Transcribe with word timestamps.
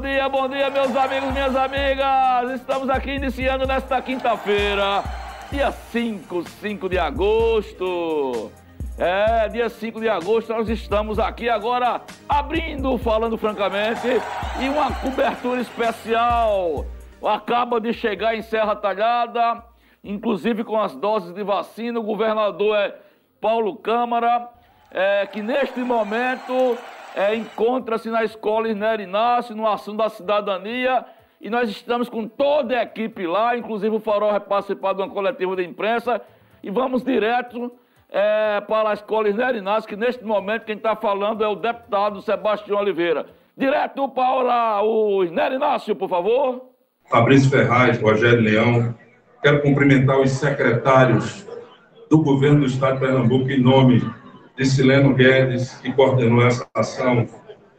Dia, 0.00 0.28
bom 0.28 0.48
dia, 0.48 0.70
meus 0.70 0.96
amigos, 0.96 1.32
minhas 1.32 1.54
amigas! 1.54 2.50
Estamos 2.52 2.88
aqui 2.88 3.12
iniciando 3.12 3.66
nesta 3.66 4.00
quinta-feira, 4.00 5.04
dia 5.50 5.70
5, 5.70 6.42
5 6.42 6.88
de 6.88 6.98
agosto. 6.98 8.50
É, 8.98 9.48
dia 9.48 9.68
5 9.68 10.00
de 10.00 10.08
agosto, 10.08 10.52
nós 10.52 10.68
estamos 10.68 11.18
aqui 11.18 11.48
agora 11.48 12.02
abrindo, 12.28 12.96
falando 12.98 13.36
francamente, 13.36 14.08
e 14.60 14.68
uma 14.68 14.92
cobertura 14.92 15.60
especial. 15.60 16.86
Acaba 17.22 17.80
de 17.80 17.92
chegar 17.92 18.34
em 18.34 18.42
Serra 18.42 18.74
Talhada 18.74 19.70
inclusive 20.02 20.64
com 20.64 20.80
as 20.80 20.94
doses 20.94 21.34
de 21.34 21.42
vacina. 21.42 22.00
O 22.00 22.02
governador 22.02 22.76
é 22.76 22.96
Paulo 23.40 23.76
Câmara, 23.76 24.48
é, 24.90 25.26
que 25.26 25.42
neste 25.42 25.80
momento 25.80 26.76
é, 27.14 27.34
encontra-se 27.34 28.10
na 28.10 28.24
escola 28.24 28.68
Isner 28.68 29.00
Inácio, 29.00 29.54
no 29.54 29.66
assunto 29.66 29.98
da 29.98 30.08
cidadania, 30.08 31.04
e 31.40 31.48
nós 31.48 31.68
estamos 31.70 32.08
com 32.08 32.26
toda 32.26 32.78
a 32.78 32.82
equipe 32.82 33.26
lá, 33.26 33.56
inclusive 33.56 33.94
o 33.94 34.00
Farol 34.00 34.30
vai 34.30 34.40
participar 34.40 34.92
de 34.92 35.02
uma 35.02 35.10
coletiva 35.10 35.56
de 35.56 35.64
imprensa, 35.64 36.20
e 36.62 36.70
vamos 36.70 37.02
direto 37.02 37.72
é, 38.10 38.60
para 38.60 38.90
a 38.90 38.94
escola 38.94 39.28
Isner 39.28 39.56
Inácio, 39.56 39.88
que 39.88 39.96
neste 39.96 40.24
momento 40.24 40.64
quem 40.64 40.76
está 40.76 40.94
falando 40.94 41.42
é 41.42 41.48
o 41.48 41.54
deputado 41.54 42.20
Sebastião 42.22 42.78
Oliveira. 42.78 43.26
Direto 43.56 44.08
para 44.08 44.82
o 44.82 45.24
Isner 45.24 45.52
Inácio, 45.52 45.96
por 45.96 46.08
favor. 46.08 46.70
Fabrício 47.10 47.50
Ferraz, 47.50 48.00
Rogério 48.00 48.40
Leão, 48.40 48.94
Quero 49.42 49.62
cumprimentar 49.62 50.20
os 50.20 50.32
secretários 50.32 51.46
do 52.10 52.22
governo 52.22 52.60
do 52.60 52.66
Estado 52.66 52.94
de 52.94 53.00
Pernambuco, 53.00 53.50
em 53.50 53.58
nome 53.58 54.02
de 54.60 54.66
Sileno 54.66 55.14
Guedes, 55.14 55.70
que 55.80 55.90
coordenou 55.90 56.46
essa 56.46 56.68
ação, 56.74 57.26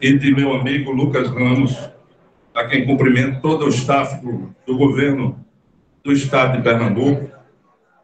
e 0.01 0.17
de 0.17 0.33
meu 0.33 0.51
amigo 0.55 0.91
Lucas 0.91 1.29
Ramos, 1.29 1.77
a 2.55 2.65
quem 2.65 2.87
cumprimento 2.87 3.39
todo 3.39 3.65
o 3.65 3.69
staff 3.69 4.19
do, 4.65 4.77
governo 4.79 5.37
do 6.03 6.11
Estado 6.11 6.57
de 6.57 6.63
Pernambuco. 6.63 7.29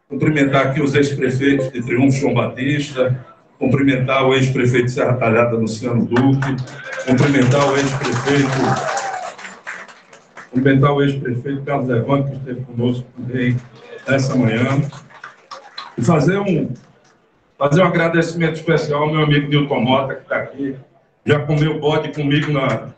Cumprimentar 0.08 0.68
aqui 0.68 0.80
os 0.80 0.94
ex-prefeitos 0.94 1.72
de 1.72 1.82
Triunfo 1.82 2.20
João 2.20 2.34
Batista, 2.34 3.26
cumprimentar 3.58 4.24
o 4.24 4.32
ex-prefeito 4.32 4.86
de 4.86 4.92
Serra 4.92 5.14
Talhada, 5.14 5.56
Luciano 5.56 6.06
Duque, 6.06 6.56
cumprimentar 7.04 7.68
o 7.68 7.76
ex-prefeito 7.76 8.48
cumprimentar 10.52 10.92
o 10.92 11.02
ex-prefeito 11.02 11.62
Carlos 11.62 11.90
Evandro, 11.90 12.30
que 12.30 12.36
esteve 12.36 12.60
conosco 12.60 13.04
também 13.16 13.56
nessa 14.06 14.36
manhã, 14.36 14.80
e 15.98 16.02
fazer 16.02 16.38
um, 16.38 16.72
fazer 17.58 17.82
um 17.82 17.86
agradecimento 17.86 18.54
especial 18.54 19.02
ao 19.02 19.12
meu 19.12 19.22
amigo 19.22 19.48
Nilton 19.48 19.80
Mota, 19.80 20.14
que 20.14 20.22
está 20.22 20.36
aqui, 20.36 20.76
já 21.26 21.40
comeu 21.40 21.80
bode 21.80 22.12
comigo 22.12 22.52
na, 22.52 22.88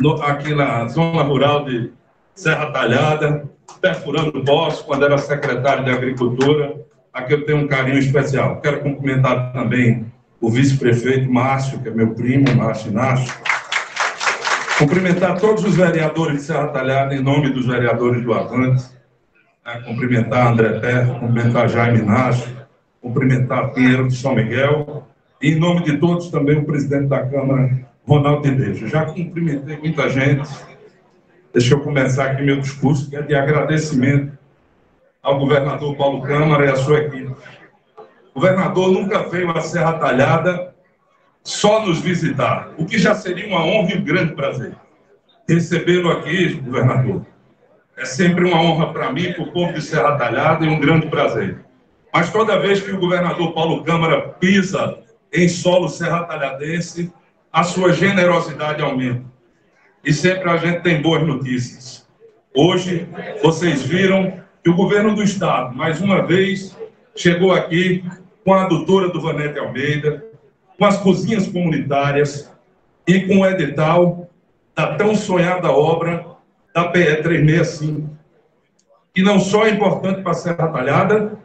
no, 0.00 0.20
aqui 0.22 0.54
na 0.54 0.88
zona 0.88 1.22
rural 1.22 1.64
de 1.64 1.92
Serra 2.34 2.72
Talhada, 2.72 3.44
perfurando 3.80 4.38
o 4.38 4.44
poço, 4.44 4.84
quando 4.84 5.04
era 5.04 5.18
secretário 5.18 5.84
de 5.84 5.90
Agricultura. 5.90 6.80
Aqui 7.12 7.34
eu 7.34 7.44
tenho 7.44 7.58
um 7.58 7.68
carinho 7.68 7.98
especial. 7.98 8.60
Quero 8.60 8.80
cumprimentar 8.80 9.52
também 9.52 10.06
o 10.40 10.50
vice-prefeito 10.50 11.30
Márcio, 11.30 11.78
que 11.80 11.88
é 11.88 11.92
meu 11.92 12.14
primo, 12.14 12.52
Márcio 12.56 12.90
Inácio, 12.90 13.32
Cumprimentar 14.78 15.38
todos 15.38 15.64
os 15.64 15.76
vereadores 15.76 16.38
de 16.38 16.42
Serra 16.42 16.66
Talhada, 16.68 17.14
em 17.14 17.22
nome 17.22 17.50
dos 17.50 17.66
vereadores 17.66 18.20
do 18.24 18.32
Avante. 18.32 18.82
Né? 19.64 19.80
Cumprimentar 19.86 20.48
André 20.48 20.80
Terra, 20.80 21.20
cumprimentar 21.20 21.68
Jaime 21.68 22.02
Nacho, 22.02 22.48
cumprimentar 23.02 23.72
Pinheiro 23.72 24.06
de 24.06 24.16
São 24.16 24.34
Miguel. 24.34 25.06
E, 25.42 25.50
em 25.50 25.58
nome 25.58 25.82
de 25.82 25.98
todos, 25.98 26.30
também 26.30 26.58
o 26.58 26.64
presidente 26.64 27.08
da 27.08 27.26
Câmara, 27.26 27.84
Ronaldo 28.06 28.42
Tedesco. 28.42 28.86
Já 28.86 29.04
cumprimentei 29.04 29.76
muita 29.76 30.08
gente. 30.08 30.48
Deixa 31.52 31.74
eu 31.74 31.80
começar 31.80 32.30
aqui 32.30 32.42
meu 32.42 32.60
discurso, 32.60 33.10
que 33.10 33.16
é 33.16 33.22
de 33.22 33.34
agradecimento 33.34 34.38
ao 35.22 35.38
governador 35.38 35.94
Paulo 35.96 36.22
Câmara 36.22 36.64
e 36.64 36.68
à 36.70 36.76
sua 36.76 37.00
equipe. 37.00 37.34
O 38.34 38.40
governador 38.40 38.90
nunca 38.90 39.24
veio 39.28 39.50
à 39.50 39.60
Serra 39.60 39.94
Talhada 39.94 40.72
só 41.44 41.84
nos 41.84 42.00
visitar, 42.00 42.70
o 42.78 42.86
que 42.86 42.98
já 42.98 43.14
seria 43.14 43.46
uma 43.48 43.64
honra 43.64 43.92
e 43.92 43.98
um 43.98 44.04
grande 44.04 44.34
prazer. 44.34 44.74
Recebê-lo 45.46 46.10
aqui, 46.10 46.54
governador, 46.54 47.26
é 47.96 48.04
sempre 48.04 48.44
uma 48.44 48.60
honra 48.62 48.92
para 48.92 49.12
mim, 49.12 49.32
para 49.32 49.42
o 49.42 49.52
povo 49.52 49.72
de 49.72 49.82
Serra 49.82 50.16
Talhada 50.16 50.64
e 50.64 50.68
um 50.68 50.78
grande 50.80 51.08
prazer. 51.08 51.58
Mas 52.12 52.30
toda 52.30 52.58
vez 52.58 52.80
que 52.80 52.90
o 52.92 53.00
governador 53.00 53.52
Paulo 53.52 53.82
Câmara 53.84 54.20
pisa 54.38 54.98
em 55.32 55.48
solo 55.48 55.88
serra 55.88 56.24
talhadense, 56.24 57.10
a 57.50 57.62
sua 57.62 57.92
generosidade 57.92 58.82
aumenta. 58.82 59.24
E 60.04 60.12
sempre 60.12 60.50
a 60.50 60.56
gente 60.56 60.82
tem 60.82 61.00
boas 61.00 61.26
notícias. 61.26 62.06
Hoje, 62.54 63.08
vocês 63.42 63.82
viram 63.82 64.40
que 64.62 64.68
o 64.68 64.76
governo 64.76 65.14
do 65.14 65.22
Estado, 65.22 65.74
mais 65.74 66.00
uma 66.02 66.26
vez, 66.26 66.76
chegou 67.16 67.52
aqui 67.52 68.04
com 68.44 68.52
a 68.52 68.64
adutora 68.64 69.08
do 69.08 69.20
Vanete 69.20 69.58
Almeida, 69.58 70.24
com 70.78 70.84
as 70.84 70.98
cozinhas 70.98 71.46
comunitárias 71.46 72.52
e 73.06 73.20
com 73.22 73.38
o 73.38 73.46
edital 73.46 74.28
da 74.74 74.96
tão 74.96 75.14
sonhada 75.14 75.70
obra 75.70 76.26
da 76.74 76.88
PE 76.88 77.22
365, 77.22 78.10
que 79.14 79.22
não 79.22 79.38
só 79.38 79.66
é 79.66 79.70
importante 79.70 80.22
para 80.22 80.32
a 80.32 80.34
Serra 80.34 80.68
Talhada, 80.68 81.38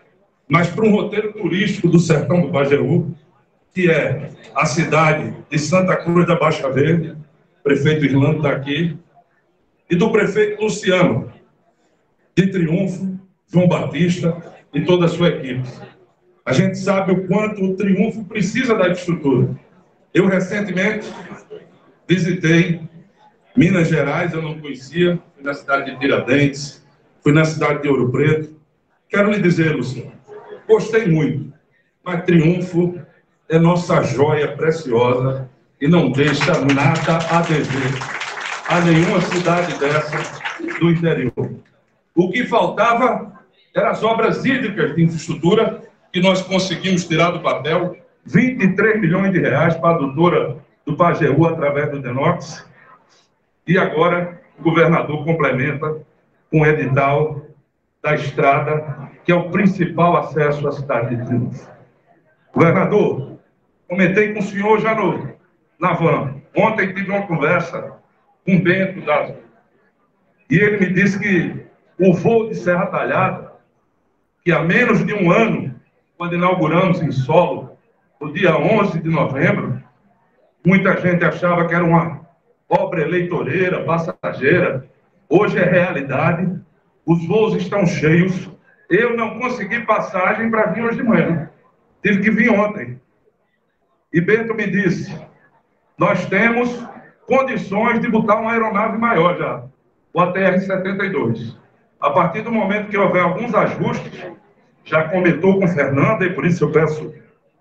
mas 0.48 0.70
para 0.70 0.86
um 0.86 0.92
roteiro 0.92 1.34
turístico 1.34 1.88
do 1.88 2.00
sertão 2.00 2.42
do 2.42 2.52
Pajeú, 2.52 3.14
que 3.74 3.92
é 3.92 4.32
a 4.56 4.66
cidade 4.66 5.36
de 5.50 5.60
Santa 5.60 5.96
Cruz 5.98 6.26
da 6.26 6.36
Baixa 6.36 6.70
Verde, 6.72 7.16
o 7.60 7.64
prefeito 7.64 8.06
Irlando 8.06 8.38
está 8.38 8.52
aqui, 8.52 8.98
e 9.90 9.96
do 9.96 10.12
prefeito 10.12 10.62
Luciano, 10.62 11.32
de 12.36 12.48
Triunfo, 12.48 13.20
João 13.52 13.68
Batista 13.68 14.36
e 14.74 14.82
toda 14.82 15.06
a 15.06 15.10
sua 15.10 15.30
equipe. 15.30 15.68
A 16.46 16.54
gente 16.54 16.78
sabe 16.78 17.12
o 17.12 17.28
quanto 17.28 17.64
o 17.64 17.76
triunfo 17.76 18.24
precisa 18.24 18.74
da 18.74 18.90
infraestrutura. 18.90 19.50
Eu 20.14 20.28
recentemente 20.28 21.08
visitei 22.08 22.82
Minas 23.56 23.90
Gerais, 23.90 24.34
eu 24.34 24.42
não 24.42 24.60
conhecia, 24.60 25.20
fui 25.36 25.44
na 25.44 25.54
cidade 25.54 25.92
de 25.92 26.00
Tiradentes, 26.00 26.86
fui 27.22 27.34
na 27.34 27.44
cidade 27.44 27.82
de 27.82 27.90
Ouro 27.90 28.12
Preto. 28.12 28.56
Quero 29.10 29.32
lhe 29.32 29.42
dizer, 29.42 29.76
Luciano, 29.76 30.17
gostei 30.68 31.08
muito, 31.08 31.54
mas 32.04 32.24
Triunfo 32.26 33.00
é 33.50 33.58
nossa 33.58 34.04
joia 34.04 34.56
preciosa 34.56 35.50
e 35.80 35.88
não 35.88 36.12
deixa 36.12 36.54
nada 36.66 37.18
a 37.32 37.42
dever 37.42 37.94
a 38.68 38.82
nenhuma 38.82 39.22
cidade 39.22 39.78
dessa 39.80 40.18
do 40.80 40.92
interior. 40.92 41.52
O 42.16 42.30
que 42.30 42.46
faltava 42.46 43.32
eram 43.76 43.90
as 43.90 44.04
obras 44.04 44.44
hídricas 44.44 44.96
de 44.96 45.04
infraestrutura 45.04 45.82
que 46.12 46.20
nós 46.20 46.42
conseguimos 46.42 47.06
tirar 47.06 47.32
do 47.32 47.40
papel 47.40 47.96
23 48.26 49.00
milhões 49.00 49.32
de 49.32 49.40
reais 49.40 49.76
para 49.78 49.96
a 49.96 50.00
doutora 50.00 50.58
do 50.86 50.96
Pajeú 50.98 51.46
através 51.46 51.92
do 51.92 52.02
Denox. 52.02 52.66
E 53.66 53.78
agora 53.78 54.42
o 54.58 54.64
governador 54.64 55.24
complementa 55.24 55.98
com 56.52 56.62
o 56.62 56.66
edital 56.66 57.47
da 58.02 58.16
estrada, 58.16 59.10
que 59.24 59.32
é 59.32 59.36
o 59.36 59.50
principal 59.50 60.18
acesso 60.18 60.68
à 60.68 60.72
cidade 60.72 61.16
de 61.16 61.26
Triunfo. 61.26 61.70
Governador, 62.54 63.40
comentei 63.88 64.34
com 64.34 64.40
o 64.40 64.44
senhor 64.44 64.80
já 64.80 64.96
no, 64.96 65.34
na 65.80 65.94
van. 65.94 66.36
Ontem 66.56 66.94
tive 66.94 67.12
uma 67.12 67.28
conversa 67.28 67.94
com 68.46 68.56
o 68.56 68.62
Bento 68.62 69.02
das 69.06 69.36
e 70.50 70.58
ele 70.58 70.78
me 70.78 70.94
disse 70.94 71.20
que 71.20 71.66
o 72.00 72.14
voo 72.14 72.48
de 72.48 72.56
Serra 72.56 72.86
Talhada, 72.86 73.52
que 74.44 74.52
há 74.52 74.62
menos 74.62 75.06
de 75.06 75.14
um 75.14 75.30
ano 75.30 75.76
quando 76.18 76.36
inauguramos 76.36 77.02
em 77.02 77.12
solo, 77.12 77.78
no 78.20 78.32
dia 78.34 78.58
11 78.58 79.00
de 79.02 79.10
novembro, 79.10 79.82
muita 80.66 81.00
gente 81.00 81.24
achava 81.24 81.68
que 81.68 81.76
era 81.76 81.84
uma 81.84 82.22
obra 82.70 83.02
eleitoreira, 83.02 83.84
passageira. 83.84 84.88
Hoje 85.30 85.60
é 85.60 85.64
realidade, 85.64 86.60
os 87.08 87.26
voos 87.26 87.56
estão 87.56 87.86
cheios. 87.86 88.50
Eu 88.90 89.16
não 89.16 89.40
consegui 89.40 89.80
passagem 89.86 90.52
para 90.52 90.68
vir 90.68 90.84
hoje 90.84 90.98
de 90.98 91.04
manhã. 91.04 91.50
Tive 92.04 92.22
que 92.22 92.30
vir 92.30 92.52
ontem. 92.52 93.00
E 94.14 94.22
Bento 94.22 94.54
me 94.54 94.68
disse: 94.68 95.18
nós 95.98 96.26
temos 96.28 96.86
condições 97.26 98.00
de 98.02 98.10
botar 98.10 98.36
uma 98.36 98.52
aeronave 98.52 98.98
maior 98.98 99.38
já, 99.38 99.64
o 100.14 100.20
ATR-72. 100.20 101.58
A 102.00 102.12
partir 102.12 102.42
do 102.42 102.52
momento 102.52 102.90
que 102.90 102.98
houver 102.98 103.24
alguns 103.24 103.54
ajustes, 103.56 104.26
já 104.84 105.10
comentou 105.10 105.60
com 105.60 105.68
Fernanda, 105.68 106.26
e 106.26 106.34
por 106.34 106.46
isso 106.46 106.66
eu 106.66 106.72
peço 106.72 107.14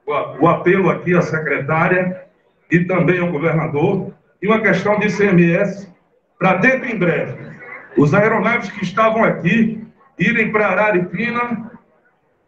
o 0.07 0.47
apelo 0.47 0.91
aqui 0.91 1.17
à 1.17 1.23
secretária 1.23 2.27
e 2.71 2.85
também 2.85 3.19
ao 3.19 3.33
governador, 3.33 4.13
e 4.41 4.47
uma 4.47 4.61
questão 4.61 4.99
de 4.99 5.09
ICMS 5.09 5.93
para 6.39 6.55
dentro 6.59 6.89
em 6.89 6.99
breve. 6.99 7.56
Os 7.97 8.13
aeronaves 8.13 8.71
que 8.71 8.85
estavam 8.85 9.25
aqui 9.25 9.83
irem 10.19 10.53
para 10.53 10.69
Araripina 10.69 11.73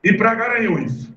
e 0.05 0.13
para 0.13 0.35
Garanhuns. 0.35 1.11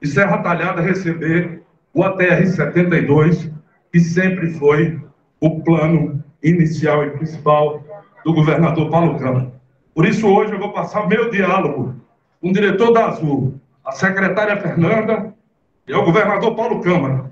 E 0.00 0.06
Serra 0.06 0.38
Talhada 0.38 0.80
receber 0.80 1.62
o 1.92 2.02
ATR-72, 2.02 3.52
que 3.92 4.00
sempre 4.00 4.50
foi 4.52 5.00
o 5.40 5.62
plano 5.62 6.22
inicial 6.42 7.04
e 7.04 7.10
principal 7.10 7.82
do 8.24 8.32
governador 8.32 8.90
Paulo 8.90 9.18
Câmara. 9.18 9.52
Por 9.94 10.06
isso, 10.06 10.26
hoje, 10.26 10.52
eu 10.52 10.58
vou 10.58 10.72
passar 10.72 11.06
meu 11.06 11.30
diálogo 11.30 11.94
com 12.40 12.48
o 12.48 12.52
diretor 12.52 12.92
da 12.92 13.06
Azul, 13.06 13.60
a 13.84 13.92
secretária 13.92 14.56
Fernanda 14.56 15.32
e 15.86 15.94
o 15.94 16.04
governador 16.04 16.56
Paulo 16.56 16.80
Câmara, 16.80 17.30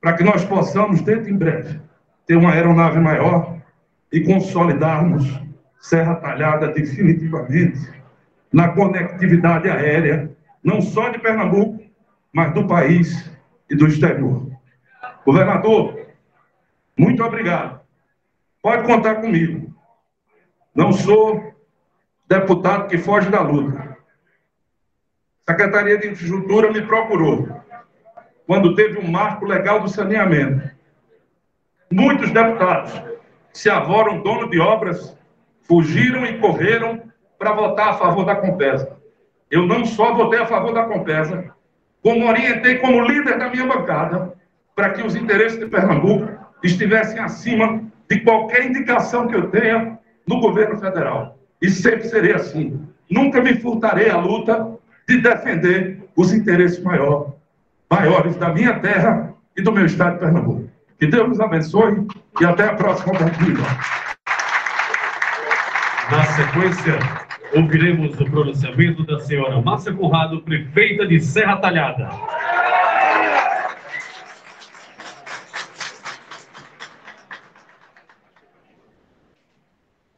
para 0.00 0.14
que 0.14 0.24
nós 0.24 0.44
possamos, 0.44 1.02
dentro 1.02 1.30
em 1.30 1.36
breve, 1.36 1.80
ter 2.26 2.36
uma 2.36 2.52
aeronave 2.52 2.98
maior 2.98 3.56
e 4.12 4.20
consolidarmos 4.20 5.44
Serra 5.84 6.14
Talhada 6.14 6.68
definitivamente 6.68 7.78
na 8.50 8.68
conectividade 8.68 9.68
aérea, 9.68 10.34
não 10.62 10.80
só 10.80 11.10
de 11.10 11.18
Pernambuco, 11.18 11.84
mas 12.32 12.54
do 12.54 12.66
país 12.66 13.30
e 13.68 13.76
do 13.76 13.86
exterior. 13.86 14.50
Governador, 15.26 16.06
muito 16.96 17.22
obrigado. 17.22 17.80
Pode 18.62 18.86
contar 18.86 19.16
comigo. 19.16 19.74
Não 20.74 20.90
sou 20.90 21.54
deputado 22.26 22.88
que 22.88 22.96
foge 22.96 23.28
da 23.28 23.42
luta. 23.42 23.98
A 25.46 25.52
Secretaria 25.52 25.98
de 25.98 26.08
Infraestrutura 26.08 26.72
me 26.72 26.80
procurou 26.80 27.60
quando 28.46 28.74
teve 28.74 29.00
um 29.00 29.10
marco 29.10 29.44
legal 29.44 29.80
do 29.80 29.88
saneamento. 29.90 30.66
Muitos 31.92 32.30
deputados 32.30 32.90
se 33.52 33.68
avoram 33.68 34.22
dono 34.22 34.48
de 34.48 34.58
obras, 34.58 35.14
fugiram 35.64 36.24
e 36.24 36.38
correram 36.38 37.02
para 37.38 37.52
votar 37.52 37.88
a 37.88 37.94
favor 37.94 38.24
da 38.24 38.36
Compesa. 38.36 38.96
Eu 39.50 39.66
não 39.66 39.84
só 39.84 40.14
votei 40.14 40.40
a 40.40 40.46
favor 40.46 40.72
da 40.72 40.84
Compesa, 40.84 41.52
como 42.02 42.28
orientei 42.28 42.78
como 42.78 43.02
líder 43.02 43.38
da 43.38 43.50
minha 43.50 43.66
bancada 43.66 44.34
para 44.74 44.90
que 44.90 45.02
os 45.02 45.14
interesses 45.14 45.58
de 45.58 45.66
Pernambuco 45.66 46.28
estivessem 46.62 47.18
acima 47.18 47.82
de 48.08 48.20
qualquer 48.20 48.66
indicação 48.66 49.26
que 49.26 49.34
eu 49.34 49.50
tenha 49.50 49.98
no 50.26 50.40
governo 50.40 50.78
federal. 50.78 51.38
E 51.60 51.70
sempre 51.70 52.08
serei 52.08 52.34
assim. 52.34 52.80
Nunca 53.10 53.40
me 53.40 53.54
furtarei 53.54 54.10
a 54.10 54.18
luta 54.18 54.76
de 55.08 55.20
defender 55.20 56.02
os 56.16 56.32
interesses 56.32 56.82
maior, 56.82 57.34
maiores 57.90 58.36
da 58.36 58.52
minha 58.52 58.78
terra 58.80 59.34
e 59.56 59.62
do 59.62 59.72
meu 59.72 59.86
estado 59.86 60.14
de 60.14 60.20
Pernambuco. 60.20 60.68
Que 60.98 61.06
Deus 61.06 61.28
nos 61.28 61.40
abençoe 61.40 62.06
e 62.40 62.44
até 62.44 62.64
a 62.64 62.74
próxima 62.74 63.14
oportunidade. 63.14 64.13
Na 66.10 66.22
sequência, 66.24 66.98
ouviremos 67.56 68.20
o 68.20 68.30
pronunciamento 68.30 69.06
da 69.06 69.18
senhora 69.20 69.60
Márcia 69.62 69.90
Conrado, 69.90 70.42
prefeita 70.42 71.06
de 71.06 71.18
Serra 71.18 71.56
Talhada. 71.56 72.10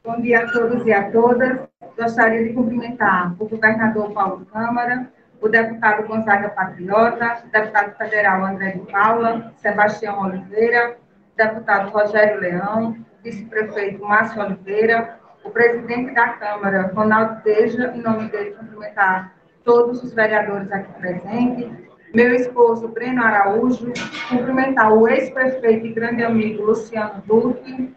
Bom 0.03 0.19
dia 0.21 0.43
a 0.43 0.51
todos 0.51 0.85
e 0.85 0.91
a 0.91 1.09
todas. 1.09 1.59
Gostaria 1.97 2.43
de 2.43 2.53
cumprimentar 2.53 3.33
o 3.39 3.47
governador 3.47 4.11
Paulo 4.11 4.45
Câmara, 4.51 5.09
o 5.41 5.47
deputado 5.47 6.05
Gonzaga 6.05 6.49
Patriota, 6.49 7.43
o 7.47 7.49
deputado 7.49 7.97
federal 7.97 8.45
André 8.45 8.71
de 8.71 8.91
Paula, 8.91 9.53
Sebastião 9.55 10.21
Oliveira, 10.21 10.97
deputado 11.37 11.89
Rogério 11.91 12.41
Leão, 12.41 12.97
vice-prefeito 13.23 14.03
Márcio 14.03 14.41
Oliveira, 14.41 15.17
o 15.43 15.49
presidente 15.49 16.13
da 16.13 16.29
Câmara, 16.29 16.91
Ronaldo 16.93 17.41
Teja, 17.41 17.93
em 17.95 18.01
nome 18.01 18.29
dele, 18.29 18.51
cumprimentar 18.51 19.33
todos 19.63 20.03
os 20.03 20.13
vereadores 20.13 20.71
aqui 20.71 20.91
presentes, 20.99 21.69
meu 22.13 22.33
esposo, 22.33 22.87
Breno 22.87 23.21
Araújo, 23.21 23.91
cumprimentar 24.29 24.93
o 24.93 25.07
ex-prefeito 25.07 25.87
e 25.87 25.93
grande 25.93 26.23
amigo 26.23 26.63
Luciano 26.63 27.21
Duque, 27.25 27.93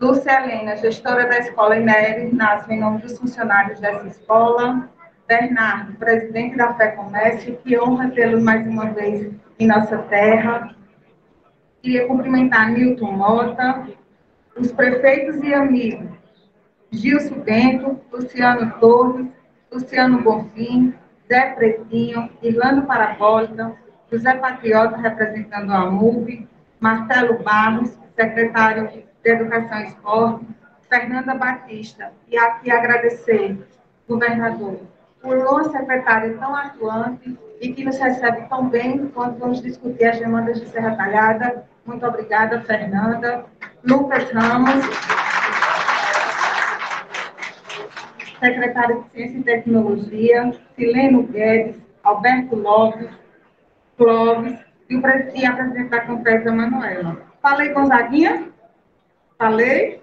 Lúcia 0.00 0.42
Helena, 0.42 0.76
gestora 0.76 1.26
da 1.26 1.38
Escola 1.38 1.76
Inéris, 1.76 2.32
nasce 2.32 2.72
em 2.72 2.80
nome 2.80 3.02
dos 3.02 3.18
funcionários 3.18 3.78
dessa 3.80 4.06
escola, 4.06 4.88
Bernardo, 5.28 5.92
presidente 5.98 6.56
da 6.56 6.72
Fé 6.74 6.88
Comércio, 6.92 7.56
que 7.62 7.78
honra 7.78 8.10
tê-lo 8.10 8.40
mais 8.40 8.66
uma 8.66 8.86
vez 8.86 9.30
em 9.58 9.66
nossa 9.66 9.98
terra. 9.98 10.74
Queria 11.82 12.06
cumprimentar 12.06 12.72
Milton 12.72 13.12
Mota, 13.12 13.86
os 14.56 14.72
prefeitos 14.72 15.36
e 15.44 15.52
amigos 15.52 16.19
Gilson 16.92 17.40
Bento, 17.40 18.00
Luciano 18.12 18.78
Torres, 18.80 19.26
Luciano 19.70 20.22
Bonfim, 20.22 20.94
Zé 21.28 21.50
Pretinho, 21.54 22.28
Irlando 22.42 22.82
Parabólica, 22.82 23.72
José 24.10 24.34
Patriota, 24.34 24.96
representando 24.96 25.72
a 25.72 25.90
MUV, 25.90 26.48
Marcelo 26.80 27.42
Barros, 27.42 27.96
secretário 28.16 28.88
de 28.88 29.04
Educação 29.24 29.80
e 29.80 29.86
Esporte, 29.86 30.46
Fernanda 30.88 31.34
Batista, 31.34 32.12
e 32.28 32.36
aqui 32.36 32.70
agradecer, 32.70 33.56
governador, 34.08 34.80
por 35.22 35.36
uma 35.36 35.64
secretária 35.70 36.36
tão 36.36 36.56
atuante 36.56 37.38
e 37.60 37.72
que 37.72 37.84
nos 37.84 37.98
recebe 37.98 38.48
tão 38.48 38.68
bem 38.68 39.06
quando 39.14 39.38
vamos 39.38 39.62
discutir 39.62 40.06
as 40.06 40.18
demandas 40.18 40.60
de 40.60 40.66
Serra 40.68 40.96
Talhada. 40.96 41.64
Muito 41.84 42.04
obrigada, 42.04 42.60
Fernanda. 42.62 43.44
Lucas 43.84 44.30
Ramos, 44.32 44.84
secretário 48.40 49.02
de 49.02 49.10
Ciência 49.10 49.38
e 49.38 49.42
Tecnologia, 49.44 50.52
Sileno 50.74 51.22
Guedes, 51.24 51.76
Alberto 52.02 52.56
Lopes, 52.56 53.08
Clóvis 53.96 54.58
e, 54.88 54.96
o, 54.96 55.02
e 55.34 55.46
a 55.46 55.52
presidente 55.52 55.90
da 55.90 56.00
Confesa, 56.00 56.50
Manuela. 56.50 57.20
Falei, 57.42 57.68
Gonzaguinha? 57.68 58.48
Falei? 59.38 60.02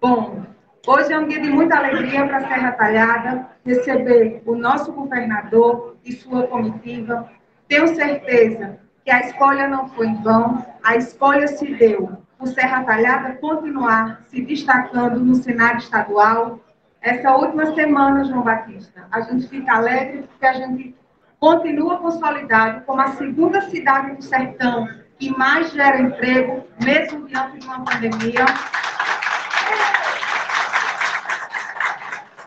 Bom, 0.00 0.44
hoje 0.86 1.12
é 1.12 1.18
um 1.18 1.26
dia 1.26 1.40
de 1.40 1.50
muita 1.50 1.76
alegria 1.76 2.26
para 2.26 2.36
a 2.36 2.48
Serra 2.48 2.72
Talhada 2.72 3.46
receber 3.64 4.42
o 4.46 4.54
nosso 4.54 4.92
governador 4.92 5.96
e 6.04 6.12
sua 6.12 6.46
comitiva. 6.46 7.30
Tenho 7.66 7.88
certeza 7.88 8.78
que 9.04 9.10
a 9.10 9.20
escolha 9.20 9.66
não 9.68 9.88
foi 9.88 10.06
em 10.06 10.22
vão, 10.22 10.64
a 10.84 10.96
escolha 10.96 11.48
se 11.48 11.74
deu 11.74 12.18
por 12.38 12.48
Serra 12.48 12.84
Talhada 12.84 13.34
continuar 13.36 14.22
se 14.26 14.40
destacando 14.42 15.18
no 15.18 15.34
cenário 15.34 15.78
estadual, 15.78 16.60
essa 17.00 17.36
última 17.36 17.74
semana, 17.74 18.24
João 18.24 18.42
Batista, 18.42 19.06
a 19.10 19.20
gente 19.20 19.46
fica 19.48 19.76
alegre 19.76 20.22
porque 20.22 20.46
a 20.46 20.52
gente 20.52 20.96
continua 21.38 21.98
consolidado 21.98 22.84
como 22.84 23.00
a 23.00 23.12
segunda 23.12 23.60
cidade 23.62 24.16
do 24.16 24.22
sertão 24.22 24.88
que 25.18 25.30
mais 25.36 25.72
gera 25.72 26.00
emprego, 26.00 26.64
mesmo 26.84 27.26
diante 27.26 27.58
de 27.58 27.66
uma 27.66 27.84
pandemia. 27.84 28.44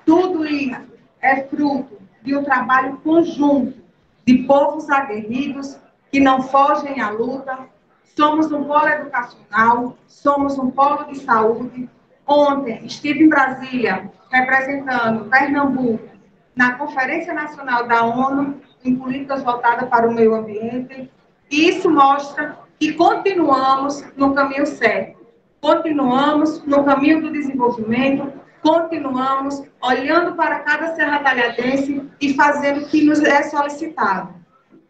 Tudo 0.06 0.46
isso 0.46 0.82
é 1.22 1.44
fruto 1.44 2.00
de 2.22 2.36
um 2.36 2.44
trabalho 2.44 2.98
conjunto 2.98 3.82
de 4.26 4.40
povos 4.40 4.90
aguerridos 4.90 5.78
que 6.12 6.20
não 6.20 6.42
fogem 6.42 7.02
à 7.02 7.10
luta. 7.10 7.58
Somos 8.16 8.52
um 8.52 8.66
polo 8.66 8.88
educacional, 8.88 9.98
somos 10.08 10.58
um 10.58 10.70
polo 10.70 11.06
de 11.06 11.20
saúde. 11.20 11.90
Ontem 12.32 12.86
estive 12.86 13.26
em 13.26 13.28
Brasília 13.28 14.10
representando 14.32 15.26
Pernambuco 15.26 16.08
na 16.56 16.76
Conferência 16.76 17.34
Nacional 17.34 17.86
da 17.86 18.06
ONU 18.06 18.62
em 18.86 18.96
políticas 18.96 19.44
voltadas 19.44 19.90
para 19.90 20.08
o 20.08 20.14
meio 20.14 20.34
ambiente. 20.34 21.12
E 21.52 21.68
isso 21.68 21.90
mostra 21.90 22.58
que 22.80 22.94
continuamos 22.94 24.06
no 24.16 24.34
caminho 24.34 24.66
certo. 24.66 25.20
Continuamos 25.60 26.66
no 26.66 26.86
caminho 26.86 27.22
do 27.22 27.34
desenvolvimento, 27.34 28.32
continuamos 28.62 29.64
olhando 29.84 30.34
para 30.34 30.60
cada 30.60 30.96
serra 30.96 31.20
talhadense 31.20 32.10
e 32.22 32.34
fazendo 32.34 32.84
o 32.84 32.88
que 32.88 33.04
nos 33.04 33.22
é 33.22 33.44
solicitado. 33.44 34.34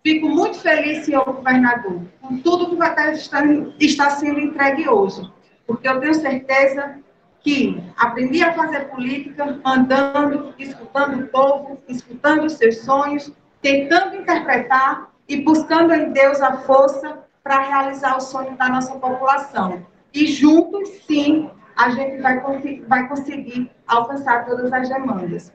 Fico 0.03 0.29
muito 0.29 0.59
feliz, 0.59 1.05
senhor 1.05 1.25
governador, 1.25 2.01
com 2.21 2.37
tudo 2.37 2.69
que 2.69 2.75
vai 2.75 2.89
estar, 3.13 3.43
está 3.79 4.11
sendo 4.11 4.39
entregue 4.39 4.87
hoje, 4.87 5.27
porque 5.65 5.89
eu 5.89 5.99
tenho 5.99 6.13
certeza 6.13 7.01
que 7.43 7.83
aprendi 7.97 8.43
a 8.43 8.53
fazer 8.53 8.89
política 8.89 9.59
andando, 9.65 10.53
escutando 10.57 11.21
o 11.21 11.27
povo, 11.27 11.81
escutando 11.87 12.45
os 12.45 12.53
seus 12.53 12.79
sonhos, 12.79 13.31
tentando 13.61 14.15
interpretar 14.17 15.09
e 15.27 15.41
buscando 15.41 15.93
em 15.93 16.11
Deus 16.11 16.41
a 16.41 16.57
força 16.59 17.19
para 17.43 17.59
realizar 17.61 18.17
o 18.17 18.21
sonho 18.21 18.55
da 18.57 18.69
nossa 18.69 18.93
população. 18.95 19.85
E 20.13 20.27
juntos, 20.27 20.87
sim, 21.07 21.49
a 21.75 21.89
gente 21.89 22.21
vai, 22.21 22.39
vai 22.87 23.07
conseguir 23.07 23.71
alcançar 23.87 24.45
todas 24.45 24.71
as 24.71 24.89
demandas. 24.89 25.51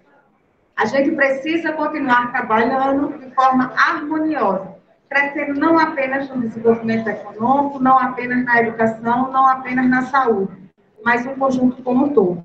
A 0.76 0.84
gente 0.84 1.12
precisa 1.12 1.72
continuar 1.72 2.32
trabalhando 2.32 3.16
de 3.18 3.34
forma 3.34 3.72
harmoniosa, 3.76 4.76
crescendo 5.08 5.58
não 5.58 5.78
apenas 5.78 6.28
no 6.28 6.42
desenvolvimento 6.42 7.08
econômico, 7.08 7.78
não 7.78 7.98
apenas 7.98 8.44
na 8.44 8.60
educação, 8.60 9.30
não 9.30 9.46
apenas 9.46 9.88
na 9.88 10.02
saúde, 10.02 10.65
mas 11.06 11.24
um 11.24 11.36
conjunto 11.36 11.80
como 11.84 12.06
um 12.06 12.08
todo. 12.08 12.44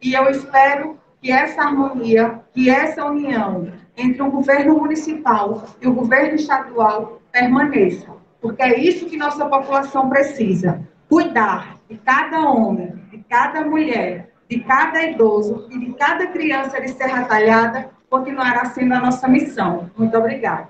E 0.00 0.14
eu 0.14 0.30
espero 0.30 0.96
que 1.20 1.32
essa 1.32 1.62
harmonia, 1.62 2.40
que 2.54 2.70
essa 2.70 3.04
união 3.04 3.72
entre 3.96 4.22
o 4.22 4.30
governo 4.30 4.78
municipal 4.78 5.64
e 5.82 5.88
o 5.88 5.92
governo 5.92 6.36
estadual 6.36 7.20
permaneça, 7.32 8.12
porque 8.40 8.62
é 8.62 8.78
isso 8.78 9.06
que 9.06 9.16
nossa 9.16 9.44
população 9.46 10.08
precisa: 10.08 10.86
cuidar 11.08 11.80
de 11.90 11.96
cada 11.96 12.48
homem, 12.48 12.94
de 13.10 13.18
cada 13.28 13.62
mulher, 13.62 14.30
de 14.48 14.60
cada 14.60 15.02
idoso 15.02 15.66
e 15.72 15.76
de 15.76 15.92
cada 15.94 16.28
criança 16.28 16.80
de 16.80 16.90
Serra 16.90 17.24
Talhada 17.24 17.90
continuará 18.08 18.66
sendo 18.66 18.94
a 18.94 19.00
nossa 19.00 19.26
missão. 19.26 19.90
Muito 19.98 20.16
obrigada. 20.16 20.68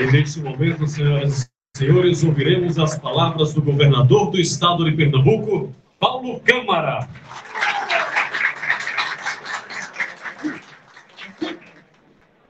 E 0.00 0.06
neste 0.06 0.40
momento, 0.40 0.86
senhoras 0.86 1.50
senhores, 1.76 2.24
ouviremos 2.24 2.78
as 2.78 2.98
palavras 2.98 3.52
do 3.52 3.60
governador 3.60 4.30
do 4.30 4.40
estado 4.40 4.82
de 4.86 4.96
Pernambuco, 4.96 5.74
Paulo 6.00 6.40
Câmara. 6.40 7.06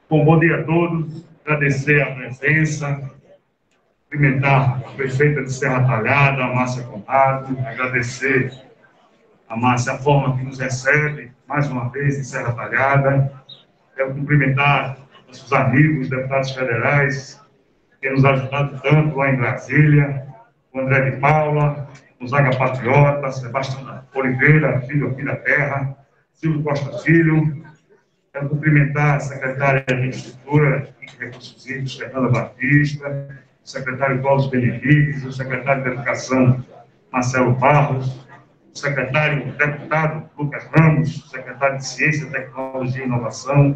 Bom, 0.09 0.25
bom 0.25 0.39
dia 0.39 0.61
a 0.61 0.63
todos. 0.63 1.25
Agradecer 1.45 2.01
a 2.03 2.15
presença, 2.15 3.11
cumprimentar 4.05 4.83
a 4.87 4.91
prefeita 4.93 5.43
de 5.43 5.53
Serra 5.53 5.85
Talhada, 5.85 6.45
a 6.45 6.55
Márcia 6.55 6.85
Conrado, 6.85 7.59
agradecer 7.67 8.53
a 9.49 9.57
Márcia 9.57 9.95
a 9.95 9.99
forma 9.99 10.37
que 10.39 10.45
nos 10.45 10.61
recebe, 10.61 11.33
mais 11.49 11.69
uma 11.69 11.89
vez, 11.89 12.17
em 12.17 12.23
Serra 12.23 12.53
Talhada. 12.53 13.33
Quero 13.97 14.15
cumprimentar 14.15 14.99
nossos 15.27 15.53
amigos, 15.53 16.09
deputados 16.09 16.53
federais, 16.53 17.45
que 18.07 18.11
nos 18.11 18.25
ajudado 18.25 18.81
tanto 18.83 19.17
lá 19.17 19.31
em 19.31 19.37
Brasília, 19.37 20.27
o 20.73 20.79
André 20.79 21.11
de 21.11 21.17
Paula, 21.17 21.89
o 22.21 22.29
Zaga 22.29 22.57
Patriota, 22.57 23.33
Sebastião 23.33 24.01
Oliveira, 24.15 24.81
filho 24.83 25.09
aqui 25.09 25.25
da 25.25 25.35
terra, 25.35 25.97
Silvio 26.33 26.63
Costa 26.63 26.99
Filho, 27.01 27.67
Quero 28.33 28.51
cumprimentar 28.51 29.17
a 29.17 29.21
secretária 29.21 29.83
de 29.89 30.09
Infraestrutura 30.09 30.89
e 31.01 31.25
Recursos 31.25 31.67
Hídricos, 31.67 31.97
Fernanda 31.97 32.29
Batista, 32.29 33.29
o 33.65 33.69
secretário 33.69 34.21
Cláudio 34.21 34.51
Benevides, 34.51 35.25
o 35.25 35.33
secretário 35.33 35.83
de 35.83 35.89
Educação, 35.89 36.65
Marcelo 37.11 37.55
Barros, 37.55 38.21
o 38.73 38.79
secretário 38.79 39.53
deputado 39.53 40.29
Lucas 40.39 40.69
Ramos, 40.77 41.31
secretário 41.31 41.79
de 41.79 41.87
Ciência, 41.87 42.31
Tecnologia 42.31 43.03
e 43.03 43.07
Inovação, 43.07 43.71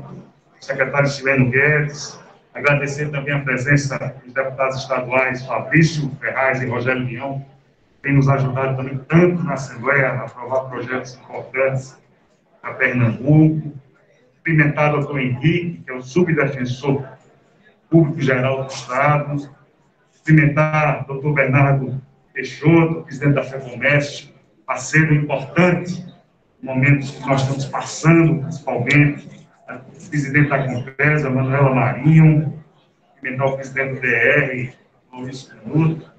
o 0.61 0.65
secretário 0.65 1.09
Sileno 1.09 1.51
Guedes, 1.51 2.20
agradecer 2.54 3.11
também 3.11 3.35
a 3.35 3.40
presença 3.40 3.99
dos 4.25 4.33
deputados 4.33 4.76
estaduais 4.76 5.45
Fabrício 5.45 6.11
Ferraz 6.21 6.62
e 6.62 6.66
Rogério 6.66 7.04
Leão, 7.04 7.45
que 7.97 8.02
têm 8.02 8.14
nos 8.14 8.28
ajudado 8.28 8.76
também 8.76 8.99
tanto 9.09 9.42
na 9.42 9.54
Assembleia 9.54 10.09
a 10.09 10.25
aprovar 10.25 10.69
projetos 10.69 11.14
importantes 11.16 11.97
para 12.61 12.75
Pernambuco, 12.75 13.73
cumprimentar 14.37 14.95
o 14.95 14.99
doutor 14.99 15.21
Henrique, 15.21 15.83
que 15.85 15.90
é 15.90 15.95
o 15.95 16.02
subdefensor 16.02 17.04
público-geral 17.88 18.64
do 18.64 18.73
Estado, 18.73 19.50
cumprimentar 20.19 21.02
o 21.02 21.07
doutor 21.07 21.35
Bernardo 21.35 22.00
Peixoto, 22.33 23.02
presidente 23.02 23.35
da 23.35 23.42
FEComércio, 23.42 24.28
parceiro 24.66 25.14
importante 25.14 26.04
no 26.62 26.75
momento 26.75 27.12
que 27.12 27.26
nós 27.26 27.42
estamos 27.42 27.64
passando, 27.66 28.42
principalmente, 28.42 29.40
o 29.77 30.09
presidente 30.09 30.49
da 30.49 30.67
Compesa, 30.67 31.31
Manuela 31.31 31.75
Marinho, 31.75 32.61
cumprimentar 33.15 33.47
o 33.47 33.57
presidente 33.57 33.95
do 33.95 34.00
DR, 34.00 34.73
Maurício 35.12 35.55
Minuto. 35.65 36.11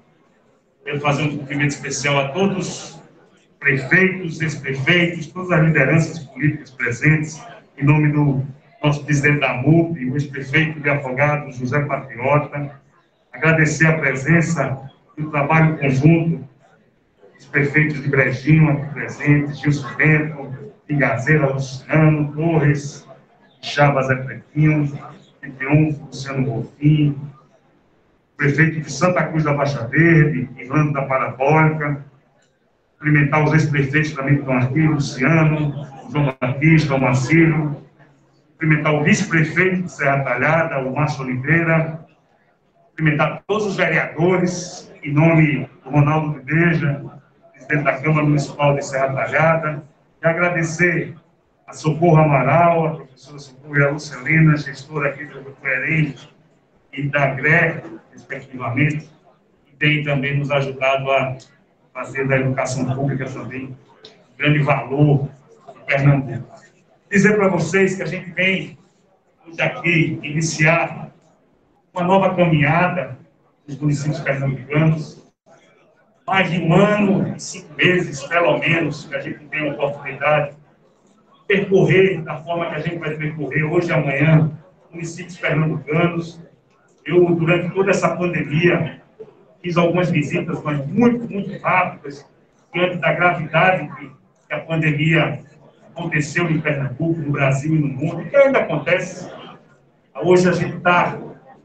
Quero 0.84 1.00
fazer 1.00 1.22
um 1.22 1.38
cumprimento 1.38 1.70
especial 1.70 2.18
a 2.18 2.28
todos 2.28 2.56
os 2.58 3.02
prefeitos, 3.58 4.40
ex-prefeitos, 4.40 5.26
todas 5.28 5.52
as 5.52 5.64
lideranças 5.64 6.18
políticas 6.20 6.70
presentes, 6.70 7.40
em 7.76 7.84
nome 7.84 8.10
do 8.10 8.44
nosso 8.82 9.04
presidente 9.04 9.40
da 9.40 9.54
MUP, 9.54 10.04
o 10.04 10.14
ex-prefeito 10.14 10.80
de 10.80 10.88
Afogados, 10.88 11.56
José 11.56 11.80
Patriota, 11.80 12.80
agradecer 13.32 13.86
a 13.86 13.98
presença 13.98 14.90
e 15.16 15.22
o 15.22 15.30
trabalho 15.30 15.78
conjunto 15.78 16.48
dos 17.36 17.46
prefeitos 17.46 18.02
de 18.02 18.08
Brejinho 18.08 18.70
aqui 18.70 18.92
presentes, 18.92 19.60
Gilson 19.60 19.94
Bento, 19.96 20.72
Pingazeira, 20.86 21.46
Luciano, 21.46 22.32
Torres, 22.32 23.06
Chavas 23.62 24.08
de 24.08 24.42
Triunfo, 24.52 26.04
Luciano 26.06 26.44
Golfim, 26.44 27.16
prefeito 28.36 28.80
de 28.80 28.92
Santa 28.92 29.24
Cruz 29.28 29.44
da 29.44 29.54
Baixa 29.54 29.86
Verde, 29.86 30.50
Irlanda 30.58 31.00
da 31.00 31.06
Parabólica, 31.06 32.04
cumprimentar 32.98 33.44
os 33.44 33.52
ex-prefeitos 33.52 34.12
também 34.12 34.34
que 34.34 34.40
estão 34.40 34.58
aqui, 34.58 34.86
Luciano, 34.86 35.86
João 36.10 36.36
Batista, 36.40 36.96
o 36.96 37.00
Marcílio, 37.00 37.76
cumprimentar 38.50 38.94
o 38.94 39.04
vice-prefeito 39.04 39.82
de 39.82 39.92
Serra 39.92 40.24
Talhada, 40.24 40.78
o 40.80 40.94
Márcio 40.94 41.22
Oliveira, 41.22 42.04
cumprimentar 42.90 43.42
todos 43.46 43.66
os 43.66 43.76
vereadores, 43.76 44.92
em 45.04 45.12
nome 45.12 45.68
do 45.84 45.90
Ronaldo 45.90 46.40
de 46.40 46.44
Beja, 46.44 47.04
presidente 47.52 47.84
da 47.84 48.00
Câmara 48.00 48.26
Municipal 48.26 48.74
de 48.74 48.84
Serra 48.84 49.12
Talhada, 49.12 49.84
e 50.20 50.26
agradecer 50.26 51.14
a 51.72 51.74
Socorro 51.74 52.18
Amaral, 52.18 52.86
a 52.86 52.96
professora 52.96 53.38
Socorro 53.38 53.78
e 53.78 53.82
a 53.82 53.90
Lucelina, 53.90 54.56
gestora 54.58 55.08
aqui 55.08 55.24
do 55.24 55.42
Coerém 55.52 56.14
e 56.92 57.08
da 57.08 57.28
GRE, 57.28 57.82
respectivamente, 58.12 59.08
que 59.64 59.76
tem 59.76 60.04
também 60.04 60.38
nos 60.38 60.50
ajudado 60.50 61.10
a 61.10 61.38
fazer 61.94 62.28
da 62.28 62.36
educação 62.36 62.94
pública 62.94 63.24
também 63.24 63.74
grande 64.36 64.58
valor 64.58 65.30
Pernambuco. 65.86 66.46
Dizer 67.10 67.36
para 67.36 67.48
vocês 67.48 67.96
que 67.96 68.02
a 68.02 68.06
gente 68.06 68.30
vem 68.32 68.78
hoje 69.46 69.62
aqui 69.62 70.20
iniciar 70.22 71.10
uma 71.94 72.04
nova 72.04 72.34
caminhada 72.34 73.18
nos 73.66 73.78
municípios 73.78 74.20
pernambucanos. 74.20 75.22
Mais 76.26 76.50
de 76.50 76.60
um 76.60 76.74
ano 76.74 77.34
e 77.34 77.40
cinco 77.40 77.74
meses, 77.74 78.22
pelo 78.24 78.58
menos, 78.58 79.06
que 79.06 79.14
a 79.14 79.20
gente 79.20 79.44
tem 79.46 79.68
a 79.68 79.72
oportunidade 79.72 80.54
de 80.54 80.61
percorrer 81.46 82.22
da 82.22 82.36
forma 82.36 82.66
que 82.70 82.74
a 82.74 82.78
gente 82.78 82.98
vai 82.98 83.14
percorrer 83.14 83.64
hoje 83.64 83.88
e 83.88 83.92
amanhã, 83.92 84.50
municípios 84.90 85.36
pernambucanos. 85.38 86.40
Eu, 87.04 87.34
durante 87.34 87.74
toda 87.74 87.90
essa 87.90 88.16
pandemia, 88.16 89.02
fiz 89.62 89.76
algumas 89.76 90.10
visitas, 90.10 90.62
mas 90.62 90.86
muito, 90.86 91.30
muito 91.30 91.60
rápidas, 91.62 92.26
diante 92.72 92.96
da 92.96 93.12
gravidade 93.12 93.88
que, 93.96 94.22
a 94.50 94.58
pandemia 94.58 95.40
aconteceu 95.94 96.50
em 96.50 96.60
Pernambuco, 96.60 97.18
no 97.18 97.32
Brasil 97.32 97.74
e 97.74 97.78
no 97.78 97.88
mundo, 97.88 98.28
que 98.28 98.36
ainda 98.36 98.58
acontece. 98.58 99.30
Hoje 100.14 100.46
a 100.46 100.52
gente 100.52 100.76
está 100.76 101.18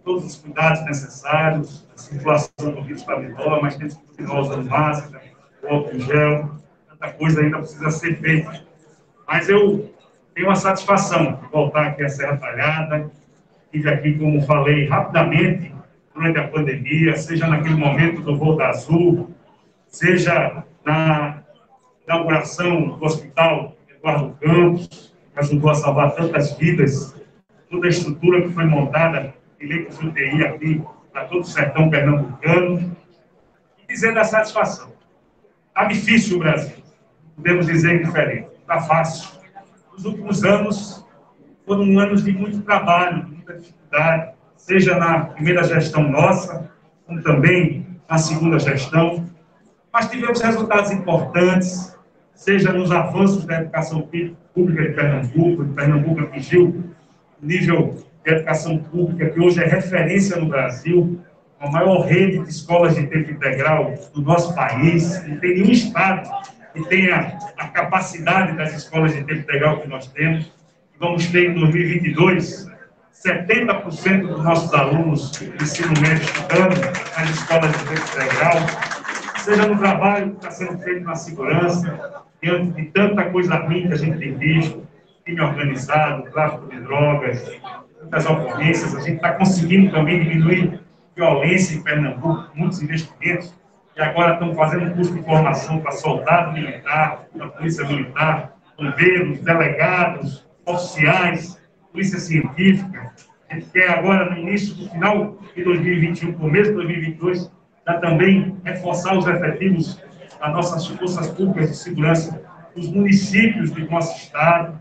todos 0.05 0.25
os 0.25 0.37
cuidados 0.37 0.85
necessários, 0.85 1.85
a 1.93 1.97
circulação 1.97 2.71
do 2.71 2.81
vírus 2.83 3.01
está 3.01 3.19
menor, 3.19 3.61
mas 3.61 3.75
temos 3.75 3.95
que 3.95 4.05
continuar 4.05 4.39
usando 4.39 4.69
máscara, 4.69 5.21
álcool 5.69 5.99
gel, 5.99 6.49
tanta 6.89 7.11
coisa 7.11 7.41
ainda 7.41 7.57
precisa 7.57 7.91
ser 7.91 8.15
feita. 8.15 8.66
Mas 9.27 9.49
eu 9.49 9.93
tenho 10.33 10.49
a 10.49 10.55
satisfação 10.55 11.33
de 11.33 11.47
voltar 11.51 11.87
aqui 11.87 12.03
à 12.03 12.09
Serra 12.09 12.37
Talhada, 12.37 13.11
estive 13.65 13.89
aqui, 13.89 14.17
como 14.17 14.41
falei, 14.43 14.87
rapidamente, 14.87 15.73
durante 16.15 16.39
a 16.39 16.47
pandemia, 16.47 17.15
seja 17.17 17.45
naquele 17.47 17.75
momento 17.75 18.21
do 18.21 18.37
voo 18.37 18.55
da 18.55 18.69
Azul, 18.69 19.29
seja 19.87 20.63
na 20.85 21.43
inauguração 22.05 22.97
do 22.97 23.03
hospital 23.03 23.75
Eduardo 23.89 24.37
Campos, 24.39 25.13
que 25.33 25.39
ajudou 25.39 25.69
a 25.71 25.75
salvar 25.75 26.15
tantas 26.15 26.57
vidas, 26.57 27.15
toda 27.69 27.85
a 27.85 27.89
estrutura 27.89 28.41
que 28.41 28.49
foi 28.53 28.63
montada 28.63 29.33
em 29.59 29.67
leitos 29.67 30.01
UTI 30.01 30.45
aqui 30.45 30.81
para 31.11 31.25
todo 31.25 31.41
o 31.41 31.45
sertão 31.45 31.89
pernambucano, 31.89 32.95
e 33.83 33.87
dizendo 33.87 34.19
a 34.19 34.23
satisfação. 34.23 34.93
Está 35.67 35.83
difícil 35.85 36.37
o 36.37 36.39
Brasil, 36.39 36.77
podemos 37.35 37.65
dizer 37.65 38.03
diferente, 38.03 38.56
está 38.67 38.81
fácil. 38.81 39.29
Os 39.97 40.03
últimos 40.03 40.43
anos 40.43 41.05
foram 41.65 41.97
anos 41.97 42.23
de 42.23 42.33
muito 42.33 42.59
trabalho, 42.61 43.23
de 43.23 43.31
muita 43.31 43.53
dificuldade, 43.53 44.33
seja 44.57 44.97
na 44.97 45.21
primeira 45.21 45.63
gestão 45.63 46.03
nossa, 46.03 46.69
como 47.05 47.21
também 47.23 47.87
na 48.09 48.17
segunda 48.17 48.59
gestão, 48.59 49.25
mas 49.91 50.09
tivemos 50.09 50.41
resultados 50.41 50.91
importantes, 50.91 51.97
seja 52.33 52.73
nos 52.73 52.91
avanços 52.91 53.45
da 53.45 53.61
educação 53.61 54.07
pública 54.53 54.83
de 54.83 54.93
Pernambuco, 54.93 55.63
de 55.63 55.73
Pernambuco 55.73 56.21
atingiu 56.21 56.83
nível 57.41 57.95
de 58.25 58.31
educação 58.33 58.77
pública 58.79 59.29
que 59.29 59.39
hoje 59.39 59.63
é 59.63 59.65
referência 59.65 60.35
no 60.37 60.47
Brasil, 60.47 61.21
a 61.59 61.71
maior 61.71 62.05
rede 62.05 62.39
de 62.39 62.49
escolas 62.49 62.95
de 62.95 63.07
tempo 63.07 63.31
integral 63.31 63.93
do 64.13 64.21
nosso 64.21 64.53
país, 64.53 65.25
não 65.25 65.37
tem 65.37 65.55
nenhum 65.55 65.71
estado 65.71 66.29
e 66.77 66.85
tenha 66.85 67.37
a 67.57 67.67
capacidade 67.67 68.55
das 68.55 68.73
escolas 68.73 69.13
de 69.13 69.23
tempo 69.23 69.41
integral 69.41 69.81
que 69.81 69.87
nós 69.87 70.07
temos. 70.07 70.51
Vamos 70.99 71.27
ter 71.27 71.51
em 71.51 71.53
2022 71.53 72.67
70% 73.25 74.27
dos 74.27 74.43
nossos 74.43 74.73
alunos 74.73 75.31
de 75.31 75.47
ensino 75.61 75.93
médio 75.99 76.23
estudando 76.23 76.79
nas 77.17 77.29
escolas 77.31 77.71
de 77.71 77.85
tempo 77.85 78.01
integral, 78.15 78.53
seja 79.39 79.67
no 79.67 79.77
trabalho 79.77 80.31
que 80.31 80.37
está 80.37 80.51
sendo 80.51 80.77
feito 80.79 81.03
na 81.03 81.15
segurança, 81.15 82.23
diante 82.41 82.79
de 82.79 82.89
tanta 82.89 83.25
coisa 83.31 83.55
ruim 83.55 83.87
que 83.87 83.93
a 83.93 83.97
gente 83.97 84.19
tem 84.19 84.37
visto, 84.37 84.87
crime 85.25 85.41
organizado, 85.41 86.29
tráfico 86.31 86.69
de 86.69 86.79
drogas, 86.81 87.43
muitas 87.99 88.25
ocorrências, 88.27 88.95
a 88.95 88.99
gente 88.99 89.15
está 89.15 89.33
conseguindo 89.33 89.91
também 89.91 90.23
diminuir 90.23 90.79
violência 91.15 91.75
em 91.75 91.81
Pernambuco, 91.81 92.51
muitos 92.53 92.81
investimentos, 92.83 93.53
e 93.97 94.01
agora 94.01 94.33
estamos 94.33 94.55
fazendo 94.55 94.85
um 94.85 94.93
curso 94.93 95.13
de 95.13 95.23
formação 95.23 95.79
para 95.79 95.91
soldado 95.91 96.53
militar, 96.53 97.25
para 97.35 97.47
polícia 97.47 97.83
militar, 97.87 98.55
bombeiros, 98.77 99.41
delegados, 99.41 100.47
oficiais, 100.65 101.59
polícia 101.91 102.19
científica. 102.19 103.11
A 103.49 103.55
gente 103.55 103.71
quer 103.71 103.89
agora, 103.89 104.29
no 104.29 104.37
início, 104.37 104.75
no 104.83 104.89
final 104.91 105.39
de 105.55 105.63
2021, 105.63 106.33
começo 106.33 106.69
de 106.69 106.75
2022, 106.75 107.51
já 107.87 107.99
também 107.99 108.55
reforçar 108.63 109.17
os 109.17 109.25
efetivos 109.25 109.99
das 110.39 110.53
nossas 110.53 110.85
forças 110.85 111.29
públicas 111.29 111.71
de 111.71 111.77
segurança 111.77 112.39
nos 112.75 112.91
municípios 112.91 113.71
do 113.71 113.89
nosso 113.89 114.15
estado. 114.15 114.77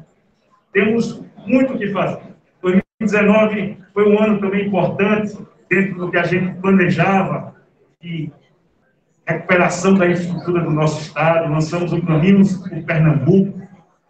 Temos 0.74 1.24
muito 1.46 1.72
o 1.72 1.78
que 1.78 1.90
fazer. 1.90 2.34
2019 2.60 3.78
foi 3.94 4.12
um 4.12 4.22
ano 4.22 4.38
também 4.40 4.66
importante, 4.66 5.38
dentro 5.70 5.94
do 6.00 6.10
que 6.10 6.18
a 6.18 6.24
gente 6.24 6.60
planejava, 6.60 7.54
de 8.02 8.30
recuperação 9.26 9.94
da 9.94 10.06
infraestrutura 10.06 10.62
do 10.62 10.70
nosso 10.70 11.02
estado, 11.02 11.50
lançamos 11.50 11.92
o 11.92 12.00
Caminhos 12.06 12.54
por 12.56 12.82
Pernambuco, 12.84 13.60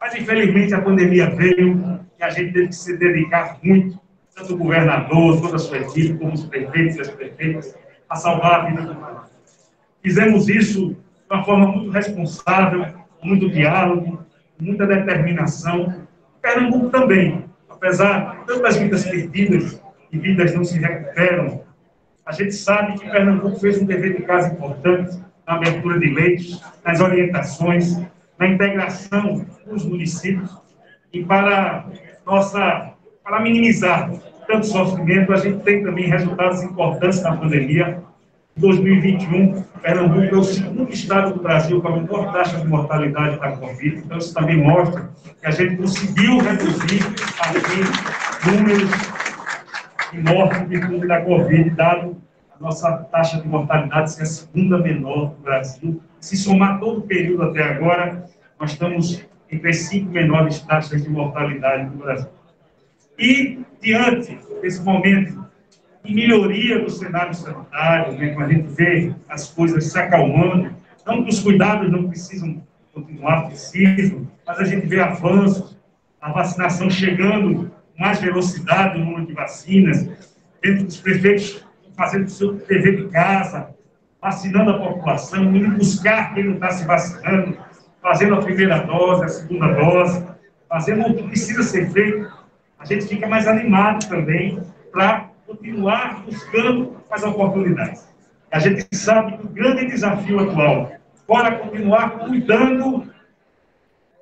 mas 0.01 0.15
infelizmente 0.15 0.75
a 0.75 0.81
pandemia 0.81 1.31
veio 1.31 2.01
e 2.19 2.23
a 2.23 2.31
gente 2.31 2.53
teve 2.53 2.69
que 2.69 2.75
se 2.75 2.97
dedicar 2.99 3.59
muito, 3.63 3.99
tanto 4.35 4.55
o 4.55 4.59
governador, 4.59 5.41
toda 5.41 5.57
a 5.57 5.59
sua 5.59 5.79
equipe, 5.79 6.19
como 6.19 6.35
os 6.35 6.45
prefeitos 6.45 6.97
e 6.97 7.01
as 7.01 7.11
prefeitas, 7.11 7.75
a 8.09 8.17
salvar 8.17 8.61
a 8.61 8.65
vida 8.69 8.83
do 8.83 8.95
país. 8.95 9.17
Fizemos 10.03 10.49
isso 10.49 10.91
de 10.91 10.97
uma 11.35 11.43
forma 11.45 11.67
muito 11.69 11.91
responsável, 11.91 12.87
com 13.19 13.27
muito 13.27 13.49
diálogo, 13.51 14.25
com 14.59 14.65
muita 14.65 14.87
determinação. 14.87 16.07
Pernambuco 16.43 16.91
também, 16.91 17.47
apesar 17.69 18.41
de 18.41 18.47
tantas 18.47 18.77
vidas 18.77 19.05
perdidas 19.05 19.83
e 20.13 20.19
vidas 20.19 20.55
não 20.55 20.63
se 20.63 20.79
recuperam, 20.79 21.66
a 22.27 22.33
gente 22.33 22.53
sabe 22.53 22.99
que 22.99 23.09
Pernambuco 23.09 23.61
fez 23.61 23.81
um 23.81 23.87
dever 23.87 24.17
de 24.17 24.23
casa 24.25 24.53
importante 24.53 25.17
na 25.47 25.55
abertura 25.55 25.99
de 26.01 26.13
leitos, 26.13 26.61
nas 26.85 27.01
orientações, 27.01 27.97
na 28.37 28.49
integração 28.49 29.47
dos 29.65 29.85
municípios 29.85 30.55
e 31.13 31.25
para 31.25 31.87
nossa 32.27 32.93
para 33.23 33.41
minimizar 33.41 34.11
tanto 34.47 34.67
sofrimento, 34.67 35.33
a 35.33 35.37
gente 35.37 35.59
tem 35.65 35.83
também 35.83 36.07
resultados 36.07 36.63
importantes 36.63 37.21
na 37.23 37.37
pandemia. 37.37 38.03
Em 38.57 38.61
2021, 38.61 39.63
Pernambuco 39.83 40.35
é 40.35 40.39
o 40.39 40.45
segundo 40.45 40.93
estado 40.93 41.35
do 41.35 41.43
Brasil 41.43 41.81
com 41.83 41.89
a 41.89 41.97
menor 41.97 42.33
taxa 42.33 42.59
de 42.59 42.67
mortalidade 42.67 43.39
da 43.41 43.53
Covid. 43.53 43.99
Então, 43.99 44.19
isso 44.19 44.33
também 44.33 44.63
mostra 44.63 45.11
que 45.41 45.47
a 45.47 45.51
gente 45.51 45.77
conseguiu 45.77 46.39
reduzir 46.39 47.03
aqui 47.41 48.51
números 48.51 48.91
de 50.13 50.23
morte 50.23 50.65
virtude 50.65 51.07
da 51.07 51.23
Covid, 51.23 51.71
dado 51.71 52.17
a 52.55 52.63
nossa 52.63 52.93
taxa 53.11 53.41
de 53.41 53.49
mortalidade 53.49 54.13
ser 54.13 54.23
a 54.23 54.27
segunda 54.27 54.79
menor 54.79 55.31
do 55.31 55.43
Brasil. 55.43 56.01
Se 56.21 56.37
somar 56.37 56.81
todo 56.81 57.01
o 57.01 57.03
período 57.03 57.45
até 57.45 57.63
agora, 57.63 58.25
nós 58.59 58.73
estamos 58.73 59.27
entre 59.51 59.69
as 59.69 59.77
cinco 59.77 60.11
menores 60.11 60.61
taxas 60.61 61.03
de 61.03 61.11
mortalidade 61.11 61.91
do 61.91 61.99
Brasil. 61.99 62.31
E, 63.19 63.61
diante 63.81 64.39
desse 64.61 64.83
momento 64.83 65.45
de 66.05 66.15
melhoria 66.15 66.81
do 66.81 66.91
cenário 66.91 67.35
sanitário, 67.35 68.19
né, 68.19 68.29
quando 68.29 68.51
a 68.51 68.53
gente 68.53 68.69
vê 68.69 69.15
as 69.29 69.49
coisas 69.51 69.91
se 69.91 69.99
acalmando, 69.99 70.75
não 71.07 71.23
que 71.23 71.31
os 71.31 71.41
cuidados 71.41 71.91
não 71.91 72.09
precisam 72.09 72.63
continuar, 72.93 73.47
precisam, 73.47 74.27
mas 74.47 74.59
a 74.59 74.65
gente 74.65 74.87
vê 74.87 75.01
avanços, 75.01 75.77
a 76.21 76.33
vacinação 76.33 76.91
chegando 76.91 77.71
mais 77.99 78.21
velocidade 78.21 78.99
no 78.99 79.05
número 79.05 79.27
de 79.27 79.33
vacinas, 79.33 80.09
dentro 80.63 80.85
dos 80.85 80.99
prefeitos 80.99 81.65
fazendo 81.97 82.27
o 82.27 82.31
seu 82.31 82.53
dever 82.53 82.97
de 82.97 83.09
casa, 83.09 83.75
vacinando 84.21 84.71
a 84.71 84.79
população, 84.79 85.45
indo 85.57 85.77
buscar 85.77 86.35
quem 86.35 86.45
não 86.45 86.55
está 86.55 86.71
se 86.71 86.85
vacinando, 86.85 87.57
fazendo 88.03 88.35
a 88.35 88.43
primeira 88.43 88.81
dose, 88.81 89.25
a 89.25 89.29
segunda 89.29 89.73
dose, 89.73 90.25
fazendo 90.69 91.09
o 91.09 91.15
que 91.15 91.23
precisa 91.25 91.63
ser 91.63 91.91
feito, 91.91 92.31
a 92.79 92.85
gente 92.85 93.07
fica 93.07 93.27
mais 93.27 93.49
animado 93.49 94.07
também 94.09 94.63
para 94.93 95.31
continuar 95.47 96.23
buscando 96.25 96.97
as 97.11 97.23
oportunidades. 97.23 98.07
A 98.51 98.59
gente 98.59 98.87
sabe 98.95 99.39
que 99.39 99.47
o 99.47 99.49
grande 99.49 99.87
desafio 99.87 100.41
atual, 100.41 100.93
fora 101.27 101.59
continuar 101.59 102.11
cuidando 102.11 103.11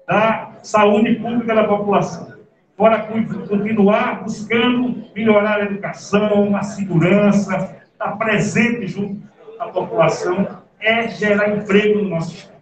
da 0.07 0.53
saúde 0.63 1.15
pública 1.17 1.55
da 1.55 1.65
população, 1.65 2.34
fora 2.77 3.03
continuar 3.03 4.23
buscando 4.23 5.05
melhorar 5.15 5.61
a 5.61 5.65
educação, 5.65 6.57
a 6.57 6.63
segurança, 6.63 7.77
estar 7.93 8.13
presente 8.17 8.87
junto 8.87 9.23
à 9.59 9.69
população, 9.69 10.63
é 10.81 11.09
gerar 11.09 11.57
emprego 11.57 12.03
no 12.03 12.11
nosso 12.11 12.35
Estado. 12.35 12.55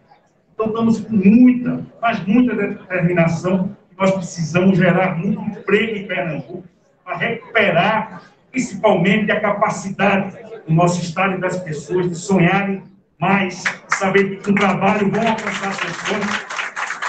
Então, 0.54 0.66
estamos 0.66 1.00
com 1.00 1.16
muita, 1.16 1.84
mas 2.00 2.24
muita 2.26 2.54
determinação, 2.54 3.74
nós 3.98 4.10
precisamos 4.12 4.76
gerar 4.76 5.16
muito 5.18 5.40
emprego 5.40 5.96
em 5.96 6.06
Pernambuco, 6.06 6.64
para 7.04 7.16
recuperar, 7.16 8.22
principalmente, 8.50 9.32
a 9.32 9.40
capacidade 9.40 10.36
do 10.66 10.72
nosso 10.72 11.02
Estado 11.02 11.34
e 11.34 11.40
das 11.40 11.58
pessoas 11.58 12.08
de 12.08 12.14
sonharem 12.14 12.82
mais, 13.18 13.62
de 13.62 13.96
saber 13.96 14.30
que 14.30 14.44
com 14.44 14.54
trabalho 14.54 15.10
vão 15.10 15.26
alcançar 15.26 15.72
seus 15.74 15.96
sonhos. 15.96 16.46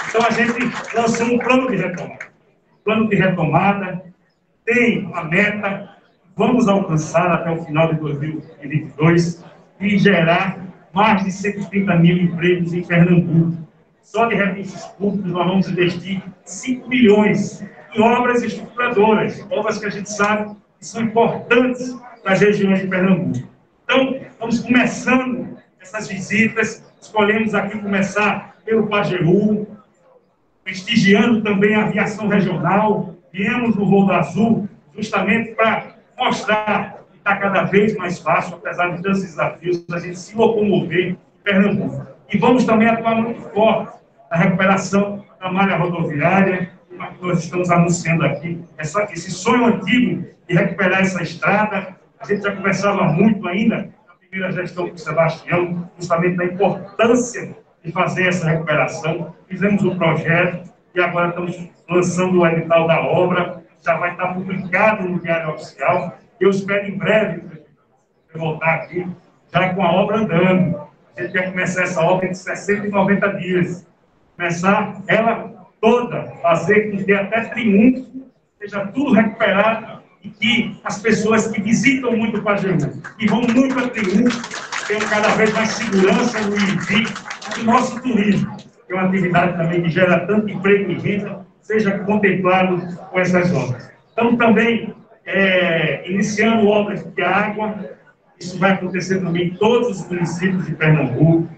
Então, 0.08 0.26
a 0.26 0.30
gente 0.30 0.96
lançou 0.96 1.26
um 1.26 1.38
plano 1.38 1.70
de 1.70 1.76
retomada 1.76 2.33
plano 2.84 3.08
de 3.08 3.16
retomada, 3.16 4.04
tem 4.64 5.10
a 5.14 5.24
meta, 5.24 5.96
vamos 6.36 6.68
alcançar 6.68 7.30
até 7.32 7.50
o 7.50 7.64
final 7.64 7.92
de 7.92 8.00
2022 8.00 9.44
e 9.80 9.98
gerar 9.98 10.58
mais 10.92 11.24
de 11.24 11.32
130 11.32 11.96
mil 11.96 12.16
empregos 12.16 12.72
em 12.72 12.82
Pernambuco. 12.82 13.64
Só 14.02 14.26
de 14.26 14.36
recursos 14.36 14.84
públicos 14.98 15.32
nós 15.32 15.46
vamos 15.46 15.68
investir 15.68 16.22
5 16.44 16.88
milhões 16.88 17.64
em 17.94 18.00
obras 18.00 18.42
estruturadoras, 18.42 19.44
obras 19.50 19.78
que 19.78 19.86
a 19.86 19.90
gente 19.90 20.10
sabe 20.10 20.54
que 20.78 20.86
são 20.86 21.02
importantes 21.02 21.96
para 22.22 22.34
regiões 22.34 22.80
de 22.80 22.86
Pernambuco. 22.86 23.48
Então, 23.84 24.14
estamos 24.16 24.60
começando 24.60 25.56
essas 25.80 26.08
visitas, 26.08 26.84
escolhemos 27.00 27.54
aqui 27.54 27.78
começar 27.78 28.56
pelo 28.64 28.86
Pajeú, 28.86 29.66
prestigiando 30.64 31.42
também 31.42 31.74
a 31.74 31.84
aviação 31.84 32.26
regional. 32.26 33.14
Viemos 33.32 33.76
no 33.76 33.86
Voo 33.86 34.10
Azul 34.10 34.68
justamente 34.96 35.54
para 35.54 35.94
mostrar 36.18 37.04
que 37.10 37.18
está 37.18 37.36
cada 37.36 37.64
vez 37.64 37.94
mais 37.96 38.18
fácil, 38.18 38.56
apesar 38.56 38.96
de 38.96 39.02
tantos 39.02 39.22
desafios, 39.22 39.84
a 39.92 39.98
gente 39.98 40.18
se 40.18 40.34
locomover 40.34 41.10
em 41.10 41.18
Pernambuco. 41.42 42.06
E 42.32 42.38
vamos 42.38 42.64
também 42.64 42.88
atuar 42.88 43.16
muito 43.16 43.42
forte 43.50 43.92
na 44.30 44.36
recuperação 44.38 45.24
da 45.40 45.52
malha 45.52 45.76
rodoviária, 45.76 46.70
que 46.88 47.26
nós 47.26 47.44
estamos 47.44 47.70
anunciando 47.70 48.24
aqui. 48.24 48.60
Essa, 48.78 49.04
esse 49.12 49.30
sonho 49.30 49.66
antigo 49.66 50.24
de 50.48 50.54
recuperar 50.54 51.00
essa 51.00 51.22
estrada, 51.22 51.96
a 52.18 52.26
gente 52.26 52.42
já 52.42 52.54
conversava 52.54 53.04
muito 53.04 53.46
ainda 53.46 53.88
na 54.06 54.14
primeira 54.14 54.52
gestão 54.52 54.88
com 54.88 54.94
o 54.94 54.98
Sebastião, 54.98 55.90
justamente 55.98 56.36
da 56.36 56.44
importância 56.44 57.56
de 57.84 57.92
fazer 57.92 58.28
essa 58.28 58.48
recuperação. 58.48 59.34
Fizemos 59.46 59.82
o 59.84 59.92
um 59.92 59.98
projeto 59.98 60.72
e 60.94 61.00
agora 61.00 61.28
estamos 61.28 61.68
lançando 61.88 62.40
o 62.40 62.46
edital 62.46 62.86
da 62.86 63.00
obra, 63.02 63.62
já 63.84 63.96
vai 63.98 64.12
estar 64.12 64.32
publicado 64.32 65.06
no 65.06 65.20
Diário 65.20 65.50
Oficial. 65.50 66.16
Eu 66.40 66.50
espero 66.50 66.86
em 66.88 66.96
breve 66.96 67.42
voltar 68.34 68.74
aqui, 68.74 69.06
já 69.52 69.74
com 69.74 69.82
a 69.82 69.92
obra 69.92 70.18
andando. 70.18 70.82
A 71.16 71.22
gente 71.22 71.32
quer 71.32 71.50
começar 71.50 71.82
essa 71.82 72.00
obra 72.00 72.26
em 72.26 72.34
60 72.34 72.86
e 72.86 72.90
90 72.90 73.28
dias. 73.34 73.86
Começar 74.36 75.00
ela 75.06 75.68
toda, 75.80 76.32
fazer 76.42 76.90
com 76.90 77.04
que 77.04 77.12
até 77.12 77.44
triunfo 77.44 78.24
seja 78.58 78.86
tudo 78.88 79.12
recuperado 79.12 80.02
e 80.22 80.30
que 80.30 80.80
as 80.82 81.00
pessoas 81.00 81.46
que 81.48 81.60
visitam 81.60 82.16
muito 82.16 82.38
o 82.38 82.42
Pajeú, 82.42 82.78
que 83.18 83.28
vão 83.28 83.42
muito 83.42 83.78
a 83.78 83.88
triunfo, 83.90 84.86
tenham 84.88 85.02
cada 85.08 85.28
vez 85.28 85.52
mais 85.52 85.68
segurança 85.68 86.40
no 86.40 86.56
envio 86.56 87.33
do 87.54 87.64
nosso 87.64 88.00
turismo, 88.00 88.56
que 88.56 88.92
é 88.92 88.94
uma 88.94 89.08
atividade 89.08 89.56
também 89.56 89.82
que 89.82 89.90
gera 89.90 90.26
tanto 90.26 90.50
emprego 90.50 90.90
e 90.90 90.98
renda, 90.98 91.46
seja 91.60 91.98
contemplado 92.00 92.78
com 93.10 93.18
essas 93.18 93.52
obras. 93.52 93.90
Estamos 94.08 94.36
também 94.36 94.94
é, 95.24 96.08
iniciando 96.10 96.66
obras 96.66 97.02
de 97.02 97.22
água, 97.22 97.74
isso 98.38 98.58
vai 98.58 98.72
acontecer 98.72 99.20
também 99.20 99.48
em 99.48 99.54
todos 99.54 100.00
os 100.00 100.08
municípios 100.08 100.66
de 100.66 100.74
Pernambuco. 100.74 101.48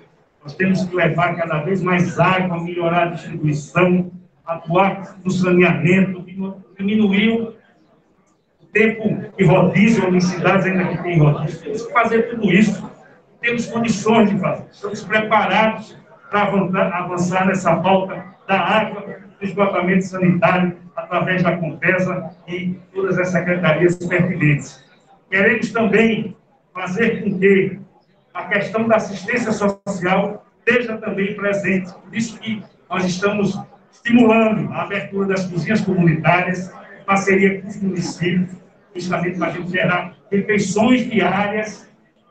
Nós 0.42 0.54
temos 0.54 0.84
que 0.84 0.94
levar 0.94 1.34
cada 1.34 1.62
vez 1.62 1.82
mais 1.82 2.18
água, 2.20 2.62
melhorar 2.62 3.08
a 3.08 3.10
distribuição, 3.10 4.12
atuar 4.46 5.16
no 5.24 5.30
saneamento, 5.30 6.24
diminuir 6.78 7.30
o 8.60 8.66
tempo 8.72 9.32
de 9.36 9.44
rodízio, 9.44 10.14
em 10.14 10.20
cidades 10.20 10.66
ainda 10.66 10.84
que 10.84 11.02
tem 11.02 11.18
rodízio. 11.18 11.62
Temos 11.62 11.86
que 11.86 11.92
fazer 11.92 12.30
tudo 12.30 12.52
isso. 12.52 12.95
Temos 13.46 13.66
condições 13.66 14.28
de 14.28 14.40
fazer. 14.40 14.64
Estamos 14.72 15.04
preparados 15.04 15.96
para 16.30 16.98
avançar 16.98 17.46
nessa 17.46 17.76
pauta 17.76 18.24
da 18.48 18.58
água, 18.58 19.20
do 19.38 19.46
esgotamento 19.46 20.04
sanitário, 20.04 20.76
através 20.96 21.44
da 21.44 21.56
Compesa 21.56 22.28
e 22.48 22.76
todas 22.92 23.16
as 23.20 23.28
secretarias 23.28 23.94
pertinentes. 23.98 24.84
Queremos 25.30 25.70
também 25.70 26.36
fazer 26.74 27.22
com 27.22 27.38
que 27.38 27.78
a 28.34 28.46
questão 28.46 28.88
da 28.88 28.96
assistência 28.96 29.52
social 29.52 30.44
esteja 30.58 30.96
também 30.96 31.36
presente. 31.36 31.92
Por 31.92 32.16
isso 32.16 32.40
que 32.40 32.64
nós 32.90 33.04
estamos 33.04 33.56
estimulando 33.92 34.72
a 34.72 34.82
abertura 34.82 35.28
das 35.28 35.46
cozinhas 35.46 35.82
comunitárias, 35.82 36.74
parceria 37.06 37.62
com 37.62 37.68
os 37.68 37.80
municípios, 37.80 38.50
justamente 38.92 39.38
para 39.38 39.52
gerar 39.52 40.16
refeições 40.32 41.08
diárias, 41.08 41.85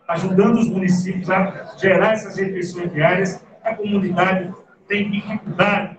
ajudando 0.08 0.58
os 0.60 0.70
municípios 0.70 1.30
a 1.30 1.76
gerar 1.78 2.13
essas 2.13 2.38
refeições 2.38 2.91
diárias. 2.91 3.44
A 3.63 3.74
comunidade 3.74 4.54
tem 4.88 5.10
dificuldade 5.10 5.98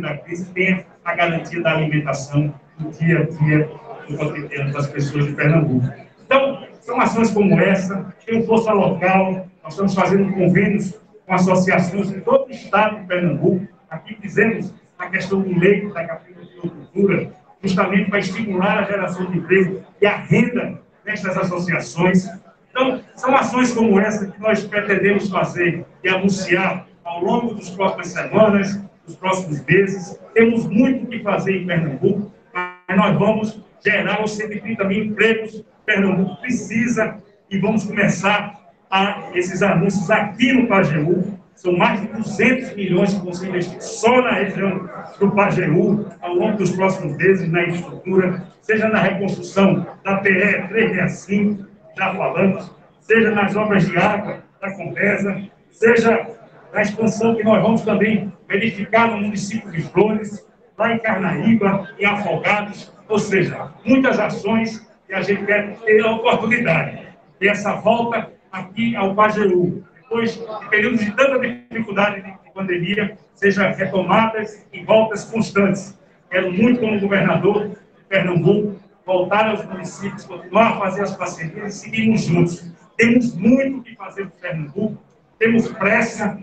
da 0.00 0.18
crise, 0.18 0.52
tenha 0.52 0.84
a 1.04 1.14
garantia 1.14 1.62
da 1.62 1.72
alimentação 1.72 2.54
no 2.78 2.90
dia 2.90 3.20
a 3.20 3.44
dia 3.44 3.70
do 4.08 4.18
cotidiano 4.18 4.72
das 4.72 4.86
pessoas 4.88 5.26
de 5.26 5.32
Pernambuco. 5.32 5.88
Então, 6.24 6.66
são 6.80 7.00
ações 7.00 7.30
como 7.30 7.58
essa, 7.58 8.14
tem 8.26 8.44
força 8.46 8.72
local, 8.72 9.48
nós 9.62 9.72
estamos 9.72 9.94
fazendo 9.94 10.32
convênios 10.32 11.00
com 11.26 11.34
associações 11.34 12.10
de 12.10 12.20
todo 12.20 12.48
o 12.48 12.50
estado 12.50 13.00
de 13.00 13.06
Pernambuco. 13.06 13.66
Aqui 13.88 14.16
fizemos 14.20 14.74
a 14.98 15.06
questão 15.06 15.40
do 15.40 15.58
leite 15.58 15.92
da 15.92 16.04
cafeicultura, 16.04 17.32
justamente 17.62 18.10
para 18.10 18.18
estimular 18.18 18.78
a 18.80 18.84
geração 18.84 19.26
de 19.30 19.38
emprego 19.38 19.82
e 20.00 20.06
a 20.06 20.16
renda 20.16 20.78
nestas 21.04 21.36
associações. 21.36 22.28
Então, 22.74 23.00
são 23.14 23.36
ações 23.36 23.72
como 23.72 24.00
essa 24.00 24.26
que 24.26 24.40
nós 24.40 24.64
pretendemos 24.64 25.30
fazer 25.30 25.86
e 26.02 26.08
anunciar 26.08 26.88
ao 27.04 27.22
longo 27.22 27.54
das 27.54 27.70
próximas 27.70 28.08
semanas, 28.08 28.82
dos 29.06 29.14
próximos 29.14 29.64
meses. 29.64 30.18
Temos 30.34 30.66
muito 30.66 31.04
o 31.04 31.06
que 31.06 31.20
fazer 31.20 31.62
em 31.62 31.66
Pernambuco, 31.66 32.32
mas 32.52 32.96
nós 32.96 33.16
vamos 33.16 33.60
gerar 33.84 34.24
os 34.24 34.32
130 34.32 34.82
mil 34.84 35.04
empregos 35.04 35.64
Pernambuco 35.86 36.40
precisa 36.40 37.22
e 37.50 37.58
vamos 37.58 37.84
começar 37.84 38.58
a, 38.90 39.30
esses 39.34 39.62
anúncios 39.62 40.10
aqui 40.10 40.52
no 40.52 40.66
Pajeú. 40.66 41.38
São 41.54 41.76
mais 41.76 42.00
de 42.00 42.08
200 42.08 42.74
milhões 42.74 43.14
que 43.14 43.20
vão 43.20 43.32
ser 43.32 43.48
investidos 43.48 43.84
só 43.84 44.22
na 44.22 44.32
região 44.32 44.88
do 45.20 45.30
Pajeú, 45.30 46.06
ao 46.20 46.34
longo 46.34 46.56
dos 46.56 46.72
próximos 46.72 47.16
meses, 47.16 47.48
na 47.48 47.62
infraestrutura, 47.62 48.42
seja 48.60 48.88
na 48.88 48.98
reconstrução 48.98 49.86
da 50.02 50.16
PE 50.16 50.68
365, 50.68 51.73
já 51.96 52.14
falamos, 52.14 52.74
seja 53.00 53.30
nas 53.30 53.54
obras 53.56 53.86
de 53.86 53.96
água 53.96 54.42
da 54.60 54.72
Compesa, 54.72 55.42
seja 55.70 56.26
na 56.72 56.82
expansão 56.82 57.34
que 57.34 57.44
nós 57.44 57.62
vamos 57.62 57.82
também 57.82 58.32
verificar 58.48 59.10
no 59.10 59.18
município 59.18 59.70
de 59.70 59.82
Flores, 59.82 60.46
lá 60.76 60.92
em 60.92 60.98
Carnaíba, 60.98 61.88
em 61.98 62.04
Afogados, 62.04 62.92
ou 63.08 63.18
seja, 63.18 63.70
muitas 63.84 64.18
ações 64.18 64.86
que 65.06 65.14
a 65.14 65.22
gente 65.22 65.44
quer 65.44 65.76
ter 65.78 66.04
a 66.04 66.12
oportunidade. 66.12 67.06
E 67.40 67.48
essa 67.48 67.74
volta 67.74 68.32
aqui 68.50 68.96
ao 68.96 69.14
Pajeú, 69.14 69.84
depois 69.94 70.34
de 70.34 70.68
períodos 70.68 71.00
de 71.00 71.12
tanta 71.12 71.38
dificuldade 71.38 72.22
de 72.22 72.52
pandemia, 72.52 73.16
sejam 73.34 73.72
retomadas 73.72 74.66
e 74.72 74.82
voltas 74.82 75.24
constantes. 75.24 75.98
Quero 76.30 76.52
muito, 76.52 76.80
como 76.80 76.98
governador 76.98 77.68
de 77.68 78.04
Pernambuco, 78.08 78.80
voltar 79.06 79.50
aos 79.50 79.64
municípios, 79.66 80.24
continuar 80.24 80.72
a 80.72 80.78
fazer 80.78 81.02
as 81.02 81.16
parcerias 81.16 81.76
e 81.76 81.78
seguirmos 81.78 82.22
juntos. 82.22 82.72
Temos 82.96 83.34
muito 83.34 83.82
que 83.82 83.96
fazer 83.96 84.26
para 84.28 84.50
Pernambuco, 84.50 85.02
temos 85.38 85.68
pressa 85.68 86.38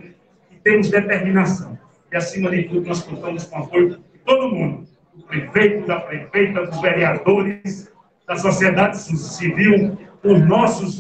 e 0.52 0.56
temos 0.58 0.90
determinação. 0.90 1.78
E, 2.12 2.18
acima 2.18 2.52
de 2.52 2.64
tudo, 2.64 2.88
nós 2.88 3.02
contamos 3.04 3.46
com 3.46 3.60
o 3.60 3.64
apoio 3.64 3.90
de 3.90 3.98
todo 4.26 4.54
mundo, 4.54 4.86
do 5.16 5.24
prefeito, 5.24 5.88
da 5.88 6.02
prefeita, 6.02 6.66
dos 6.66 6.82
vereadores, 6.82 7.92
da 8.28 8.36
sociedade 8.36 8.98
civil, 8.98 9.98
os 10.24 10.42
nossos, 10.48 11.00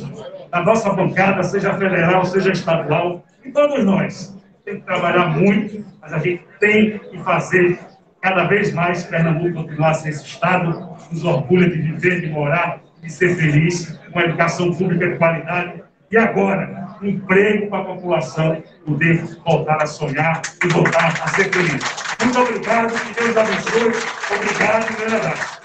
da 0.49 0.61
nossa 0.63 0.91
bancada, 0.93 1.43
seja 1.43 1.73
federal, 1.77 2.25
seja 2.25 2.51
estadual, 2.51 3.23
e 3.43 3.51
todos 3.51 3.83
nós. 3.83 4.37
Tem 4.63 4.79
que 4.79 4.85
trabalhar 4.85 5.37
muito, 5.37 5.85
mas 6.01 6.13
a 6.13 6.19
gente 6.19 6.43
tem 6.59 6.97
que 6.97 7.17
fazer 7.19 7.79
cada 8.21 8.45
vez 8.45 8.71
mais 8.73 9.03
Pernambuco 9.03 9.63
continuar 9.63 9.91
a 9.91 9.93
ser 9.95 10.09
esse 10.09 10.25
Estado, 10.25 10.89
nos 11.11 11.23
orgulha 11.25 11.69
de 11.69 11.81
viver, 11.81 12.21
de 12.21 12.29
morar, 12.29 12.81
de 13.01 13.11
ser 13.11 13.35
feliz, 13.35 13.99
com 14.11 14.19
uma 14.19 14.25
educação 14.25 14.71
pública 14.73 15.09
de 15.09 15.17
qualidade. 15.17 15.83
E 16.11 16.17
agora, 16.17 16.95
emprego 17.01 17.67
para 17.67 17.79
a 17.79 17.85
população 17.85 18.63
poder 18.85 19.23
voltar 19.45 19.81
a 19.81 19.85
sonhar 19.85 20.41
e 20.63 20.67
voltar 20.67 21.13
a 21.23 21.27
ser 21.29 21.51
feliz. 21.51 21.81
Muito 22.23 22.39
obrigado, 22.39 22.93
que 22.93 23.21
Deus 23.21 23.37
abençoe. 23.37 23.91
Obrigado 24.35 24.91
e 24.91 24.95
grande 24.95 25.15
abraço. 25.15 25.61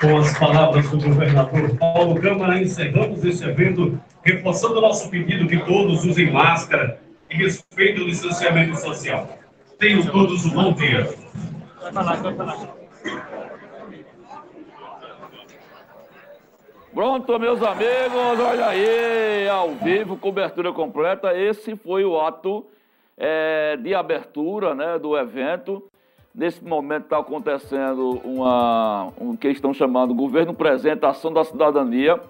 Com 0.00 0.16
as 0.16 0.38
palavras 0.38 0.88
do 0.88 0.98
governador 0.98 1.76
Paulo 1.76 2.20
Câmara, 2.20 2.62
encerramos 2.62 3.24
este 3.24 3.44
evento, 3.44 4.00
reforçando 4.24 4.78
o 4.78 4.80
nosso 4.80 5.10
pedido 5.10 5.46
que 5.46 5.58
todos 5.58 6.04
usem 6.04 6.30
máscara 6.30 6.98
e 7.28 7.36
respeitem 7.36 8.04
o 8.04 8.06
distanciamento 8.06 8.76
social. 8.76 9.38
Tenham 9.78 10.02
todos 10.06 10.44
um 10.46 10.50
bom 10.50 10.72
dia. 10.72 11.08
Pronto, 16.92 17.38
meus 17.38 17.62
amigos, 17.62 18.40
olha 18.40 18.66
aí, 18.66 19.48
ao 19.48 19.70
vivo, 19.70 20.16
cobertura 20.16 20.72
completa. 20.72 21.36
Esse 21.36 21.76
foi 21.76 22.04
o 22.04 22.20
ato 22.20 22.66
é, 23.16 23.76
de 23.76 23.94
abertura 23.94 24.74
né, 24.74 24.98
do 24.98 25.16
evento. 25.16 25.82
Nesse 26.34 26.64
momento 26.64 27.04
está 27.04 27.18
acontecendo 27.18 28.20
uma, 28.24 29.12
um 29.20 29.36
que 29.36 29.48
estão 29.48 29.72
chamando 29.72 30.14
Governo 30.14 30.54
Presente, 30.54 31.04
Ação 31.04 31.32
da 31.32 31.44
Cidadania, 31.44 32.20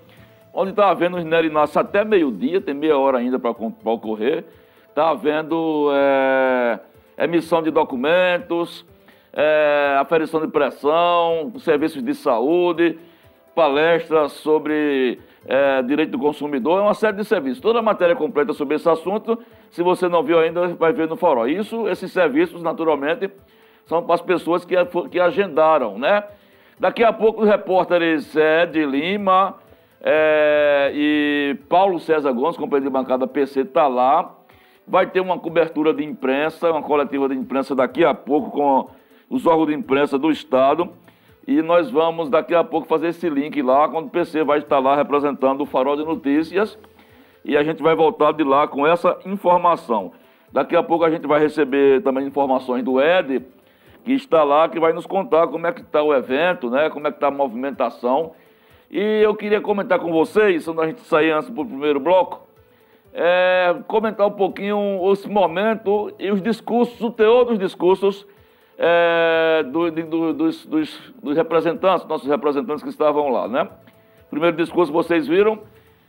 onde 0.52 0.70
está 0.70 0.90
havendo 0.90 1.16
os 1.16 1.24
Nerinácios 1.24 1.76
até 1.76 2.04
meio-dia, 2.04 2.60
tem 2.60 2.74
meia 2.74 2.98
hora 2.98 3.18
ainda 3.18 3.38
para 3.38 3.50
ocorrer. 3.50 4.44
Está 4.88 5.10
havendo 5.10 5.90
é, 5.92 6.80
emissão 7.18 7.62
de 7.62 7.70
documentos, 7.70 8.84
é, 9.32 9.96
aferição 10.00 10.40
de 10.40 10.48
pressão, 10.48 11.52
serviços 11.58 12.02
de 12.02 12.14
saúde, 12.14 12.98
palestras 13.54 14.32
sobre 14.32 15.18
é, 15.46 15.82
direito 15.82 16.12
do 16.12 16.18
consumidor, 16.18 16.78
é 16.78 16.82
uma 16.82 16.94
série 16.94 17.16
de 17.16 17.24
serviços. 17.24 17.60
Toda 17.60 17.78
a 17.78 17.82
matéria 17.82 18.16
completa 18.16 18.52
sobre 18.52 18.76
esse 18.76 18.88
assunto, 18.88 19.38
se 19.70 19.82
você 19.82 20.08
não 20.08 20.22
viu 20.22 20.38
ainda, 20.38 20.68
vai 20.68 20.92
ver 20.92 21.08
no 21.08 21.16
Farol. 21.16 21.48
Isso, 21.48 21.88
esses 21.88 22.12
serviços, 22.12 22.62
naturalmente, 22.62 23.30
são 23.86 24.02
para 24.02 24.14
as 24.14 24.22
pessoas 24.22 24.64
que, 24.64 24.74
que 25.10 25.20
agendaram, 25.20 25.98
né? 25.98 26.24
Daqui 26.78 27.04
a 27.04 27.12
pouco 27.12 27.42
os 27.42 27.48
repórteres 27.48 28.34
Ed 28.34 28.86
Lima 28.86 29.56
é, 30.00 30.90
e 30.94 31.58
Paulo 31.68 31.98
César 31.98 32.32
Gomes, 32.32 32.56
companheiro 32.56 32.86
de 32.86 32.92
bancada 32.92 33.26
PC, 33.26 33.60
está 33.60 33.86
lá. 33.86 34.34
Vai 34.86 35.06
ter 35.06 35.20
uma 35.20 35.38
cobertura 35.38 35.92
de 35.92 36.02
imprensa, 36.02 36.70
uma 36.70 36.82
coletiva 36.82 37.28
de 37.28 37.34
imprensa 37.34 37.74
daqui 37.74 38.04
a 38.04 38.14
pouco 38.14 38.50
com 38.50 38.88
os 39.30 39.46
órgãos 39.46 39.68
de 39.68 39.74
imprensa 39.74 40.18
do 40.18 40.30
Estado. 40.30 40.90
E 41.46 41.62
nós 41.62 41.90
vamos 41.90 42.28
daqui 42.28 42.54
a 42.54 42.64
pouco 42.64 42.86
fazer 42.86 43.08
esse 43.08 43.30
link 43.30 43.62
lá, 43.62 43.88
quando 43.88 44.06
o 44.06 44.10
PC 44.10 44.44
vai 44.44 44.58
estar 44.58 44.78
lá 44.80 44.96
representando 44.96 45.62
o 45.62 45.66
Farol 45.66 45.96
de 45.96 46.04
Notícias. 46.04 46.76
E 47.44 47.56
a 47.56 47.62
gente 47.62 47.82
vai 47.82 47.94
voltar 47.94 48.32
de 48.32 48.44
lá 48.44 48.68
com 48.68 48.86
essa 48.86 49.16
informação. 49.24 50.12
Daqui 50.52 50.76
a 50.76 50.82
pouco 50.82 51.04
a 51.04 51.10
gente 51.10 51.26
vai 51.26 51.40
receber 51.40 52.02
também 52.02 52.26
informações 52.26 52.82
do 52.82 53.00
Ed 53.00 53.42
que 54.04 54.12
está 54.12 54.42
lá, 54.42 54.68
que 54.68 54.80
vai 54.80 54.92
nos 54.92 55.06
contar 55.06 55.46
como 55.46 55.66
é 55.66 55.72
que 55.72 55.82
está 55.82 56.02
o 56.02 56.12
evento, 56.12 56.70
né? 56.70 56.90
Como 56.90 57.06
é 57.06 57.10
que 57.10 57.16
está 57.16 57.28
a 57.28 57.30
movimentação. 57.30 58.32
E 58.90 58.98
eu 58.98 59.34
queria 59.34 59.60
comentar 59.60 59.98
com 60.00 60.10
vocês, 60.10 60.64
quando 60.64 60.82
a 60.82 60.86
gente 60.86 61.00
sair 61.02 61.30
antes 61.30 61.48
para 61.48 61.62
o 61.62 61.66
primeiro 61.66 62.00
bloco, 62.00 62.46
é, 63.12 63.76
comentar 63.86 64.26
um 64.26 64.32
pouquinho 64.32 65.00
esse 65.12 65.28
momento 65.28 66.12
e 66.18 66.30
os 66.30 66.42
discursos, 66.42 67.00
o 67.00 67.10
teor 67.10 67.44
dos 67.44 67.58
discursos 67.58 68.26
é, 68.82 69.62
do, 69.64 69.90
do, 69.90 70.32
dos, 70.32 70.64
dos, 70.64 71.12
dos, 71.22 71.36
representantes, 71.36 72.06
nossos 72.06 72.26
representantes 72.26 72.82
que 72.82 72.88
estavam 72.88 73.28
lá, 73.28 73.46
né? 73.46 73.68
Primeiro 74.30 74.56
discurso 74.56 74.90
vocês 74.90 75.28
viram, 75.28 75.60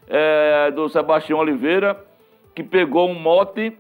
é, 0.07 0.71
do 0.71 0.87
Sebastião 0.87 1.39
Oliveira, 1.39 2.01
que 2.55 2.63
pegou 2.63 3.09
um 3.09 3.19
mote 3.19 3.77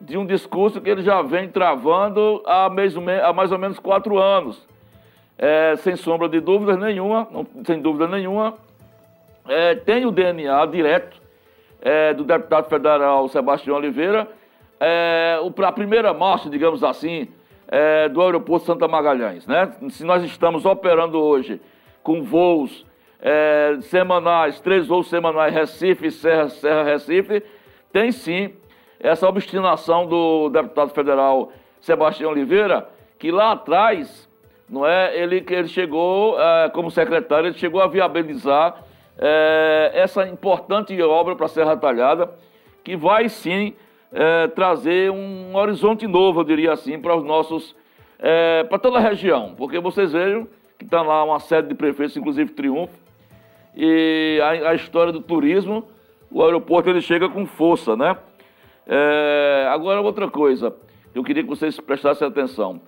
de 0.00 0.18
um 0.18 0.26
discurso 0.26 0.80
que 0.80 0.90
ele 0.90 1.02
já 1.02 1.22
vem 1.22 1.48
travando 1.48 2.42
há, 2.44 2.68
mesmo, 2.68 3.08
há 3.08 3.32
mais 3.32 3.52
ou 3.52 3.58
menos 3.58 3.78
quatro 3.78 4.18
anos. 4.18 4.66
É, 5.38 5.76
sem 5.76 5.94
sombra 5.94 6.28
de 6.28 6.40
dúvidas 6.40 6.76
nenhuma, 6.78 7.28
não, 7.30 7.46
sem 7.64 7.80
dúvida 7.80 8.08
nenhuma, 8.08 8.54
é, 9.48 9.76
tem 9.76 10.04
o 10.04 10.10
DNA 10.10 10.66
direto 10.66 11.20
é, 11.80 12.12
do 12.12 12.24
deputado 12.24 12.68
federal 12.68 13.28
Sebastião 13.28 13.76
Oliveira, 13.76 14.28
é, 14.80 15.38
a 15.64 15.72
primeira 15.72 16.12
marcha, 16.12 16.50
digamos 16.50 16.82
assim, 16.82 17.28
é, 17.72 18.06
do 18.10 18.20
aeroporto 18.20 18.66
Santa 18.66 18.86
Magalhães. 18.86 19.46
Né? 19.46 19.72
Se 19.88 20.04
nós 20.04 20.22
estamos 20.22 20.66
operando 20.66 21.18
hoje 21.18 21.58
com 22.02 22.22
voos 22.22 22.84
é, 23.18 23.78
semanais, 23.80 24.60
três 24.60 24.86
voos 24.86 25.08
semanais, 25.08 25.54
Recife, 25.54 26.10
Serra, 26.10 26.50
Serra, 26.50 26.82
Recife, 26.82 27.42
tem 27.90 28.12
sim 28.12 28.52
essa 29.00 29.26
obstinação 29.26 30.06
do 30.06 30.50
deputado 30.50 30.90
federal 30.90 31.50
Sebastião 31.80 32.30
Oliveira, 32.30 32.86
que 33.18 33.30
lá 33.30 33.52
atrás, 33.52 34.28
não 34.68 34.86
é, 34.86 35.16
ele, 35.16 35.42
ele 35.48 35.68
chegou, 35.68 36.38
é, 36.38 36.68
como 36.68 36.90
secretário, 36.90 37.46
ele 37.46 37.58
chegou 37.58 37.80
a 37.80 37.86
viabilizar 37.86 38.84
é, 39.18 39.92
essa 39.94 40.28
importante 40.28 41.00
obra 41.00 41.34
para 41.34 41.48
Serra 41.48 41.74
Talhada, 41.74 42.30
que 42.84 42.96
vai 42.96 43.30
sim 43.30 43.74
é, 44.12 44.46
trazer 44.48 45.10
um 45.10 45.56
horizonte 45.56 46.06
novo, 46.06 46.40
eu 46.40 46.44
diria 46.44 46.72
assim, 46.72 46.98
para 46.98 47.16
os 47.16 47.24
nossos, 47.24 47.74
é, 48.18 48.62
para 48.64 48.78
toda 48.78 48.98
a 48.98 49.00
região, 49.00 49.54
porque 49.56 49.80
vocês 49.80 50.12
vejam 50.12 50.46
que 50.78 50.84
está 50.84 51.00
lá 51.00 51.24
uma 51.24 51.38
série 51.38 51.68
de 51.68 51.74
prefeitos, 51.74 52.16
inclusive 52.16 52.50
Triunfo, 52.52 52.92
e 53.74 54.38
a, 54.42 54.70
a, 54.70 54.74
história 54.74 55.12
do 55.12 55.20
turismo, 55.20 55.84
o 56.30 56.42
aeroporto 56.42 56.90
ele 56.90 57.00
chega 57.00 57.28
com 57.28 57.46
força, 57.46 57.96
né? 57.96 58.16
É, 58.86 59.68
agora 59.70 60.00
outra 60.00 60.28
coisa, 60.28 60.74
eu 61.14 61.22
queria 61.22 61.42
que 61.42 61.48
vocês 61.48 61.78
prestassem 61.80 62.26
atenção. 62.26 62.80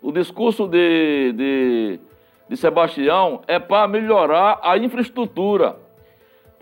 O 0.00 0.10
discurso 0.10 0.66
de, 0.66 1.32
de, 1.32 2.00
de 2.48 2.56
Sebastião 2.56 3.42
é 3.46 3.58
para 3.58 3.86
melhorar 3.86 4.58
a 4.62 4.76
infraestrutura 4.78 5.76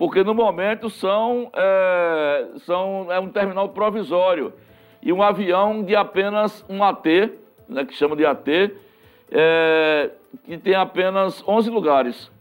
porque 0.01 0.23
no 0.23 0.33
momento 0.33 0.89
são, 0.89 1.51
é, 1.53 2.47
são 2.65 3.11
é 3.11 3.19
um 3.19 3.29
terminal 3.29 3.69
provisório 3.69 4.51
e 4.99 5.13
um 5.13 5.21
avião 5.21 5.83
de 5.83 5.95
apenas 5.95 6.65
um 6.67 6.83
AT, 6.83 7.05
né, 7.69 7.85
que 7.85 7.93
chama 7.93 8.15
de 8.15 8.25
AT, 8.25 8.73
é, 9.29 10.09
que 10.43 10.57
tem 10.57 10.73
apenas 10.73 11.47
11 11.47 11.69
lugares. 11.69 12.31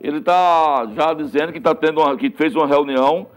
Ele 0.00 0.18
está 0.18 0.88
já 0.92 1.14
dizendo 1.14 1.52
que, 1.52 1.60
tá 1.60 1.72
tendo 1.72 2.00
uma, 2.00 2.16
que 2.16 2.30
fez 2.30 2.52
uma 2.56 2.66
reunião 2.66 3.28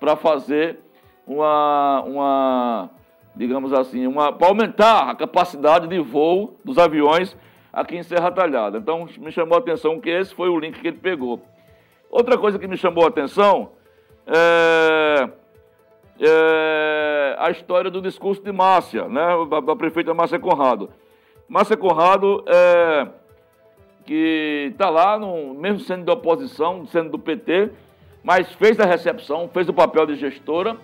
para 0.00 0.16
fazer 0.16 0.80
uma, 1.24 2.02
uma, 2.04 2.90
digamos 3.36 3.72
assim, 3.72 4.08
uma, 4.08 4.32
para 4.32 4.48
aumentar 4.48 5.08
a 5.08 5.14
capacidade 5.14 5.86
de 5.86 6.00
voo 6.00 6.58
dos 6.64 6.78
aviões 6.78 7.36
aqui 7.72 7.96
em 7.96 8.02
Serra 8.02 8.32
Talhada. 8.32 8.78
Então 8.78 9.06
me 9.18 9.30
chamou 9.30 9.54
a 9.54 9.60
atenção 9.60 10.00
que 10.00 10.10
esse 10.10 10.34
foi 10.34 10.48
o 10.48 10.58
link 10.58 10.80
que 10.80 10.88
ele 10.88 10.98
pegou. 10.98 11.40
Outra 12.10 12.36
coisa 12.36 12.58
que 12.58 12.66
me 12.66 12.76
chamou 12.76 13.04
a 13.04 13.08
atenção 13.08 13.70
é, 14.26 15.30
é 16.18 17.36
a 17.38 17.50
história 17.50 17.90
do 17.90 18.02
discurso 18.02 18.42
de 18.42 18.50
Márcia, 18.50 19.06
né, 19.08 19.28
da, 19.48 19.60
da 19.60 19.76
prefeita 19.76 20.12
Márcia 20.12 20.38
Conrado. 20.38 20.90
Márcia 21.48 21.76
Conrado, 21.76 22.44
é, 22.48 23.08
que 24.04 24.70
está 24.72 24.90
lá, 24.90 25.16
no, 25.16 25.54
mesmo 25.54 25.78
sendo 25.80 26.04
de 26.04 26.10
oposição, 26.10 26.84
sendo 26.86 27.10
do 27.10 27.18
PT, 27.18 27.70
mas 28.24 28.52
fez 28.54 28.78
a 28.80 28.84
recepção, 28.84 29.48
fez 29.48 29.68
o 29.68 29.72
papel 29.72 30.06
de 30.06 30.16
gestora. 30.16 30.76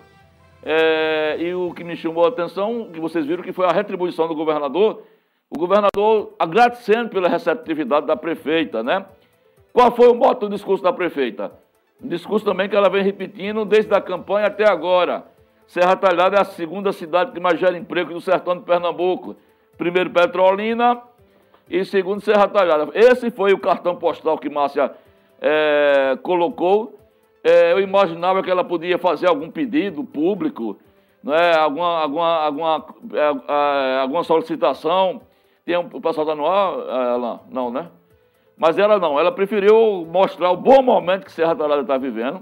É, 0.63 1.37
e 1.39 1.53
o 1.53 1.73
que 1.73 1.83
me 1.83 1.95
chamou 1.95 2.25
a 2.25 2.29
atenção, 2.29 2.89
que 2.91 2.99
vocês 2.99 3.25
viram, 3.25 3.43
que 3.43 3.53
foi 3.53 3.65
a 3.65 3.71
retribuição 3.71 4.27
do 4.27 4.35
governador, 4.35 5.03
o 5.49 5.57
governador 5.57 6.35
agradecendo 6.39 7.09
pela 7.09 7.29
receptividade 7.29 8.05
da 8.05 8.17
prefeita, 8.17 8.83
né? 8.83 9.05
Qual 9.73 9.91
foi 9.91 10.07
o 10.09 10.15
moto 10.15 10.47
do 10.47 10.55
discurso 10.55 10.83
da 10.83 10.91
prefeita? 10.91 11.51
Um 12.01 12.07
discurso 12.07 12.45
também 12.45 12.69
que 12.69 12.75
ela 12.75 12.89
vem 12.89 13.03
repetindo 13.03 13.65
desde 13.65 13.93
a 13.93 14.01
campanha 14.01 14.47
até 14.47 14.67
agora. 14.67 15.25
Serra 15.67 15.95
Talhada 15.95 16.37
é 16.37 16.41
a 16.41 16.45
segunda 16.45 16.91
cidade 16.91 17.31
que 17.31 17.39
mais 17.39 17.59
gera 17.59 17.77
emprego 17.77 18.13
do 18.13 18.21
sertão 18.21 18.55
de 18.55 18.63
Pernambuco. 18.63 19.35
Primeiro 19.77 20.09
Petrolina 20.09 21.01
e 21.69 21.83
segundo 21.83 22.21
Serra 22.21 22.47
Talhada. 22.47 22.89
Esse 22.93 23.29
foi 23.29 23.53
o 23.53 23.59
cartão 23.59 23.95
postal 23.95 24.37
que 24.37 24.49
Márcia 24.49 24.91
é, 25.41 26.17
colocou. 26.23 26.97
É, 27.43 27.73
eu 27.73 27.79
imaginava 27.79 28.41
que 28.41 28.49
ela 28.49 28.63
podia 28.63 28.97
fazer 28.97 29.27
algum 29.27 29.49
pedido 29.49 30.03
público, 30.03 30.77
não 31.23 31.33
é? 31.33 31.55
alguma, 31.55 32.01
alguma, 32.01 32.35
alguma, 32.43 32.85
é, 33.13 33.97
é 33.97 33.99
alguma 33.99 34.23
solicitação. 34.23 35.21
Tem 35.65 35.77
um, 35.77 35.87
o 35.91 36.01
pessoal 36.01 36.25
está 36.25 36.35
no 36.35 36.47
ar, 36.47 36.73
ela, 37.13 37.41
não, 37.49 37.69
né? 37.69 37.89
Mas 38.57 38.77
ela 38.77 38.97
não, 38.97 39.19
ela 39.19 39.31
preferiu 39.31 40.05
mostrar 40.11 40.51
o 40.51 40.57
bom 40.57 40.81
momento 40.81 41.25
que 41.25 41.31
Serra 41.31 41.55
Talhada 41.55 41.81
está 41.81 41.97
vivendo. 41.97 42.41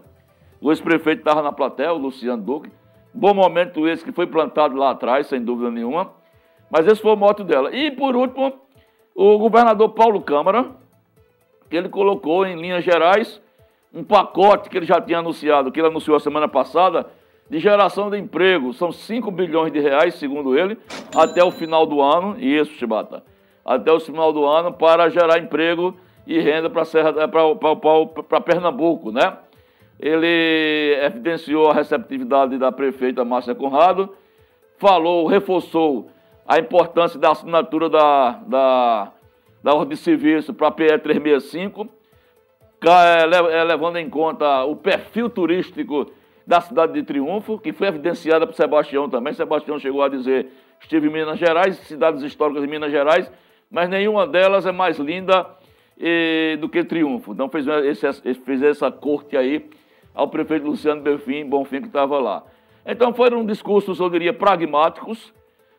O 0.61 0.71
ex-prefeito 0.71 1.19
estava 1.19 1.41
na 1.41 1.51
plateia, 1.51 1.91
o 1.91 1.97
Luciano 1.97 2.41
Duque. 2.41 2.71
Bom 3.13 3.33
momento 3.33 3.87
esse 3.87 4.03
que 4.03 4.13
foi 4.13 4.25
plantado 4.25 4.75
lá 4.75 4.91
atrás, 4.91 5.27
sem 5.27 5.43
dúvida 5.43 5.69
nenhuma. 5.69 6.11
Mas 6.71 6.87
esse 6.87 7.01
foi 7.01 7.11
o 7.11 7.17
moto 7.17 7.43
dela. 7.43 7.75
E, 7.75 7.91
por 7.91 8.15
último, 8.15 8.53
o 9.13 9.37
governador 9.37 9.89
Paulo 9.89 10.21
Câmara, 10.21 10.71
que 11.69 11.75
ele 11.75 11.89
colocou 11.89 12.45
em 12.45 12.59
linhas 12.59 12.83
gerais 12.83 13.41
um 13.93 14.03
pacote 14.03 14.69
que 14.69 14.77
ele 14.77 14.85
já 14.85 14.99
tinha 14.99 15.19
anunciado, 15.19 15.71
que 15.71 15.79
ele 15.79 15.87
anunciou 15.87 16.17
a 16.17 16.19
semana 16.19 16.47
passada, 16.47 17.07
de 17.49 17.59
geração 17.59 18.09
de 18.09 18.17
emprego. 18.17 18.73
São 18.73 18.91
5 18.91 19.29
bilhões 19.31 19.71
de 19.71 19.79
reais, 19.79 20.15
segundo 20.15 20.57
ele, 20.57 20.77
até 21.15 21.43
o 21.43 21.51
final 21.51 21.85
do 21.85 22.01
ano. 22.01 22.37
Isso, 22.39 22.71
Chibata. 22.73 23.23
Até 23.63 23.91
o 23.91 23.99
final 23.99 24.31
do 24.33 24.45
ano 24.45 24.73
para 24.73 25.09
gerar 25.09 25.39
emprego 25.39 25.95
e 26.25 26.39
renda 26.39 26.69
para 26.69 28.41
Pernambuco, 28.41 29.11
né? 29.11 29.37
Ele 29.99 30.97
evidenciou 31.01 31.69
a 31.69 31.73
receptividade 31.73 32.57
da 32.57 32.71
prefeita 32.71 33.23
Márcia 33.23 33.55
Conrado, 33.55 34.15
falou, 34.77 35.25
reforçou 35.27 36.09
a 36.47 36.59
importância 36.59 37.19
da 37.19 37.31
assinatura 37.31 37.89
da, 37.89 38.31
da, 38.45 39.11
da 39.63 39.73
ordem 39.73 39.89
de 39.89 39.97
serviço 39.97 40.53
para 40.53 40.67
a 40.67 40.71
PE 40.71 40.99
365, 40.99 41.87
é, 42.85 43.63
levando 43.63 43.97
em 43.97 44.09
conta 44.09 44.63
o 44.65 44.75
perfil 44.75 45.29
turístico 45.29 46.11
da 46.45 46.61
cidade 46.61 46.93
de 46.93 47.03
Triunfo, 47.03 47.57
que 47.57 47.73
foi 47.73 47.87
evidenciada 47.87 48.45
por 48.45 48.53
Sebastião 48.53 49.09
também. 49.09 49.33
Sebastião 49.33 49.79
chegou 49.79 50.03
a 50.03 50.09
dizer: 50.09 50.47
estive 50.79 51.07
em 51.07 51.11
Minas 51.11 51.39
Gerais, 51.39 51.77
cidades 51.77 52.21
históricas 52.21 52.61
de 52.61 52.67
Minas 52.67 52.91
Gerais, 52.91 53.31
mas 53.71 53.89
nenhuma 53.89 54.27
delas 54.27 54.65
é 54.65 54.71
mais 54.71 54.99
linda 54.99 55.47
e, 55.97 56.57
do 56.59 56.69
que 56.69 56.83
triunfo. 56.83 57.33
Então 57.33 57.49
fez, 57.49 57.67
esse, 57.67 58.33
fez 58.33 58.61
essa 58.61 58.91
corte 58.91 59.37
aí 59.37 59.69
ao 60.13 60.27
prefeito 60.27 60.65
Luciano 60.65 61.01
Belfim, 61.01 61.45
Bonfim, 61.45 61.81
que 61.81 61.87
estava 61.87 62.19
lá. 62.19 62.43
Então 62.85 63.13
foram 63.13 63.45
discursos, 63.45 63.99
eu 63.99 64.09
diria, 64.09 64.33
pragmáticos, 64.33 65.33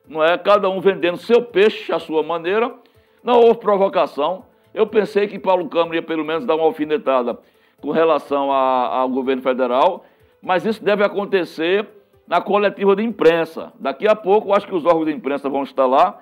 não 0.08 0.22
é? 0.22 0.36
Cada 0.36 0.68
um 0.68 0.80
vendendo 0.80 1.16
seu 1.16 1.42
peixe 1.42 1.92
à 1.92 1.98
sua 1.98 2.22
maneira. 2.22 2.74
Não 3.22 3.40
houve 3.40 3.58
provocação. 3.58 4.44
Eu 4.74 4.86
pensei 4.86 5.26
que 5.26 5.38
Paulo 5.38 5.68
Câmara 5.68 5.96
ia 5.96 6.02
pelo 6.02 6.24
menos 6.24 6.44
dar 6.44 6.54
uma 6.54 6.64
alfinetada 6.64 7.38
com 7.80 7.90
relação 7.90 8.52
a, 8.52 8.98
ao 8.98 9.08
governo 9.08 9.42
federal, 9.42 10.04
mas 10.42 10.64
isso 10.64 10.82
deve 10.82 11.04
acontecer 11.04 11.86
na 12.26 12.40
coletiva 12.40 12.96
de 12.96 13.02
imprensa. 13.02 13.72
Daqui 13.78 14.06
a 14.08 14.14
pouco, 14.14 14.52
acho 14.52 14.66
que 14.66 14.74
os 14.74 14.84
órgãos 14.84 15.06
de 15.06 15.12
imprensa 15.12 15.48
vão 15.48 15.62
estar 15.62 15.86
lá 15.86 16.20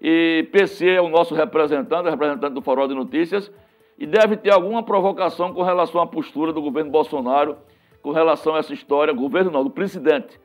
e 0.00 0.48
PC 0.52 0.90
é 0.90 1.00
o 1.00 1.08
nosso 1.08 1.34
representante, 1.34 2.08
representante 2.08 2.54
do 2.54 2.62
Farol 2.62 2.88
de 2.88 2.94
Notícias, 2.94 3.50
e 3.98 4.06
deve 4.06 4.36
ter 4.36 4.52
alguma 4.52 4.82
provocação 4.82 5.52
com 5.52 5.62
relação 5.62 6.00
à 6.00 6.06
postura 6.06 6.52
do 6.52 6.60
governo 6.60 6.90
Bolsonaro, 6.90 7.56
com 8.02 8.10
relação 8.10 8.54
a 8.54 8.58
essa 8.58 8.74
história, 8.74 9.12
governo 9.12 9.50
não, 9.50 9.64
do 9.64 9.70
presidente, 9.70 10.38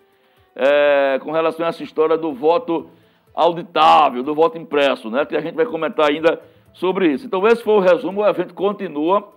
é, 0.56 1.20
com 1.22 1.32
relação 1.32 1.66
a 1.66 1.70
essa 1.70 1.84
história 1.84 2.18
do 2.18 2.34
voto 2.34 2.90
auditável, 3.34 4.24
do 4.24 4.34
voto 4.34 4.58
impresso, 4.58 5.10
né? 5.10 5.26
Que 5.26 5.36
a 5.36 5.42
gente 5.42 5.56
vai 5.56 5.66
comentar 5.66 6.10
ainda 6.10 6.42
sobre 6.74 7.08
isso. 7.10 7.26
Então, 7.26 7.46
esse 7.48 7.64
foi 7.64 7.74
o 7.74 7.80
resumo, 7.80 8.22
o 8.22 8.28
evento 8.28 8.54
continua. 8.54 9.32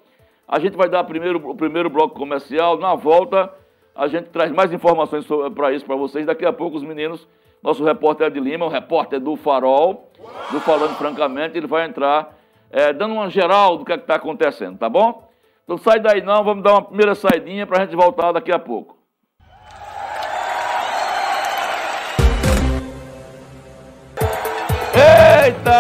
A 0.47 0.59
gente 0.59 0.77
vai 0.77 0.89
dar 0.89 1.05
primeiro, 1.05 1.39
o 1.49 1.55
primeiro 1.55 1.91
bloco 1.91 2.15
comercial. 2.15 2.79
Na 2.79 2.95
volta, 2.95 3.53
a 3.95 4.07
gente 4.07 4.31
traz 4.31 4.53
mais 4.53 4.73
informações 4.73 5.27
para 5.55 5.73
isso 5.73 5.85
para 5.85 5.97
vocês. 5.97 6.27
Daqui 6.27 6.45
a 6.45 6.53
pouco, 6.53 6.77
os 6.77 6.83
meninos 6.83 7.27
nosso 7.65 7.83
repórter 7.83 8.31
de 8.31 8.39
Lima, 8.39 8.67
o 8.67 8.69
repórter 8.69 9.19
do 9.19 9.37
Farol, 9.37 10.11
do 10.53 10.61
Falando 10.61 10.95
Francamente, 10.97 11.57
ele 11.57 11.67
vai 11.67 11.87
entrar 11.87 12.37
é, 12.71 12.93
dando 12.93 13.15
uma 13.15 13.31
geral 13.31 13.79
do 13.79 13.87
que 13.87 13.93
é 13.93 13.97
está 13.97 14.17
acontecendo, 14.17 14.77
tá 14.77 14.87
bom? 14.87 15.27
Então 15.65 15.79
sai 15.79 15.99
daí 15.99 16.21
não, 16.21 16.45
vamos 16.45 16.63
dar 16.63 16.73
uma 16.73 16.83
primeira 16.83 17.15
saidinha 17.15 17.67
para 17.67 17.79
a 17.79 17.87
gente 17.87 17.97
voltar 17.97 18.33
daqui 18.33 18.53
a 18.53 18.59
pouco. 18.59 18.99
Eita! 25.47 25.73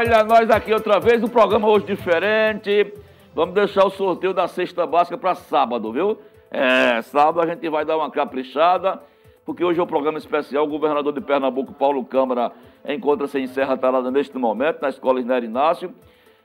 Olha 0.00 0.24
nós 0.24 0.50
aqui 0.50 0.72
outra 0.72 0.98
vez, 0.98 1.22
o 1.22 1.28
programa 1.28 1.68
hoje 1.68 1.86
diferente. 1.86 2.92
Vamos 3.32 3.54
deixar 3.54 3.84
o 3.84 3.90
sorteio 3.90 4.34
da 4.34 4.48
cesta 4.48 4.84
básica 4.84 5.16
para 5.16 5.36
sábado, 5.36 5.92
viu? 5.92 6.18
É, 6.50 7.00
sábado 7.02 7.40
a 7.40 7.46
gente 7.46 7.68
vai 7.68 7.84
dar 7.84 7.96
uma 7.96 8.10
caprichada 8.10 9.00
porque 9.48 9.64
hoje 9.64 9.80
é 9.80 9.82
um 9.82 9.86
programa 9.86 10.18
especial. 10.18 10.66
O 10.66 10.68
governador 10.68 11.10
de 11.10 11.22
Pernambuco, 11.22 11.72
Paulo 11.72 12.04
Câmara, 12.04 12.52
encontra-se 12.86 13.38
em 13.38 13.46
Serra 13.46 13.78
Talada 13.78 14.10
neste 14.10 14.36
momento, 14.36 14.82
na 14.82 14.90
Escola 14.90 15.20
Isner 15.20 15.42
Inácio. 15.42 15.90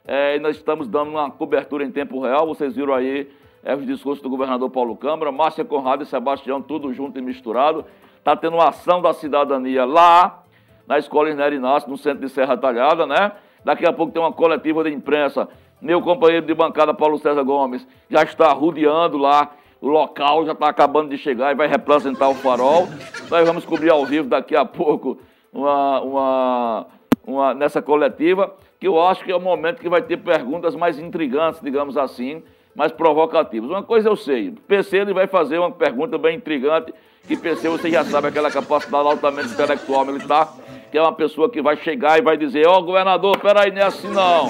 É, 0.08 0.38
e 0.38 0.40
nós 0.40 0.56
estamos 0.56 0.88
dando 0.88 1.10
uma 1.10 1.30
cobertura 1.30 1.84
em 1.84 1.92
tempo 1.92 2.22
real. 2.22 2.48
Vocês 2.48 2.78
viram 2.78 2.94
aí 2.94 3.30
é, 3.62 3.76
os 3.76 3.86
discursos 3.86 4.24
do 4.24 4.30
governador 4.30 4.70
Paulo 4.70 4.96
Câmara, 4.96 5.34
Márcia 5.34 5.66
Conrado 5.66 6.04
e 6.04 6.06
Sebastião, 6.06 6.62
tudo 6.62 6.94
junto 6.94 7.20
e 7.20 7.22
misturado. 7.22 7.84
Está 8.20 8.38
tendo 8.38 8.54
uma 8.54 8.70
ação 8.70 9.02
da 9.02 9.12
cidadania 9.12 9.84
lá, 9.84 10.42
na 10.88 10.98
Escola 10.98 11.30
Isnério 11.30 11.58
Inácio, 11.58 11.90
no 11.90 11.98
centro 11.98 12.26
de 12.26 12.30
Serra 12.30 12.56
Talhada, 12.56 13.06
né? 13.06 13.34
Daqui 13.66 13.86
a 13.86 13.92
pouco 13.92 14.14
tem 14.14 14.22
uma 14.22 14.32
coletiva 14.32 14.82
de 14.82 14.94
imprensa. 14.94 15.50
Meu 15.82 16.02
companheiro 16.02 16.46
de 16.46 16.54
bancada, 16.54 16.94
Paulo 16.94 17.18
César 17.18 17.44
Gomes, 17.44 17.86
já 18.10 18.24
está 18.24 18.54
rodeando 18.54 19.18
lá 19.18 19.52
o 19.84 19.90
local, 19.90 20.46
já 20.46 20.54
está 20.54 20.70
acabando 20.70 21.10
de 21.10 21.18
chegar 21.18 21.52
e 21.52 21.56
vai 21.56 21.68
representar 21.68 22.30
o 22.30 22.36
farol. 22.36 22.88
Nós 23.30 23.46
vamos 23.46 23.66
cobrir 23.66 23.90
ao 23.90 24.06
vivo 24.06 24.30
daqui 24.30 24.56
a 24.56 24.64
pouco 24.64 25.20
uma, 25.52 26.00
uma, 26.00 26.88
uma, 27.28 27.54
nessa 27.54 27.82
coletiva, 27.82 28.56
que 28.80 28.88
eu 28.88 29.02
acho 29.06 29.26
que 29.26 29.32
é 29.32 29.36
o 29.36 29.42
momento 29.42 29.82
que 29.82 29.90
vai 29.90 30.02
ter 30.02 30.16
perguntas 30.16 30.74
mais 30.74 30.98
intrigantes, 30.98 31.60
digamos 31.62 31.98
assim, 31.98 32.42
mais 32.74 32.94
provocativas. 32.94 33.70
Uma 33.70 33.84
coisa 33.84 34.08
eu 34.08 34.16
sei, 34.16 34.52
PC 34.70 35.00
ele 35.00 35.14
vai 35.14 35.28
fazer 35.28 35.60
uma 35.60 35.72
pergunta 35.72 36.18
bem 36.18 36.38
intrigante, 36.38 36.94
que 37.28 37.36
PC 37.36 37.68
você 37.68 37.92
já 37.92 38.06
sabe 38.06 38.30
aquela 38.30 38.50
capacidade 38.50 39.06
altamente 39.06 39.50
intelectual 39.50 40.06
militar, 40.06 40.48
que 40.90 40.98
é 40.98 41.02
uma 41.02 41.12
pessoa 41.12 41.50
que 41.50 41.62
vai 41.62 41.76
chegar 41.76 42.18
e 42.18 42.22
vai 42.22 42.38
dizer, 42.38 42.66
ó 42.66 42.78
oh, 42.78 42.84
governador, 42.84 43.38
peraí, 43.38 43.70
não 43.70 43.82
é 43.82 43.84
assim 43.84 44.08
não. 44.08 44.48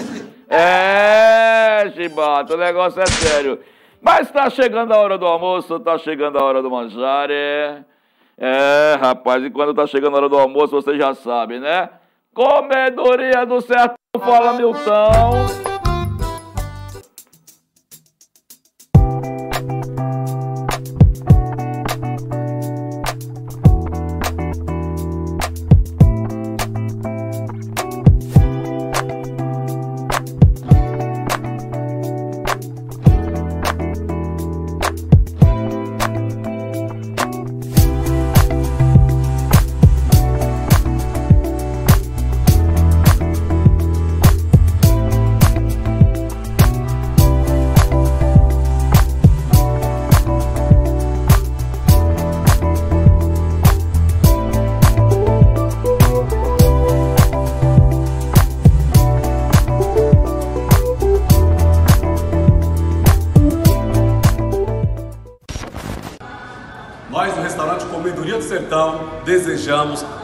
É, 0.48 1.92
Chibata, 1.96 2.54
o 2.54 2.58
negócio 2.58 3.02
é 3.02 3.06
sério. 3.08 3.60
Mas 4.04 4.28
está 4.28 4.50
chegando 4.50 4.92
a 4.94 4.98
hora 4.98 5.18
do 5.18 5.26
almoço, 5.26 5.78
está 5.78 5.98
chegando 5.98 6.38
a 6.38 6.44
hora 6.44 6.62
do 6.62 6.70
manjar, 6.70 7.30
é... 7.32 7.84
É, 8.38 8.98
rapaz, 9.00 9.44
e 9.44 9.50
quando 9.50 9.70
está 9.70 9.88
chegando 9.88 10.16
a 10.16 10.18
hora 10.18 10.30
do 10.30 10.38
almoço, 10.38 10.76
você 10.76 10.98
já 10.98 11.14
sabe, 11.14 11.60
né? 11.60 11.90
Comedoria 12.34 13.46
do 13.46 13.62
Sertão, 13.62 13.96
fala 14.20 14.54
Milton. 14.54 15.73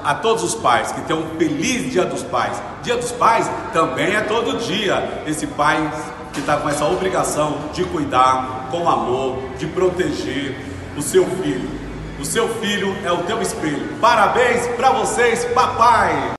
A 0.09 0.15
todos 0.15 0.41
os 0.43 0.55
pais 0.55 0.91
que 0.91 1.01
tenham 1.01 1.21
um 1.21 1.37
feliz 1.37 1.91
Dia 1.91 2.03
dos 2.03 2.23
Pais. 2.23 2.59
Dia 2.81 2.97
dos 2.97 3.11
Pais 3.11 3.47
também 3.71 4.15
é 4.15 4.21
todo 4.21 4.57
dia. 4.57 5.21
Esse 5.27 5.45
pai 5.45 5.77
que 6.33 6.39
está 6.39 6.57
com 6.57 6.67
essa 6.67 6.83
obrigação 6.83 7.69
de 7.73 7.83
cuidar 7.83 8.69
com 8.71 8.89
amor, 8.89 9.37
de 9.59 9.67
proteger 9.67 10.55
o 10.97 11.01
seu 11.03 11.23
filho. 11.25 11.69
O 12.19 12.25
seu 12.25 12.49
filho 12.55 12.91
é 13.05 13.11
o 13.11 13.19
teu 13.19 13.39
espelho. 13.39 13.99
Parabéns 14.01 14.65
para 14.69 14.89
vocês, 14.93 15.45
papai! 15.53 16.31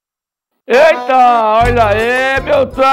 Eita, 0.67 1.63
olha 1.65 1.87
aí, 1.87 2.41
Beltão! 2.41 2.85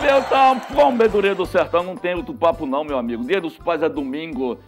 Beltão, 0.00 0.60
Pombedureira 0.60 1.34
do 1.34 1.44
Sertão, 1.44 1.82
não 1.82 1.96
tem 1.96 2.14
outro 2.14 2.34
papo 2.34 2.64
não, 2.66 2.84
meu 2.84 2.96
amigo. 2.96 3.24
Dia 3.24 3.40
dos 3.40 3.58
Pais 3.58 3.82
é 3.82 3.88
domingo. 3.88 4.60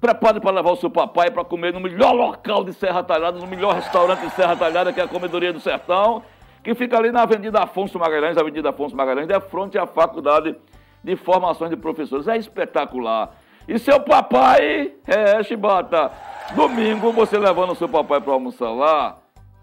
Prepare 0.00 0.38
para 0.38 0.52
levar 0.52 0.70
o 0.70 0.76
seu 0.76 0.88
papai 0.88 1.28
para 1.30 1.44
comer 1.44 1.72
no 1.72 1.80
melhor 1.80 2.12
local 2.12 2.62
de 2.62 2.72
Serra 2.72 3.02
Talhada, 3.02 3.38
no 3.40 3.46
melhor 3.48 3.74
restaurante 3.74 4.20
de 4.20 4.30
Serra 4.30 4.54
Talhada, 4.54 4.92
que 4.92 5.00
é 5.00 5.04
a 5.04 5.08
Comedoria 5.08 5.52
do 5.52 5.58
Sertão, 5.58 6.22
que 6.62 6.72
fica 6.74 6.96
ali 6.96 7.10
na 7.10 7.22
Avenida 7.22 7.64
Afonso 7.64 7.98
Magalhães, 7.98 8.36
Avenida 8.36 8.70
Afonso 8.70 8.94
Magalhães, 8.94 9.28
é 9.28 9.40
frente 9.40 9.76
à 9.76 9.86
Faculdade 9.86 10.54
de 11.02 11.16
Formações 11.16 11.70
de 11.70 11.76
Professores. 11.76 12.28
É 12.28 12.36
espetacular. 12.36 13.34
E 13.66 13.76
seu 13.76 13.98
papai, 13.98 14.92
é, 15.04 15.42
Chibata, 15.42 16.12
domingo 16.54 17.12
você 17.12 17.36
levando 17.36 17.72
o 17.72 17.74
seu 17.74 17.88
papai 17.88 18.20
para 18.20 18.32
almoçar 18.32 18.70
lá, 18.70 19.18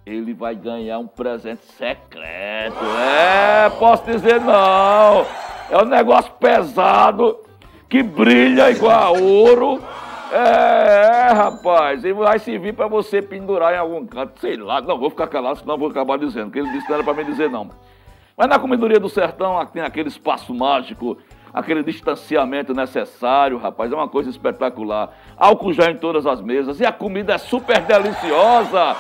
ele 0.06 0.34
vai 0.34 0.54
ganhar 0.54 1.00
um 1.00 1.08
presente 1.08 1.64
secreto. 1.64 2.76
É, 3.00 3.70
posso 3.80 4.04
dizer 4.04 4.42
não. 4.42 5.26
É 5.70 5.82
um 5.82 5.86
negócio 5.86 6.32
pesado 6.34 7.40
que 7.90 8.04
brilha 8.04 8.70
igual 8.70 8.92
a 8.92 9.12
ouro 9.12 9.82
é, 10.36 11.30
é, 11.30 11.34
rapaz, 11.34 12.04
ele 12.04 12.14
vai 12.14 12.38
servir 12.40 12.74
para 12.74 12.88
você 12.88 13.22
pendurar 13.22 13.74
em 13.74 13.78
algum 13.78 14.06
canto, 14.06 14.40
sei 14.40 14.58
lá. 14.58 14.82
Não, 14.82 14.98
vou 14.98 15.10
ficar 15.10 15.28
calado, 15.28 15.60
senão 15.60 15.78
vou 15.78 15.90
acabar 15.90 16.18
dizendo, 16.18 16.52
que 16.52 16.60
ele 16.60 16.70
disse 16.72 16.86
que 16.86 16.90
não 16.90 16.96
era 16.96 17.04
para 17.04 17.14
me 17.14 17.24
dizer 17.24 17.50
não. 17.50 17.70
Mas 18.36 18.50
na 18.50 18.60
comedoria 18.60 19.00
do 19.00 19.08
sertão 19.08 19.66
tem 19.68 19.82
aquele 19.82 20.10
espaço 20.10 20.54
mágico, 20.54 21.18
aquele 21.54 21.84
distanciamento 21.84 22.74
necessário, 22.74 23.58
rapaz, 23.58 23.90
é 23.92 23.96
uma 23.96 24.10
coisa 24.10 24.30
espetacular. 24.30 25.10
Álcool 25.38 25.72
já 25.72 25.90
em 25.90 25.96
todas 25.96 26.26
as 26.26 26.42
mesas 26.42 26.82
e 26.82 26.86
a 26.86 26.92
comida 26.92 27.34
é 27.34 27.38
super 27.38 27.80
deliciosa. 27.82 28.94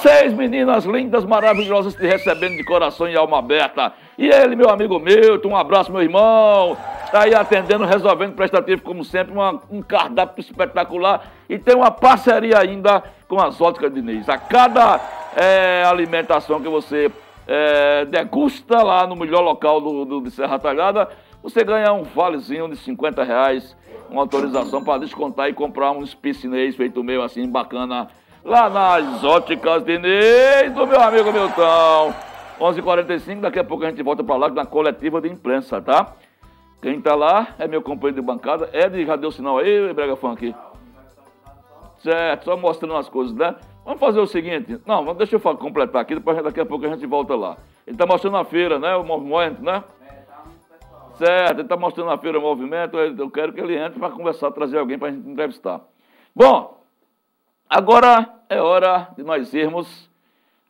Seis 0.00 0.32
meninas 0.32 0.86
lindas, 0.86 1.24
maravilhosas 1.26 1.94
te 1.94 2.06
recebendo 2.06 2.56
de 2.56 2.64
coração 2.64 3.08
e 3.08 3.16
alma 3.16 3.40
aberta. 3.40 3.92
E 4.18 4.26
ele, 4.26 4.56
meu 4.56 4.68
amigo 4.68 4.98
Milton, 4.98 5.50
um 5.50 5.56
abraço, 5.56 5.92
meu 5.92 6.02
irmão. 6.02 6.76
Está 7.04 7.22
aí 7.22 7.34
atendendo, 7.34 7.84
resolvendo 7.84 8.34
prestativo, 8.34 8.82
como 8.82 9.04
sempre, 9.04 9.32
uma, 9.32 9.62
um 9.70 9.80
cardápio 9.80 10.40
espetacular. 10.40 11.30
E 11.48 11.56
tem 11.56 11.76
uma 11.76 11.92
parceria 11.92 12.58
ainda 12.58 13.00
com 13.28 13.40
as 13.40 13.60
óticas 13.60 13.94
Diniz. 13.94 14.28
A 14.28 14.36
cada 14.36 15.00
é, 15.36 15.84
alimentação 15.86 16.60
que 16.60 16.68
você 16.68 17.12
é, 17.46 18.04
degusta 18.06 18.82
lá 18.82 19.06
no 19.06 19.14
melhor 19.14 19.40
local 19.40 19.80
do, 19.80 20.04
do, 20.04 20.20
de 20.20 20.32
Serra 20.32 20.58
Talhada, 20.58 21.08
você 21.40 21.62
ganha 21.62 21.92
um 21.92 22.02
valezinho 22.02 22.68
de 22.68 22.76
50 22.76 23.22
reais, 23.22 23.76
uma 24.10 24.22
autorização 24.22 24.82
para 24.82 24.98
descontar 24.98 25.48
e 25.48 25.52
comprar 25.52 25.92
um 25.92 26.04
piscinês 26.04 26.74
feito 26.74 27.04
meio 27.04 27.22
assim, 27.22 27.48
bacana, 27.48 28.08
lá 28.44 28.68
nas 28.68 29.22
óticas 29.22 29.84
Diniz, 29.84 30.72
do 30.74 30.88
meu 30.88 31.00
amigo 31.00 31.32
Milton. 31.32 32.27
11h45, 32.58 33.40
daqui 33.40 33.58
a 33.58 33.64
pouco 33.64 33.84
a 33.84 33.90
gente 33.90 34.02
volta 34.02 34.24
para 34.24 34.36
lá 34.36 34.48
na 34.48 34.66
coletiva 34.66 35.20
de 35.20 35.28
imprensa, 35.28 35.80
tá? 35.80 36.14
Quem 36.82 37.00
tá 37.00 37.14
lá 37.14 37.54
é 37.58 37.66
meu 37.66 37.82
companheiro 37.82 38.20
de 38.20 38.26
bancada. 38.26 38.70
Ed 38.72 39.04
já 39.04 39.16
deu 39.16 39.30
sinal 39.30 39.58
aí, 39.58 39.92
Brega 39.92 40.16
Funk? 40.16 40.54
Certo, 41.98 42.44
só 42.44 42.56
mostrando 42.56 42.96
as 42.96 43.08
coisas, 43.08 43.34
né? 43.34 43.56
Vamos 43.84 44.00
fazer 44.00 44.20
o 44.20 44.26
seguinte. 44.26 44.80
Não, 44.86 45.14
deixa 45.14 45.36
eu 45.36 45.40
completar 45.56 46.02
aqui, 46.02 46.14
depois 46.14 46.40
daqui 46.42 46.60
a 46.60 46.66
pouco 46.66 46.86
a 46.86 46.88
gente 46.88 47.06
volta 47.06 47.34
lá. 47.34 47.56
Ele 47.86 47.96
tá 47.96 48.06
mostrando 48.06 48.36
a 48.36 48.44
feira, 48.44 48.78
né? 48.78 48.94
O 48.94 49.02
movimento, 49.02 49.62
né? 49.62 49.82
Certo, 51.14 51.54
ele 51.54 51.62
está 51.62 51.76
mostrando 51.76 52.10
a 52.10 52.18
feira 52.18 52.38
o 52.38 52.42
movimento. 52.42 52.96
Eu 52.96 53.30
quero 53.30 53.52
que 53.52 53.60
ele 53.60 53.76
entre 53.76 53.98
para 53.98 54.10
conversar, 54.10 54.52
trazer 54.52 54.78
alguém 54.78 54.98
para 54.98 55.08
a 55.08 55.10
gente 55.10 55.28
entrevistar. 55.28 55.80
Bom, 56.34 56.80
agora 57.68 58.28
é 58.48 58.60
hora 58.60 59.08
de 59.16 59.24
nós 59.24 59.52
irmos 59.52 60.07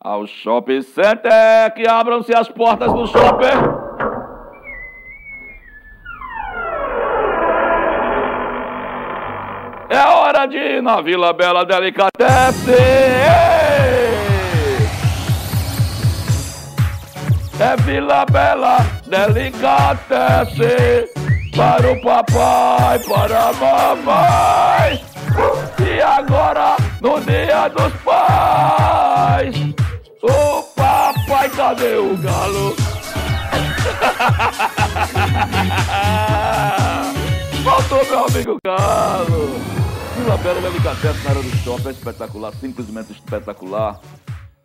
ao 0.00 0.26
Shopping 0.26 0.82
Center. 0.82 1.72
Que 1.74 1.88
abram-se 1.88 2.34
as 2.34 2.48
portas 2.48 2.92
do 2.92 3.06
shopping. 3.06 3.46
É 9.90 10.06
hora 10.06 10.44
de 10.46 10.56
ir 10.56 10.82
na 10.82 11.00
Vila 11.00 11.32
Bela 11.32 11.64
Delicatessen. 11.64 12.74
É 17.60 17.74
Vila 17.78 18.24
Bela 18.26 18.78
Delicatessen 19.06 21.08
para 21.56 21.90
o 21.90 22.00
papai, 22.00 23.00
para 23.00 23.48
a 23.48 23.52
mamãe. 23.52 25.00
E 25.80 26.00
agora, 26.00 26.76
no 27.00 27.20
dia 27.20 27.66
dos 27.68 27.92
pais, 28.04 28.77
o 30.22 30.62
papai, 30.74 31.48
cadê 31.50 31.96
o 31.96 32.16
galo? 32.16 32.74
Faltou 37.64 38.04
meu 38.06 38.24
amigo 38.24 38.56
Galo. 38.64 39.48
Vila 40.16 40.36
Bela 40.38 40.60
Delicatessen 40.60 41.24
na 41.24 41.30
área 41.30 41.42
do 41.42 41.56
shopping 41.58 41.88
é 41.88 41.90
espetacular, 41.90 42.52
simplesmente 42.54 43.12
espetacular. 43.12 44.00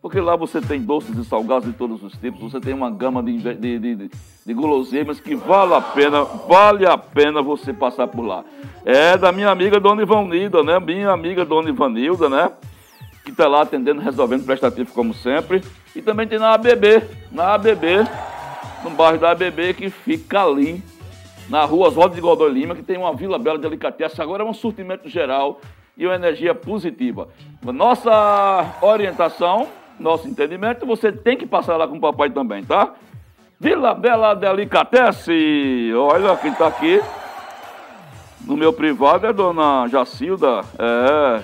Porque 0.02 0.20
lá 0.20 0.36
você 0.36 0.60
tem 0.60 0.82
doces 0.82 1.18
e 1.18 1.24
salgados 1.24 1.68
de 1.68 1.78
todos 1.78 2.04
os 2.04 2.14
tipos, 2.14 2.40
você 2.40 2.60
tem 2.60 2.74
uma 2.74 2.90
gama 2.90 3.24
de, 3.24 3.38
de, 3.56 3.80
de, 3.80 4.12
de 4.46 4.54
guloseimas 4.54 5.20
que 5.20 5.36
vale 5.36 5.74
a 5.74 5.82
pena, 5.82 6.24
vale 6.24 6.86
a 6.86 6.98
pena 6.98 7.42
você 7.42 7.72
passar 7.72 8.08
por 8.08 8.26
lá. 8.26 8.44
É 8.86 9.18
da 9.18 9.32
minha 9.32 9.50
amiga 9.50 9.80
Dona 9.80 10.02
Ivanilda, 10.02 10.64
né? 10.64 10.80
Minha 10.80 11.12
amiga 11.12 11.46
Dona 11.46 11.70
Ivanilda, 11.70 12.30
né? 12.30 12.52
Que 13.24 13.32
está 13.32 13.48
lá 13.48 13.62
atendendo, 13.62 14.02
resolvendo 14.02 14.46
prestativo 14.46 14.92
como 14.94 15.14
sempre. 15.14 15.62
E 15.96 16.02
também 16.02 16.28
tem 16.28 16.40
na 16.40 16.54
ABB, 16.54 17.04
na 17.32 17.54
ABB, 17.54 18.06
no 18.84 18.90
bairro 18.92 19.20
da 19.20 19.32
ABB, 19.32 19.74
que 19.76 19.90
fica 19.90 20.44
ali, 20.44 20.84
na 21.50 21.64
rua 21.66 21.88
Oswaldo 21.88 22.16
de 22.16 22.22
Godoy 22.22 22.52
Lima, 22.52 22.76
que 22.76 22.84
tem 22.84 22.98
uma 22.98 23.14
Vila 23.14 23.40
Bela 23.40 23.60
de 23.60 23.66
Alicateça. 23.66 24.22
Agora 24.22 24.44
é 24.44 24.46
um 24.46 24.54
surtimento 24.54 25.08
geral 25.08 25.62
e 25.98 26.06
uma 26.06 26.16
energia 26.16 26.54
positiva. 26.54 27.30
Nossa 27.64 28.78
orientação, 28.82 29.68
nosso 30.00 30.28
entendimento, 30.28 30.86
você 30.86 31.12
tem 31.12 31.38
que 31.38 31.46
passar 31.46 31.78
lá 31.78 31.88
com 31.88 31.98
o 31.98 32.02
papai 32.02 32.30
também, 32.30 32.64
tá? 32.64 32.94
Vila 33.60 33.94
Bela 33.94 34.34
Delicatesse, 34.34 35.94
olha 35.96 36.36
quem 36.38 36.52
está 36.52 36.68
aqui. 36.68 37.02
No 38.42 38.58
meu 38.58 38.74
privado 38.74 39.26
é 39.26 39.32
dona 39.32 39.88
Jacilda, 39.88 40.62
é, 40.78 41.42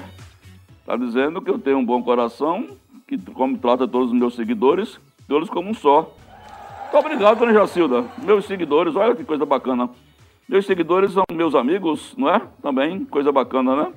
tá 0.90 0.98
dizendo 0.98 1.40
que 1.40 1.52
eu 1.52 1.60
tenho 1.60 1.78
um 1.78 1.86
bom 1.86 2.02
coração, 2.02 2.66
que 3.08 3.16
como 3.34 3.56
trata 3.60 3.88
todos 3.88 4.08
os 4.08 4.18
meus 4.18 4.34
seguidores, 4.34 5.00
todos 5.28 5.48
como 5.48 5.70
um 5.70 5.74
só. 5.76 6.12
Muito 6.82 7.06
obrigado, 7.06 7.38
dona 7.38 7.54
Jacilda. 7.54 8.06
Meus 8.18 8.46
seguidores, 8.46 8.96
olha 8.96 9.14
que 9.14 9.24
coisa 9.24 9.46
bacana. 9.46 9.88
Meus 10.48 10.66
seguidores 10.66 11.12
são 11.12 11.24
meus 11.32 11.54
amigos, 11.54 12.16
não 12.18 12.28
é? 12.28 12.42
Também, 12.60 13.06
coisa 13.06 13.32
bacana, 13.32 13.76
né? 13.76 13.88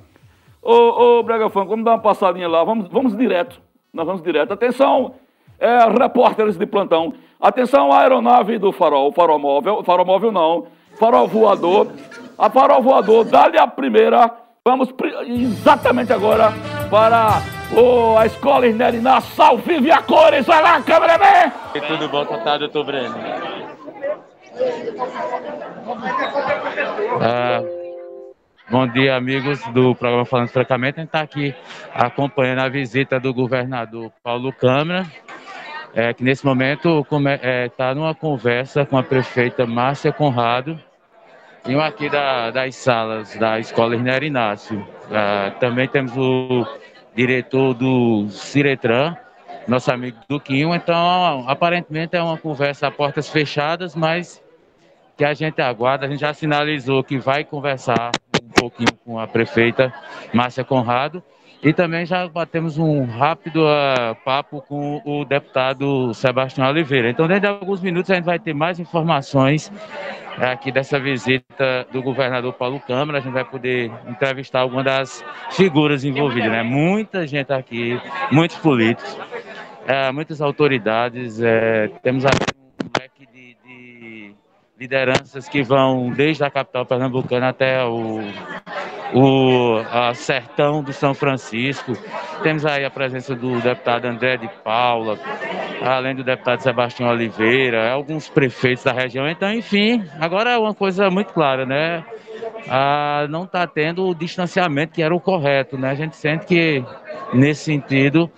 Ô, 0.61 1.17
ô 1.17 1.23
Brega 1.23 1.49
Fã, 1.49 1.65
vamos 1.65 1.83
dar 1.83 1.93
uma 1.93 1.99
passadinha 1.99 2.47
lá, 2.47 2.63
vamos, 2.63 2.87
vamos 2.89 3.17
direto. 3.17 3.59
Nós 3.91 4.05
vamos 4.05 4.21
direto. 4.21 4.53
Atenção, 4.53 5.15
é, 5.59 5.89
repórteres 5.99 6.57
de 6.57 6.67
plantão. 6.67 7.15
Atenção, 7.41 7.91
aeronave 7.91 8.59
do 8.59 8.71
farol, 8.71 9.11
farol 9.11 9.39
móvel, 9.39 9.83
farol 9.83 10.05
móvel 10.05 10.31
não, 10.31 10.67
farol 10.99 11.27
voador. 11.27 11.87
A 12.37 12.51
farol 12.51 12.83
voador, 12.83 13.25
dá-lhe 13.25 13.57
a 13.57 13.65
primeira. 13.65 14.31
Vamos 14.63 14.93
exatamente 15.25 16.13
agora 16.13 16.53
para 16.93 17.41
oh, 17.75 18.15
a 18.19 18.27
escola 18.27 18.67
Inerina, 18.67 19.19
salve 19.19 19.89
a 19.89 19.99
cores, 20.03 20.45
vai 20.45 20.61
lá, 20.61 20.79
cameraman! 20.79 21.51
E 21.73 21.81
tudo 21.81 22.07
bom, 22.07 22.23
tá, 22.23 22.55
doutor 22.55 22.85
Breno? 22.85 23.15
Ah, 27.19 27.63
Bom 28.69 28.87
dia, 28.87 29.15
amigos 29.15 29.59
do 29.73 29.95
programa 29.95 30.23
Falando 30.23 30.49
Francamente. 30.49 30.99
A 30.99 31.01
gente 31.01 31.09
está 31.09 31.21
aqui 31.21 31.55
acompanhando 31.95 32.59
a 32.59 32.69
visita 32.69 33.19
do 33.19 33.33
governador 33.33 34.11
Paulo 34.23 34.53
Câmara, 34.53 35.07
é, 35.95 36.13
que 36.13 36.23
nesse 36.23 36.45
momento 36.45 36.99
está 36.99 37.47
é, 37.47 37.69
tá 37.69 37.95
numa 37.95 38.13
conversa 38.13 38.85
com 38.85 38.99
a 38.99 39.03
prefeita 39.03 39.65
Márcia 39.65 40.11
Conrado, 40.11 40.79
em 41.67 41.73
uma 41.73 41.87
aqui 41.87 42.07
da, 42.07 42.51
das 42.51 42.75
salas 42.75 43.35
da 43.35 43.57
Escola 43.57 43.95
Irner 43.95 44.21
Inácio. 44.21 44.85
Ah, 45.11 45.51
também 45.59 45.87
temos 45.87 46.15
o 46.15 46.65
diretor 47.15 47.73
do 47.73 48.27
Ciretran, 48.29 49.15
nosso 49.67 49.91
amigo 49.91 50.17
Duquinho. 50.29 50.73
Então, 50.73 51.45
aparentemente 51.47 52.15
é 52.15 52.21
uma 52.21 52.37
conversa 52.37 52.87
a 52.87 52.91
portas 52.91 53.29
fechadas, 53.29 53.95
mas 53.95 54.43
que 55.17 55.23
a 55.23 55.33
gente 55.33 55.61
aguarda. 55.61 56.05
A 56.05 56.09
gente 56.09 56.21
já 56.21 56.33
sinalizou 56.33 57.03
que 57.03 57.17
vai 57.17 57.43
conversar 57.43 58.11
pouquinho 58.63 58.93
com 59.03 59.19
a 59.19 59.27
prefeita 59.27 59.93
Márcia 60.33 60.63
Conrado. 60.63 61.21
E 61.61 61.71
também 61.71 62.05
já 62.05 62.27
batemos 62.27 62.77
um 62.77 63.05
rápido 63.05 63.63
uh, 63.63 64.15
papo 64.25 64.61
com 64.61 65.01
o 65.05 65.23
deputado 65.23 66.13
Sebastião 66.13 66.67
Oliveira. 66.67 67.09
Então, 67.09 67.25
dentro 67.25 67.41
de 67.41 67.47
alguns 67.47 67.81
minutos, 67.81 68.11
a 68.11 68.15
gente 68.15 68.25
vai 68.25 68.37
ter 68.37 68.53
mais 68.53 68.79
informações 68.79 69.71
aqui 70.37 70.71
dessa 70.71 70.99
visita 70.99 71.87
do 71.91 72.01
governador 72.01 72.53
Paulo 72.53 72.79
Câmara. 72.79 73.19
A 73.19 73.21
gente 73.21 73.33
vai 73.33 73.45
poder 73.45 73.91
entrevistar 74.07 74.61
algumas 74.61 74.85
das 74.85 75.25
figuras 75.51 76.03
envolvidas. 76.03 76.51
Né? 76.51 76.63
Muita 76.63 77.25
gente 77.27 77.51
aqui, 77.51 77.99
muitos 78.31 78.57
políticos, 78.57 79.13
uh, 79.13 80.13
muitas 80.13 80.41
autoridades. 80.41 81.39
Eh, 81.41 81.89
temos 82.01 82.25
aqui 82.25 82.45
um 82.83 82.89
leque 82.99 83.25
de, 83.27 83.55
de 83.65 84.35
lideranças 84.83 85.47
que 85.47 85.63
vão 85.63 86.11
desde 86.11 86.43
a 86.43 86.51
capital 86.51 86.85
pernambucana 86.85 87.49
até 87.49 87.85
o, 87.85 88.19
o 89.13 90.13
sertão 90.13 90.83
do 90.83 90.91
São 90.91 91.13
Francisco. 91.13 91.93
Temos 92.41 92.65
aí 92.65 92.83
a 92.83 92.89
presença 92.89 93.33
do 93.33 93.61
deputado 93.61 94.05
André 94.05 94.35
de 94.35 94.49
Paula, 94.61 95.17
além 95.81 96.15
do 96.15 96.23
deputado 96.23 96.59
Sebastião 96.59 97.09
Oliveira, 97.09 97.91
alguns 97.91 98.27
prefeitos 98.27 98.83
da 98.83 98.91
região. 98.91 99.25
Então, 99.29 99.53
enfim, 99.53 100.03
agora 100.19 100.51
é 100.51 100.57
uma 100.57 100.73
coisa 100.73 101.09
muito 101.09 101.33
clara, 101.33 101.65
né? 101.65 102.03
Ah, 102.67 103.25
não 103.29 103.45
está 103.45 103.65
tendo 103.65 104.05
o 104.05 104.13
distanciamento 104.13 104.93
que 104.93 105.01
era 105.01 105.15
o 105.15 105.19
correto, 105.19 105.77
né? 105.77 105.91
A 105.91 105.95
gente 105.95 106.17
sente 106.17 106.45
que, 106.45 106.83
nesse 107.33 107.63
sentido, 107.63 108.29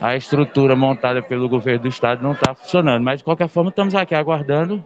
a 0.00 0.16
estrutura 0.16 0.74
montada 0.74 1.22
pelo 1.22 1.48
governo 1.48 1.82
do 1.82 1.88
estado 1.88 2.22
não 2.24 2.32
está 2.32 2.54
funcionando. 2.54 3.04
Mas, 3.04 3.18
de 3.18 3.24
qualquer 3.24 3.48
forma, 3.48 3.70
estamos 3.70 3.94
aqui 3.94 4.16
aguardando 4.16 4.84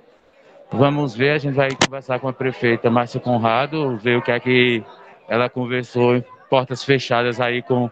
Vamos 0.72 1.14
ver, 1.14 1.30
a 1.30 1.38
gente 1.38 1.54
vai 1.54 1.68
conversar 1.70 2.18
com 2.18 2.28
a 2.28 2.32
prefeita 2.32 2.90
Márcia 2.90 3.20
Conrado, 3.20 3.96
ver 3.96 4.18
o 4.18 4.22
que 4.22 4.32
é 4.32 4.40
que 4.40 4.84
ela 5.28 5.48
conversou 5.48 6.16
em 6.16 6.24
portas 6.50 6.82
fechadas 6.84 7.40
aí 7.40 7.62
com 7.62 7.90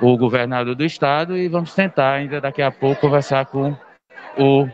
o 0.00 0.16
governador 0.16 0.74
do 0.74 0.84
estado 0.84 1.36
e 1.36 1.48
vamos 1.48 1.74
tentar 1.74 2.12
ainda 2.12 2.40
daqui 2.40 2.60
a 2.60 2.70
pouco 2.70 3.00
conversar 3.00 3.46
com 3.46 3.74
o 4.36 4.68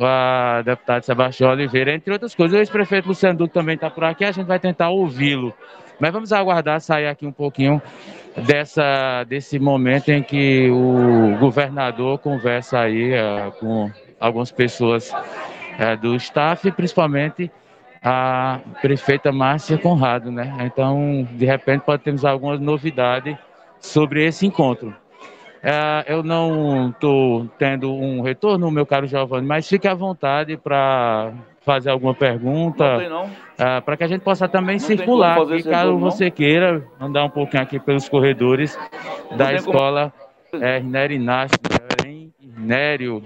a 0.00 0.62
deputado 0.64 1.04
Sebastião 1.04 1.50
Oliveira, 1.50 1.94
entre 1.94 2.12
outras 2.12 2.34
coisas. 2.34 2.56
O 2.56 2.60
ex-prefeito 2.60 3.08
Luciano 3.08 3.38
Duque 3.38 3.54
também 3.54 3.76
está 3.76 3.88
por 3.88 4.04
aqui, 4.04 4.24
a 4.24 4.32
gente 4.32 4.46
vai 4.46 4.58
tentar 4.58 4.90
ouvi-lo. 4.90 5.54
Mas 6.00 6.12
vamos 6.12 6.32
aguardar 6.32 6.80
sair 6.80 7.06
aqui 7.06 7.26
um 7.26 7.32
pouquinho 7.32 7.80
dessa, 8.36 9.24
desse 9.24 9.58
momento 9.58 10.08
em 10.08 10.22
que 10.22 10.68
o 10.70 11.36
governador 11.38 12.18
conversa 12.18 12.80
aí 12.80 13.12
uh, 13.12 13.52
com 13.60 13.90
algumas 14.18 14.50
pessoas 14.50 15.12
é, 15.78 15.96
do 15.96 16.14
staff 16.16 16.66
e 16.66 16.72
principalmente 16.72 17.50
a 18.02 18.60
prefeita 18.82 19.32
Márcia 19.32 19.78
Conrado, 19.78 20.30
né? 20.30 20.54
Então, 20.60 21.26
de 21.32 21.46
repente, 21.46 21.82
pode 21.82 22.02
termos 22.02 22.24
alguma 22.24 22.58
novidade 22.58 23.38
sobre 23.80 24.24
esse 24.26 24.46
encontro. 24.46 24.94
É, 25.62 26.04
eu 26.06 26.22
não 26.22 26.90
estou 26.90 27.46
tendo 27.58 27.90
um 27.90 28.20
retorno, 28.20 28.70
meu 28.70 28.84
caro 28.84 29.06
Giovanni, 29.06 29.46
mas 29.46 29.66
fique 29.66 29.88
à 29.88 29.94
vontade 29.94 30.58
para 30.58 31.32
fazer 31.62 31.88
alguma 31.88 32.12
pergunta, 32.12 32.84
é, 33.56 33.80
para 33.80 33.96
que 33.96 34.04
a 34.04 34.06
gente 34.06 34.20
possa 34.20 34.46
também 34.46 34.74
não 34.74 34.80
circular, 34.80 35.38
e 35.56 35.62
caso 35.62 35.96
você 35.96 36.30
queira 36.30 36.86
andar 37.00 37.24
um 37.24 37.30
pouquinho 37.30 37.62
aqui 37.62 37.80
pelos 37.80 38.06
corredores 38.06 38.78
não 39.30 39.38
da 39.38 39.54
escola 39.54 40.12
como... 40.50 40.62
é, 40.62 40.78
Inácio, 41.10 41.58
Nério, 42.56 43.22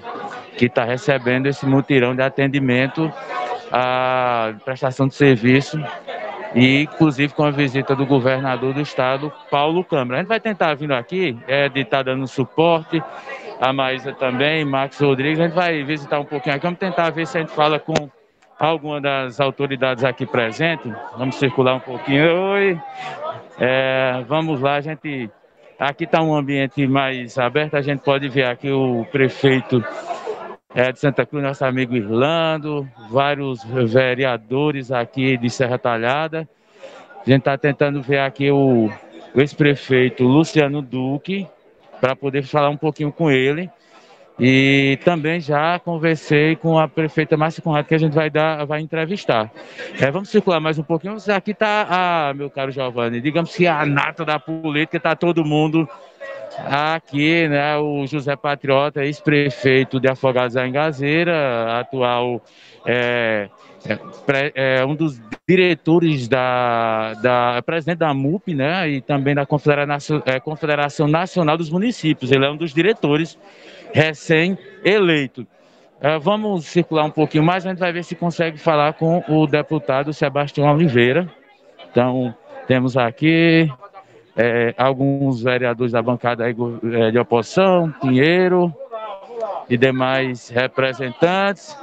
que 0.56 0.66
está 0.66 0.84
recebendo 0.84 1.46
esse 1.46 1.66
mutirão 1.66 2.14
de 2.14 2.22
atendimento 2.22 3.12
à 3.70 4.54
prestação 4.64 5.06
de 5.08 5.14
serviço 5.14 5.78
e 6.54 6.82
inclusive 6.82 7.32
com 7.34 7.44
a 7.44 7.50
visita 7.50 7.94
do 7.94 8.06
governador 8.06 8.72
do 8.72 8.80
estado, 8.80 9.32
Paulo 9.50 9.84
Câmara. 9.84 10.18
A 10.18 10.20
gente 10.20 10.28
vai 10.28 10.40
tentar 10.40 10.74
vir 10.74 10.90
aqui, 10.92 11.38
é, 11.46 11.68
de 11.68 11.80
estar 11.80 11.98
tá 11.98 12.02
dando 12.04 12.26
suporte, 12.26 13.02
a 13.60 13.72
Maísa 13.72 14.12
também, 14.12 14.64
Max 14.64 15.00
Rodrigues, 15.00 15.40
a 15.40 15.44
gente 15.44 15.54
vai 15.54 15.82
visitar 15.82 16.20
um 16.20 16.24
pouquinho 16.24 16.54
aqui, 16.54 16.64
vamos 16.64 16.78
tentar 16.78 17.10
ver 17.10 17.26
se 17.26 17.36
a 17.36 17.40
gente 17.40 17.52
fala 17.52 17.78
com 17.78 18.08
alguma 18.58 19.00
das 19.00 19.40
autoridades 19.40 20.04
aqui 20.04 20.26
presentes, 20.26 20.92
vamos 21.16 21.36
circular 21.36 21.74
um 21.74 21.80
pouquinho, 21.80 22.34
oi, 22.52 22.80
é, 23.58 24.24
vamos 24.26 24.60
lá, 24.60 24.76
a 24.76 24.80
gente 24.80 25.30
Aqui 25.78 26.02
está 26.02 26.20
um 26.20 26.34
ambiente 26.34 26.84
mais 26.88 27.38
aberto, 27.38 27.76
a 27.76 27.80
gente 27.80 28.00
pode 28.00 28.28
ver 28.28 28.46
aqui 28.46 28.68
o 28.68 29.04
prefeito 29.12 29.80
é, 30.74 30.90
de 30.90 30.98
Santa 30.98 31.24
Cruz, 31.24 31.44
nosso 31.44 31.64
amigo 31.64 31.94
Irlando, 31.94 32.88
vários 33.08 33.62
vereadores 33.62 34.90
aqui 34.90 35.36
de 35.36 35.48
Serra 35.48 35.78
Talhada. 35.78 36.48
A 37.24 37.30
gente 37.30 37.38
está 37.38 37.56
tentando 37.56 38.02
ver 38.02 38.18
aqui 38.18 38.50
o, 38.50 38.90
o 39.32 39.40
ex-prefeito 39.40 40.24
Luciano 40.24 40.82
Duque, 40.82 41.46
para 42.00 42.16
poder 42.16 42.42
falar 42.42 42.70
um 42.70 42.76
pouquinho 42.76 43.12
com 43.12 43.30
ele. 43.30 43.70
E 44.40 44.98
também 45.04 45.40
já 45.40 45.78
conversei 45.80 46.54
com 46.54 46.78
a 46.78 46.86
prefeita 46.86 47.36
Márcia 47.36 47.62
Conrado, 47.62 47.86
que 47.86 47.94
a 47.94 47.98
gente 47.98 48.12
vai 48.12 48.30
dar, 48.30 48.64
vai 48.64 48.80
entrevistar. 48.80 49.50
É, 50.00 50.10
vamos 50.10 50.28
circular 50.28 50.60
mais 50.60 50.78
um 50.78 50.84
pouquinho. 50.84 51.16
Aqui 51.34 51.50
está, 51.50 51.86
ah, 51.90 52.34
meu 52.34 52.48
caro 52.48 52.70
Giovanni, 52.70 53.20
digamos 53.20 53.54
que 53.54 53.66
a 53.66 53.84
nata 53.84 54.24
da 54.24 54.38
política 54.38 54.96
está 54.96 55.16
todo 55.16 55.44
mundo 55.44 55.88
aqui, 56.66 57.48
né? 57.48 57.76
O 57.78 58.06
José 58.06 58.36
Patriota, 58.36 59.04
ex-prefeito 59.04 60.00
de 60.00 60.08
Afogados 60.08 60.54
da 60.54 60.66
Engazeira, 60.66 61.78
atual 61.78 62.42
é, 62.86 63.48
é, 63.86 64.52
é, 64.54 64.84
um 64.84 64.94
dos 64.94 65.20
diretores 65.48 66.28
da, 66.28 67.14
da 67.14 67.62
presidente 67.62 67.98
da 67.98 68.12
MUP, 68.12 68.54
né? 68.54 68.88
E 68.88 69.00
também 69.00 69.34
da 69.34 69.46
Confederação, 69.46 70.22
é, 70.26 70.40
Confederação 70.40 71.06
Nacional 71.06 71.56
dos 71.56 71.70
Municípios. 71.70 72.30
Ele 72.32 72.44
é 72.44 72.50
um 72.50 72.56
dos 72.56 72.72
diretores 72.72 73.38
recém-eleito. 73.92 75.42
Uh, 75.42 76.20
vamos 76.20 76.66
circular 76.66 77.04
um 77.04 77.10
pouquinho 77.10 77.42
mais, 77.42 77.66
a 77.66 77.70
gente 77.70 77.78
vai 77.78 77.92
ver 77.92 78.04
se 78.04 78.14
consegue 78.14 78.56
falar 78.56 78.92
com 78.92 79.22
o 79.28 79.46
deputado 79.46 80.12
Sebastião 80.12 80.72
Oliveira. 80.72 81.28
Então, 81.90 82.34
temos 82.66 82.96
aqui 82.96 83.68
é, 84.36 84.72
alguns 84.78 85.42
vereadores 85.42 85.92
da 85.92 86.00
bancada 86.00 86.48
é, 86.48 87.10
de 87.10 87.18
oposição, 87.18 87.92
Pinheiro 88.00 88.72
e 89.68 89.76
demais 89.76 90.48
representantes. 90.48 91.76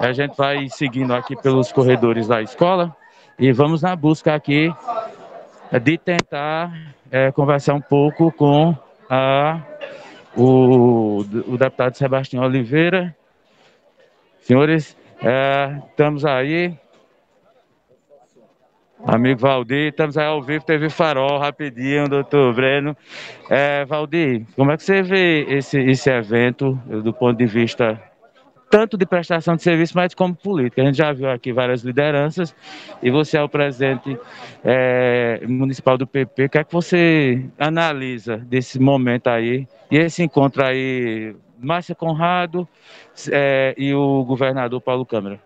A 0.00 0.12
gente 0.12 0.36
vai 0.36 0.68
seguindo 0.68 1.14
aqui 1.14 1.36
pelos 1.36 1.70
corredores 1.70 2.26
da 2.26 2.42
escola 2.42 2.94
e 3.38 3.52
vamos 3.52 3.82
na 3.82 3.94
busca 3.94 4.34
aqui 4.34 4.74
de 5.82 5.98
tentar 5.98 6.72
é, 7.10 7.30
conversar 7.30 7.74
um 7.74 7.80
pouco 7.80 8.32
com 8.32 8.74
a, 9.08 9.60
o, 10.36 10.93
o 11.20 11.56
deputado 11.56 11.96
Sebastião 11.96 12.44
Oliveira. 12.44 13.16
Senhores, 14.40 14.96
é, 15.22 15.80
estamos 15.90 16.24
aí 16.24 16.76
Amigo 19.06 19.38
Valdir, 19.38 19.88
estamos 19.88 20.16
aí 20.16 20.24
ao 20.24 20.42
vivo, 20.42 20.64
TV 20.64 20.88
Farol, 20.88 21.38
rapidinho, 21.38 22.08
doutor 22.08 22.54
Breno. 22.54 22.96
É, 23.50 23.84
Valdir, 23.84 24.46
como 24.56 24.70
é 24.72 24.78
que 24.78 24.82
você 24.82 25.02
vê 25.02 25.42
esse, 25.42 25.78
esse 25.78 26.10
evento 26.10 26.72
do 27.02 27.12
ponto 27.12 27.36
de 27.36 27.44
vista 27.44 28.00
tanto 28.74 28.98
de 28.98 29.06
prestação 29.06 29.54
de 29.54 29.62
serviço, 29.62 29.92
mas 29.94 30.16
como 30.16 30.34
política? 30.34 30.82
A 30.82 30.86
gente 30.86 30.96
já 30.96 31.12
viu 31.12 31.30
aqui 31.30 31.52
várias 31.52 31.82
lideranças 31.82 32.52
e 33.00 33.08
você 33.08 33.36
é 33.36 33.42
o 33.42 33.48
presidente 33.48 34.18
é, 34.64 35.40
municipal 35.46 35.96
do 35.96 36.08
PP. 36.08 36.46
O 36.46 36.48
que 36.48 36.58
é 36.58 36.64
que 36.64 36.72
você 36.72 37.48
analisa 37.56 38.36
desse 38.36 38.80
momento 38.80 39.28
aí 39.28 39.68
e 39.88 39.96
esse 39.96 40.24
encontro 40.24 40.64
aí, 40.64 41.36
Márcia 41.56 41.94
Conrado 41.94 42.68
é, 43.30 43.76
e 43.78 43.94
o 43.94 44.24
governador 44.24 44.80
Paulo 44.80 45.06
Câmara? 45.06 45.38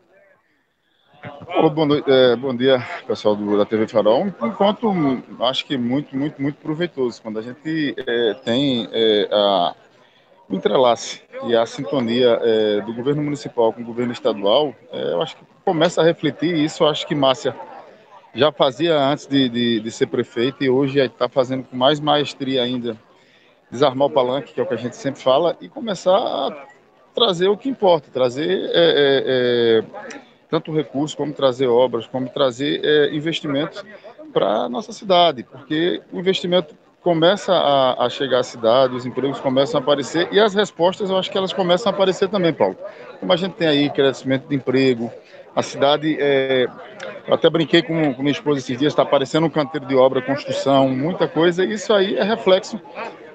Olá, 1.49 1.68
bom, 1.68 1.87
é, 2.07 2.35
bom, 2.35 2.57
dia, 2.57 2.81
pessoal 3.07 3.37
do, 3.37 3.59
da 3.59 3.66
TV 3.66 3.87
Farol. 3.87 4.33
Um 4.41 4.47
encontro, 4.47 5.22
acho 5.41 5.66
que 5.66 5.76
muito, 5.76 6.16
muito, 6.16 6.41
muito 6.41 6.57
proveitoso. 6.61 7.20
Quando 7.20 7.39
a 7.39 7.43
gente 7.43 7.95
é, 8.07 8.35
tem 8.43 8.89
é, 8.91 9.29
a, 9.31 9.74
entrelace 10.51 11.23
e 11.45 11.55
a 11.55 11.67
sintonia 11.67 12.39
é, 12.43 12.81
do 12.81 12.93
governo 12.93 13.23
municipal 13.23 13.73
com 13.73 13.83
o 13.83 13.85
governo 13.85 14.13
estadual, 14.13 14.75
é, 14.91 15.13
eu 15.13 15.23
acho 15.23 15.37
que 15.37 15.45
começa 15.65 16.01
a 16.01 16.05
refletir 16.05 16.55
isso. 16.55 16.83
Eu 16.83 16.89
acho 16.89 17.07
que 17.07 17.15
Márcia 17.15 17.55
já 18.35 18.51
fazia 18.51 18.99
antes 18.99 19.27
de, 19.27 19.49
de, 19.49 19.81
de 19.81 19.91
ser 19.91 20.07
prefeita 20.07 20.65
e 20.65 20.71
hoje 20.71 21.01
está 21.01 21.29
fazendo 21.29 21.65
com 21.65 21.77
mais 21.77 22.01
maestria 22.01 22.63
ainda. 22.63 22.97
Desarmar 23.71 24.09
o 24.09 24.11
palanque, 24.11 24.55
que 24.55 24.61
é 24.61 24.63
o 24.63 24.67
que 24.67 24.75
a 24.75 24.79
gente 24.79 24.97
sempre 24.97 25.21
fala, 25.21 25.55
e 25.61 25.69
começar 25.69 26.17
a 26.17 26.67
trazer 27.15 27.49
o 27.49 27.57
que 27.57 27.69
importa, 27.69 28.09
trazer 28.11 28.71
é, 28.73 29.85
tanto 30.49 30.73
recursos, 30.73 31.15
como 31.15 31.33
trazer 31.33 31.67
obras, 31.67 32.07
como 32.07 32.29
trazer 32.29 32.81
é, 32.83 33.15
investimentos 33.15 33.85
para 34.33 34.65
a 34.65 34.69
nossa 34.69 34.93
cidade, 34.93 35.43
porque 35.43 36.01
o 36.13 36.19
investimento 36.19 36.75
começa 37.03 37.53
a, 37.53 38.07
a, 38.07 38.09
chegar 38.09 38.41
à 38.41 38.43
cidade, 38.43 38.95
os 38.95 39.07
empregos 39.07 39.41
começam 39.41 39.81
a 39.81 39.83
aparecer 39.83 40.29
e 40.33 40.41
as 40.41 40.55
respostas 40.55 41.11
eu 41.11 41.17
acho 41.17 41.31
que 41.31 41.39
elas 41.39 41.53
começam 41.53 41.91
a 41.91 41.95
aparecer 41.95 42.29
também, 42.29 42.53
Paulo. 42.53 42.77
Como 43.21 43.33
a 43.33 43.37
gente 43.37 43.55
tem 43.55 43.69
aí 43.69 43.91
crescimento 43.91 44.49
de 44.49 44.57
emprego, 44.57 45.11
a 45.55 45.63
cidade, 45.63 46.17
é, 46.21 46.67
até 47.29 47.49
brinquei 47.49 47.83
com, 47.83 48.15
com 48.15 48.23
minha 48.23 48.33
esposa 48.33 48.61
esses 48.61 48.79
dias, 48.79 48.93
está 48.93 49.03
aparecendo 49.03 49.47
um 49.47 49.51
canteiro 49.51 49.87
de 49.87 49.95
obra, 49.95 50.23
construção, 50.23 50.89
muita 50.89 51.27
coisa, 51.27 51.65
e 51.65 51.73
isso 51.73 51.93
aí 51.93 52.17
é 52.17 52.23
reflexo 52.23 52.81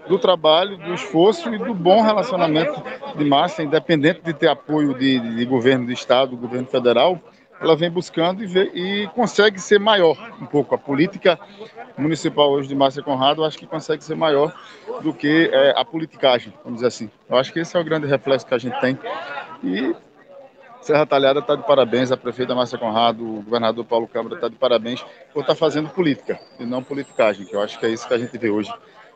do 0.07 0.19
trabalho, 0.19 0.77
do 0.77 0.93
esforço 0.93 1.53
e 1.53 1.57
do 1.57 1.73
bom 1.73 2.01
relacionamento 2.01 2.81
de 3.15 3.23
Márcia, 3.23 3.63
independente 3.63 4.21
de 4.21 4.33
ter 4.33 4.47
apoio 4.47 4.93
de, 4.93 5.19
de 5.19 5.45
governo 5.45 5.85
do 5.85 5.91
Estado, 5.91 6.31
do 6.31 6.37
governo 6.37 6.67
federal, 6.67 7.19
ela 7.63 7.75
vem 7.75 7.89
buscando 7.89 8.43
e, 8.43 8.45
vê, 8.45 8.71
e, 8.73 9.07
consegue 9.15 9.59
ser 9.59 9.79
maior 9.79 10.17
um 10.41 10.45
pouco. 10.45 10.75
A 10.75 10.77
política 10.77 11.39
municipal 11.97 12.51
hoje 12.51 12.67
de 12.67 12.75
Márcia 12.75 13.01
Conrado, 13.01 13.43
acho 13.43 13.57
que 13.57 13.65
consegue 13.65 14.03
ser 14.03 14.15
maior 14.15 14.53
do 15.01 15.13
que 15.13 15.49
é, 15.51 15.73
a 15.75 15.85
politicagem, 15.85 16.53
vamos 16.63 16.77
dizer 16.77 16.87
assim. 16.87 17.09
Eu 17.29 17.37
acho 17.37 17.53
que 17.53 17.59
esse 17.59 17.75
é 17.75 17.79
o 17.79 17.83
grande 17.83 18.05
reflexo 18.05 18.45
que 18.45 18.53
a 18.53 18.57
gente 18.57 18.79
tem. 18.81 18.99
E 19.63 19.95
Serra 20.81 21.05
Talhada 21.05 21.39
está 21.39 21.55
de 21.55 21.65
parabéns, 21.65 22.11
a 22.11 22.17
prefeita 22.17 22.53
Márcia 22.53 22.77
Conrado, 22.77 23.23
o 23.23 23.41
governador 23.41 23.85
Paulo 23.85 24.07
Câmara 24.07 24.35
está 24.35 24.49
de 24.49 24.55
parabéns 24.55 25.01
por 25.33 25.41
estar 25.41 25.53
tá 25.53 25.55
fazendo 25.55 25.89
política 25.89 26.37
e 26.59 26.65
não 26.65 26.83
politicagem, 26.83 27.45
que 27.45 27.55
eu 27.55 27.61
acho 27.61 27.79
que 27.79 27.85
é 27.85 27.89
isso 27.89 28.05
que 28.05 28.13
a 28.13 28.17
gente 28.17 28.37
vê 28.37 28.49
hoje 28.49 28.71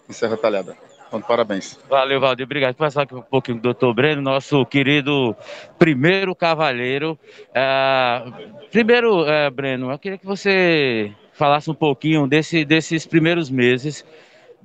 em 0.10 0.14
Serra 0.14 0.38
Talhada. 0.38 0.78
Então, 1.08 1.22
parabéns. 1.22 1.80
Valeu, 1.90 2.20
Valdir. 2.20 2.46
Obrigado. 2.46 2.76
Passar 2.76 3.04
aqui 3.04 3.16
um 3.16 3.22
pouquinho 3.22 3.58
do 3.58 3.64
doutor 3.64 3.94
Breno, 3.94 4.22
nosso 4.22 4.66
querido 4.66 5.36
primeiro 5.80 6.36
cavalheiro. 6.36 7.18
É, 7.54 8.24
primeiro, 8.72 9.26
é, 9.26 9.50
Breno, 9.50 9.90
eu 9.90 9.98
queria 9.98 10.18
que 10.18 10.26
você 10.26 11.12
falasse 11.34 11.70
um 11.70 11.74
pouquinho 11.74 12.28
desse, 12.28 12.66
desses 12.66 13.06
primeiros 13.06 13.50
meses 13.50 14.04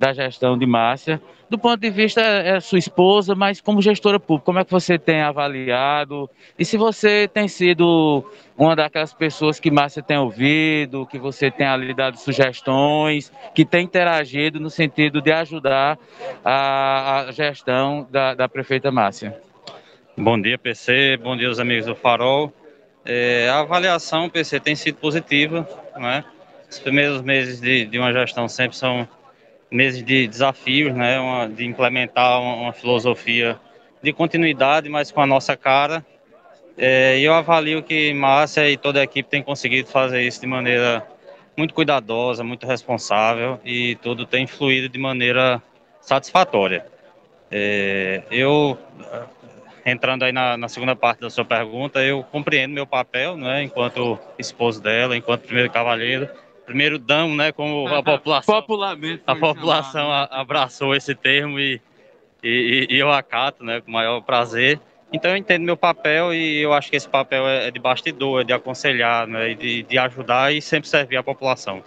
da 0.03 0.11
gestão 0.11 0.57
de 0.57 0.65
Márcia 0.65 1.21
do 1.53 1.57
ponto 1.59 1.79
de 1.79 1.91
vista 1.91 2.19
é 2.19 2.59
sua 2.59 2.79
esposa, 2.79 3.35
mas 3.35 3.61
como 3.61 3.79
gestora 3.79 4.19
pública, 4.19 4.45
como 4.45 4.57
é 4.57 4.65
que 4.65 4.71
você 4.71 4.97
tem 4.97 5.21
avaliado? 5.21 6.27
E 6.57 6.65
se 6.65 6.77
você 6.77 7.29
tem 7.31 7.47
sido 7.47 8.25
uma 8.57 8.75
daquelas 8.75 9.13
pessoas 9.13 9.59
que 9.59 9.69
Márcia 9.69 10.01
tem 10.01 10.17
ouvido, 10.17 11.05
que 11.05 11.19
você 11.19 11.51
tem 11.51 11.67
ali 11.67 11.93
dado 11.93 12.17
sugestões, 12.17 13.31
que 13.53 13.63
tem 13.63 13.85
interagido 13.85 14.59
no 14.59 14.67
sentido 14.67 15.21
de 15.21 15.31
ajudar 15.31 15.99
a, 16.43 17.19
a 17.27 17.31
gestão 17.31 18.07
da, 18.09 18.33
da 18.33 18.49
prefeita 18.49 18.91
Márcia? 18.91 19.39
Bom 20.17 20.41
dia, 20.41 20.57
PC. 20.57 21.17
Bom 21.17 21.37
dia, 21.37 21.51
os 21.51 21.59
amigos 21.59 21.85
do 21.85 21.95
Farol. 21.95 22.51
É, 23.05 23.47
a 23.49 23.59
avaliação, 23.59 24.27
PC, 24.27 24.59
tem 24.59 24.75
sido 24.75 24.95
positiva, 24.95 25.69
né? 25.97 26.23
Os 26.67 26.79
primeiros 26.79 27.21
meses 27.21 27.61
de, 27.61 27.85
de 27.85 27.99
uma 27.99 28.11
gestão 28.11 28.47
sempre 28.47 28.75
são 28.75 29.07
meses 29.73 30.03
de 30.03 30.27
desafios, 30.27 30.93
né, 30.93 31.19
uma, 31.19 31.49
de 31.49 31.65
implementar 31.65 32.39
uma, 32.39 32.55
uma, 32.55 32.73
filosofia 32.73 33.59
de 34.01 34.13
continuidade, 34.13 34.87
mas 34.87 35.11
com 35.11 35.19
a 35.19 35.25
nossa 35.25 35.57
cara. 35.57 36.05
É, 36.77 37.17
e 37.17 37.23
eu 37.23 37.33
avalio 37.33 37.81
que 37.81 38.13
Márcia 38.13 38.69
e 38.69 38.77
toda 38.77 38.99
a 38.99 39.03
equipe 39.03 39.29
tem 39.29 39.41
conseguido 39.41 39.89
fazer 39.89 40.21
isso 40.21 40.39
de 40.39 40.47
maneira 40.47 41.05
muito 41.57 41.73
cuidadosa, 41.73 42.43
muito 42.43 42.67
responsável 42.67 43.59
e 43.65 43.95
tudo 43.95 44.25
tem 44.25 44.45
fluído 44.45 44.89
de 44.89 44.99
maneira 44.99 45.61
satisfatória. 46.01 46.85
É, 47.51 48.23
eu, 48.31 48.77
entrando 49.85 50.23
aí 50.23 50.31
na, 50.31 50.57
na, 50.57 50.67
segunda 50.67 50.95
parte 50.95 51.19
da 51.19 51.29
sua 51.29 51.45
pergunta, 51.45 52.03
eu 52.03 52.23
compreendo 52.23 52.73
meu 52.73 52.85
papel, 52.87 53.37
né, 53.37 53.63
enquanto 53.63 54.19
esposo 54.37 54.81
dela, 54.81 55.15
enquanto 55.15 55.43
primeiro 55.43 55.69
cavalheiro, 55.69 56.29
primeiro 56.65 56.97
damo, 56.97 57.35
né, 57.35 57.51
como 57.51 57.87
a 57.87 58.03
população, 58.03 58.55
Popularmente 58.55 59.23
a 59.25 59.35
população 59.35 60.01
chamado. 60.01 60.33
abraçou 60.33 60.95
esse 60.95 61.13
termo 61.13 61.59
e, 61.59 61.81
e, 62.43 62.87
e, 62.89 62.97
eu 62.97 63.11
acato, 63.11 63.63
né, 63.63 63.81
com 63.81 63.89
o 63.89 63.93
maior 63.93 64.21
prazer. 64.21 64.79
Então 65.11 65.31
eu 65.31 65.37
entendo 65.37 65.63
meu 65.63 65.77
papel 65.77 66.33
e 66.33 66.59
eu 66.59 66.73
acho 66.73 66.89
que 66.89 66.95
esse 66.95 67.07
papel 67.07 67.47
é 67.47 67.69
de 67.69 67.79
bastidor, 67.79 68.41
é 68.41 68.43
de 68.43 68.53
aconselhar, 68.53 69.27
né, 69.27 69.53
de, 69.53 69.83
de 69.83 69.97
ajudar 69.97 70.53
e 70.53 70.61
sempre 70.61 70.89
servir 70.89 71.17
a 71.17 71.23
população. 71.23 71.83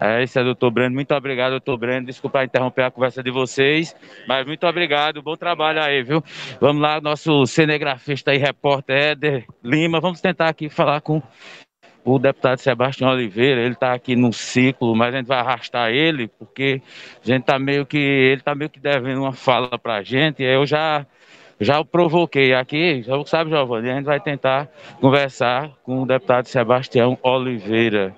É, 0.00 0.22
isso 0.22 0.38
é 0.38 0.44
doutor 0.44 0.70
Breno. 0.70 0.94
Muito 0.94 1.12
obrigado, 1.12 1.50
doutor 1.52 1.76
Breno. 1.76 2.06
Desculpa 2.06 2.44
interromper 2.44 2.82
a 2.82 2.90
conversa 2.90 3.20
de 3.20 3.32
vocês, 3.32 3.96
mas 4.28 4.46
muito 4.46 4.64
obrigado. 4.64 5.20
Bom 5.20 5.36
trabalho 5.36 5.82
aí, 5.82 6.04
viu? 6.04 6.22
Vamos 6.60 6.80
lá, 6.80 7.00
nosso 7.00 7.44
cinegrafista 7.46 8.32
e 8.32 8.38
repórter 8.38 8.96
Éder 8.96 9.44
Lima. 9.62 10.00
Vamos 10.00 10.20
tentar 10.20 10.48
aqui 10.48 10.68
falar 10.68 11.00
com 11.00 11.20
o 12.04 12.18
deputado 12.18 12.58
Sebastião 12.58 13.10
Oliveira, 13.10 13.60
ele 13.60 13.74
está 13.74 13.92
aqui 13.92 14.16
no 14.16 14.32
ciclo, 14.32 14.94
mas 14.94 15.14
a 15.14 15.18
gente 15.18 15.26
vai 15.26 15.38
arrastar 15.38 15.90
ele, 15.90 16.28
porque 16.28 16.80
a 17.22 17.26
gente 17.26 17.42
está 17.42 17.58
meio 17.58 17.84
que, 17.84 17.98
ele 17.98 18.40
está 18.40 18.54
meio 18.54 18.70
que 18.70 18.80
devendo 18.80 19.22
uma 19.22 19.32
fala 19.32 19.78
para 19.78 19.96
a 19.96 20.02
gente, 20.02 20.42
e 20.42 20.46
eu 20.46 20.64
já, 20.64 21.06
já 21.60 21.78
o 21.78 21.84
provoquei 21.84 22.54
aqui, 22.54 23.04
sabe, 23.26 23.50
Giovanni, 23.50 23.90
a 23.90 23.94
gente 23.96 24.06
vai 24.06 24.20
tentar 24.20 24.68
conversar 25.00 25.70
com 25.82 26.02
o 26.02 26.06
deputado 26.06 26.46
Sebastião 26.46 27.18
Oliveira. 27.22 28.14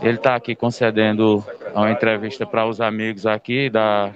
Ele 0.00 0.14
está 0.14 0.36
aqui 0.36 0.54
concedendo 0.54 1.44
uma 1.74 1.90
entrevista 1.90 2.46
para 2.46 2.66
os 2.66 2.80
amigos 2.80 3.26
aqui 3.26 3.68
da 3.68 4.12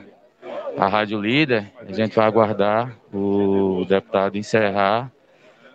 a 0.77 0.87
Rádio 0.87 1.21
Líder, 1.21 1.71
a 1.87 1.93
gente 1.93 2.17
vai 2.17 2.27
aguardar 2.27 2.97
o 3.13 3.85
deputado 3.87 4.39
encerrar 4.39 5.13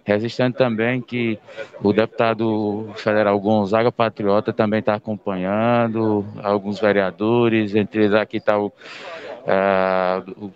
Resistente 0.08 0.58
também 0.58 1.02
que 1.02 1.38
o 1.84 1.92
deputado 1.92 2.90
federal 2.96 3.38
Gonzaga 3.42 3.92
Patriota 3.92 4.54
também 4.54 4.80
está 4.80 4.94
acompanhando, 4.94 6.26
alguns 6.42 6.80
vereadores, 6.80 7.76
entre 7.76 8.04
eles 8.06 8.14
aqui 8.14 8.38
está 8.38 8.58
o, 8.58 8.68
uh, 8.68 10.46
o 10.46 10.52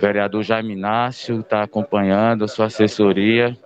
vereador 0.00 0.44
Jaime 0.44 0.74
Inácio, 0.74 1.40
está 1.40 1.64
acompanhando 1.64 2.44
a 2.44 2.48
sua 2.48 2.66
assessoria, 2.66 3.58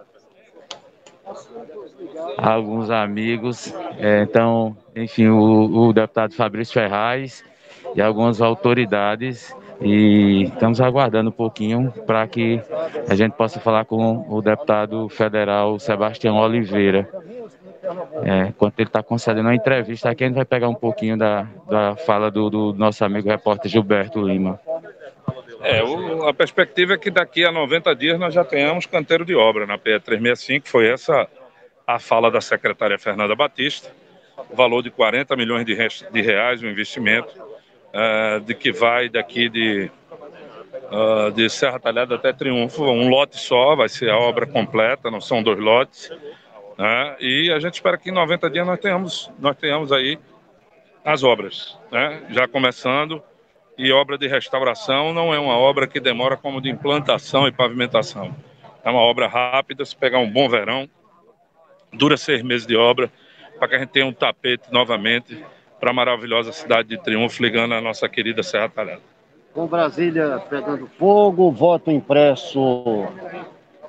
alguns 2.38 2.88
amigos, 2.88 3.70
é, 3.98 4.22
então, 4.22 4.74
enfim, 4.96 5.26
o, 5.28 5.88
o 5.88 5.92
deputado 5.92 6.32
Fabrício 6.32 6.72
Ferraz 6.72 7.44
e 7.94 8.00
algumas 8.00 8.40
autoridades 8.40 9.54
e 9.80 10.44
estamos 10.44 10.80
aguardando 10.80 11.30
um 11.30 11.32
pouquinho 11.32 11.92
para 12.06 12.26
que 12.26 12.60
a 13.08 13.14
gente 13.14 13.32
possa 13.32 13.58
falar 13.60 13.84
com 13.84 14.26
o 14.28 14.40
deputado 14.40 15.08
federal 15.08 15.78
Sebastião 15.78 16.36
Oliveira. 16.36 17.08
é, 18.24 18.48
enquanto 18.48 18.78
ele 18.78 18.88
está 18.88 19.02
concedendo 19.02 19.48
uma 19.48 19.54
entrevista 19.54 20.10
aqui, 20.10 20.24
a 20.24 20.26
gente 20.26 20.36
vai 20.36 20.44
pegar 20.44 20.68
um 20.68 20.74
pouquinho 20.74 21.16
da, 21.16 21.46
da 21.68 21.96
fala 21.96 22.30
do, 22.30 22.48
do 22.48 22.72
nosso 22.74 23.04
amigo 23.04 23.28
repórter 23.28 23.70
Gilberto 23.70 24.20
Lima. 24.20 24.60
É, 25.62 25.82
o, 25.82 26.26
a 26.26 26.34
perspectiva 26.34 26.94
é 26.94 26.98
que 26.98 27.10
daqui 27.10 27.44
a 27.44 27.52
90 27.52 27.94
dias 27.94 28.18
nós 28.18 28.34
já 28.34 28.44
tenhamos 28.44 28.86
canteiro 28.86 29.24
de 29.24 29.34
obra 29.34 29.66
na 29.66 29.78
PE 29.78 30.00
365, 30.00 30.68
foi 30.68 30.88
essa 30.88 31.28
a 31.86 31.98
fala 31.98 32.30
da 32.30 32.40
secretária 32.40 32.98
Fernanda 32.98 33.34
Batista, 33.34 33.90
valor 34.52 34.82
de 34.82 34.90
40 34.90 35.36
milhões 35.36 35.64
de, 35.64 35.76
de 35.76 36.22
reais 36.22 36.62
o 36.62 36.66
investimento, 36.66 37.32
uh, 37.92 38.40
de 38.40 38.54
que 38.54 38.72
vai 38.72 39.08
daqui 39.08 39.48
de, 39.48 39.90
uh, 40.90 41.30
de 41.32 41.48
Serra 41.48 41.78
Talhada 41.78 42.14
até 42.14 42.32
Triunfo, 42.32 42.84
um 42.84 43.08
lote 43.08 43.38
só, 43.38 43.76
vai 43.76 43.88
ser 43.88 44.10
a 44.10 44.18
obra 44.18 44.46
completa, 44.46 45.10
não 45.10 45.20
são 45.20 45.42
dois 45.42 45.58
lotes, 45.58 46.10
né? 46.78 47.16
e 47.20 47.50
a 47.52 47.58
gente 47.60 47.74
espera 47.74 47.98
que 47.98 48.10
em 48.10 48.14
90 48.14 48.50
dias 48.50 48.66
nós 48.66 48.80
tenhamos, 48.80 49.30
nós 49.38 49.56
tenhamos 49.56 49.92
aí 49.92 50.18
as 51.04 51.22
obras, 51.22 51.78
né? 51.90 52.22
já 52.30 52.48
começando, 52.48 53.22
e 53.76 53.90
obra 53.90 54.18
de 54.18 54.28
restauração 54.28 55.12
não 55.12 55.32
é 55.32 55.38
uma 55.38 55.56
obra 55.56 55.86
que 55.86 55.98
demora 55.98 56.36
como 56.36 56.60
de 56.60 56.68
implantação 56.68 57.48
e 57.48 57.52
pavimentação. 57.52 58.34
É 58.84 58.90
uma 58.90 59.00
obra 59.00 59.26
rápida, 59.26 59.84
se 59.84 59.96
pegar 59.96 60.18
um 60.18 60.30
bom 60.30 60.48
verão, 60.48 60.88
dura 61.92 62.16
seis 62.16 62.42
meses 62.42 62.66
de 62.66 62.76
obra, 62.76 63.10
para 63.58 63.68
que 63.68 63.74
a 63.76 63.78
gente 63.78 63.90
tenha 63.90 64.06
um 64.06 64.12
tapete 64.12 64.70
novamente 64.70 65.42
para 65.82 65.90
a 65.90 65.92
maravilhosa 65.92 66.52
cidade 66.52 66.90
de 66.90 66.96
Triunfo, 66.96 67.42
ligando 67.42 67.74
a 67.74 67.80
nossa 67.80 68.08
querida 68.08 68.40
Serra 68.40 68.68
Talhada. 68.68 69.00
Com 69.52 69.66
Brasília 69.66 70.40
pegando 70.48 70.86
fogo, 70.96 71.50
voto 71.50 71.90
impresso 71.90 73.08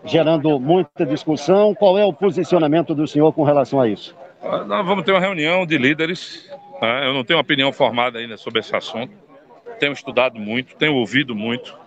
gerando 0.04 0.60
muita 0.60 1.06
discussão, 1.06 1.76
qual 1.76 1.96
é 2.00 2.04
o 2.04 2.12
posicionamento 2.12 2.96
do 2.96 3.08
senhor 3.08 3.32
com 3.32 3.44
relação 3.44 3.80
a 3.80 3.88
isso? 3.88 4.16
Nós 4.42 4.84
vamos 4.88 5.06
ter 5.06 5.12
uma 5.12 5.20
reunião 5.20 5.68
de 5.68 5.78
líderes, 5.78 6.50
né? 6.82 7.08
eu 7.08 7.14
não 7.14 7.24
tenho 7.24 7.40
opinião 7.40 7.72
formada 7.72 8.18
ainda 8.18 8.38
sobre 8.38 8.62
esse 8.62 8.76
assunto, 8.76 9.14
tenho 9.80 9.94
estudado 9.94 10.40
muito, 10.40 10.76
tenho 10.76 10.96
ouvido 10.96 11.36
muito. 11.36 11.78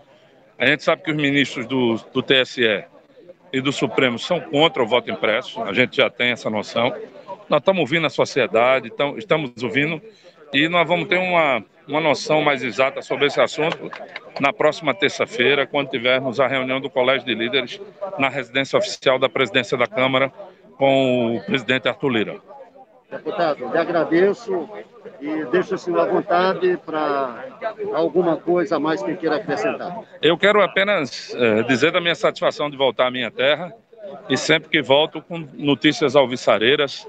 A 0.57 0.66
gente 0.66 0.84
sabe 0.84 1.02
que 1.02 1.11
os 1.11 1.16
ministros 1.16 1.66
do, 1.66 1.96
do 2.14 2.22
TSE 2.22 2.84
e 3.52 3.61
do 3.61 3.72
Supremo 3.72 4.20
são 4.20 4.38
contra 4.38 4.84
o 4.84 4.86
voto 4.86 5.11
impresso, 5.11 5.61
a 5.64 5.72
gente 5.72 5.96
já 5.96 6.09
tem 6.09 6.30
essa 6.30 6.48
noção. 6.48 6.94
Nós 7.49 7.61
estamos 7.61 7.80
ouvindo 7.80 8.07
a 8.07 8.11
sociedade, 8.11 8.92
estamos 9.16 9.62
ouvindo 9.62 10.01
e 10.53 10.68
nós 10.68 10.86
vamos 10.86 11.09
ter 11.09 11.18
uma, 11.18 11.64
uma 11.86 12.01
noção 12.01 12.42
mais 12.42 12.62
exata 12.62 13.03
sobre 13.03 13.26
esse 13.26 13.40
assunto 13.40 13.90
na 14.40 14.53
próxima 14.53 14.94
terça-feira, 14.94 15.66
quando 15.66 15.90
tivermos 15.90 16.40
a 16.40 16.47
reunião 16.47 16.80
do 16.80 16.90
Colégio 16.90 17.26
de 17.26 17.34
Líderes 17.34 17.80
na 18.18 18.28
residência 18.28 18.78
oficial 18.78 19.18
da 19.18 19.28
presidência 19.28 19.76
da 19.76 19.86
Câmara 19.86 20.32
com 20.76 21.36
o 21.36 21.44
presidente 21.44 21.88
Arthur 21.88 22.09
Lira. 22.09 22.40
Deputado, 23.11 23.70
lhe 23.70 23.78
agradeço 23.78 24.68
e 25.20 25.44
deixo 25.47 25.76
o 25.76 25.78
senhor 25.78 26.01
à 26.01 26.07
vontade 26.07 26.76
para 26.84 27.44
alguma 27.94 28.36
coisa 28.36 28.76
a 28.76 28.80
mais 28.80 29.01
que 29.03 29.14
queira 29.14 29.36
acrescentar. 29.36 30.01
Eu 30.20 30.36
quero 30.36 30.61
apenas 30.61 31.32
é, 31.34 31.62
dizer 31.62 31.92
da 31.92 32.01
minha 32.01 32.16
satisfação 32.16 32.68
de 32.68 32.76
voltar 32.76 33.07
à 33.07 33.11
minha 33.11 33.30
terra 33.30 33.72
e 34.28 34.36
sempre 34.36 34.68
que 34.68 34.82
volto 34.82 35.22
com 35.22 35.38
notícias 35.55 36.16
alviçareiras. 36.16 37.09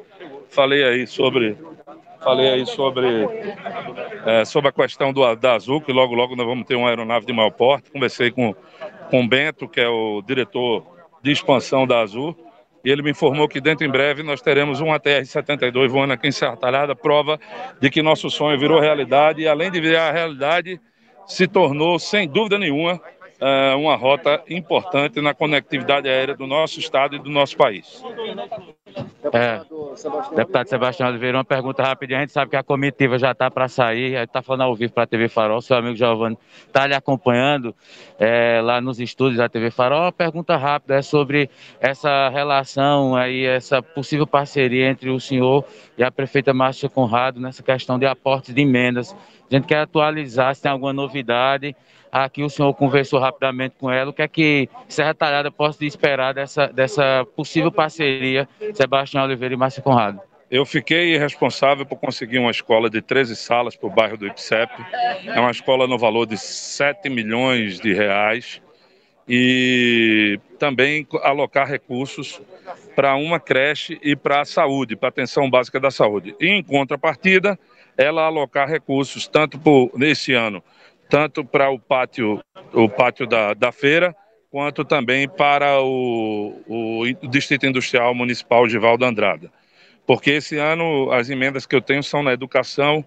Falei 0.49 0.83
aí 0.83 1.07
sobre 1.07 1.57
falei 2.27 2.49
aí 2.49 2.65
sobre, 2.65 3.07
é, 4.25 4.43
sobre 4.43 4.69
a 4.69 4.71
questão 4.71 5.13
do, 5.13 5.35
da 5.35 5.53
Azul, 5.53 5.79
que 5.79 5.93
logo 5.93 6.13
logo 6.13 6.35
nós 6.35 6.45
vamos 6.45 6.65
ter 6.65 6.75
uma 6.75 6.89
aeronave 6.89 7.25
de 7.25 7.31
maior 7.31 7.51
porte. 7.51 7.91
Conversei 7.91 8.31
com, 8.31 8.53
com 9.09 9.23
o 9.23 9.27
Bento, 9.27 9.67
que 9.67 9.79
é 9.79 9.87
o 9.87 10.21
diretor 10.21 10.85
de 11.23 11.31
expansão 11.31 11.87
da 11.87 11.99
Azul, 11.99 12.35
e 12.83 12.91
ele 12.91 13.01
me 13.01 13.11
informou 13.11 13.47
que 13.47 13.61
dentro 13.61 13.85
em 13.85 13.89
breve 13.89 14.23
nós 14.23 14.41
teremos 14.41 14.81
um 14.81 14.87
ATR-72 14.87 15.87
voando 15.87 16.13
aqui 16.13 16.27
em 16.27 16.31
Serra 16.31 16.57
prova 16.95 17.39
de 17.79 17.89
que 17.89 18.01
nosso 18.01 18.29
sonho 18.29 18.59
virou 18.59 18.79
realidade 18.79 19.41
e 19.41 19.47
além 19.47 19.71
de 19.71 19.79
virar 19.79 20.11
realidade, 20.11 20.79
se 21.25 21.47
tornou, 21.47 21.99
sem 21.99 22.27
dúvida 22.27 22.57
nenhuma, 22.57 23.01
é, 23.39 23.75
uma 23.75 23.95
rota 23.95 24.41
importante 24.49 25.21
na 25.21 25.33
conectividade 25.33 26.07
aérea 26.07 26.35
do 26.35 26.47
nosso 26.47 26.79
estado 26.79 27.15
e 27.15 27.19
do 27.19 27.29
nosso 27.29 27.55
país. 27.55 28.03
É, 29.31 29.61
deputado 30.35 30.67
Sebastião 30.67 31.09
Oliveira, 31.09 31.37
uma 31.37 31.45
pergunta 31.45 31.83
rápida. 31.83 32.17
A 32.17 32.19
gente 32.21 32.31
sabe 32.31 32.51
que 32.51 32.55
a 32.55 32.63
comitiva 32.63 33.19
já 33.19 33.31
está 33.31 33.51
para 33.51 33.67
sair, 33.67 34.15
está 34.15 34.41
falando 34.41 34.61
ao 34.61 34.75
vivo 34.75 34.93
para 34.93 35.03
a 35.03 35.07
TV 35.07 35.27
Farol. 35.27 35.61
Seu 35.61 35.77
amigo 35.77 35.95
Giovanni 35.95 36.37
está 36.65 36.87
lhe 36.87 36.95
acompanhando 36.95 37.75
é, 38.17 38.59
lá 38.61 38.81
nos 38.81 38.99
estúdios 38.99 39.37
da 39.37 39.49
TV 39.49 39.69
Farol. 39.69 40.01
Uma 40.01 40.11
pergunta 40.11 40.55
rápida 40.55 40.95
é 40.95 41.01
sobre 41.01 41.49
essa 41.79 42.29
relação 42.29 43.15
aí, 43.15 43.45
essa 43.45 43.81
possível 43.81 44.25
parceria 44.25 44.89
entre 44.89 45.09
o 45.09 45.19
senhor 45.19 45.63
e 45.97 46.03
a 46.03 46.09
prefeita 46.09 46.53
Márcia 46.53 46.89
Conrado 46.89 47.39
nessa 47.39 47.61
questão 47.61 47.99
de 47.99 48.05
aportes 48.05 48.53
de 48.53 48.61
emendas. 48.61 49.15
A 49.49 49.55
gente 49.55 49.67
quer 49.67 49.79
atualizar 49.79 50.55
se 50.55 50.61
tem 50.61 50.71
alguma 50.71 50.93
novidade 50.93 51.75
Aqui 52.11 52.43
o 52.43 52.49
senhor 52.49 52.73
conversou 52.73 53.19
rapidamente 53.19 53.75
com 53.79 53.91
ela. 53.91 54.09
O 54.09 54.13
que 54.13 54.21
é 54.21 54.27
que 54.27 54.69
Serra 54.87 55.13
Talhada 55.13 55.51
pode 55.51 55.85
esperar 55.85 56.33
dessa, 56.33 56.67
dessa 56.67 57.25
possível 57.35 57.71
parceria 57.71 58.47
Sebastião 58.73 59.23
Oliveira 59.23 59.53
e 59.53 59.57
Márcio 59.57 59.83
Conrado? 59.83 60.21
Eu 60.49 60.65
fiquei 60.65 61.17
responsável 61.17 61.85
por 61.85 61.97
conseguir 61.97 62.39
uma 62.39 62.51
escola 62.51 62.89
de 62.89 63.01
13 63.01 63.35
salas 63.35 63.75
para 63.75 63.87
o 63.87 63.91
bairro 63.91 64.17
do 64.17 64.25
IPSEP. 64.25 64.71
É 65.25 65.39
uma 65.39 65.51
escola 65.51 65.85
no 65.87 65.97
valor 65.97 66.25
de 66.25 66.37
7 66.37 67.09
milhões 67.09 67.79
de 67.79 67.93
reais. 67.93 68.61
E 69.27 70.39
também 70.57 71.05
alocar 71.21 71.67
recursos 71.67 72.39
para 72.95 73.13
uma 73.17 73.41
creche 73.41 73.99
e 74.01 74.15
para 74.15 74.39
a 74.39 74.45
saúde, 74.45 74.95
para 74.95 75.09
a 75.09 75.09
atenção 75.09 75.49
básica 75.49 75.81
da 75.81 75.91
saúde. 75.91 76.33
E, 76.39 76.47
em 76.47 76.63
contrapartida, 76.63 77.59
ela 77.97 78.23
alocar 78.23 78.69
recursos, 78.69 79.27
tanto 79.27 79.59
por, 79.59 79.91
nesse 79.95 80.33
ano, 80.33 80.63
tanto 81.09 81.43
para 81.43 81.69
o 81.69 81.79
pátio, 81.79 82.41
o 82.73 82.89
pátio 82.89 83.25
da, 83.25 83.53
da 83.53 83.71
feira, 83.71 84.15
quanto 84.49 84.83
também 84.85 85.27
para 85.27 85.81
o, 85.81 86.61
o 86.67 87.27
Distrito 87.27 87.65
Industrial 87.65 88.13
Municipal 88.13 88.67
de 88.67 88.77
Valdo 88.77 89.05
Andrada. 89.05 89.51
Porque 90.05 90.31
esse 90.31 90.57
ano 90.57 91.11
as 91.11 91.29
emendas 91.29 91.65
que 91.65 91.75
eu 91.75 91.81
tenho 91.81 92.01
são 92.01 92.23
na 92.23 92.31
educação, 92.31 93.05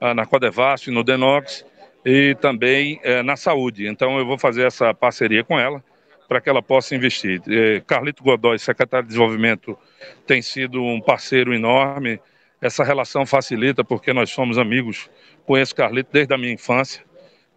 ah, 0.00 0.14
na 0.14 0.24
Codevasf, 0.24 0.90
no 0.90 1.04
Denox 1.04 1.64
e 2.04 2.34
também 2.40 2.98
eh, 3.02 3.22
na 3.22 3.36
saúde. 3.36 3.86
Então 3.86 4.18
eu 4.18 4.24
vou 4.24 4.38
fazer 4.38 4.66
essa 4.66 4.94
parceria 4.94 5.44
com 5.44 5.58
ela 5.58 5.84
para 6.26 6.40
que 6.40 6.48
ela 6.48 6.62
possa 6.62 6.94
investir. 6.94 7.42
Eh, 7.46 7.82
Carlito 7.86 8.22
Godoy, 8.22 8.58
secretário 8.58 9.04
de 9.04 9.08
Desenvolvimento, 9.08 9.78
tem 10.26 10.40
sido 10.40 10.82
um 10.82 11.00
parceiro 11.00 11.52
enorme. 11.52 12.18
Essa 12.62 12.82
relação 12.82 13.26
facilita 13.26 13.84
porque 13.84 14.12
nós 14.12 14.30
somos 14.30 14.56
amigos. 14.56 15.10
Conheço 15.44 15.74
Carlito 15.74 16.10
desde 16.12 16.32
a 16.32 16.38
minha 16.38 16.52
infância 16.52 17.07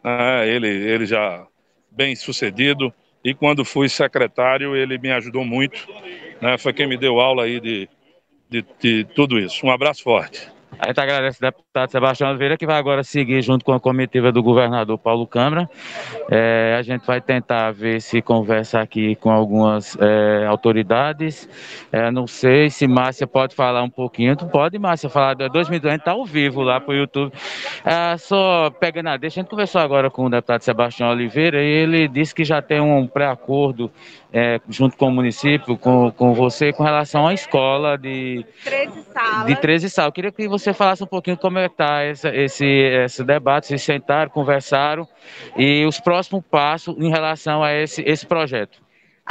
né? 0.04 0.47
ele, 0.47 0.68
ele 0.68 1.06
já 1.06 1.45
bem 1.89 2.16
sucedido. 2.16 2.93
E 3.24 3.34
quando 3.34 3.64
fui 3.64 3.88
secretário, 3.88 4.76
ele 4.76 4.97
me 4.97 5.12
ajudou 5.12 5.45
muito. 5.45 5.88
Né? 6.41 6.58
Foi 6.58 6.74
quem 6.74 6.88
me 6.88 6.97
deu 6.97 7.20
aula 7.20 7.43
aí 7.43 7.60
de, 7.60 7.88
de, 8.49 8.66
de 8.80 9.04
tudo 9.16 9.38
isso. 9.38 9.66
Um 9.66 9.72
abraço 9.72 10.04
forte. 10.04 10.49
A 10.80 10.88
gente 10.88 10.99
agradece 10.99 11.43
ao 11.43 11.51
deputado 11.51 11.91
Sebastião 11.91 12.30
Oliveira, 12.30 12.57
que 12.57 12.65
vai 12.65 12.78
agora 12.78 13.03
seguir 13.03 13.41
junto 13.41 13.63
com 13.63 13.74
a 13.74 13.80
comitiva 13.80 14.32
do 14.32 14.41
governador 14.41 14.97
Paulo 14.97 15.28
Câmara. 15.28 15.69
É, 16.30 16.76
a 16.78 16.82
gente 16.82 17.05
vai 17.05 17.22
tentar 17.22 17.72
ver 17.72 18.01
se 18.01 18.22
conversa 18.22 18.80
aqui 18.80 19.15
com 19.15 19.30
algumas 19.30 19.97
é, 19.99 20.45
autoridades. 20.47 21.47
É, 21.91 22.09
não 22.09 22.26
sei 22.26 22.69
se 22.69 22.88
Márcia 22.88 23.28
pode 23.28 23.55
falar 23.55 23.84
um 23.84 23.89
pouquinho. 23.89 24.36
Tu 24.36 24.45
pode, 24.47 24.80
Márcia, 24.80 25.09
falar 25.09 25.36
de 25.36 25.49
2002, 25.49 25.86
a 25.86 25.93
gente 25.95 26.01
está 26.01 26.11
ao 26.11 26.26
vivo 26.26 26.61
lá 26.61 26.80
para 26.80 26.91
o 26.91 26.95
YouTube. 26.95 27.32
É, 27.86 28.17
só 28.17 28.69
pegando 28.72 29.09
a 29.09 29.17
deixa, 29.17 29.39
a 29.39 29.43
gente 29.43 29.49
conversou 29.49 29.82
agora 29.82 30.09
com 30.09 30.26
o 30.26 30.30
deputado 30.30 30.61
Sebastião 30.61 31.09
Oliveira 31.09 31.61
e 31.61 31.67
ele 31.67 32.07
disse 32.07 32.34
que 32.34 32.43
já 32.43 32.61
tem 32.61 32.80
um 32.80 33.05
pré-acordo 33.05 33.91
é, 34.34 34.59
junto 34.69 34.95
com 34.97 35.07
o 35.07 35.11
município, 35.11 35.77
com, 35.77 36.11
com 36.11 36.34
você, 36.34 36.71
com 36.71 36.84
relação 36.84 37.27
à 37.27 37.34
escola 37.34 37.97
de 37.97 38.45
13 38.63 39.03
salas. 39.13 39.45
De 39.45 39.55
13 39.55 39.89
salas. 39.89 40.07
Eu 40.07 40.13
queria 40.13 40.32
que 40.32 40.47
você 40.47 40.73
falasse 40.73 41.03
um 41.03 41.07
pouquinho 41.07 41.38
como 41.38 41.59
é 41.59 41.67
que 41.67 41.73
está 41.73 42.05
esse, 42.05 42.27
esse, 42.29 42.65
esse 42.65 43.23
debate, 43.23 43.67
vocês 43.67 43.82
sentaram, 43.82 44.29
conversaram 44.29 45.07
e 45.57 45.86
os 45.86 45.99
próximos 45.99 46.43
passos 46.49 46.95
em 46.97 47.09
relação 47.09 47.61
a 47.61 47.73
esse, 47.73 48.01
esse 48.03 48.25
projeto. 48.25 48.79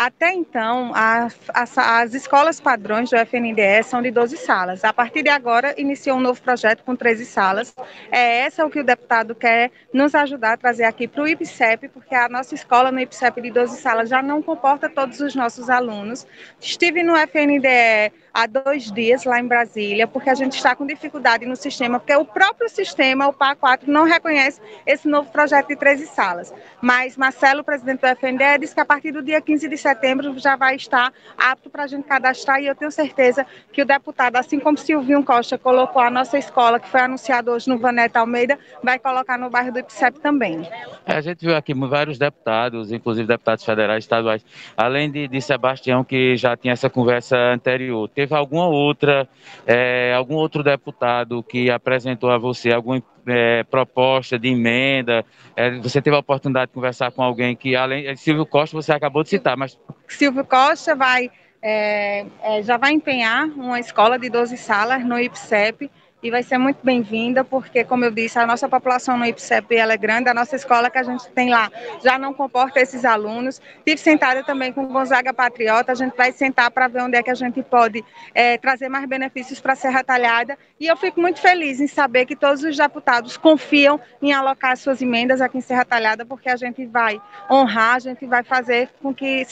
Até 0.01 0.33
então, 0.33 0.93
a, 0.95 1.29
as 1.53 2.15
escolas 2.15 2.59
padrões 2.59 3.11
do 3.11 3.17
FNDE 3.17 3.83
são 3.85 4.01
de 4.01 4.11
12 4.11 4.35
salas. 4.39 4.83
A 4.83 4.95
partir 4.95 5.23
de 5.23 5.29
agora, 5.29 5.75
iniciou 5.77 6.17
um 6.17 6.21
novo 6.23 6.41
projeto 6.41 6.83
com 6.85 6.97
13 6.97 7.27
salas. 7.27 7.75
É 8.11 8.39
essa 8.39 8.65
o 8.65 8.71
que 8.71 8.81
o 8.81 8.83
deputado 8.83 9.35
quer 9.35 9.71
nos 9.93 10.15
ajudar 10.15 10.55
a 10.55 10.57
trazer 10.57 10.85
aqui 10.85 11.07
para 11.07 11.23
o 11.23 11.29
IPCEP, 11.29 11.89
porque 11.89 12.15
a 12.15 12.31
nossa 12.31 12.55
escola 12.55 12.91
no 12.91 12.99
IPCEP 12.99 13.43
de 13.43 13.51
12 13.51 13.77
salas 13.79 14.09
já 14.09 14.23
não 14.23 14.41
comporta 14.41 14.89
todos 14.89 15.21
os 15.21 15.35
nossos 15.35 15.69
alunos. 15.69 16.27
Estive 16.59 17.03
no 17.03 17.15
FNDE 17.15 18.11
há 18.33 18.47
dois 18.47 18.91
dias 18.91 19.25
lá 19.25 19.41
em 19.41 19.47
Brasília, 19.47 20.07
porque 20.07 20.31
a 20.31 20.35
gente 20.35 20.57
está 20.57 20.75
com 20.75 20.87
dificuldade 20.87 21.47
no 21.47 21.57
sistema, 21.57 21.99
porque 21.99 22.15
o 22.15 22.25
próprio 22.25 22.69
sistema, 22.69 23.29
o 23.29 23.33
PA4, 23.33 23.87
não 23.87 24.05
reconhece 24.05 24.61
esse 24.87 25.09
novo 25.09 25.31
projeto 25.31 25.69
de 25.69 25.77
13 25.77 26.07
salas. 26.07 26.53
Mas 26.81 27.17
Marcelo, 27.17 27.65
presidente 27.65 28.01
do 28.01 28.07
FNDE, 28.07 28.59
disse 28.61 28.75
que 28.75 28.81
a 28.81 28.85
partir 28.85 29.13
do 29.13 29.23
dia 29.23 29.41
15 29.41 29.69
de 29.69 29.77
setembro, 29.77 30.39
já 30.39 30.57
vai 30.57 30.77
estar 30.77 31.13
apto 31.37 31.71
para 31.71 31.85
a 31.85 31.87
gente 31.87 32.05
cadastrar 32.05 32.61
e 32.61 32.67
eu 32.67 32.75
tenho 32.75 32.91
certeza 32.91 33.47
que 33.73 33.83
o 33.83 33.85
deputado, 33.85 34.37
assim 34.37 34.59
como 34.59 34.77
Silvinho 34.77 35.25
Costa 35.25 35.59
colocou 35.59 36.03
a 36.03 36.11
nossa 36.11 36.39
escola, 36.39 36.81
que 36.81 36.89
foi 36.89 37.01
anunciado 37.01 37.51
hoje 37.51 37.69
no 37.69 37.79
Vaneta 37.79 38.21
Almeida, 38.21 38.59
vai 38.83 38.99
colocar 38.99 39.39
no 39.39 39.51
bairro 39.51 39.73
do 39.73 39.79
IPSEP 39.79 40.21
também. 40.21 40.69
É, 41.07 41.15
a 41.15 41.21
gente 41.21 41.45
viu 41.45 41.57
aqui 41.57 41.75
vários 41.75 42.19
deputados, 42.19 42.93
inclusive 42.93 43.27
deputados 43.27 43.65
federais, 43.65 44.05
estaduais, 44.05 44.45
além 44.77 45.11
de, 45.11 45.29
de 45.29 45.41
Sebastião, 45.41 46.05
que 46.05 46.37
já 46.37 46.57
tinha 46.57 46.73
essa 46.73 46.91
conversa 46.91 47.37
anterior, 47.37 48.09
teve 48.21 48.35
alguma 48.35 48.67
outra, 48.67 49.27
é, 49.67 50.13
algum 50.15 50.35
outro 50.35 50.63
deputado 50.63 51.43
que 51.43 51.71
apresentou 51.71 52.31
a 52.31 52.37
você 52.37 52.71
alguma 52.71 53.03
é, 53.27 53.65
proposta 53.65 54.39
de 54.39 54.49
emenda? 54.49 55.25
É, 55.57 55.71
você 55.79 56.03
teve 56.03 56.17
a 56.17 56.19
oportunidade 56.19 56.67
de 56.67 56.75
conversar 56.75 57.11
com 57.13 57.23
alguém 57.23 57.57
que, 57.57 57.75
além 57.75 58.13
de 58.13 58.21
Silvio 58.21 58.45
Costa, 58.45 58.77
você 58.77 58.93
acabou 58.93 59.23
de 59.23 59.31
citar, 59.31 59.57
mas. 59.57 59.79
Silvio 60.07 60.45
Costa 60.45 60.95
vai, 60.95 61.31
é, 61.63 62.27
é 62.43 62.63
já 62.63 62.77
vai 62.77 62.93
empenhar 62.93 63.47
uma 63.47 63.81
escola 63.81 64.19
de 64.19 64.29
12 64.29 64.57
salas 64.59 65.03
no 65.03 65.19
IPSEP 65.19 65.91
e 66.23 66.31
vai 66.31 66.43
ser 66.43 66.59
muito 66.59 66.79
bem-vinda, 66.83 67.43
porque, 67.43 67.85
como 67.85 68.05
eu 68.05 68.11
disse, 68.11 68.39
a 68.39 68.47
nossa 68.47 68.69
população 68.69 69.17
no 69.17 69.25
IPSEP 69.25 69.77
ela 69.77 69.95
é 69.95 69.97
grande, 69.97 70.29
a 70.29 70.35
nossa 70.35 70.55
escola 70.55 70.91
que 70.91 70.99
a 70.99 71.03
gente 71.03 71.29
tem 71.31 71.51
lá 71.51 71.71
já 72.03 72.19
não 72.19 72.35
comporta 72.35 72.81
esses 72.81 73.05
alunos. 73.05 73.61
Tive 73.85 73.99
sentada 73.99 74.45
também 74.45 74.73
com 74.73 74.87
Gonzaga 74.87 75.33
Patriota, 75.33 75.93
a 75.93 75.95
gente 75.95 76.17
vai 76.17 76.33
sentar 76.33 76.71
para 76.71 76.89
ver 76.89 77.03
onde 77.03 77.17
é 77.17 77.23
que 77.23 77.31
a 77.31 77.35
gente 77.35 77.63
pode 77.63 78.05
é, 78.35 78.59
trazer 78.59 78.89
mais 78.89 79.07
benefícios 79.07 79.61
para 79.61 79.73
a 79.73 79.77
Serra 79.77 80.05
Talhada, 80.05 80.59
e 80.79 80.87
eu 80.87 80.97
fico 80.97 81.21
muito 81.21 81.41
feliz 81.41 81.81
em 81.81 81.87
saber 81.87 82.27
que 82.27 82.37
todos 82.37 82.63
os 82.63 82.77
deputados 82.77 83.37
confiam 83.37 84.01
em 84.21 84.33
alocar 84.33 84.77
suas 84.77 85.01
emendas 85.01 85.41
aqui 85.41 85.59
em 85.59 85.63
Serra 85.63 85.85
Talhada, 85.85 86.27
porque 86.27 86.49
a 86.49 86.57
gente 86.57 86.85
vai 86.87 87.21
honrar, 87.51 87.97
a 87.97 87.99
gente 87.99 88.27
vai 88.27 88.43
fazer 88.43 88.91
com 89.03 89.15
que 89.15 89.47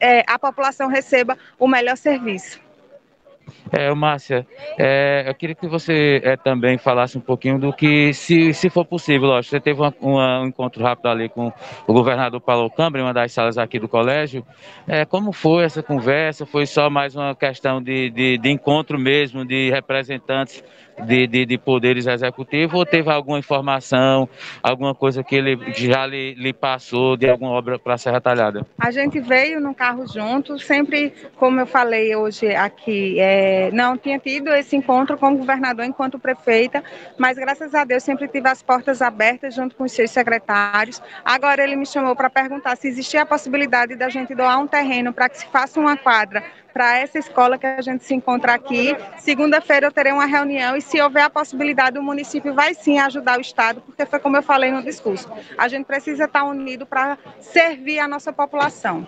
é, 0.00 0.24
a 0.26 0.38
população 0.38 0.88
receba 0.88 1.36
o 1.58 1.68
melhor 1.68 1.96
serviço. 1.96 2.69
É, 3.72 3.92
Márcia, 3.94 4.46
é, 4.78 5.24
eu 5.26 5.34
queria 5.34 5.54
que 5.54 5.66
você 5.66 6.20
é, 6.24 6.36
também 6.36 6.78
falasse 6.78 7.16
um 7.16 7.20
pouquinho 7.20 7.58
do 7.58 7.72
que, 7.72 8.12
se, 8.12 8.52
se 8.54 8.70
for 8.70 8.84
possível, 8.84 9.28
lógico, 9.28 9.50
você 9.50 9.60
teve 9.60 9.80
uma, 9.80 9.94
uma, 10.00 10.40
um 10.40 10.46
encontro 10.46 10.82
rápido 10.82 11.06
ali 11.06 11.28
com 11.28 11.52
o 11.86 11.92
governador 11.92 12.40
Paulo 12.40 12.70
Câmara, 12.70 13.02
em 13.02 13.06
uma 13.06 13.14
das 13.14 13.32
salas 13.32 13.58
aqui 13.58 13.78
do 13.78 13.88
colégio. 13.88 14.44
É, 14.86 15.04
como 15.04 15.32
foi 15.32 15.64
essa 15.64 15.82
conversa? 15.82 16.46
Foi 16.46 16.66
só 16.66 16.90
mais 16.90 17.14
uma 17.14 17.34
questão 17.34 17.82
de, 17.82 18.10
de, 18.10 18.38
de 18.38 18.50
encontro 18.50 18.98
mesmo, 18.98 19.44
de 19.44 19.70
representantes 19.70 20.62
de, 21.06 21.26
de, 21.26 21.46
de, 21.46 21.58
poderes 21.58 22.06
executivos 22.06 22.74
ou 22.74 22.86
teve 22.86 23.10
alguma 23.10 23.38
informação, 23.38 24.28
alguma 24.62 24.94
coisa 24.94 25.22
que 25.22 25.34
ele 25.34 25.58
já 25.74 26.06
lhe, 26.06 26.34
lhe 26.34 26.52
passou 26.52 27.16
de 27.16 27.28
alguma 27.28 27.50
obra 27.52 27.78
para 27.78 27.98
Serra 27.98 28.20
Talhada? 28.20 28.66
A 28.78 28.90
gente 28.90 29.20
veio 29.20 29.60
no 29.60 29.74
carro 29.74 30.06
junto, 30.06 30.58
sempre, 30.58 31.12
como 31.36 31.60
eu 31.60 31.66
falei 31.66 32.14
hoje 32.14 32.54
aqui, 32.54 33.18
é, 33.18 33.70
não 33.72 33.96
tinha 33.96 34.18
tido 34.18 34.48
esse 34.54 34.76
encontro 34.76 35.16
com 35.16 35.32
o 35.32 35.36
governador 35.36 35.84
enquanto 35.84 36.18
prefeita, 36.18 36.82
mas 37.18 37.36
graças 37.36 37.74
a 37.74 37.84
Deus 37.84 38.02
sempre 38.02 38.28
tive 38.28 38.48
as 38.48 38.62
portas 38.62 39.02
abertas 39.02 39.54
junto 39.54 39.74
com 39.76 39.84
os 39.84 39.92
seus 39.92 40.10
secretários. 40.10 41.02
Agora 41.24 41.62
ele 41.62 41.76
me 41.76 41.86
chamou 41.86 42.14
para 42.14 42.30
perguntar 42.30 42.76
se 42.76 42.88
existia 42.88 43.22
a 43.22 43.26
possibilidade 43.26 43.94
da 43.96 44.08
gente 44.08 44.34
doar 44.34 44.58
um 44.58 44.66
terreno 44.66 45.12
para 45.12 45.28
que 45.28 45.38
se 45.38 45.46
faça 45.46 45.78
uma 45.78 45.96
quadra 45.96 46.42
para 46.72 46.98
essa 46.98 47.18
escola 47.18 47.58
que 47.58 47.66
a 47.66 47.80
gente 47.80 48.04
se 48.04 48.14
encontra 48.14 48.54
aqui. 48.54 48.96
Segunda-feira 49.18 49.86
eu 49.86 49.92
terei 49.92 50.12
uma 50.12 50.26
reunião 50.26 50.76
e 50.76 50.80
se 50.82 51.00
houver 51.00 51.22
a 51.22 51.30
possibilidade, 51.30 51.98
o 51.98 52.02
município 52.02 52.54
vai 52.54 52.74
sim 52.74 52.98
ajudar 52.98 53.38
o 53.38 53.40
Estado, 53.40 53.80
porque 53.80 54.06
foi 54.06 54.18
como 54.18 54.36
eu 54.36 54.42
falei 54.42 54.70
no 54.70 54.82
discurso. 54.82 55.30
A 55.56 55.68
gente 55.68 55.84
precisa 55.84 56.24
estar 56.24 56.44
unido 56.44 56.86
para 56.86 57.18
servir 57.40 57.98
a 57.98 58.08
nossa 58.08 58.32
população. 58.32 59.06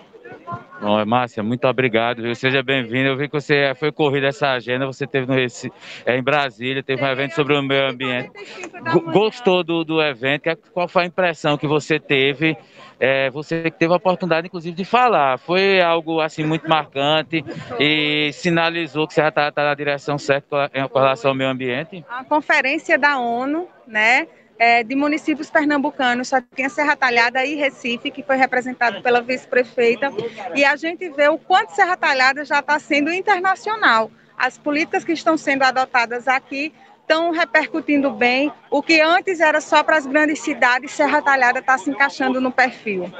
Bom, 0.81 1.05
Márcia, 1.05 1.41
muito 1.41 1.65
obrigado, 1.65 2.21
viu? 2.21 2.35
Seja 2.35 2.61
bem-vindo. 2.61 3.07
Eu 3.07 3.17
vi 3.17 3.29
que 3.29 3.33
você 3.33 3.73
foi 3.75 3.89
corrida 3.89 4.27
essa 4.27 4.49
agenda, 4.51 4.85
você 4.85 5.07
teve 5.07 5.25
no 5.25 5.33
Recife, 5.33 5.73
é, 6.05 6.17
em 6.17 6.21
Brasília, 6.21 6.83
teve 6.83 7.01
um 7.01 7.07
evento 7.07 7.35
sobre 7.35 7.55
o 7.55 7.63
meio 7.63 7.89
ambiente. 7.89 8.31
Gostou 9.13 9.63
do, 9.63 9.85
do 9.85 10.01
evento? 10.01 10.49
Qual 10.73 10.87
foi 10.87 11.03
a 11.03 11.05
impressão 11.05 11.57
que 11.57 11.67
você 11.67 11.99
teve? 11.99 12.57
É, 12.99 13.29
você 13.29 13.71
teve 13.71 13.93
a 13.93 13.95
oportunidade, 13.95 14.47
inclusive, 14.47 14.75
de 14.75 14.83
falar. 14.83 15.37
Foi 15.37 15.81
algo 15.81 16.19
assim 16.19 16.43
muito 16.43 16.67
marcante 16.67 17.45
e 17.79 18.31
sinalizou 18.33 19.07
que 19.07 19.13
você 19.13 19.21
já 19.21 19.29
está 19.29 19.51
tá 19.51 19.63
na 19.63 19.73
direção 19.73 20.17
certa 20.17 20.69
com 20.89 20.99
relação 20.99 21.31
ao 21.31 21.35
meio 21.35 21.49
ambiente? 21.49 22.03
A 22.09 22.25
conferência 22.25 22.97
da 22.97 23.17
ONU, 23.17 23.69
né? 23.87 24.27
É, 24.63 24.81
de 24.81 24.95
municípios 24.95 25.51
pernambucanos, 25.51 26.29
só 26.29 26.37
tinha 26.55 26.69
Serra 26.69 26.95
Talhada 26.95 27.43
e 27.43 27.53
Recife, 27.55 28.09
que 28.09 28.23
foi 28.23 28.37
representado 28.37 29.01
pela 29.01 29.21
vice-prefeita, 29.21 30.09
e 30.55 30.63
a 30.63 30.77
gente 30.77 31.09
vê 31.09 31.27
o 31.27 31.37
quanto 31.37 31.75
Serra 31.75 31.97
Talhada 31.97 32.45
já 32.45 32.59
está 32.59 32.79
sendo 32.79 33.11
internacional. 33.11 34.09
As 34.37 34.57
políticas 34.57 35.03
que 35.03 35.11
estão 35.11 35.35
sendo 35.35 35.63
adotadas 35.63 36.29
aqui 36.29 36.73
estão 37.01 37.31
repercutindo 37.31 38.09
bem. 38.11 38.53
O 38.71 38.81
que 38.81 39.01
antes 39.01 39.41
era 39.41 39.59
só 39.59 39.83
para 39.83 39.97
as 39.97 40.07
grandes 40.07 40.39
cidades, 40.39 40.91
Serra 40.91 41.21
Talhada 41.21 41.59
está 41.59 41.77
se 41.77 41.89
encaixando 41.89 42.39
no 42.39 42.49
perfil. 42.49 43.11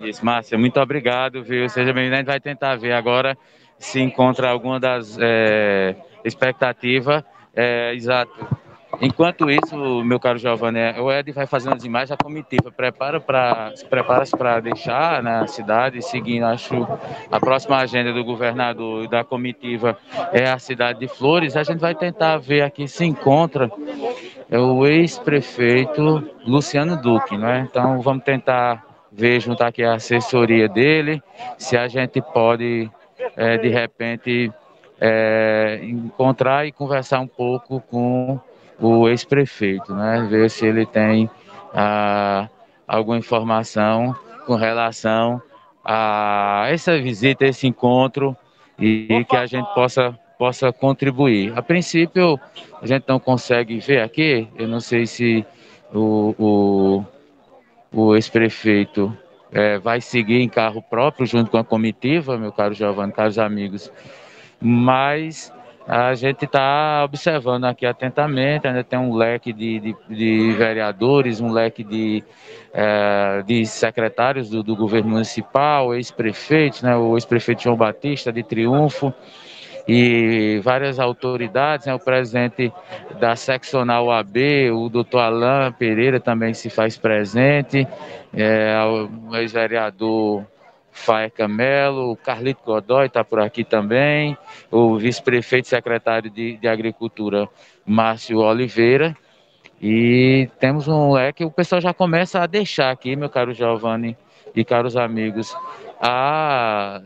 Isso, 0.00 0.24
Márcia, 0.24 0.56
muito 0.56 0.80
obrigado, 0.80 1.44
viu? 1.44 1.68
Seja 1.68 1.92
bem-vindo. 1.92 2.14
A 2.14 2.18
gente 2.20 2.26
vai 2.26 2.40
tentar 2.40 2.74
ver 2.76 2.92
agora 2.92 3.36
se 3.78 4.00
encontra 4.00 4.48
alguma 4.48 4.80
das 4.80 5.18
é, 5.20 5.94
expectativas. 6.24 7.22
É, 7.54 7.92
exato 7.94 8.64
Enquanto 9.00 9.50
isso, 9.50 9.76
meu 10.04 10.18
caro 10.18 10.38
Giovanni, 10.38 10.78
o 10.98 11.12
Ed 11.12 11.30
vai 11.32 11.46
fazendo 11.46 11.76
as 11.76 11.84
imagens, 11.84 12.12
a 12.12 12.16
comitiva 12.16 12.70
prepara 12.70 13.20
para 13.20 13.74
se 13.76 13.84
prepara 13.84 14.24
para 14.26 14.60
deixar 14.60 15.22
na 15.22 15.46
cidade, 15.46 16.02
seguindo, 16.02 16.44
acho, 16.44 16.86
a 17.30 17.38
próxima 17.38 17.76
agenda 17.76 18.12
do 18.12 18.24
governador 18.24 19.04
e 19.04 19.08
da 19.08 19.22
comitiva 19.22 19.98
é 20.32 20.48
a 20.48 20.58
cidade 20.58 21.00
de 21.00 21.08
Flores. 21.08 21.56
A 21.56 21.62
gente 21.62 21.80
vai 21.80 21.94
tentar 21.94 22.38
ver 22.38 22.62
aqui 22.62 22.88
se 22.88 23.04
encontra 23.04 23.70
é 24.48 24.58
o 24.58 24.86
ex-prefeito 24.86 26.22
Luciano 26.46 26.96
Duque, 26.96 27.36
né? 27.36 27.66
Então 27.68 28.00
vamos 28.00 28.22
tentar 28.24 28.84
ver 29.10 29.40
juntar 29.40 29.68
aqui 29.68 29.82
a 29.82 29.94
assessoria 29.94 30.68
dele, 30.68 31.22
se 31.58 31.76
a 31.76 31.88
gente 31.88 32.20
pode 32.20 32.90
é, 33.36 33.56
de 33.58 33.68
repente 33.68 34.52
é, 35.00 35.80
encontrar 35.82 36.66
e 36.66 36.72
conversar 36.72 37.20
um 37.20 37.26
pouco 37.26 37.80
com 37.80 38.38
o 38.80 39.08
ex-prefeito, 39.08 39.94
né? 39.94 40.26
Ver 40.30 40.50
se 40.50 40.66
ele 40.66 40.86
tem 40.86 41.30
ah, 41.74 42.48
alguma 42.86 43.18
informação 43.18 44.14
com 44.46 44.54
relação 44.54 45.40
a 45.84 46.66
essa 46.68 46.98
visita, 46.98 47.44
esse 47.44 47.66
encontro 47.66 48.36
e 48.78 49.24
que 49.28 49.36
a 49.36 49.46
gente 49.46 49.66
possa 49.74 50.18
possa 50.38 50.72
contribuir. 50.72 51.56
A 51.56 51.62
princípio, 51.62 52.38
a 52.80 52.86
gente 52.86 53.04
não 53.08 53.18
consegue 53.18 53.78
ver 53.78 54.02
aqui, 54.02 54.48
eu 54.56 54.68
não 54.68 54.80
sei 54.80 55.06
se 55.06 55.44
o, 55.92 56.34
o, 56.38 57.04
o 57.92 58.14
ex-prefeito 58.14 59.16
é, 59.50 59.78
vai 59.78 60.00
seguir 60.00 60.40
em 60.40 60.48
carro 60.48 60.82
próprio 60.82 61.26
junto 61.26 61.50
com 61.50 61.56
a 61.56 61.64
comitiva, 61.64 62.36
meu 62.36 62.52
caro 62.52 62.74
Giovanni, 62.74 63.12
caros 63.12 63.38
amigos, 63.38 63.90
mas 64.60 65.52
a 65.86 66.14
gente 66.14 66.44
está 66.44 67.04
observando 67.04 67.64
aqui 67.64 67.86
atentamente, 67.86 68.66
ainda 68.66 68.82
tem 68.82 68.98
um 68.98 69.14
leque 69.14 69.52
de, 69.52 69.78
de, 69.78 69.96
de 70.08 70.52
vereadores, 70.52 71.40
um 71.40 71.52
leque 71.52 71.84
de, 71.84 72.24
é, 72.74 73.42
de 73.46 73.64
secretários 73.64 74.50
do, 74.50 74.64
do 74.64 74.74
governo 74.74 75.10
municipal, 75.10 75.94
ex-prefeitos, 75.94 76.82
né, 76.82 76.96
o 76.96 77.16
ex-prefeito 77.16 77.62
João 77.62 77.76
Batista 77.76 78.32
de 78.32 78.42
Triunfo, 78.42 79.14
e 79.86 80.60
várias 80.64 80.98
autoridades, 80.98 81.86
né, 81.86 81.94
o 81.94 82.00
presidente 82.00 82.72
da 83.20 83.36
seccional 83.36 84.10
AB, 84.10 84.72
o 84.72 84.88
doutor 84.88 85.20
Alain 85.20 85.70
Pereira 85.70 86.18
também 86.18 86.52
se 86.52 86.68
faz 86.68 86.98
presente, 86.98 87.86
é, 88.34 88.76
o 89.30 89.36
ex-vereador 89.36 90.44
Faeca 90.96 91.46
Melo, 91.46 92.10
o 92.10 92.16
Carlito 92.16 92.62
Godoy 92.64 93.06
está 93.06 93.22
por 93.22 93.38
aqui 93.38 93.62
também, 93.62 94.36
o 94.70 94.96
vice-prefeito 94.96 95.68
secretário 95.68 96.30
de, 96.30 96.56
de 96.56 96.66
Agricultura, 96.66 97.48
Márcio 97.84 98.38
Oliveira. 98.38 99.16
E 99.80 100.48
temos 100.58 100.88
um 100.88 101.12
leque, 101.12 101.44
o 101.44 101.50
pessoal 101.50 101.82
já 101.82 101.92
começa 101.92 102.40
a 102.40 102.46
deixar 102.46 102.90
aqui, 102.90 103.14
meu 103.14 103.28
caro 103.28 103.52
Giovanni 103.52 104.16
e 104.54 104.64
caros 104.64 104.96
amigos, 104.96 105.54
a, 106.00 107.02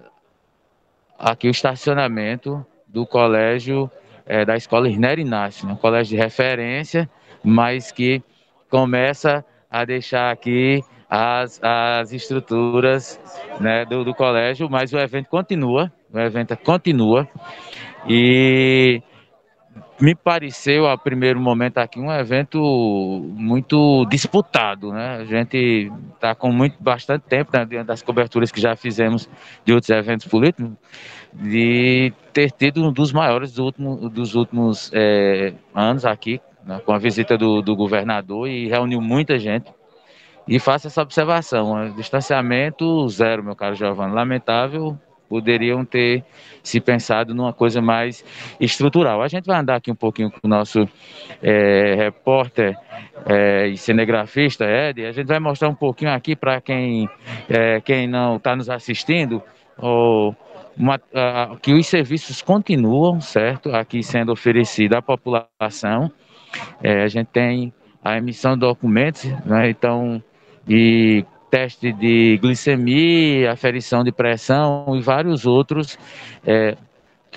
aqui 1.18 1.48
o 1.48 1.50
estacionamento 1.50 2.64
do 2.86 3.04
colégio 3.04 3.90
é, 4.24 4.44
da 4.44 4.56
escola 4.56 4.88
Irnério 4.88 5.20
Inácio, 5.20 5.66
né? 5.66 5.72
um 5.72 5.76
colégio 5.76 6.16
de 6.16 6.22
referência, 6.22 7.10
mas 7.42 7.90
que 7.90 8.22
começa 8.70 9.44
a 9.68 9.84
deixar 9.84 10.30
aqui 10.30 10.84
as, 11.10 11.60
as 11.60 12.12
estruturas 12.12 13.20
né, 13.58 13.84
do, 13.84 14.04
do 14.04 14.14
colégio, 14.14 14.70
mas 14.70 14.92
o 14.92 14.98
evento 14.98 15.28
continua, 15.28 15.92
o 16.12 16.18
evento 16.18 16.56
continua 16.56 17.28
e 18.08 19.02
me 20.00 20.14
pareceu, 20.14 20.86
a 20.86 20.96
primeiro 20.96 21.38
momento 21.38 21.78
aqui, 21.78 22.00
um 22.00 22.10
evento 22.10 22.58
muito 23.36 24.06
disputado, 24.06 24.92
né? 24.92 25.18
A 25.20 25.24
gente 25.24 25.92
está 26.14 26.34
com 26.34 26.50
muito, 26.50 26.82
bastante 26.82 27.22
tempo, 27.22 27.50
né, 27.52 27.84
das 27.84 28.00
coberturas 28.00 28.50
que 28.50 28.60
já 28.60 28.74
fizemos 28.74 29.28
de 29.64 29.74
outros 29.74 29.90
eventos 29.90 30.26
políticos, 30.26 30.72
de 31.34 32.14
ter 32.32 32.50
tido 32.50 32.82
um 32.82 32.92
dos 32.92 33.12
maiores 33.12 33.52
dos 33.52 33.58
últimos, 33.58 34.10
dos 34.10 34.34
últimos 34.34 34.90
é, 34.94 35.52
anos 35.74 36.06
aqui, 36.06 36.40
né, 36.64 36.80
com 36.84 36.92
a 36.92 36.98
visita 36.98 37.36
do, 37.36 37.60
do 37.60 37.76
governador 37.76 38.48
e 38.48 38.68
reuniu 38.68 39.02
muita 39.02 39.38
gente. 39.38 39.70
E 40.48 40.58
faço 40.58 40.86
essa 40.86 41.02
observação, 41.02 41.76
né? 41.76 41.92
distanciamento 41.96 43.08
zero, 43.08 43.44
meu 43.44 43.54
caro 43.54 43.74
Giovanni. 43.74 44.14
Lamentável 44.14 44.98
poderiam 45.30 45.84
ter 45.84 46.24
se 46.60 46.80
pensado 46.80 47.32
numa 47.32 47.52
coisa 47.52 47.80
mais 47.80 48.24
estrutural. 48.58 49.22
A 49.22 49.28
gente 49.28 49.46
vai 49.46 49.60
andar 49.60 49.76
aqui 49.76 49.90
um 49.90 49.94
pouquinho 49.94 50.28
com 50.28 50.40
o 50.42 50.48
nosso 50.48 50.80
é, 51.40 51.94
repórter 51.94 52.76
é, 53.26 53.68
e 53.68 53.76
cinegrafista 53.76 54.64
Ed, 54.64 55.06
a 55.06 55.12
gente 55.12 55.28
vai 55.28 55.38
mostrar 55.38 55.68
um 55.68 55.74
pouquinho 55.74 56.10
aqui 56.10 56.34
para 56.34 56.60
quem, 56.60 57.08
é, 57.48 57.80
quem 57.80 58.08
não 58.08 58.36
está 58.36 58.56
nos 58.56 58.68
assistindo, 58.68 59.40
ou 59.78 60.34
uma, 60.76 60.98
que 61.62 61.72
os 61.72 61.86
serviços 61.86 62.42
continuam, 62.42 63.20
certo, 63.20 63.74
aqui 63.74 64.02
sendo 64.02 64.32
oferecido 64.32 64.94
à 64.94 65.02
população. 65.02 66.10
É, 66.82 67.02
a 67.02 67.08
gente 67.08 67.28
tem 67.28 67.72
a 68.02 68.16
emissão 68.16 68.54
de 68.54 68.60
documentos, 68.60 69.24
né, 69.44 69.70
então, 69.70 70.22
e 70.70 71.24
teste 71.50 71.92
de 71.92 72.38
glicemia, 72.40 73.50
aferição 73.50 74.04
de 74.04 74.12
pressão 74.12 74.94
e 74.96 75.00
vários 75.00 75.44
outros 75.44 75.98
é, 76.46 76.76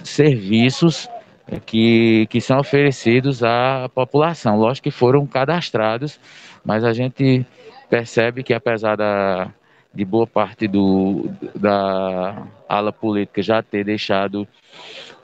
serviços 0.04 1.10
é, 1.48 1.60
que, 1.60 2.28
que 2.30 2.40
são 2.40 2.60
oferecidos 2.60 3.44
à 3.44 3.90
população. 3.96 4.56
Lógico 4.56 4.84
que 4.84 4.92
foram 4.92 5.26
cadastrados, 5.26 6.20
mas 6.64 6.84
a 6.84 6.94
gente 6.94 7.44
percebe 7.90 8.44
que 8.44 8.54
apesar 8.54 8.96
da, 8.96 9.52
de 9.92 10.06
boa 10.06 10.28
parte 10.28 10.68
do, 10.68 11.28
da 11.56 12.46
ala 12.70 12.94
política 12.94 13.42
já 13.42 13.64
ter 13.64 13.84
deixado 13.84 14.48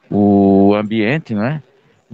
o 0.09 0.73
ambiente, 0.73 1.35
né? 1.35 1.61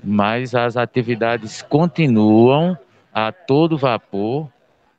mas 0.04 0.54
as 0.54 0.76
atividades 0.76 1.62
continuam 1.62 2.78
a 3.14 3.32
todo 3.32 3.78
vapor 3.78 4.50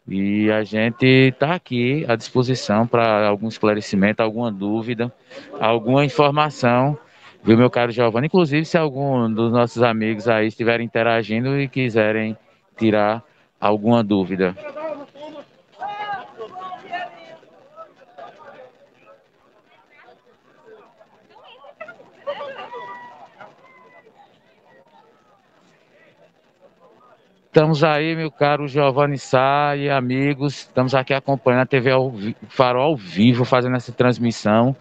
e 0.08 0.50
a 0.50 0.62
gente 0.62 1.04
está 1.04 1.54
aqui 1.54 2.04
à 2.08 2.14
disposição 2.14 2.86
para 2.86 3.26
algum 3.26 3.48
esclarecimento, 3.48 4.22
alguma 4.22 4.52
dúvida, 4.52 5.12
alguma 5.60 6.04
informação, 6.04 6.96
viu, 7.42 7.56
meu 7.56 7.68
caro 7.68 7.90
Giovanni? 7.90 8.26
Inclusive, 8.26 8.64
se 8.64 8.78
algum 8.78 9.32
dos 9.32 9.52
nossos 9.52 9.82
amigos 9.82 10.28
aí 10.28 10.46
estiverem 10.46 10.86
interagindo 10.86 11.58
e 11.58 11.66
quiserem 11.66 12.36
tirar 12.76 13.22
alguma 13.60 14.04
dúvida. 14.04 14.54
Estamos 27.56 27.82
aí, 27.82 28.14
meu 28.14 28.30
caro 28.30 28.68
Giovanni 28.68 29.16
Sá 29.16 29.74
e 29.78 29.88
amigos, 29.88 30.64
estamos 30.64 30.94
aqui 30.94 31.14
acompanhando 31.14 31.62
a 31.62 31.66
TV 31.66 31.90
ao, 31.90 32.12
Farol 32.50 32.82
ao 32.82 32.96
vivo, 32.98 33.46
fazendo 33.46 33.76
essa 33.76 33.90
transmissão, 33.92 34.76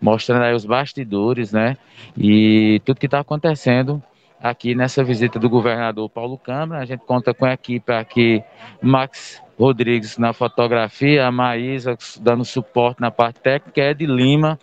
mostrando 0.00 0.42
aí 0.42 0.52
os 0.52 0.64
bastidores, 0.64 1.52
né? 1.52 1.76
E 2.18 2.82
tudo 2.84 2.98
que 2.98 3.06
está 3.06 3.20
acontecendo 3.20 4.02
aqui 4.42 4.74
nessa 4.74 5.04
visita 5.04 5.38
do 5.38 5.48
governador 5.48 6.10
Paulo 6.10 6.36
Câmara. 6.36 6.82
A 6.82 6.84
gente 6.84 7.04
conta 7.06 7.32
com 7.32 7.44
a 7.44 7.52
equipe 7.52 7.92
aqui, 7.92 8.42
Max 8.82 9.40
Rodrigues 9.56 10.18
na 10.18 10.32
fotografia, 10.32 11.28
a 11.28 11.30
Maísa 11.30 11.96
dando 12.20 12.44
suporte 12.44 13.00
na 13.00 13.12
parte 13.12 13.38
técnica, 13.38 13.94
de 13.94 14.04
Lima, 14.04 14.58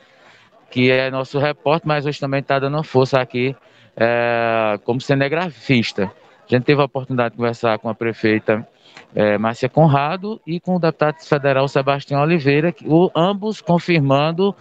que 0.70 0.92
é 0.92 1.10
nosso 1.10 1.40
repórter, 1.40 1.88
mas 1.88 2.06
hoje 2.06 2.20
também 2.20 2.42
está 2.42 2.60
dando 2.60 2.84
força 2.84 3.22
aqui 3.22 3.56
é, 3.96 4.78
como 4.84 5.00
cinegrafista. 5.00 6.12
A 6.46 6.56
gente 6.56 6.64
teve 6.64 6.82
a 6.82 6.86
oportunidade 6.86 7.32
de 7.32 7.38
conversar 7.38 7.78
com 7.80 7.90
a 7.90 7.96
prefeita 7.96 8.68
é, 9.16 9.38
Márcia 9.38 9.70
Conrado 9.70 10.42
e 10.46 10.60
com 10.60 10.76
o 10.76 10.80
deputado 10.80 11.20
federal 11.24 11.68
Sebastião 11.68 12.22
Oliveira, 12.22 12.72
que, 12.72 12.86
o, 12.88 13.10
ambos 13.16 13.62
confirmando 13.62 14.56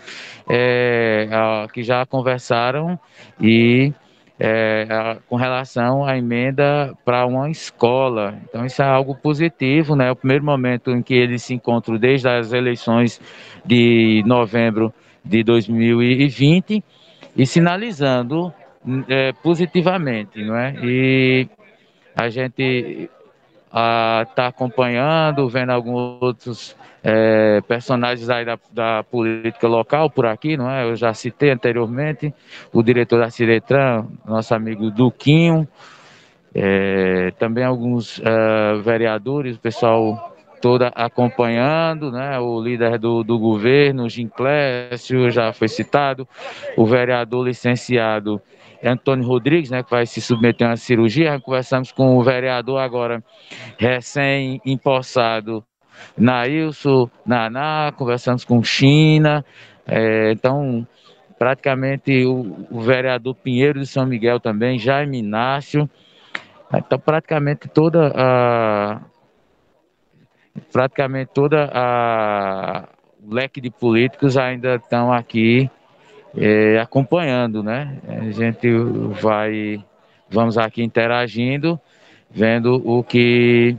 é, 0.48 1.28
a, 1.30 1.66
que 1.72 1.82
já 1.82 2.04
conversaram 2.06 2.98
e 3.40 3.92
é, 4.38 4.86
a, 4.90 5.16
com 5.28 5.36
relação 5.36 6.04
à 6.04 6.16
emenda 6.16 6.92
para 7.04 7.26
uma 7.26 7.50
escola. 7.50 8.38
Então, 8.48 8.64
isso 8.64 8.82
é 8.82 8.86
algo 8.86 9.14
positivo, 9.14 9.96
né? 9.96 10.10
O 10.10 10.16
primeiro 10.16 10.44
momento 10.44 10.90
em 10.90 11.02
que 11.02 11.14
eles 11.14 11.42
se 11.42 11.54
encontram 11.54 11.96
desde 11.96 12.28
as 12.28 12.52
eleições 12.52 13.20
de 13.64 14.22
novembro 14.26 14.92
de 15.24 15.42
2020 15.42 16.82
e 17.36 17.46
sinalizando 17.46 18.52
é, 19.08 19.32
positivamente, 19.32 20.42
não 20.42 20.56
é? 20.56 20.74
E 20.82 21.48
a 22.16 22.28
gente 22.28 23.10
está 23.66 24.48
acompanhando, 24.48 25.48
vendo 25.48 25.70
alguns 25.70 26.22
outros 26.22 26.76
é, 27.02 27.60
personagens 27.62 28.28
aí 28.28 28.44
da, 28.44 28.58
da, 28.70 29.02
política 29.02 29.66
local 29.66 30.10
por 30.10 30.26
aqui, 30.26 30.56
não 30.56 30.70
é? 30.70 30.84
Eu 30.84 30.94
já 30.94 31.12
citei 31.14 31.50
anteriormente 31.50 32.32
o 32.72 32.82
diretor 32.82 33.20
da 33.20 33.30
Ciretran, 33.30 34.06
nosso 34.24 34.54
amigo 34.54 34.90
Duquinho, 34.90 35.66
é, 36.54 37.32
também 37.38 37.64
alguns 37.64 38.20
é, 38.20 38.74
vereadores, 38.82 39.56
o 39.56 39.60
pessoal 39.60 40.32
toda 40.60 40.88
acompanhando, 40.94 42.12
né? 42.12 42.38
O 42.38 42.60
líder 42.60 42.98
do, 42.98 43.24
do 43.24 43.36
governo, 43.38 44.08
Jim 44.08 44.28
Clécio, 44.28 45.28
já 45.30 45.52
foi 45.52 45.66
citado, 45.66 46.28
o 46.76 46.86
vereador 46.86 47.44
licenciado 47.44 48.40
Antônio 48.82 49.26
Rodrigues, 49.26 49.70
né, 49.70 49.82
que 49.82 49.90
vai 49.90 50.06
se 50.06 50.20
submeter 50.20 50.66
a 50.66 50.70
uma 50.70 50.76
cirurgia. 50.76 51.40
Conversamos 51.40 51.92
com 51.92 52.16
o 52.16 52.22
vereador 52.22 52.80
agora, 52.80 53.22
recém-empossado, 53.78 55.64
Nailson 56.16 57.10
Naná, 57.24 57.92
conversamos 57.96 58.44
com 58.44 58.62
China. 58.62 59.44
É, 59.86 60.32
então, 60.32 60.86
praticamente 61.38 62.24
o, 62.24 62.66
o, 62.70 62.80
vereador 62.80 63.34
Pinheiro 63.34 63.80
de 63.80 63.86
São 63.86 64.06
Miguel 64.06 64.40
também, 64.40 64.78
Jaime 64.78 65.18
Inácio. 65.18 65.88
Então, 66.74 66.98
praticamente 66.98 67.68
toda 67.68 68.12
a. 68.14 69.00
Praticamente 70.70 71.30
toda 71.32 71.70
a 71.72 72.88
leque 73.26 73.60
de 73.60 73.70
políticos 73.70 74.36
ainda 74.36 74.74
estão 74.74 75.12
aqui 75.12 75.70
é, 76.36 76.78
acompanhando, 76.78 77.62
né? 77.62 77.98
A 78.08 78.30
gente 78.30 78.68
vai, 79.20 79.84
vamos 80.30 80.56
aqui 80.56 80.82
interagindo, 80.82 81.78
vendo 82.30 82.82
o 82.84 83.02
que, 83.02 83.76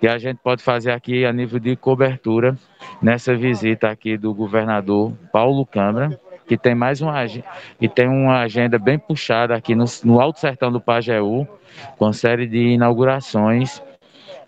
que 0.00 0.08
a 0.08 0.18
gente 0.18 0.38
pode 0.42 0.62
fazer 0.62 0.92
aqui 0.92 1.24
a 1.24 1.32
nível 1.32 1.58
de 1.58 1.76
cobertura 1.76 2.56
nessa 3.00 3.34
visita 3.34 3.88
aqui 3.88 4.16
do 4.16 4.34
governador 4.34 5.12
Paulo 5.32 5.64
Câmara, 5.64 6.18
que 6.46 6.56
tem 6.56 6.74
mais 6.74 7.00
uma 7.00 7.24
e 7.80 7.88
tem 7.88 8.08
uma 8.08 8.40
agenda 8.40 8.78
bem 8.78 8.98
puxada 8.98 9.54
aqui 9.54 9.74
no, 9.74 9.84
no 10.04 10.20
Alto 10.20 10.40
Sertão 10.40 10.70
do 10.70 10.80
Pajeú, 10.80 11.46
com 11.98 12.12
série 12.12 12.46
de 12.46 12.58
inaugurações, 12.58 13.82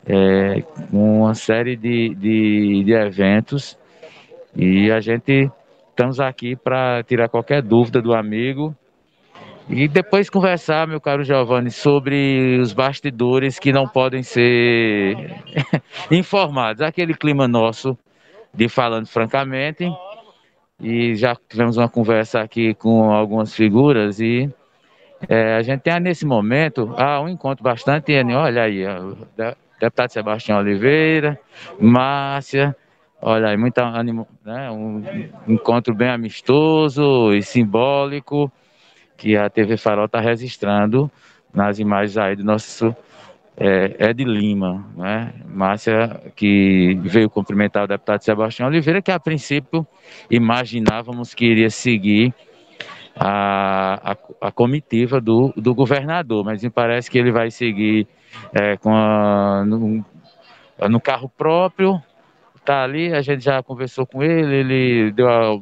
é, 0.06 0.62
uma 0.92 1.34
série 1.34 1.76
de, 1.76 2.14
de, 2.14 2.84
de 2.84 2.92
eventos, 2.92 3.76
e 4.56 4.90
a 4.90 5.00
gente 5.00 5.50
Estamos 5.98 6.20
aqui 6.20 6.54
para 6.54 7.02
tirar 7.02 7.28
qualquer 7.28 7.60
dúvida 7.60 8.00
do 8.00 8.14
amigo 8.14 8.72
e 9.68 9.88
depois 9.88 10.30
conversar, 10.30 10.86
meu 10.86 11.00
caro 11.00 11.24
Giovanni, 11.24 11.72
sobre 11.72 12.56
os 12.60 12.72
bastidores 12.72 13.58
que 13.58 13.72
não 13.72 13.88
podem 13.88 14.22
ser 14.22 15.16
informados. 16.08 16.82
Aquele 16.82 17.14
clima 17.14 17.48
nosso 17.48 17.98
de 18.54 18.68
falando 18.68 19.08
francamente. 19.08 19.90
E 20.80 21.16
já 21.16 21.34
tivemos 21.34 21.76
uma 21.76 21.88
conversa 21.88 22.42
aqui 22.42 22.74
com 22.74 23.10
algumas 23.10 23.52
figuras 23.52 24.20
e 24.20 24.48
é, 25.28 25.56
a 25.56 25.62
gente 25.62 25.80
tem 25.80 25.98
nesse 25.98 26.24
momento 26.24 26.94
ah, 26.96 27.20
um 27.20 27.28
encontro 27.28 27.64
bastante. 27.64 28.12
Olha 28.36 28.62
aí, 28.62 28.84
deputado 29.80 30.10
Sebastião 30.10 30.60
Oliveira, 30.60 31.36
Márcia, 31.80 32.76
Olha 33.20 33.48
aí, 33.48 33.56
muito 33.56 33.78
ânimo, 33.78 34.28
né? 34.44 34.70
Um 34.70 35.02
encontro 35.48 35.94
bem 35.94 36.08
amistoso 36.08 37.32
e 37.32 37.42
simbólico 37.42 38.50
que 39.16 39.36
a 39.36 39.50
TV 39.50 39.76
Farol 39.76 40.06
está 40.06 40.20
registrando 40.20 41.10
nas 41.52 41.80
imagens 41.80 42.16
aí 42.16 42.36
do 42.36 42.44
nosso 42.44 42.94
é, 43.56 44.10
Ed 44.10 44.22
Lima, 44.22 44.86
né? 44.96 45.34
Márcia, 45.46 46.32
que 46.36 46.96
veio 47.02 47.28
cumprimentar 47.28 47.84
o 47.84 47.88
deputado 47.88 48.22
Sebastião 48.22 48.68
Oliveira, 48.68 49.02
que 49.02 49.10
a 49.10 49.18
princípio 49.18 49.84
imaginávamos 50.30 51.34
que 51.34 51.44
iria 51.44 51.70
seguir 51.70 52.32
a, 53.16 54.12
a, 54.12 54.16
a, 54.42 54.52
comitiva 54.52 55.20
do, 55.20 55.52
do 55.56 55.74
governador, 55.74 56.44
mas 56.44 56.62
me 56.62 56.70
parece 56.70 57.10
que 57.10 57.18
ele 57.18 57.32
vai 57.32 57.50
seguir 57.50 58.06
é, 58.52 58.76
com 58.76 58.94
a, 58.94 59.64
no, 59.66 60.04
no, 60.88 61.00
carro 61.00 61.28
próprio, 61.28 62.00
tá 62.68 62.82
ali, 62.82 63.14
a 63.14 63.22
gente 63.22 63.42
já 63.42 63.62
conversou 63.62 64.06
com 64.06 64.22
ele, 64.22 64.56
ele 64.56 65.12
deu 65.12 65.28
a, 65.28 65.58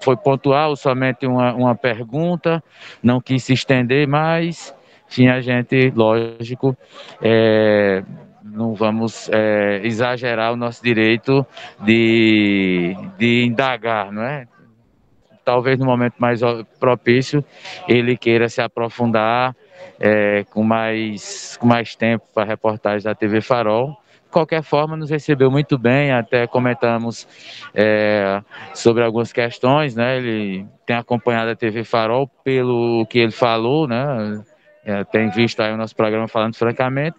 foi 0.00 0.16
pontual, 0.16 0.74
somente 0.74 1.26
uma, 1.26 1.52
uma 1.52 1.74
pergunta, 1.74 2.62
não 3.02 3.20
quis 3.20 3.44
se 3.44 3.52
estender 3.52 4.08
mais, 4.08 4.74
tinha 5.08 5.40
gente, 5.42 5.92
lógico, 5.94 6.74
é, 7.20 8.02
não 8.42 8.74
vamos 8.74 9.28
é, 9.30 9.80
exagerar 9.84 10.52
o 10.52 10.56
nosso 10.56 10.82
direito 10.82 11.46
de, 11.80 12.96
de 13.18 13.44
indagar, 13.44 14.10
não 14.10 14.22
é? 14.22 14.48
talvez 15.44 15.78
no 15.78 15.84
momento 15.84 16.14
mais 16.18 16.40
propício 16.78 17.44
ele 17.88 18.16
queira 18.16 18.48
se 18.48 18.62
aprofundar 18.62 19.54
é, 20.00 20.44
com, 20.50 20.62
mais, 20.62 21.56
com 21.58 21.66
mais 21.66 21.94
tempo 21.94 22.24
para 22.32 22.44
a 22.44 22.46
reportagem 22.46 23.02
da 23.02 23.14
TV 23.14 23.40
Farol. 23.40 23.96
Qualquer 24.32 24.62
forma, 24.62 24.96
nos 24.96 25.10
recebeu 25.10 25.50
muito 25.50 25.76
bem, 25.78 26.10
até 26.10 26.46
comentamos 26.46 27.28
é, 27.74 28.40
sobre 28.74 29.04
algumas 29.04 29.30
questões, 29.30 29.94
né? 29.94 30.16
Ele 30.16 30.66
tem 30.86 30.96
acompanhado 30.96 31.50
a 31.50 31.54
TV 31.54 31.84
Farol 31.84 32.26
pelo 32.42 33.06
que 33.06 33.18
ele 33.18 33.30
falou, 33.30 33.86
né? 33.86 34.42
É, 34.84 35.04
tem 35.04 35.28
visto 35.28 35.60
aí 35.60 35.72
o 35.72 35.76
nosso 35.76 35.94
programa 35.94 36.26
falando 36.26 36.56
francamente, 36.56 37.18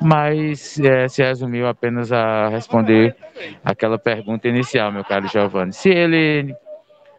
mas 0.00 0.78
é, 0.78 1.08
se 1.08 1.22
resumiu 1.22 1.66
apenas 1.66 2.12
a 2.12 2.48
responder 2.48 3.16
aquela 3.64 3.98
pergunta 3.98 4.48
inicial, 4.48 4.92
meu 4.92 5.04
caro 5.04 5.26
Giovanni. 5.26 5.72
Se 5.72 5.90
ele 5.90 6.54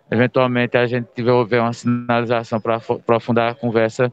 eventualmente 0.10 0.78
a 0.78 0.86
gente 0.86 1.08
tiver 1.14 1.60
uma 1.60 1.74
sinalização 1.74 2.60
para 2.62 2.78
aprofundar 2.78 3.52
a 3.52 3.56
conversa 3.56 4.12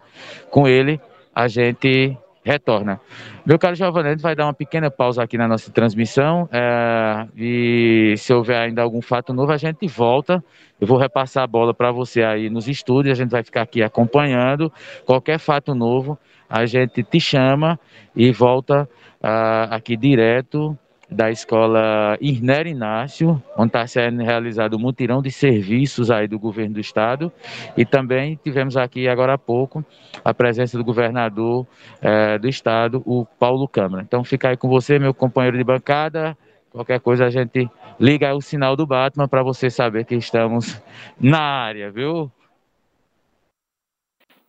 com 0.51 0.67
ele, 0.67 1.01
a 1.35 1.49
gente 1.49 2.17
retorna. 2.45 3.01
Meu 3.45 3.59
caro 3.59 3.75
Giovanni, 3.75 4.09
a 4.09 4.11
gente 4.13 4.23
vai 4.23 4.37
dar 4.37 4.47
uma 4.47 4.55
pequena 4.55 4.89
pausa 4.89 5.21
aqui 5.21 5.37
na 5.37 5.49
nossa 5.49 5.69
transmissão 5.73 6.49
é, 6.53 7.27
e 7.37 8.15
se 8.17 8.33
houver 8.33 8.57
ainda 8.57 8.83
algum 8.83 9.03
fato 9.03 9.35
novo, 9.35 9.51
a 9.51 9.57
gente 9.57 9.85
volta. 9.89 10.43
Eu 10.81 10.87
vou 10.87 10.97
repassar 10.97 11.43
a 11.43 11.47
bola 11.47 11.75
para 11.75 11.91
você 11.91 12.23
aí 12.23 12.49
nos 12.49 12.69
estúdios, 12.69 13.19
a 13.19 13.21
gente 13.21 13.33
vai 13.33 13.43
ficar 13.43 13.63
aqui 13.63 13.83
acompanhando. 13.83 14.73
Qualquer 15.05 15.41
fato 15.41 15.75
novo, 15.75 16.17
a 16.49 16.67
gente 16.67 17.03
te 17.03 17.19
chama 17.19 17.81
e 18.15 18.31
volta 18.31 18.89
uh, 19.21 19.75
aqui 19.75 19.97
direto 19.97 20.79
da 21.13 21.31
escola 21.31 22.17
Irner 22.21 22.67
Inácio, 22.67 23.43
onde 23.57 23.69
está 23.69 23.87
sendo 23.87 24.23
realizado 24.23 24.75
o 24.75 24.79
mutirão 24.79 25.23
de 25.23 25.31
serviços 25.31 26.11
aí 26.11 26.27
do 26.27 26.39
governo 26.39 26.75
do 26.75 26.81
estado. 26.81 27.31
E 27.77 27.85
também 27.85 28.39
tivemos 28.43 28.77
aqui 28.77 29.09
agora 29.09 29.35
há 29.35 29.39
pouco 29.39 29.85
a 30.25 30.35
presença 30.35 30.77
do 30.77 30.85
governador 30.85 31.67
eh, 32.01 32.39
do 32.39 32.49
estado, 32.49 33.03
o 33.07 33.25
Paulo 33.25 33.69
Câmara. 33.69 34.03
Então 34.03 34.25
fica 34.25 34.49
aí 34.49 34.57
com 34.57 34.69
você, 34.69 34.99
meu 34.99 35.15
companheiro 35.15 35.57
de 35.57 35.65
bancada. 35.65 36.37
Qualquer 36.71 37.01
coisa 37.01 37.27
a 37.27 37.31
gente 37.31 37.69
liga 38.01 38.35
o 38.35 38.41
sinal 38.41 38.75
do 38.75 38.87
Batman 38.87 39.29
para 39.29 39.43
você 39.43 39.69
saber 39.69 40.05
que 40.05 40.15
estamos 40.15 40.83
na 41.21 41.41
área, 41.41 41.91
viu? 41.91 42.31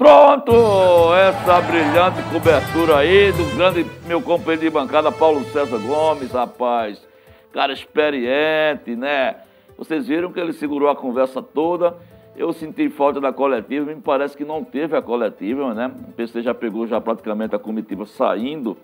Pronto! 0.04 1.14
Essa 1.16 1.62
brilhante 1.62 2.22
cobertura 2.24 2.98
aí 2.98 3.32
do 3.32 3.56
grande 3.56 3.86
meu 4.06 4.22
companheiro 4.22 4.64
de 4.64 4.70
bancada, 4.70 5.10
Paulo 5.14 5.46
César 5.46 5.78
Gomes, 5.78 6.30
rapaz. 6.30 7.02
Cara 7.54 7.72
experiente, 7.72 8.98
né? 8.98 9.38
Vocês 9.78 10.06
viram 10.06 10.30
que 10.30 10.42
ele 10.42 10.52
segurou 10.52 10.90
a 10.90 10.96
conversa 10.96 11.42
toda. 11.42 11.96
Eu 12.36 12.52
senti 12.52 12.90
falta 12.90 13.22
da 13.22 13.32
coletiva, 13.32 13.94
me 13.94 14.02
parece 14.02 14.36
que 14.36 14.44
não 14.44 14.62
teve 14.62 14.94
a 14.94 15.02
coletiva, 15.02 15.74
né? 15.74 15.90
O 16.10 16.12
PC 16.12 16.42
já 16.42 16.54
pegou 16.54 16.86
já 16.86 17.00
praticamente 17.00 17.56
a 17.56 17.60
comitiva 17.60 18.06
saindo. 18.06 18.76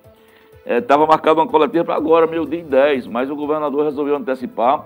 Estava 0.66 1.04
é, 1.04 1.08
marcada 1.08 1.42
uma 1.42 1.48
coletiva 1.48 1.84
para 1.84 1.96
agora, 1.96 2.28
meio 2.28 2.46
dia 2.46 2.64
10, 2.64 3.08
mas 3.08 3.30
o 3.30 3.36
governador 3.36 3.84
resolveu 3.84 4.16
antecipar. 4.16 4.86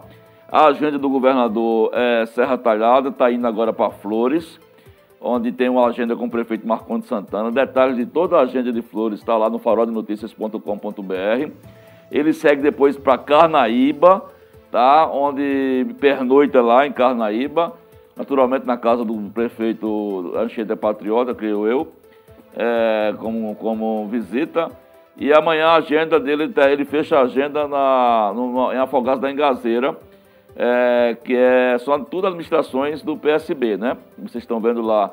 A 0.51 0.65
agenda 0.65 0.97
do 0.97 1.09
governador 1.09 1.91
é 1.93 2.25
Serra 2.25 2.57
Talhada, 2.57 3.09
está 3.09 3.31
indo 3.31 3.45
agora 3.45 3.71
para 3.71 3.91
Flores 3.91 4.59
onde 5.23 5.51
tem 5.53 5.69
uma 5.69 5.87
agenda 5.87 6.15
com 6.15 6.25
o 6.25 6.29
prefeito 6.29 6.67
Marcondes 6.67 7.07
Santana. 7.07 7.49
Detalhes 7.49 7.95
de 7.95 8.05
toda 8.05 8.37
a 8.37 8.41
agenda 8.41 8.71
de 8.71 8.81
flores 8.81 9.19
está 9.19 9.37
lá 9.37 9.49
no 9.49 9.57
faroldenoticias.com.br. 9.57 11.51
Ele 12.11 12.33
segue 12.33 12.61
depois 12.61 12.97
para 12.97 13.17
Carnaíba, 13.17 14.25
tá? 14.69 15.09
onde 15.09 15.87
pernoita 15.99 16.61
lá 16.61 16.85
em 16.85 16.91
Carnaíba, 16.91 17.73
naturalmente 18.15 18.67
na 18.67 18.77
casa 18.77 19.05
do 19.05 19.15
prefeito 19.33 20.33
Anchieta 20.35 20.75
Patriota, 20.75 21.33
creio 21.33 21.65
eu, 21.65 21.87
é, 22.55 23.15
como, 23.17 23.55
como 23.55 24.05
visita. 24.07 24.69
E 25.15 25.31
amanhã 25.31 25.67
a 25.67 25.75
agenda 25.75 26.19
dele, 26.19 26.49
tá, 26.49 26.69
ele 26.69 26.85
fecha 26.85 27.17
a 27.17 27.21
agenda 27.21 27.67
na, 27.67 28.33
em 28.73 28.77
Afogados 28.77 29.21
da 29.21 29.31
Engazeira, 29.31 29.95
é, 30.55 31.17
que 31.23 31.35
é, 31.35 31.77
são 31.79 32.03
tudo 32.03 32.27
administrações 32.27 33.01
do 33.01 33.17
PSB, 33.17 33.77
né? 33.77 33.97
Vocês 34.17 34.43
estão 34.43 34.59
vendo 34.59 34.81
lá, 34.81 35.11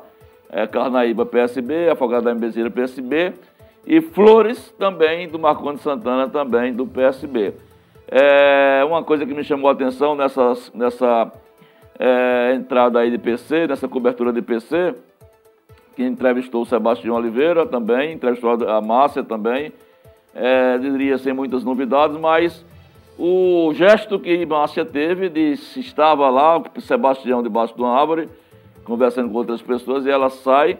é, 0.49 0.67
Carnaíba 0.67 1.25
PSB, 1.25 1.89
Afogado 1.89 2.25
da 2.25 2.31
Embezeira 2.31 2.69
PSB 2.69 3.33
e 3.85 4.01
Flores 4.01 4.73
também, 4.77 5.27
do 5.27 5.39
Marcondes 5.39 5.81
Santana 5.81 6.29
também, 6.29 6.73
do 6.73 6.85
PSB. 6.85 7.53
É, 8.07 8.83
uma 8.85 9.03
coisa 9.03 9.25
que 9.25 9.33
me 9.33 9.43
chamou 9.43 9.69
a 9.69 9.73
atenção 9.73 10.15
nessa, 10.15 10.53
nessa 10.73 11.31
é, 11.97 12.53
entrada 12.55 12.99
aí 12.99 13.09
de 13.09 13.17
PC, 13.17 13.67
nessa 13.67 13.87
cobertura 13.87 14.33
de 14.33 14.41
PC, 14.41 14.93
que 15.95 16.03
entrevistou 16.03 16.61
o 16.61 16.65
Sebastião 16.65 17.15
Oliveira 17.15 17.65
também, 17.65 18.13
entrevistou 18.13 18.69
a 18.69 18.81
Márcia 18.81 19.23
também, 19.23 19.71
é, 20.35 20.77
diria 20.77 21.17
sem 21.17 21.33
muitas 21.33 21.63
novidades, 21.63 22.17
mas 22.17 22.65
o 23.23 23.71
gesto 23.75 24.17
que 24.17 24.43
Márcia 24.47 24.83
teve 24.83 25.29
de 25.29 25.51
estava 25.51 26.27
lá, 26.27 26.59
Sebastião 26.79 27.43
debaixo 27.43 27.75
de 27.75 27.81
uma 27.81 27.95
árvore, 27.95 28.27
conversando 28.83 29.29
com 29.29 29.37
outras 29.37 29.61
pessoas, 29.61 30.07
e 30.07 30.09
ela 30.09 30.27
sai 30.31 30.79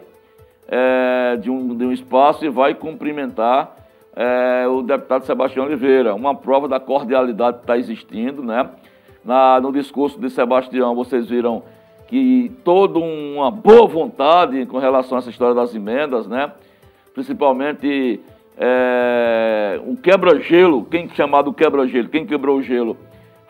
é, 0.66 1.36
de, 1.36 1.48
um, 1.48 1.76
de 1.76 1.84
um 1.84 1.92
espaço 1.92 2.44
e 2.44 2.48
vai 2.48 2.74
cumprimentar 2.74 3.76
é, 4.16 4.66
o 4.66 4.82
deputado 4.82 5.24
Sebastião 5.24 5.66
Oliveira. 5.66 6.16
Uma 6.16 6.34
prova 6.34 6.66
da 6.66 6.80
cordialidade 6.80 7.58
que 7.58 7.62
está 7.62 7.78
existindo, 7.78 8.42
né? 8.42 8.68
Na, 9.24 9.60
no 9.60 9.70
discurso 9.70 10.18
de 10.18 10.28
Sebastião, 10.28 10.96
vocês 10.96 11.28
viram 11.28 11.62
que 12.08 12.50
toda 12.64 12.98
uma 12.98 13.52
boa 13.52 13.86
vontade 13.86 14.66
com 14.66 14.78
relação 14.78 15.16
a 15.16 15.20
essa 15.20 15.30
história 15.30 15.54
das 15.54 15.76
emendas, 15.76 16.26
né? 16.26 16.50
Principalmente 17.14 18.20
é, 18.56 19.80
um 19.86 19.96
quebra-gelo, 19.96 20.84
quem 20.84 21.08
chamado 21.10 21.52
quebra-gelo, 21.52 22.08
quem 22.08 22.26
quebrou 22.26 22.58
o 22.58 22.62
gelo 22.62 22.96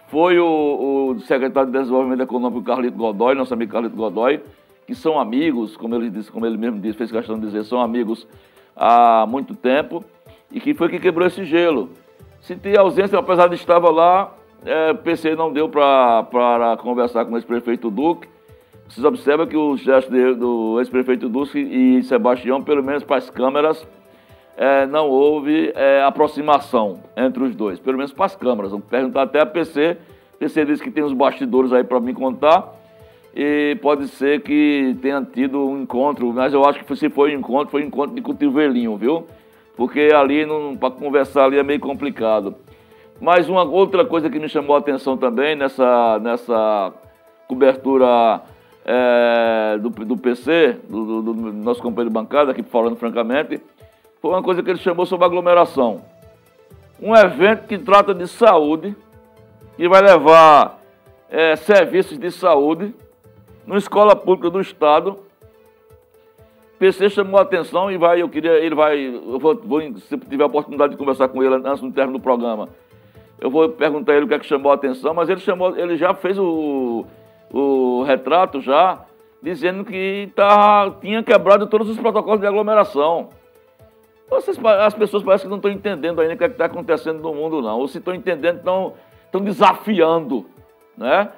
foi 0.08 0.38
o, 0.38 1.14
o, 1.16 1.20
secretário 1.20 1.72
de 1.72 1.78
Desenvolvimento 1.78 2.22
Econômico 2.22 2.62
Carlito 2.62 2.98
Godoy, 2.98 3.34
nosso 3.34 3.54
amigo 3.54 3.72
Carlito 3.72 3.96
Godoy, 3.96 4.42
que 4.86 4.94
são 4.94 5.18
amigos, 5.18 5.74
como 5.74 5.94
ele 5.94 6.10
disse, 6.10 6.30
como 6.30 6.44
ele 6.44 6.58
mesmo 6.58 6.78
disse, 6.78 6.98
fez 6.98 7.10
questão 7.10 7.38
de 7.38 7.46
dizer, 7.46 7.64
são 7.64 7.80
amigos 7.80 8.28
há 8.76 9.24
muito 9.26 9.54
tempo, 9.54 10.04
e 10.50 10.60
que 10.60 10.74
foi 10.74 10.90
que 10.90 10.98
quebrou 10.98 11.26
esse 11.26 11.44
gelo. 11.44 11.88
Senti 12.42 12.76
ausência, 12.76 13.18
apesar 13.18 13.48
de 13.48 13.54
estar 13.54 13.78
lá, 13.78 14.34
é, 14.66 14.92
PC 14.92 15.34
não 15.34 15.50
deu 15.50 15.66
para 15.66 16.76
conversar 16.82 17.24
com 17.24 17.32
o 17.32 17.36
ex-prefeito 17.38 17.90
Duque. 17.90 18.28
Vocês 18.86 19.06
observam 19.06 19.46
que 19.46 19.56
o 19.56 19.78
gesto 19.78 20.10
do 20.34 20.78
ex-prefeito 20.78 21.26
Duque 21.26 21.58
e 21.58 22.02
Sebastião, 22.02 22.62
pelo 22.62 22.82
menos 22.82 23.02
para 23.02 23.16
as 23.16 23.30
câmeras, 23.30 23.86
é, 24.56 24.86
não 24.86 25.08
houve 25.08 25.72
é, 25.74 26.02
aproximação 26.02 27.00
entre 27.16 27.42
os 27.42 27.54
dois, 27.54 27.78
pelo 27.78 27.96
menos 27.96 28.12
para 28.12 28.26
as 28.26 28.36
câmaras. 28.36 28.70
Vamos 28.70 28.86
perguntar 28.86 29.22
até 29.22 29.40
a 29.40 29.46
PC. 29.46 29.96
A 30.34 30.38
PC 30.38 30.64
disse 30.64 30.82
que 30.82 30.90
tem 30.90 31.02
os 31.02 31.12
bastidores 31.12 31.72
aí 31.72 31.84
para 31.84 32.00
me 32.00 32.12
contar. 32.12 32.80
E 33.34 33.78
pode 33.80 34.08
ser 34.08 34.42
que 34.42 34.94
tenha 35.00 35.22
tido 35.22 35.66
um 35.66 35.82
encontro, 35.82 36.30
mas 36.32 36.52
eu 36.52 36.64
acho 36.66 36.84
que 36.84 36.96
se 36.96 37.08
foi 37.08 37.34
um 37.34 37.38
encontro, 37.38 37.70
foi 37.70 37.82
um 37.82 37.86
encontro 37.86 38.14
de 38.14 38.20
cotovelinho, 38.20 38.96
viu? 38.96 39.26
Porque 39.74 40.10
ali, 40.14 40.46
para 40.78 40.90
conversar 40.90 41.44
ali 41.46 41.56
é 41.56 41.62
meio 41.62 41.80
complicado. 41.80 42.54
Mas 43.18 43.48
uma 43.48 43.62
outra 43.62 44.04
coisa 44.04 44.28
que 44.28 44.38
me 44.38 44.48
chamou 44.48 44.76
a 44.76 44.80
atenção 44.80 45.16
também 45.16 45.56
nessa, 45.56 46.18
nessa 46.18 46.92
cobertura 47.48 48.42
é, 48.84 49.78
do, 49.78 49.88
do 49.88 50.16
PC, 50.16 50.76
do, 50.88 51.22
do, 51.22 51.32
do 51.32 51.52
nosso 51.52 51.80
companheiro 51.80 52.10
de 52.10 52.14
bancada, 52.14 52.50
aqui 52.50 52.62
falando 52.62 52.96
francamente, 52.96 53.62
foi 54.22 54.30
uma 54.30 54.42
coisa 54.42 54.62
que 54.62 54.70
ele 54.70 54.78
chamou 54.78 55.04
sobre 55.04 55.26
aglomeração. 55.26 56.00
Um 57.00 57.12
evento 57.16 57.66
que 57.66 57.76
trata 57.76 58.14
de 58.14 58.28
saúde, 58.28 58.94
que 59.76 59.88
vai 59.88 60.00
levar 60.00 60.78
é, 61.28 61.56
serviços 61.56 62.16
de 62.16 62.30
saúde 62.30 62.94
numa 63.66 63.78
escola 63.78 64.14
pública 64.14 64.48
do 64.48 64.60
Estado. 64.60 65.18
O 66.74 66.78
PC 66.78 67.10
chamou 67.10 67.40
a 67.40 67.42
atenção 67.42 67.90
e 67.90 67.96
vai, 67.96 68.22
eu 68.22 68.28
queria, 68.28 68.52
ele 68.52 68.76
vai, 68.76 68.96
eu 68.96 69.40
vou, 69.40 69.56
vou, 69.56 69.80
se 69.98 70.16
tiver 70.16 70.44
a 70.44 70.46
oportunidade 70.46 70.92
de 70.92 70.98
conversar 70.98 71.26
com 71.26 71.42
ele 71.42 71.56
antes 71.56 71.80
do 71.80 71.90
término 71.90 72.18
do 72.18 72.22
programa, 72.22 72.68
eu 73.40 73.50
vou 73.50 73.68
perguntar 73.70 74.12
a 74.12 74.16
ele 74.16 74.26
o 74.26 74.28
que 74.28 74.34
é 74.34 74.38
que 74.38 74.46
chamou 74.46 74.70
a 74.70 74.76
atenção, 74.76 75.12
mas 75.12 75.28
ele 75.28 75.40
chamou, 75.40 75.76
ele 75.76 75.96
já 75.96 76.14
fez 76.14 76.38
o, 76.38 77.04
o 77.52 78.04
retrato 78.04 78.60
já 78.60 79.04
dizendo 79.42 79.84
que 79.84 80.30
tá, 80.36 80.92
tinha 81.00 81.24
quebrado 81.24 81.66
todos 81.66 81.88
os 81.88 81.98
protocolos 81.98 82.40
de 82.40 82.46
aglomeração. 82.46 83.41
Vocês, 84.32 84.58
as 84.64 84.94
pessoas 84.94 85.22
parecem 85.22 85.44
que 85.44 85.50
não 85.50 85.56
estão 85.56 85.70
entendendo 85.70 86.18
ainda 86.20 86.32
o 86.32 86.38
que 86.38 86.44
é 86.44 86.46
está 86.46 86.64
acontecendo 86.64 87.20
no 87.20 87.34
mundo, 87.34 87.60
não. 87.60 87.78
Ou 87.78 87.86
se 87.86 87.98
estão 87.98 88.14
entendendo, 88.14 88.56
estão, 88.56 88.94
estão 89.26 89.42
desafiando. 89.42 90.46
Né? 90.96 91.28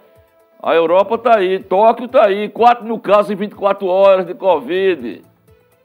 A 0.63 0.75
Europa 0.77 1.17
está 1.17 1.39
aí, 1.39 1.59
Tóquio 1.59 2.07
está 2.07 2.27
aí, 2.27 2.49
4 2.49 2.85
mil 2.85 3.01
casos 3.01 3.33
em 3.33 3.35
24 3.35 3.85
horas 3.89 4.27
de 4.27 4.35
Covid. 4.35 5.23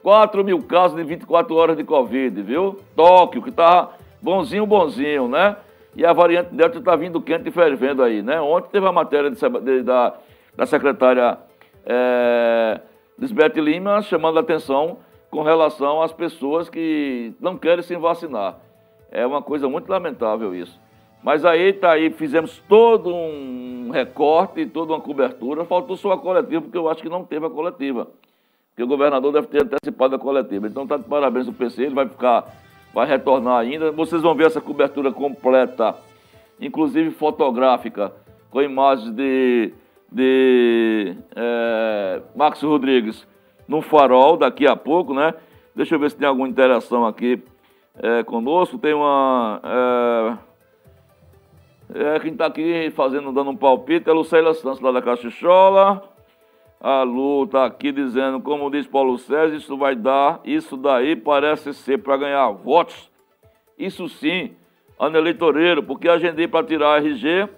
4 0.04 0.44
mil 0.44 0.62
casos 0.62 0.98
em 1.00 1.04
24 1.04 1.54
horas 1.56 1.76
de 1.76 1.82
Covid, 1.82 2.42
viu? 2.42 2.78
Tóquio, 2.94 3.42
que 3.42 3.50
está 3.50 3.90
bonzinho, 4.22 4.64
bonzinho, 4.64 5.26
né? 5.28 5.56
E 5.96 6.06
a 6.06 6.12
variante 6.12 6.54
Delta 6.54 6.78
está 6.78 6.94
vindo 6.94 7.20
quente 7.20 7.48
e 7.48 7.52
fervendo 7.52 8.04
aí, 8.04 8.22
né? 8.22 8.40
Ontem 8.40 8.68
teve 8.70 8.86
a 8.86 8.92
matéria 8.92 9.30
de, 9.32 9.36
de, 9.36 9.82
da, 9.82 10.14
da 10.56 10.64
secretária 10.64 11.36
é, 11.84 12.80
Lisbeth 13.18 13.60
Lima 13.60 14.00
chamando 14.00 14.38
a 14.38 14.42
atenção 14.42 14.98
com 15.30 15.42
relação 15.42 16.02
às 16.02 16.12
pessoas 16.12 16.68
que 16.68 17.32
não 17.40 17.56
querem 17.56 17.82
se 17.82 17.96
vacinar. 17.96 18.58
É 19.10 19.24
uma 19.24 19.40
coisa 19.40 19.68
muito 19.68 19.88
lamentável 19.88 20.54
isso. 20.54 20.78
Mas 21.22 21.44
aí 21.44 21.72
tá 21.72 21.92
aí, 21.92 22.10
fizemos 22.10 22.62
todo 22.68 23.14
um 23.14 23.90
recorte, 23.90 24.66
toda 24.66 24.92
uma 24.92 25.00
cobertura, 25.00 25.64
faltou 25.64 25.96
só 25.96 26.12
a 26.12 26.18
coletiva, 26.18 26.62
porque 26.62 26.78
eu 26.78 26.88
acho 26.88 27.02
que 27.02 27.08
não 27.08 27.24
teve 27.24 27.46
a 27.46 27.50
coletiva. 27.50 28.08
Porque 28.70 28.82
o 28.82 28.86
governador 28.86 29.32
deve 29.32 29.46
ter 29.48 29.62
antecipado 29.62 30.16
a 30.16 30.18
coletiva. 30.18 30.66
Então 30.66 30.86
tá 30.86 30.96
de 30.96 31.04
parabéns 31.04 31.46
o 31.46 31.52
PC, 31.52 31.84
ele 31.84 31.94
vai 31.94 32.08
ficar, 32.08 32.46
vai 32.94 33.06
retornar 33.06 33.58
ainda. 33.58 33.92
Vocês 33.92 34.22
vão 34.22 34.34
ver 34.34 34.46
essa 34.46 34.60
cobertura 34.60 35.12
completa, 35.12 35.94
inclusive 36.60 37.10
fotográfica, 37.10 38.12
com 38.50 38.62
imagens 38.62 39.10
de, 39.10 39.74
de 40.10 41.16
é, 41.36 42.22
Marcos 42.34 42.62
Rodrigues 42.62 43.26
no 43.70 43.80
farol 43.80 44.36
daqui 44.36 44.66
a 44.66 44.74
pouco, 44.74 45.14
né? 45.14 45.32
Deixa 45.76 45.94
eu 45.94 45.98
ver 46.00 46.10
se 46.10 46.16
tem 46.16 46.26
alguma 46.26 46.48
interação 46.48 47.06
aqui 47.06 47.40
é, 48.02 48.24
conosco. 48.24 48.76
Tem 48.76 48.92
uma. 48.92 49.60
É, 51.94 52.16
é 52.16 52.18
quem 52.18 52.32
está 52.32 52.46
aqui 52.46 52.90
fazendo, 52.90 53.30
dando 53.30 53.50
um 53.50 53.56
palpite 53.56 54.08
é 54.08 54.12
a 54.12 54.14
Lucélia 54.14 54.52
Santos, 54.54 54.80
lá 54.80 54.90
da 54.90 55.00
Caxichola. 55.00 56.02
A 56.80 57.04
Lu 57.04 57.44
está 57.44 57.64
aqui 57.64 57.92
dizendo, 57.92 58.40
como 58.40 58.70
diz 58.70 58.88
Paulo 58.88 59.16
César, 59.18 59.54
isso 59.54 59.76
vai 59.76 59.94
dar, 59.94 60.40
isso 60.44 60.76
daí 60.76 61.14
parece 61.14 61.72
ser 61.72 61.98
para 61.98 62.16
ganhar 62.16 62.50
votos. 62.50 63.08
Isso 63.78 64.08
sim, 64.08 64.50
ano 64.98 65.16
eleitoreiro, 65.16 65.82
porque 65.82 66.08
agendei 66.08 66.48
para 66.48 66.66
tirar 66.66 66.94
a 66.94 66.98
RG. 66.98 67.48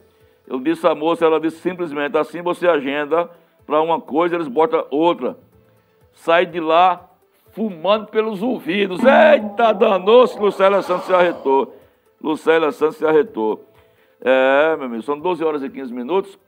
Eu 0.47 0.61
disse 0.61 0.87
à 0.87 0.95
moça, 0.95 1.25
ela 1.25 1.41
disse 1.41 1.61
simplesmente 1.61 2.19
assim 2.19 2.43
você 2.43 2.69
agenda 2.69 3.31
para 3.65 3.81
uma 3.81 3.99
coisa, 3.99 4.35
eles 4.35 4.49
botam 4.49 4.85
outra 4.91 5.39
sai 6.13 6.47
de 6.47 6.61
lá 6.61 7.09
fumando 7.53 8.07
pelos 8.07 8.43
ouvidos. 8.43 9.01
Eita, 9.05 9.73
danou-se, 9.73 10.39
Lucélia 10.39 10.83
Santos 10.83 11.07
se 11.07 11.15
arretou. 11.15 11.75
Lucélia 12.21 12.73
Santos 12.73 12.97
se 12.97 13.07
arretou. 13.07 13.65
É, 14.21 14.77
meu 14.77 14.87
amigo, 14.87 15.03
são 15.03 15.19
12 15.19 15.45
horas 15.45 15.63
e 15.63 15.69
15 15.69 15.93
minutos. 15.93 16.39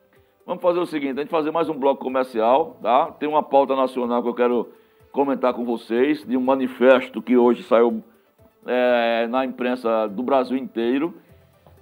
Vamos 0.47 0.63
fazer 0.63 0.79
o 0.79 0.87
seguinte, 0.87 1.19
a 1.19 1.23
gente 1.23 1.31
fazer 1.31 1.51
mais 1.51 1.69
um 1.69 1.75
bloco 1.75 2.03
comercial, 2.03 2.79
tá? 2.83 3.07
Tem 3.13 3.29
uma 3.29 3.43
pauta 3.43 3.75
nacional 3.75 4.23
que 4.23 4.29
eu 4.29 4.35
quero 4.35 4.69
comentar 5.11 5.55
com 5.55 5.65
vocês, 5.65 6.25
de 6.25 6.37
um 6.37 6.41
manifesto 6.41 7.23
que 7.23 7.37
hoje 7.37 7.63
saiu 7.63 8.03
é, 8.67 9.27
na 9.27 9.45
imprensa 9.45 10.07
do 10.07 10.23
Brasil 10.23 10.57
inteiro. 10.57 11.15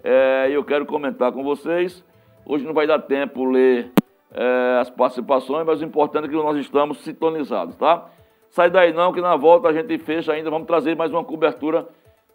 É, 0.05 0.49
eu 0.51 0.65
quero 0.65 0.87
comentar 0.87 1.33
com 1.33 1.43
vocês. 1.43 2.05
Hoje 2.45 2.65
não 2.65 2.75
vai 2.75 2.87
dar 2.87 2.99
tempo 3.01 3.45
ler 3.45 3.91
é, 4.35 4.79
as 4.81 4.91
participações, 4.91 5.67
mas 5.67 5.81
o 5.81 5.85
importante 5.85 6.27
é 6.27 6.29
que 6.29 6.35
nós 6.35 6.57
estamos 6.57 6.99
sintonizados, 6.99 7.77
tá? 7.77 8.07
Sai 8.51 8.71
daí 8.71 8.93
não, 8.93 9.13
que 9.13 9.21
na 9.21 9.37
volta 9.37 9.69
a 9.69 9.73
gente 9.73 9.97
fecha 9.99 10.33
ainda, 10.33 10.51
vamos 10.51 10.67
trazer 10.67 10.97
mais 10.97 11.11
uma 11.11 11.25
cobertura 11.25 11.87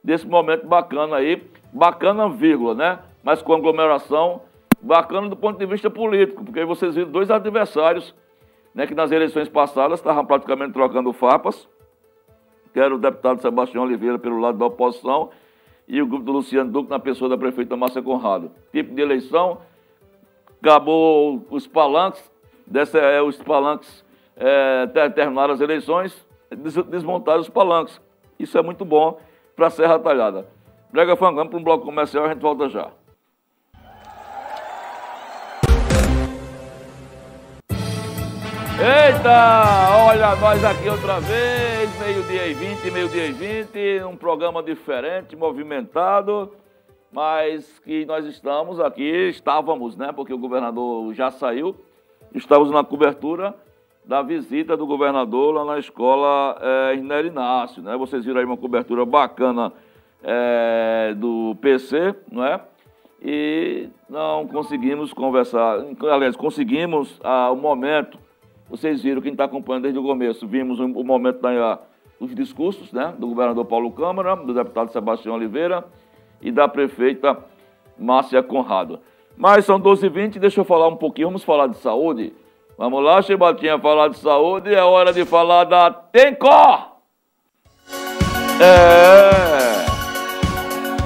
desse 0.04 0.28
momento 0.28 0.66
bacana 0.66 1.18
aí, 1.18 1.44
bacana 1.74 2.30
vírgula, 2.30 2.74
né? 2.74 3.00
Mas 3.24 3.42
com 3.42 3.54
aglomeração, 3.54 4.42
bacana 4.82 5.28
do 5.28 5.36
ponto 5.36 5.58
de 5.58 5.66
vista 5.66 5.90
político, 5.90 6.44
porque 6.44 6.60
aí 6.60 6.66
vocês 6.66 6.96
viram 6.96 7.12
dois 7.12 7.30
adversários, 7.30 8.16
né, 8.74 8.86
que 8.86 8.94
nas 8.94 9.12
eleições 9.12 9.50
passadas 9.50 10.00
estavam 10.00 10.26
praticamente 10.26 10.74
trocando 10.74 11.12
farpas, 11.12 11.68
que 12.74 12.80
era 12.80 12.94
o 12.94 12.98
deputado 12.98 13.42
Sebastião 13.42 13.84
Oliveira 13.84 14.20
pelo 14.20 14.40
lado 14.40 14.58
da 14.58 14.66
oposição, 14.66 15.30
e 15.88 16.02
o 16.02 16.06
grupo 16.06 16.26
do 16.26 16.32
Luciano 16.34 16.70
Duque 16.70 16.90
na 16.90 17.00
pessoa 17.00 17.30
da 17.30 17.38
prefeita 17.38 17.76
Márcia 17.78 18.02
Conrado. 18.02 18.52
Tipo 18.72 18.94
de 18.94 19.02
eleição, 19.02 19.60
acabou 20.62 21.46
os 21.50 21.68
palanques, 21.68 22.24
dessa, 22.66 22.98
é, 22.98 23.22
os 23.22 23.38
palanques 23.38 24.04
é, 24.36 24.88
terminaram 25.10 25.54
as 25.54 25.62
eleições, 25.62 26.26
des, 26.52 26.76
desmontaram 26.86 27.42
os 27.42 27.50
palanques. 27.50 28.00
Isso 28.40 28.58
é 28.58 28.62
muito 28.62 28.86
bom 28.86 29.20
para 29.56 29.68
a 29.68 29.70
Serra 29.70 30.00
Talhada. 30.00 30.48
Brega 30.92 31.16
vamos 31.16 31.48
para 31.48 31.58
um 31.58 31.64
bloco 31.64 31.86
comercial, 31.86 32.26
a 32.26 32.30
gente 32.30 32.42
volta 32.42 32.70
já. 32.70 32.90
Eita, 38.80 40.06
olha 40.06 40.36
nós 40.36 40.64
aqui 40.64 40.88
outra 40.88 41.20
vez, 41.20 42.00
meio-dia 42.00 42.48
e 42.48 42.54
20, 42.54 42.92
meio-dia 42.92 43.26
e 43.26 43.32
20, 43.32 44.04
um 44.04 44.16
programa 44.16 44.62
diferente, 44.62 45.36
movimentado 45.36 46.52
mas 47.12 47.80
que 47.80 48.06
nós 48.06 48.26
estamos 48.26 48.80
aqui, 48.80 49.30
estávamos, 49.30 49.96
né, 49.96 50.12
porque 50.12 50.34
o 50.34 50.38
governador 50.38 51.14
já 51.14 51.32
saiu, 51.32 51.76
estávamos 52.34 52.72
na 52.72 52.84
cobertura 52.84 53.56
da 54.08 54.22
visita 54.22 54.78
do 54.78 54.88
governador 54.88 55.54
lá 55.54 55.66
na 55.66 55.80
escola 55.80 56.58
é, 56.62 56.96
Inácio, 56.96 57.84
né? 57.84 57.98
Vocês 57.98 58.24
viram 58.24 58.40
aí 58.40 58.46
uma 58.46 58.56
cobertura 58.56 59.06
bacana 59.06 59.74
é, 60.24 61.14
do 61.18 61.56
PC, 61.60 62.16
não 62.32 62.46
é? 62.46 62.62
E 63.22 63.90
não 64.10 64.48
conseguimos 64.48 65.12
conversar, 65.12 65.84
aliás, 66.10 66.38
conseguimos 66.38 67.20
ah, 67.24 67.52
o 67.52 67.58
momento, 67.58 68.18
vocês 68.70 69.02
viram, 69.02 69.22
quem 69.22 69.32
está 69.32 69.44
acompanhando 69.44 69.84
desde 69.84 70.00
o 70.00 70.04
começo, 70.04 70.48
vimos 70.48 70.80
o, 70.80 70.88
momento 71.04 71.42
da, 71.42 71.80
dos 72.20 72.34
discursos, 72.34 72.94
né? 72.94 73.14
Do 73.18 73.28
governador 73.28 73.66
Paulo 73.66 73.92
Câmara, 73.92 74.36
do 74.36 74.54
deputado 74.54 74.92
Sebastião 74.92 75.36
Oliveira, 75.36 75.84
e 76.42 76.52
da 76.52 76.68
prefeita 76.68 77.38
Márcia 77.98 78.44
Conrado. 78.44 79.00
Mas 79.36 79.66
são 79.66 79.80
12h20, 79.80 80.40
deixa 80.40 80.62
eu 80.62 80.66
falar 80.66 80.88
um 80.88 80.96
pouquinho, 80.96 81.28
vamos 81.28 81.44
falar 81.44 81.68
de 81.68 81.78
saúde. 81.78 82.34
Vamos 82.78 83.04
lá, 83.04 83.22
Chibatinha, 83.22 83.80
falar 83.80 84.10
de 84.10 84.18
saúde, 84.18 84.74
é 84.74 84.84
hora 84.84 85.12
de 85.12 85.26
falar 85.26 85.64
da 85.64 85.90
Tencó! 85.92 86.98
É! 88.60 89.86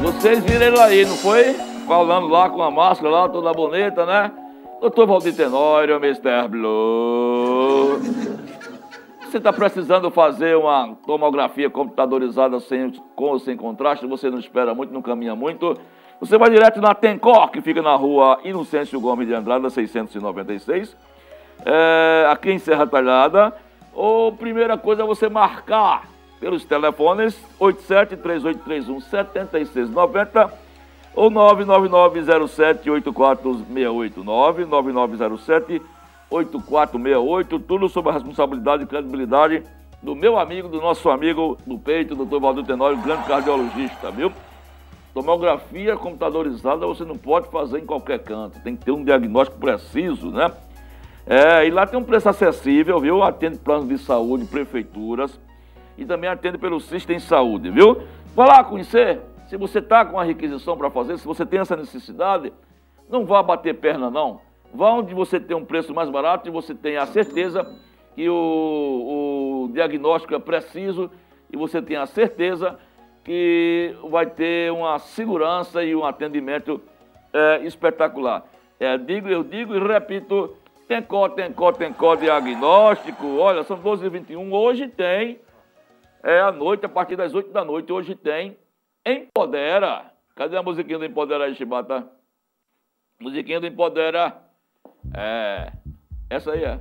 Vocês 0.02 0.44
viram 0.44 0.68
ele 0.68 0.80
aí, 0.80 1.06
não 1.06 1.16
foi? 1.16 1.54
Falando 1.88 2.28
lá 2.28 2.50
com 2.50 2.62
a 2.62 2.72
máscara 2.72 3.10
lá, 3.10 3.30
toda 3.30 3.52
bonita, 3.54 4.06
né? 4.06 4.32
Doutor 4.80 5.06
Valdir 5.06 5.36
Tenório, 5.36 5.98
Mr. 5.98 6.48
Blue 6.50 8.00
você 9.32 9.38
está 9.38 9.54
precisando 9.54 10.12
fazer 10.12 10.58
uma 10.58 10.94
tomografia 11.06 11.70
computadorizada 11.70 12.60
sem, 12.60 12.92
com 13.16 13.28
ou 13.28 13.40
sem 13.40 13.56
contraste, 13.56 14.06
você 14.06 14.30
não 14.30 14.38
espera 14.38 14.76
muito, 14.76 14.94
não 14.94 15.02
caminha 15.02 15.34
muito, 15.34 15.78
você 16.20 16.38
vai 16.38 16.50
direto 16.50 16.82
na 16.82 16.94
Tencor, 16.94 17.50
que 17.50 17.62
fica 17.62 17.82
na 17.82 17.96
rua 17.96 18.42
Inocêncio 18.44 19.00
Gomes 19.00 19.26
de 19.26 19.34
Andrada, 19.34 19.70
696, 19.70 20.98
é, 21.66 22.28
aqui 22.30 22.52
em 22.52 22.60
Serra 22.60 22.86
Talhada. 22.86 23.56
Ou 23.94 24.34
primeira 24.34 24.78
coisa 24.78 25.04
é 25.04 25.06
você 25.06 25.30
marcar 25.30 26.10
pelos 26.40 26.64
telefones 26.66 27.40
8738317690 27.60 30.52
ou 31.14 31.30
999078468 31.32 34.24
99907 34.24 35.82
8468, 36.32 37.60
tudo 37.60 37.90
sob 37.90 38.10
a 38.10 38.14
responsabilidade 38.14 38.84
e 38.84 38.88
credibilidade 38.88 39.64
do 40.02 40.16
meu 40.16 40.40
amigo, 40.40 40.70
do 40.70 40.82
nosso 40.82 41.10
amigo 41.10 41.58
do 41.68 41.78
peito, 41.78 42.16
doutor 42.16 42.40
Valdir 42.40 42.66
Tenório, 42.66 42.98
grande 42.98 43.28
cardiologista, 43.28 44.10
viu? 44.10 44.32
Tomografia 45.14 45.98
computadorizada 45.98 46.88
você 46.88 47.04
não 47.04 47.18
pode 47.18 47.50
fazer 47.50 47.80
em 47.80 47.86
qualquer 47.86 48.20
canto, 48.20 48.62
tem 48.62 48.76
que 48.76 48.86
ter 48.86 48.92
um 48.92 49.04
diagnóstico 49.04 49.60
preciso, 49.60 50.32
né? 50.32 50.52
É, 51.28 51.68
e 51.68 51.70
lá 51.70 51.86
tem 51.86 52.00
um 52.00 52.04
preço 52.04 52.30
acessível, 52.30 53.00
viu? 53.00 53.22
Atende 53.22 53.58
planos 53.58 53.88
de 53.88 53.98
saúde, 53.98 54.46
prefeituras 54.46 55.38
e 55.98 56.06
também 56.06 56.30
atende 56.30 56.58
pelo 56.58 56.80
Sistema 56.80 57.20
Saúde, 57.20 57.70
viu? 57.70 58.02
Vá 58.34 58.46
lá 58.46 58.64
conhecer, 58.64 59.20
se 59.48 59.58
você 59.58 59.80
está 59.80 60.06
com 60.06 60.18
a 60.18 60.24
requisição 60.24 60.78
para 60.78 60.90
fazer, 60.90 61.20
se 61.20 61.26
você 61.26 61.46
tem 61.46 61.60
essa 61.60 61.76
necessidade, 61.76 62.54
não 63.10 63.26
vá 63.26 63.44
bater 63.44 63.76
perna 63.76 64.10
não. 64.10 64.40
Vá 64.74 64.92
onde 64.94 65.14
você 65.14 65.40
tem 65.40 65.56
um 65.56 65.66
preço 65.66 65.94
mais 65.94 66.10
barato 66.10 66.48
e 66.48 66.52
você 66.52 66.74
tem 66.74 66.98
a 66.98 67.06
certeza 67.06 67.70
que 68.16 68.30
o, 68.30 69.66
o 69.68 69.74
diagnóstico 69.74 70.34
é 70.34 70.40
preciso 70.40 71.10
e 71.52 71.58
você 71.58 71.82
tem 71.82 71.98
a 71.98 72.06
certeza 72.06 72.80
que 73.24 73.96
vai 74.10 74.26
ter 74.26 74.72
uma 74.72 74.98
segurança 75.00 75.84
e 75.84 75.96
um 75.96 76.06
atendimento 76.06 76.82
é, 77.34 77.60
espetacular. 77.66 78.46
É, 78.80 78.98
digo, 78.98 79.28
eu 79.28 79.44
digo 79.44 79.76
e 79.76 79.80
repito, 79.80 80.56
tem 80.88 81.02
có, 81.02 81.30
tem 81.30 81.54
có, 81.54 81.72
tem 81.72 81.94
có 81.94 82.16
diagnóstico. 82.16 83.38
Olha, 83.38 83.64
são 83.64 83.78
12h21. 83.78 84.52
Hoje 84.52 84.88
tem, 84.88 85.40
é 86.24 86.40
à 86.40 86.52
noite, 86.52 86.86
a 86.86 86.90
partir 86.90 87.16
das 87.16 87.34
8 87.34 87.52
da 87.52 87.64
noite, 87.64 87.92
hoje 87.92 88.16
tem 88.16 88.58
Empodera. 89.06 90.12
Cadê 90.36 90.58
a 90.58 90.64
musiquinha 90.64 90.98
do 90.98 91.06
Empodera 91.06 91.46
aí, 91.46 91.56
Chibata? 91.56 92.08
Musiquinha 93.20 93.60
do 93.60 93.68
Empodera. 93.68 94.51
É. 95.14 95.72
Essa 96.30 96.52
aí 96.52 96.64
é. 96.64 96.80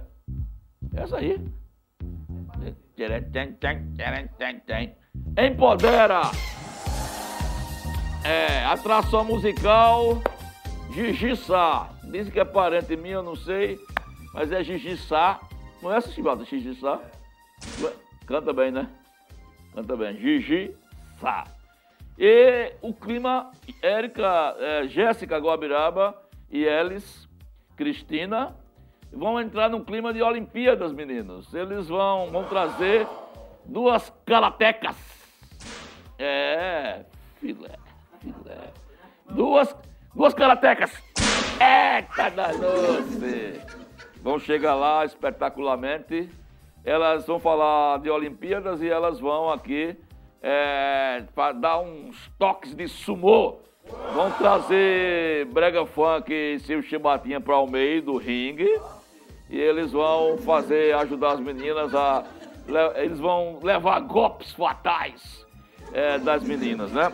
Essa 0.94 1.16
aí. 1.16 1.44
Empodera. 5.38 6.22
É, 8.24 8.64
atração 8.66 9.24
musical 9.24 10.22
Gigi 10.92 11.36
Sá. 11.36 11.90
Dizem 12.04 12.32
que 12.32 12.40
é 12.40 12.44
parente 12.44 12.96
minha, 12.96 13.14
eu 13.14 13.22
não 13.22 13.36
sei, 13.36 13.78
mas 14.34 14.52
é 14.52 14.62
Gigi 14.62 14.96
Sá. 14.96 15.40
Não 15.82 15.92
é 15.92 15.96
essa 15.96 16.10
chibata, 16.10 16.44
Gigi 16.44 16.74
Sá? 16.74 17.00
Canta 18.26 18.52
bem, 18.52 18.70
né? 18.70 18.88
Canta 19.74 19.96
bem. 19.96 20.16
Gigi 20.18 20.76
Sá. 21.20 21.44
E 22.18 22.74
o 22.82 22.92
clima, 22.92 23.50
Érica, 23.80 24.54
é, 24.58 24.88
Jéssica 24.88 25.38
Guabiraba 25.38 26.14
e 26.50 26.64
Elis 26.64 27.29
Cristina 27.80 28.54
vão 29.10 29.40
entrar 29.40 29.70
no 29.70 29.82
clima 29.82 30.12
de 30.12 30.20
Olimpíadas, 30.20 30.92
meninos. 30.92 31.54
Eles 31.54 31.88
vão, 31.88 32.26
vão 32.26 32.44
trazer 32.44 33.06
duas 33.64 34.12
karatecas. 34.26 34.94
É, 36.18 37.06
filé, 37.36 37.78
filé. 38.20 38.70
Duas, 39.30 39.74
duas 40.14 40.34
karatecas. 40.34 40.92
Eita 41.58 42.28
da 42.28 42.52
doce. 42.52 43.62
Vão 44.22 44.38
chegar 44.38 44.74
lá 44.74 45.02
espetacularmente. 45.06 46.28
Elas 46.84 47.26
vão 47.26 47.40
falar 47.40 47.98
de 48.00 48.10
Olimpíadas 48.10 48.82
e 48.82 48.90
elas 48.90 49.18
vão 49.18 49.50
aqui 49.50 49.96
é, 50.42 51.24
dar 51.58 51.80
uns 51.80 52.30
toques 52.38 52.74
de 52.74 52.86
sumô. 52.88 53.62
Vão 54.14 54.30
trazer 54.32 55.46
brega 55.46 55.86
funk 55.86 56.32
e 56.32 56.58
seu 56.60 56.82
chibatinha 56.82 57.40
para 57.40 57.58
o 57.58 57.70
meio 57.70 58.02
do 58.02 58.16
ringue. 58.16 58.80
E 59.48 59.58
eles 59.58 59.92
vão 59.92 60.38
fazer, 60.38 60.94
ajudar 60.94 61.32
as 61.32 61.40
meninas 61.40 61.94
a. 61.94 62.24
Eles 62.96 63.18
vão 63.18 63.58
levar 63.62 63.98
golpes 64.00 64.52
fatais 64.52 65.44
é, 65.92 66.18
das 66.18 66.42
meninas, 66.42 66.92
né? 66.92 67.12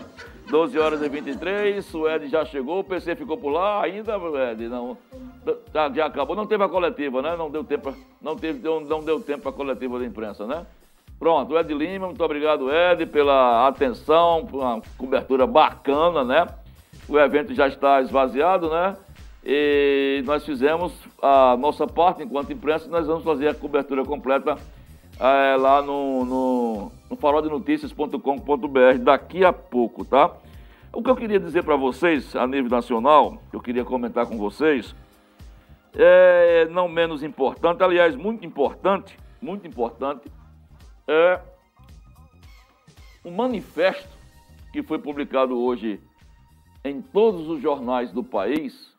12 0.49 0.79
horas 0.79 1.03
e 1.03 1.09
23, 1.09 1.95
o 1.95 2.09
Ed 2.09 2.29
já 2.29 2.45
chegou, 2.45 2.79
o 2.79 2.85
PC 2.85 3.17
ficou 3.17 3.37
por 3.37 3.51
lá 3.51 3.83
ainda, 3.83 4.17
Ed, 4.53 4.69
não. 4.69 4.97
Já, 5.75 5.91
já 5.91 6.07
acabou, 6.07 6.37
não 6.37 6.47
teve 6.47 6.63
a 6.63 6.69
coletiva, 6.69 7.21
né? 7.21 7.37
Não 7.37 7.51
deu 7.51 7.65
tempo, 7.65 7.93
não, 8.23 8.37
teve, 8.37 8.61
não, 8.63 9.01
deu 9.01 9.21
tempo 9.21 9.49
a 9.49 9.53
coletiva 9.53 9.99
da 9.99 10.05
imprensa, 10.05 10.47
né? 10.47 10.65
Pronto, 11.19 11.59
Ed 11.59 11.73
Lima, 11.75 12.07
muito 12.07 12.23
obrigado, 12.23 12.71
Ed, 12.71 13.07
pela 13.07 13.67
atenção, 13.67 14.47
por 14.47 14.61
uma 14.61 14.81
cobertura 14.97 15.47
bacana, 15.47 16.23
né? 16.23 16.47
O 17.09 17.19
evento 17.19 17.55
já 17.55 17.69
está 17.69 18.01
esvaziado, 18.01 18.69
né? 18.69 18.97
E 19.45 20.23
nós 20.27 20.45
fizemos 20.45 20.93
a 21.23 21.57
nossa 21.57 21.87
parte 21.87 22.23
enquanto 22.23 22.53
imprensa, 22.53 22.89
nós 22.89 23.07
vamos 23.07 23.23
fazer 23.23 23.49
a 23.49 23.55
cobertura 23.55 24.05
completa 24.05 24.57
é, 25.21 25.57
lá 25.57 25.81
no, 25.81 26.25
no, 26.25 26.93
no 27.09 27.17
faroldenoticias.com.br 27.17 28.99
daqui 29.01 29.45
a 29.45 29.53
pouco, 29.53 30.05
tá? 30.05 30.33
O 30.93 31.03
que 31.03 31.09
eu 31.09 31.15
queria 31.15 31.39
dizer 31.39 31.63
para 31.63 31.77
vocês, 31.77 32.35
a 32.35 32.47
nível 32.47 32.71
nacional, 32.71 33.39
que 33.51 33.57
eu 33.57 33.61
queria 33.61 33.85
comentar 33.85 34.27
com 34.27 34.37
vocês, 34.37 34.95
é 35.95 36.67
não 36.71 36.89
menos 36.89 37.23
importante, 37.23 37.83
aliás, 37.83 38.17
muito 38.17 38.45
importante, 38.45 39.17
muito 39.41 39.67
importante, 39.67 40.31
é 41.07 41.41
um 43.25 43.31
manifesto 43.31 44.17
que 44.73 44.83
foi 44.83 44.99
publicado 44.99 45.59
hoje 45.59 46.01
em 46.89 47.03
todos 47.03 47.49
os 47.49 47.61
jornais 47.61 48.13
do 48.13 48.23
país, 48.23 48.95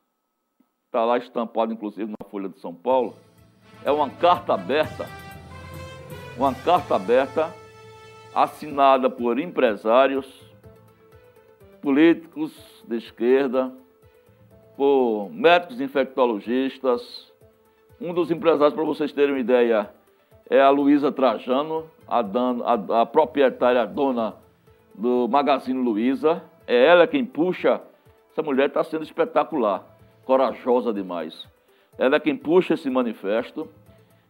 está 0.85 1.05
lá 1.05 1.17
estampado 1.17 1.73
inclusive 1.73 2.11
na 2.11 2.29
Folha 2.29 2.49
de 2.49 2.59
São 2.59 2.73
Paulo, 2.73 3.15
é 3.83 3.91
uma 3.91 4.09
carta 4.09 4.53
aberta, 4.53 5.05
uma 6.35 6.53
carta 6.53 6.95
aberta 6.95 7.53
assinada 8.35 9.09
por 9.09 9.39
empresários, 9.39 10.27
políticos 11.81 12.51
de 12.87 12.97
esquerda, 12.97 13.73
por 14.75 15.29
médicos 15.31 15.79
infectologistas. 15.79 17.31
Um 17.99 18.13
dos 18.13 18.29
empresários, 18.29 18.75
para 18.75 18.83
vocês 18.83 19.11
terem 19.11 19.33
uma 19.33 19.39
ideia, 19.39 19.89
é 20.49 20.61
a 20.61 20.69
Luísa 20.69 21.11
Trajano, 21.11 21.85
a, 22.07 22.19
a, 22.19 23.01
a 23.01 23.05
proprietária, 23.05 23.81
a 23.81 23.85
dona 23.85 24.35
do 24.93 25.27
Magazine 25.27 25.81
Luiza. 25.81 26.43
É 26.67 26.85
ela 26.85 27.07
quem 27.07 27.25
puxa. 27.25 27.81
Essa 28.31 28.43
mulher 28.43 28.67
está 28.67 28.83
sendo 28.83 29.03
espetacular, 29.03 29.83
corajosa 30.25 30.93
demais. 30.93 31.47
Ela 31.97 32.17
é 32.17 32.19
quem 32.19 32.35
puxa 32.35 32.73
esse 32.73 32.89
manifesto. 32.89 33.67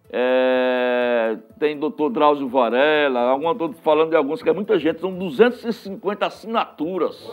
É, 0.10 1.38
tem 1.60 1.78
doutor 1.78 2.10
Drauzio 2.10 2.48
Varela, 2.48 3.36
estou 3.52 3.74
falando 3.84 4.12
de 4.12 4.16
alguns, 4.16 4.42
que 4.42 4.50
é 4.50 4.54
muita 4.54 4.80
gente, 4.80 5.02
são 5.02 5.12
250 5.12 6.26
assinaturas. 6.26 7.30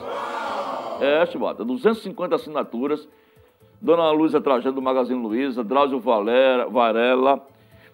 É, 1.01 1.25
Chibata, 1.27 1.65
250 1.65 2.35
assinaturas. 2.35 3.09
Dona 3.81 4.11
Luísa 4.11 4.41
Trajano 4.41 4.77
do 4.77 4.83
Magazine 4.83 5.21
Luiza, 5.21 5.63
Drauzio 5.63 6.01
Valera, 6.01 6.67
Varela, 6.67 7.47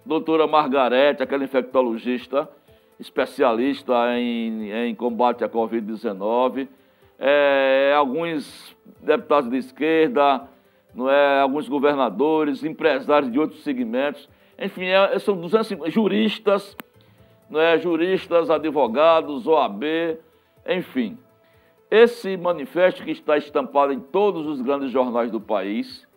doutora 0.06 0.46
Margarete, 0.46 1.22
aquela 1.22 1.42
infectologista 1.42 2.48
especialista 3.00 3.94
em, 4.16 4.70
em 4.70 4.94
combate 4.94 5.42
à 5.42 5.48
Covid-19, 5.48 6.68
é, 7.20 7.94
alguns 7.96 8.74
deputados 9.00 9.50
de 9.50 9.58
esquerda, 9.58 10.48
não 10.94 11.08
é, 11.08 11.40
alguns 11.40 11.68
governadores, 11.68 12.64
empresários 12.64 13.30
de 13.30 13.38
outros 13.38 13.62
segmentos, 13.62 14.28
enfim, 14.58 14.86
é, 14.86 15.18
são 15.18 15.36
250 15.36 15.90
juristas, 15.90 16.76
não 17.48 17.60
é, 17.60 17.78
juristas, 17.78 18.50
advogados, 18.50 19.46
OAB, 19.46 19.84
enfim. 20.66 21.16
Esse 21.90 22.36
manifesto 22.36 23.04
que 23.04 23.10
está 23.10 23.36
estampado 23.36 23.92
em 23.92 24.00
todos 24.00 24.46
os 24.46 24.60
grandes 24.60 24.90
jornais 24.90 25.30
do 25.30 25.40
país 25.40 26.08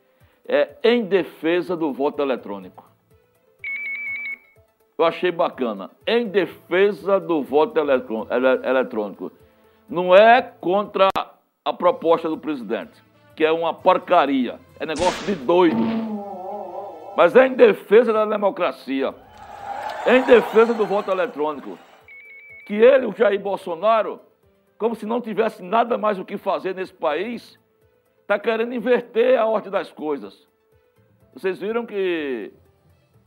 é 0.47 0.69
em 0.83 1.03
defesa 1.03 1.75
do 1.75 1.91
voto 1.91 2.21
eletrônico 2.21 2.93
eu 5.03 5.05
achei 5.05 5.31
bacana. 5.31 5.91
Em 6.07 6.27
defesa 6.27 7.19
do 7.19 7.41
voto 7.41 7.77
eletrônico. 7.77 9.31
Não 9.89 10.15
é 10.15 10.41
contra 10.41 11.09
a 11.63 11.73
proposta 11.73 12.29
do 12.29 12.37
presidente, 12.37 13.03
que 13.35 13.43
é 13.43 13.51
uma 13.51 13.73
porcaria. 13.73 14.59
É 14.79 14.85
negócio 14.85 15.25
de 15.25 15.35
doido. 15.35 15.81
Mas 17.15 17.35
é 17.35 17.47
em 17.47 17.53
defesa 17.53 18.11
da 18.11 18.25
democracia. 18.25 19.13
É 20.05 20.17
em 20.17 20.23
defesa 20.23 20.73
do 20.73 20.85
voto 20.85 21.11
eletrônico. 21.11 21.77
Que 22.65 22.73
ele, 22.73 23.05
o 23.05 23.13
Jair 23.13 23.39
Bolsonaro, 23.39 24.19
como 24.77 24.95
se 24.95 25.05
não 25.05 25.21
tivesse 25.21 25.61
nada 25.61 25.97
mais 25.97 26.17
o 26.17 26.25
que 26.25 26.37
fazer 26.37 26.73
nesse 26.73 26.93
país, 26.93 27.59
está 28.21 28.39
querendo 28.39 28.73
inverter 28.73 29.39
a 29.39 29.45
ordem 29.45 29.71
das 29.71 29.91
coisas. 29.91 30.47
Vocês 31.33 31.59
viram 31.59 31.85
que 31.85 32.51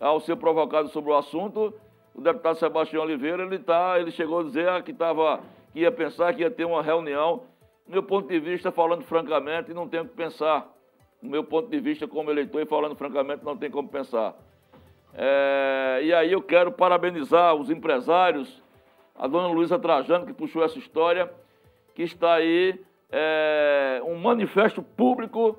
ao 0.00 0.20
ser 0.20 0.36
provocado 0.36 0.88
sobre 0.88 1.10
o 1.10 1.16
assunto, 1.16 1.72
o 2.14 2.20
deputado 2.20 2.58
Sebastião 2.58 3.02
Oliveira, 3.02 3.42
ele, 3.42 3.58
tá, 3.58 3.98
ele 3.98 4.10
chegou 4.10 4.40
a 4.40 4.42
dizer 4.42 4.82
que, 4.82 4.92
tava, 4.92 5.40
que 5.76 5.80
ia 5.80 5.92
pensar 5.92 6.32
que 6.32 6.40
ia 6.40 6.50
ter 6.50 6.64
uma 6.64 6.82
reunião. 6.82 7.42
Do 7.86 7.92
meu 7.92 8.02
ponto 8.02 8.26
de 8.26 8.40
vista, 8.40 8.72
falando 8.72 9.04
francamente, 9.04 9.74
não 9.74 9.86
tenho 9.86 10.04
o 10.04 10.08
que 10.08 10.16
pensar. 10.16 10.66
Do 11.22 11.28
meu 11.28 11.44
ponto 11.44 11.68
de 11.68 11.78
vista, 11.78 12.08
como 12.08 12.30
eleitor, 12.30 12.62
e 12.62 12.64
falando 12.64 12.96
francamente, 12.96 13.44
não 13.44 13.58
tem 13.58 13.70
como 13.70 13.86
pensar. 13.86 14.34
É, 15.12 16.00
e 16.02 16.14
aí 16.14 16.32
eu 16.32 16.40
quero 16.40 16.72
parabenizar 16.72 17.54
os 17.54 17.68
empresários, 17.68 18.62
a 19.14 19.26
dona 19.26 19.48
Luísa 19.48 19.78
Trajano, 19.78 20.24
que 20.24 20.32
puxou 20.32 20.64
essa 20.64 20.78
história, 20.78 21.30
que 21.94 22.04
está 22.04 22.32
aí 22.32 22.80
é, 23.12 24.00
um 24.02 24.16
manifesto 24.16 24.80
público 24.80 25.58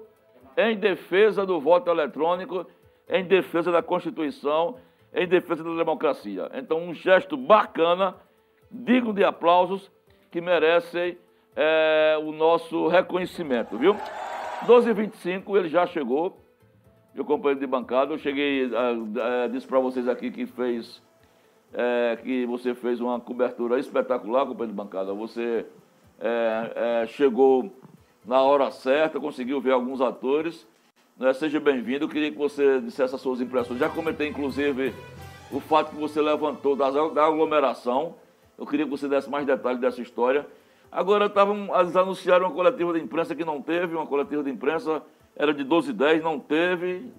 em 0.57 0.75
defesa 0.77 1.45
do 1.45 1.59
voto 1.59 1.91
eletrônico 1.91 2.65
em 3.07 3.23
defesa 3.23 3.71
da 3.71 3.83
Constituição, 3.83 4.77
em 5.13 5.27
defesa 5.27 5.63
da 5.63 5.75
democracia. 5.75 6.49
Então, 6.55 6.79
um 6.79 6.91
gesto 6.91 7.37
bacana, 7.37 8.15
digno 8.71 9.13
de 9.13 9.23
aplausos, 9.23 9.91
que 10.31 10.41
merecem 10.41 11.17
é, 11.55 12.17
o 12.21 12.31
nosso 12.31 12.87
reconhecimento, 12.87 13.77
viu? 13.77 13.95
12h25, 14.65 15.57
ele 15.57 15.69
já 15.69 15.85
chegou, 15.85 16.37
meu 17.13 17.25
companheiro 17.25 17.59
de 17.59 17.67
bancada. 17.67 18.13
Eu 18.13 18.17
cheguei, 18.17 18.65
é, 18.65 19.47
disse 19.47 19.67
para 19.67 19.79
vocês 19.79 20.07
aqui 20.07 20.31
que 20.31 20.45
fez, 20.45 21.01
é, 21.73 22.17
que 22.21 22.45
você 22.45 22.73
fez 22.75 22.99
uma 22.99 23.19
cobertura 23.19 23.79
espetacular, 23.79 24.45
companheiro 24.45 24.71
de 24.71 24.77
bancada. 24.77 25.13
Você 25.13 25.65
é, 26.19 27.03
é, 27.03 27.07
chegou 27.07 27.71
na 28.25 28.41
hora 28.41 28.69
certa, 28.71 29.19
conseguiu 29.19 29.61
ver 29.61 29.71
alguns 29.71 30.01
atores 30.01 30.67
Né? 31.17 31.33
Seja 31.33 31.59
bem-vindo. 31.59 32.05
Eu 32.05 32.09
queria 32.09 32.31
que 32.31 32.37
você 32.37 32.79
dissesse 32.81 33.15
as 33.15 33.21
suas 33.21 33.41
impressões. 33.41 33.79
Já 33.79 33.89
comentei, 33.89 34.27
inclusive, 34.27 34.93
o 35.51 35.59
fato 35.59 35.91
que 35.91 35.95
você 35.95 36.21
levantou 36.21 36.75
da 36.75 37.25
aglomeração. 37.25 38.15
Eu 38.57 38.65
queria 38.65 38.85
que 38.85 38.91
você 38.91 39.07
desse 39.07 39.29
mais 39.29 39.45
detalhes 39.45 39.79
dessa 39.79 40.01
história. 40.01 40.47
Agora, 40.91 41.29
tavam, 41.29 41.69
eles 41.79 41.95
anunciaram 41.95 42.47
uma 42.47 42.53
coletiva 42.53 42.93
de 42.93 42.99
imprensa 42.99 43.35
que 43.35 43.45
não 43.45 43.61
teve, 43.61 43.95
uma 43.95 44.07
coletiva 44.07 44.43
de 44.43 44.49
imprensa 44.49 45.03
era 45.35 45.53
de 45.53 45.63
12 45.63 45.91
e 45.91 45.93
10, 45.93 46.23
não 46.23 46.39
teve. 46.39 47.11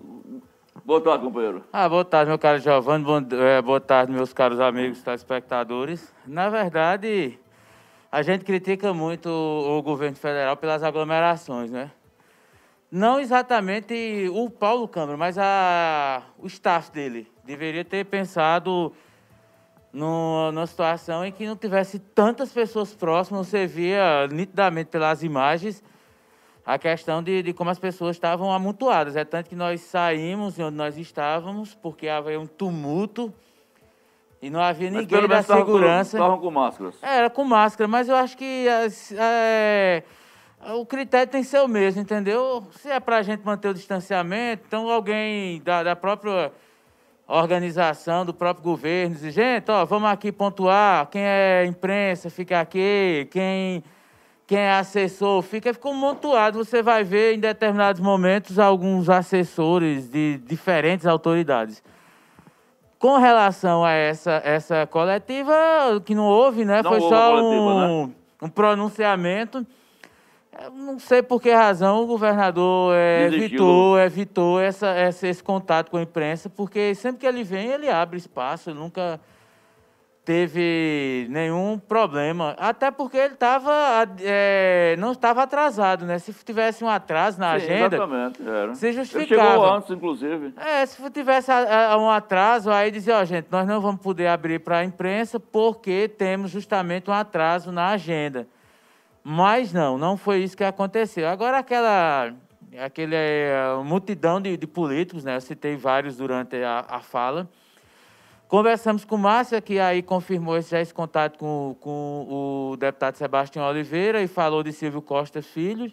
Boa 0.85 1.01
tarde, 1.01 1.25
companheiro. 1.25 1.63
Ah, 1.73 1.89
boa 1.89 2.05
tarde, 2.05 2.31
meu 2.31 2.39
caro 2.39 2.59
Giovanni. 2.59 3.05
É, 3.33 3.63
boa 3.63 3.81
tarde, 3.81 4.11
meus 4.11 4.33
caros 4.33 4.59
amigos 4.59 5.03
telespectadores. 5.03 6.13
Na 6.27 6.49
verdade, 6.49 7.39
a 8.11 8.23
gente 8.23 8.45
critica 8.45 8.93
muito 8.93 9.29
o, 9.29 9.79
o 9.79 9.83
governo 9.83 10.17
federal 10.17 10.57
pelas 10.57 10.83
aglomerações, 10.83 11.71
né? 11.71 11.91
Não 12.91 13.21
exatamente 13.21 14.31
o 14.33 14.49
Paulo 14.49 14.89
Câmara, 14.89 15.19
mas 15.19 15.37
a, 15.37 16.23
o 16.39 16.47
staff 16.47 16.91
dele. 16.91 17.31
Deveria 17.45 17.85
ter 17.85 18.07
pensado 18.07 18.93
no, 19.93 20.53
numa 20.53 20.67
situação 20.67 21.25
em 21.25 21.33
que 21.33 21.47
não 21.47 21.57
tivesse 21.57 21.99
tantas 21.99 22.53
pessoas 22.53 22.95
próximas. 22.95 23.47
Você 23.47 23.67
via 23.67 24.27
nitidamente 24.31 24.91
pelas 24.91 25.23
imagens 25.23 25.83
a 26.65 26.79
questão 26.79 27.23
de, 27.23 27.43
de 27.43 27.53
como 27.53 27.71
as 27.71 27.79
pessoas 27.79 28.17
estavam 28.17 28.53
amontoadas. 28.53 29.17
É 29.17 29.25
tanto 29.25 29.49
que 29.49 29.57
nós 29.57 29.81
saímos 29.81 30.57
de 30.57 30.63
onde 30.63 30.77
nós 30.77 30.99
estávamos, 30.99 31.75
porque 31.75 32.09
havia 32.09 32.39
um 32.39 32.47
tumulto 32.47 33.33
e 34.41 34.51
não 34.51 34.61
havia 34.61 34.91
Mas 34.91 35.01
ninguém 35.01 35.27
da 35.27 35.43
segurança. 35.43 36.17
Estavam 36.19 36.39
com 36.39 36.51
máscaras. 36.51 36.95
Era 37.03 37.31
com 37.31 37.45
máscara, 37.45 37.89
mas 37.89 38.09
eu 38.09 38.17
acho 38.17 38.37
que 38.37 38.67
é, 39.19 40.03
o 40.75 40.85
critério 40.85 41.31
tem 41.31 41.43
que 41.43 41.49
ser 41.49 41.61
o 41.61 41.69
mesmo, 41.69 42.03
entendeu? 42.03 42.67
Se 42.73 42.91
é 42.91 43.01
para 43.01 43.17
a 43.17 43.23
gente 43.23 43.45
manter 43.45 43.69
o 43.69 43.75
distanciamento, 43.75 44.65
então 44.67 44.91
alguém 44.91 45.61
da, 45.63 45.83
da 45.83 45.97
própria 45.97 46.53
organização, 47.29 48.25
do 48.25 48.33
próprio 48.33 48.65
governo, 48.65 49.15
diz, 49.15 49.35
gente, 49.35 49.71
ó, 49.71 49.85
vamos 49.85 50.09
aqui 50.09 50.33
pontuar, 50.33 51.07
quem 51.09 51.23
é 51.23 51.67
imprensa 51.67 52.31
fica 52.31 52.59
aqui, 52.59 53.29
quem, 53.31 53.85
quem 54.47 54.59
é 54.59 54.73
assessor 54.73 55.43
fica, 55.43 55.75
ficou 55.75 55.93
montuado. 55.93 56.65
Você 56.65 56.83
vai 56.83 57.05
ver 57.05 57.35
em 57.35 57.39
determinados 57.39 58.01
momentos 58.01 58.59
alguns 58.59 59.11
assessores 59.11 60.11
de 60.11 60.39
diferentes 60.39 61.07
autoridades. 61.07 61.83
Com 62.99 63.19
relação 63.19 63.85
a 63.85 63.93
essa, 63.93 64.41
essa 64.43 64.87
coletiva, 64.87 65.53
que 66.05 66.15
não 66.15 66.25
houve, 66.25 66.65
né? 66.65 66.83
Não 66.83 66.91
Foi 66.91 66.99
houve 66.99 67.15
só 67.15 67.31
coletiva, 67.31 67.63
um, 67.63 68.07
né? 68.07 68.13
um 68.43 68.49
pronunciamento. 68.49 69.67
Não 70.75 70.99
sei 70.99 71.23
por 71.23 71.41
que 71.41 71.51
razão 71.53 72.03
o 72.03 72.07
governador 72.07 72.93
Desistiu. 73.31 73.45
evitou, 73.47 73.99
evitou 74.01 74.61
essa, 74.61 74.89
essa- 74.89 75.27
esse 75.29 75.43
contato 75.43 75.91
com 75.91 75.97
a 75.97 76.03
imprensa, 76.03 76.51
porque 76.51 76.95
sempre 76.95 77.21
que 77.21 77.27
ele 77.27 77.45
vem, 77.45 77.69
ele 77.69 77.89
abre 77.89 78.17
espaço, 78.19 78.71
ele 78.71 78.79
nunca 78.79 79.21
teve 80.25 81.27
nenhum 81.31 81.79
problema. 81.79 82.55
Até 82.59 82.91
porque 82.91 83.17
ele 83.17 83.35
tava, 83.35 83.73
eh, 84.21 84.95
não 84.99 85.13
estava 85.13 85.43
atrasado, 85.43 86.05
né? 86.05 86.19
Se 86.19 86.33
tivesse 86.45 86.85
um 86.85 86.89
atraso 86.89 87.41
na 87.41 87.59
Sim, 87.59 87.65
agenda, 87.65 87.97
Exatamente, 87.97 88.43
era. 88.47 88.75
se 88.75 88.87
Ele 88.89 88.97
justificava. 88.99 89.51
chegou 89.53 89.73
antes, 89.73 89.91
inclusive. 89.91 90.55
É, 90.57 90.85
se 90.85 91.11
tivesse 91.11 91.51
a- 91.51 91.93
a- 91.93 91.97
um 91.99 92.11
atraso, 92.11 92.71
aí 92.71 92.91
dizia, 92.91 93.17
ó, 93.17 93.25
gente, 93.25 93.47
nós 93.51 93.67
não 93.67 93.81
vamos 93.81 94.03
poder 94.03 94.27
abrir 94.27 94.59
para 94.59 94.79
a 94.79 94.85
imprensa 94.85 95.41
porque 95.41 96.09
temos 96.09 96.51
justamente 96.51 97.09
um 97.09 97.15
atraso 97.15 97.73
na 97.73 97.89
agenda. 97.89 98.47
Mas 99.31 99.75
não, 99.75 99.99
não 99.99 100.17
foi 100.17 100.39
isso 100.39 100.57
que 100.57 100.65
aconteceu. 100.65 101.29
Agora 101.29 101.59
aquela 101.59 102.33
aquele 102.79 103.15
eh, 103.15 103.75
multidão 103.85 104.41
de, 104.41 104.57
de 104.57 104.67
políticos, 104.67 105.23
né? 105.23 105.37
Eu 105.37 105.41
citei 105.43 105.77
vários 105.77 106.17
durante 106.17 106.57
a, 106.57 106.87
a 106.89 107.01
fala. 107.01 107.47
Conversamos 108.49 109.05
com 109.05 109.19
Márcia, 109.19 109.61
que 109.61 109.79
aí 109.79 110.03
confirmou 110.03 110.57
esse, 110.57 110.71
já 110.71 110.81
esse 110.81 110.95
contato 110.95 111.37
com, 111.37 111.77
com 111.79 112.71
o 112.73 112.77
deputado 112.79 113.17
Sebastião 113.17 113.69
Oliveira 113.69 114.23
e 114.23 114.27
falou 114.27 114.63
de 114.63 114.73
Silvio 114.73 115.03
Costa 115.03 115.43
Filho. 115.43 115.93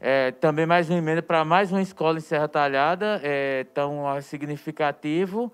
É, 0.00 0.30
também 0.30 0.64
mais 0.64 0.88
uma 0.88 0.98
emenda 0.98 1.22
para 1.22 1.44
mais 1.44 1.72
uma 1.72 1.82
escola 1.82 2.18
em 2.18 2.20
Serra 2.20 2.46
Talhada, 2.46 3.20
é, 3.24 3.64
tão 3.74 4.04
significativo. 4.20 5.52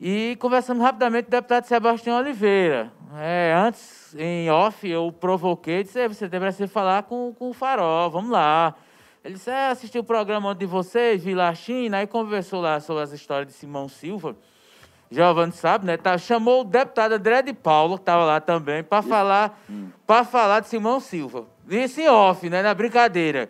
E 0.00 0.36
conversamos 0.38 0.82
rapidamente 0.82 1.24
com 1.24 1.30
o 1.30 1.32
deputado 1.32 1.64
Sebastião 1.64 2.18
Oliveira. 2.18 2.92
É, 3.16 3.52
antes, 3.56 4.14
em 4.16 4.50
off, 4.50 4.88
eu 4.88 5.10
provoquei, 5.10 5.82
disse, 5.82 5.98
"Ei, 5.98 6.08
você 6.08 6.28
deveria 6.28 6.68
falar 6.68 7.02
com, 7.02 7.34
com 7.36 7.50
o 7.50 7.52
Farol, 7.52 8.10
vamos 8.10 8.30
lá. 8.30 8.74
Ele 9.24 9.34
disse, 9.34 9.50
é, 9.50 9.68
assisti 9.68 9.98
o 9.98 10.04
programa 10.04 10.54
de 10.54 10.64
vocês, 10.64 11.24
vi 11.24 11.34
lá 11.34 11.48
a 11.48 11.54
China, 11.54 11.98
aí 11.98 12.06
conversou 12.06 12.60
lá 12.60 12.78
sobre 12.80 13.02
as 13.02 13.12
histórias 13.12 13.48
de 13.48 13.52
Simão 13.52 13.88
Silva. 13.88 14.36
Giovanni 15.10 15.52
sabe, 15.52 15.86
né? 15.86 15.96
Tá, 15.96 16.16
chamou 16.16 16.60
o 16.60 16.64
deputado 16.64 17.12
André 17.12 17.42
de 17.42 17.52
Paulo, 17.52 17.96
que 17.96 18.02
estava 18.02 18.24
lá 18.24 18.40
também, 18.40 18.84
para 18.84 19.02
falar, 19.02 19.60
para 20.06 20.24
falar 20.24 20.60
de 20.60 20.68
Simão 20.68 21.00
Silva. 21.00 21.46
Isso 21.68 22.00
em 22.00 22.08
off, 22.08 22.48
né? 22.48 22.62
Na 22.62 22.74
brincadeira. 22.74 23.48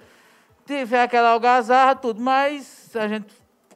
Tive 0.65 0.97
aquela 0.97 1.31
algazarra, 1.31 1.95
tudo, 1.95 2.21
mas 2.21 2.95
a 2.97 3.09
gente, 3.09 3.27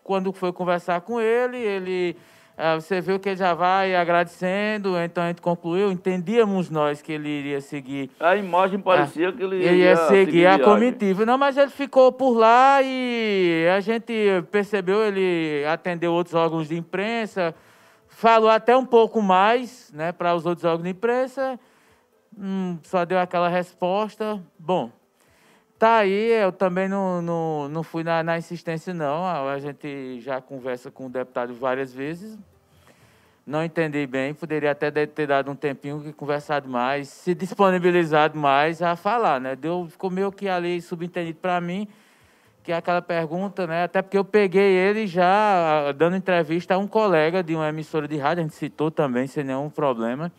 quando 0.03 0.33
foi 0.33 0.53
conversar 0.53 1.01
com 1.03 1.21
ele, 1.21 1.57
ele. 1.57 2.17
Ah, 2.57 2.75
você 2.75 3.01
viu 3.01 3.19
que 3.19 3.31
ele 3.31 3.37
já 3.37 3.55
vai 3.55 3.95
agradecendo, 3.97 4.97
então 4.99 5.25
a 5.25 5.29
gente 5.29 5.41
concluiu, 5.41 5.91
entendíamos 5.91 6.69
nós 6.69 7.01
que 7.01 7.13
ele 7.13 7.29
iria 7.29 7.61
seguir 7.61 8.11
A 8.21 8.37
imagem 8.37 8.79
parecia 8.79 9.33
que 9.33 9.43
ele 9.43 9.57
ele 9.57 9.79
ia 9.79 9.97
seguir 9.97 10.47
a 10.47 10.57
viagem. 10.57 10.65
comitiva. 10.65 11.25
Não, 11.25 11.39
mas 11.39 11.57
ele 11.57 11.71
ficou 11.71 12.13
por 12.13 12.37
lá 12.37 12.81
e 12.83 13.67
a 13.75 13.81
gente 13.81 14.13
percebeu, 14.51 15.03
ele 15.03 15.65
atendeu 15.67 16.13
outros 16.13 16.35
órgãos 16.35 16.69
de 16.69 16.77
imprensa, 16.77 17.55
falou 18.07 18.51
até 18.51 18.77
um 18.77 18.85
pouco 18.85 19.23
mais 19.23 19.91
né, 19.95 20.13
para 20.13 20.35
os 20.35 20.45
outros 20.45 20.65
órgãos 20.65 20.85
de 20.85 20.91
imprensa, 20.91 21.59
hum, 22.39 22.79
só 22.83 23.05
deu 23.05 23.19
aquela 23.19 23.49
resposta. 23.49 24.41
Bom, 24.59 24.91
tá 25.83 25.97
aí, 25.97 26.31
eu 26.31 26.53
também 26.53 26.89
não, 26.89 27.21
não, 27.21 27.69
não 27.69 27.83
fui 27.83 28.05
na, 28.05 28.23
na 28.23 28.39
insistência, 28.39 28.95
não. 28.95 29.27
A, 29.27 29.59
gente 29.59 30.21
já 30.21 30.41
conversa 30.41 30.93
com 30.93 31.07
o 31.07 31.11
deputado 31.11 31.53
várias 31.55 31.93
vezes. 31.93 32.39
Não 33.45 33.65
entendi 33.65 34.07
bem, 34.07 34.33
poderia 34.33 34.71
até 34.71 34.93
ter 35.05 35.27
dado 35.27 35.51
um 35.51 35.57
tempinho 35.57 36.01
e 36.07 36.13
conversado 36.13 36.69
mais, 36.69 37.09
se 37.09 37.35
disponibilizado 37.35 38.39
mais 38.39 38.81
a 38.81 38.95
falar, 38.95 39.41
né? 39.41 39.57
Deu, 39.57 39.89
ficou 39.91 40.09
meio 40.09 40.31
que 40.31 40.49
ali 40.49 40.81
subentendido 40.81 41.41
para 41.41 41.61
mim, 41.61 41.89
que 42.63 42.71
é 42.71 42.77
aquela 42.77 43.03
pergunta, 43.03 43.67
né? 43.67 43.83
Até 43.83 44.03
porque 44.03 44.17
eu 44.17 44.25
peguei 44.25 44.77
ele 44.77 45.09
já 45.09 45.91
dando 45.91 46.15
entrevista 46.15 46.75
a 46.75 46.79
um 46.79 46.87
colega 46.87 47.43
de 47.43 47.57
uma 47.57 47.69
emissora 47.69 48.07
de 48.07 48.17
rádio, 48.17 48.45
a 48.45 48.47
gente 48.47 48.55
citou 48.55 48.89
também, 48.89 49.27
sem 49.27 49.43
nenhum 49.43 49.69
problema, 49.69 50.31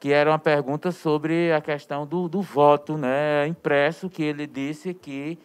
que 0.00 0.12
era 0.12 0.30
uma 0.30 0.38
pergunta 0.38 0.92
sobre 0.92 1.52
a 1.52 1.60
questão 1.60 2.06
do, 2.06 2.28
do 2.28 2.40
voto 2.40 2.96
né, 2.96 3.46
impresso, 3.46 4.08
que 4.08 4.22
ele 4.22 4.46
disse 4.46 4.94
que 4.94 5.38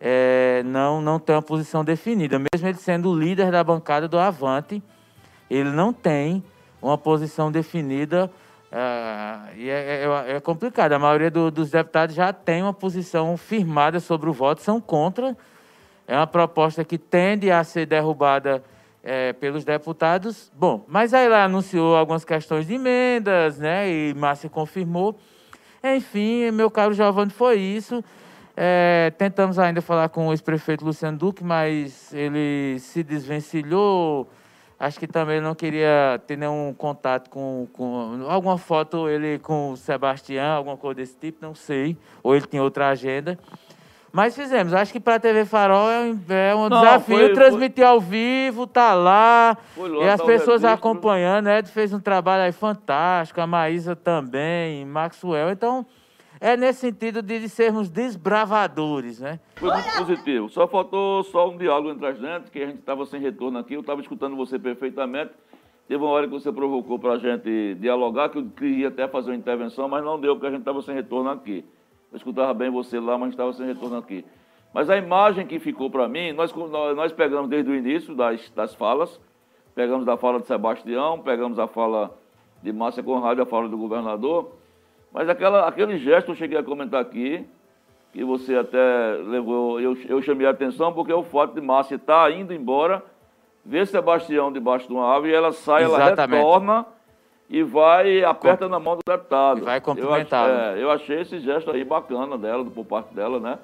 eh, 0.00 0.62
não, 0.64 1.00
não 1.00 1.18
tem 1.18 1.36
uma 1.36 1.42
posição 1.42 1.84
definida. 1.84 2.38
Mesmo 2.38 2.66
ele 2.68 2.78
sendo 2.78 3.10
o 3.10 3.16
líder 3.18 3.50
da 3.52 3.62
bancada 3.62 4.08
do 4.08 4.18
Avante, 4.18 4.82
ele 5.48 5.70
não 5.70 5.92
tem 5.92 6.42
uma 6.82 6.98
posição 6.98 7.52
definida 7.52 8.30
ah, 8.72 9.46
e 9.56 9.68
é, 9.68 10.04
é- 10.04 10.36
é 10.36 10.40
complicado. 10.40 10.92
A 10.92 10.98
maioria 10.98 11.30
do- 11.30 11.50
dos 11.50 11.70
deputados 11.70 12.14
já 12.14 12.32
tem 12.32 12.62
uma 12.62 12.72
posição 12.72 13.36
firmada 13.36 13.98
sobre 14.00 14.30
o 14.30 14.32
voto, 14.32 14.60
são 14.62 14.80
contra. 14.80 15.36
É 16.06 16.16
uma 16.16 16.26
proposta 16.26 16.84
que 16.84 16.96
tende 16.98 17.50
a 17.50 17.62
ser 17.64 17.86
derrubada 17.86 18.62
eh, 19.02 19.32
pelos 19.34 19.64
deputados. 19.64 20.50
Bom, 20.54 20.84
mas 20.88 21.14
aí 21.14 21.28
lá 21.28 21.44
anunciou 21.44 21.96
algumas 21.96 22.24
questões 22.24 22.66
de 22.66 22.74
emendas, 22.74 23.58
né? 23.58 23.90
E 23.90 24.14
Márcia 24.14 24.48
confirmou. 24.48 25.18
Enfim, 25.82 26.50
meu 26.50 26.70
caro 26.70 26.92
Giovanni, 26.92 27.30
foi 27.30 27.58
isso. 27.58 28.04
Eh, 28.56 29.12
tentamos 29.16 29.58
ainda 29.58 29.80
falar 29.80 30.08
com 30.10 30.28
o 30.28 30.32
ex-prefeito 30.32 30.84
Luciano 30.84 31.16
Duque, 31.16 31.42
mas 31.42 32.12
ele 32.12 32.78
se 32.78 33.02
desvencilhou. 33.02 34.28
Acho 34.78 34.98
que 34.98 35.06
também 35.06 35.40
não 35.40 35.54
queria 35.54 36.20
ter 36.26 36.36
nenhum 36.36 36.74
contato 36.76 37.28
com, 37.28 37.66
com 37.72 38.24
alguma 38.28 38.56
foto 38.56 39.08
ele 39.08 39.38
com 39.38 39.72
o 39.72 39.76
Sebastião, 39.76 40.56
alguma 40.56 40.76
coisa 40.76 40.96
desse 40.96 41.16
tipo, 41.16 41.38
não 41.40 41.54
sei. 41.54 41.96
Ou 42.22 42.34
ele 42.34 42.46
tinha 42.46 42.62
outra 42.62 42.88
agenda. 42.88 43.38
Mas 44.12 44.34
fizemos. 44.34 44.74
Acho 44.74 44.92
que 44.92 44.98
para 45.00 45.16
a 45.16 45.20
TV 45.20 45.44
Farol 45.44 45.88
é 45.90 46.00
um, 46.00 46.18
é 46.28 46.54
um 46.54 46.68
Não, 46.68 46.80
desafio 46.80 47.18
foi- 47.18 47.32
transmitir 47.32 47.86
ao 47.86 48.00
vivo, 48.00 48.66
tá 48.66 48.92
lá. 48.94 49.56
Foi 49.74 49.88
lá, 49.88 50.04
e 50.04 50.08
as 50.08 50.20
tá 50.20 50.26
pessoas 50.26 50.64
acompanhando. 50.64 51.48
Ed 51.48 51.68
fez 51.70 51.92
um 51.92 52.00
trabalho 52.00 52.42
aí 52.42 52.52
fantástico, 52.52 53.40
a 53.40 53.46
Maísa 53.46 53.94
também, 53.94 54.84
Maxwell. 54.84 55.50
Então, 55.50 55.86
é 56.40 56.56
nesse 56.56 56.80
sentido 56.80 57.22
de 57.22 57.48
sermos 57.48 57.88
desbravadores, 57.88 59.20
né? 59.20 59.38
Foi 59.56 59.70
muito 59.70 59.98
positivo. 59.98 60.48
Só 60.48 60.66
faltou 60.66 61.22
só 61.24 61.48
um 61.48 61.56
diálogo 61.56 61.90
entre 61.90 62.06
a 62.06 62.12
gente, 62.12 62.50
que 62.50 62.60
a 62.62 62.66
gente 62.66 62.80
estava 62.80 63.06
sem 63.06 63.20
retorno 63.20 63.58
aqui. 63.58 63.74
Eu 63.74 63.80
estava 63.80 64.00
escutando 64.00 64.34
você 64.36 64.58
perfeitamente. 64.58 65.30
Teve 65.86 66.02
uma 66.02 66.10
hora 66.12 66.26
que 66.26 66.32
você 66.32 66.52
provocou 66.52 66.98
para 66.98 67.14
a 67.14 67.18
gente 67.18 67.74
dialogar, 67.80 68.28
que 68.28 68.38
eu 68.38 68.46
queria 68.56 68.88
até 68.88 69.06
fazer 69.08 69.30
uma 69.30 69.36
intervenção, 69.36 69.88
mas 69.88 70.04
não 70.04 70.20
deu, 70.20 70.34
porque 70.34 70.46
a 70.46 70.50
gente 70.50 70.60
estava 70.60 70.80
sem 70.82 70.94
retorno 70.94 71.30
aqui. 71.30 71.64
Eu 72.12 72.16
escutava 72.16 72.52
bem 72.52 72.70
você 72.70 72.98
lá, 72.98 73.16
mas 73.16 73.30
estava 73.30 73.52
sem 73.52 73.66
retorno 73.66 73.96
aqui. 73.96 74.24
Mas 74.72 74.88
a 74.88 74.96
imagem 74.96 75.46
que 75.46 75.58
ficou 75.58 75.90
para 75.90 76.08
mim, 76.08 76.32
nós, 76.32 76.52
nós 76.54 77.12
pegamos 77.12 77.48
desde 77.48 77.70
o 77.70 77.74
início 77.74 78.14
das, 78.14 78.50
das 78.50 78.74
falas, 78.74 79.20
pegamos 79.74 80.04
da 80.04 80.16
fala 80.16 80.40
de 80.40 80.46
Sebastião, 80.46 81.20
pegamos 81.20 81.58
a 81.58 81.66
fala 81.66 82.16
de 82.62 82.72
Márcia 82.72 83.02
Conrado 83.02 83.40
a 83.42 83.46
fala 83.46 83.68
do 83.68 83.76
governador, 83.76 84.52
mas 85.12 85.28
aquela, 85.28 85.66
aquele 85.66 85.98
gesto 85.98 86.30
eu 86.30 86.34
cheguei 86.34 86.58
a 86.58 86.62
comentar 86.62 87.00
aqui, 87.00 87.44
que 88.12 88.24
você 88.24 88.56
até 88.56 89.16
levou, 89.24 89.80
eu, 89.80 89.96
eu 90.08 90.20
chamei 90.22 90.46
a 90.46 90.50
atenção, 90.50 90.92
porque 90.92 91.12
é 91.12 91.14
o 91.14 91.22
fato 91.22 91.54
de 91.54 91.60
Márcia 91.60 91.96
estar 91.96 92.24
tá 92.24 92.30
indo 92.30 92.52
embora, 92.52 93.02
ver 93.64 93.86
Sebastião 93.86 94.52
debaixo 94.52 94.86
de 94.86 94.92
uma 94.92 95.06
árvore, 95.06 95.32
e 95.32 95.34
ela 95.34 95.52
sai, 95.52 95.84
Exatamente. 95.84 96.34
ela 96.34 96.42
retorna 96.42 96.86
e 97.50 97.64
vai, 97.64 98.22
aperta 98.22 98.66
Com... 98.66 98.70
na 98.70 98.78
mão 98.78 98.96
do 98.96 99.02
deputado. 99.04 99.58
E 99.58 99.62
vai 99.62 99.80
cumprimentar. 99.80 100.48
Eu, 100.48 100.54
é, 100.54 100.82
eu 100.84 100.90
achei 100.90 101.20
esse 101.20 101.40
gesto 101.40 101.72
aí 101.72 101.84
bacana 101.84 102.38
dela, 102.38 102.64
por 102.64 102.84
parte 102.84 103.12
dela, 103.12 103.40
né? 103.40 103.58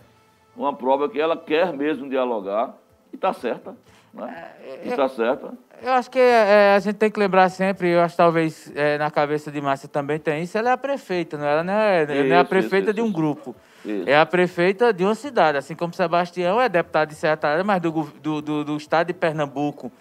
Uma 0.57 0.75
prova 0.75 1.09
que 1.09 1.21
ela 1.21 1.37
quer 1.37 1.73
mesmo 1.73 2.09
dialogar, 2.09 2.75
e 3.13 3.17
está 3.17 3.33
certa. 3.33 3.77
Né? 4.13 4.53
É, 4.65 4.89
está 4.89 5.09
certa. 5.09 5.53
Eu 5.81 5.93
acho 5.93 6.11
que 6.11 6.19
é, 6.19 6.75
a 6.75 6.79
gente 6.81 6.97
tem 6.97 7.11
que 7.11 7.21
lembrar 7.21 7.49
sempre, 7.49 7.91
eu 7.91 8.01
acho 8.01 8.15
que 8.15 8.17
talvez 8.17 8.73
é, 8.75 8.99
na 8.99 9.11
cabeça 9.11 9.53
de 9.53 9.61
Márcia 9.61 9.89
também 9.89 10.19
tem 10.19 10.43
isso, 10.43 10.57
ela 10.59 10.71
é 10.71 10.73
a 10.73 10.77
prefeita, 10.77 11.37
não, 11.37 11.47
é? 11.47 11.53
ela 11.53 11.63
não 11.63 11.73
é, 11.75 12.03
isso, 12.03 12.25
não 12.25 12.37
é 12.37 12.39
a 12.41 12.45
prefeita 12.45 12.87
isso, 12.87 12.95
de 12.95 13.03
um 13.03 13.07
isso. 13.07 13.15
grupo. 13.15 13.55
É 14.05 14.19
a 14.19 14.27
prefeita 14.27 14.93
de 14.93 15.05
uma 15.05 15.15
cidade, 15.15 15.59
assim 15.59 15.77
como 15.77 15.95
Sebastião 15.95 16.61
é 16.61 16.69
deputado 16.69 17.11
de 17.11 17.15
Serra 17.15 17.39
mas 17.65 17.81
do, 17.81 17.93
do, 18.21 18.43
do, 18.43 18.65
do, 18.65 18.77
estado 18.77 19.07
de 19.07 19.15
Pernambuco. 19.15 19.93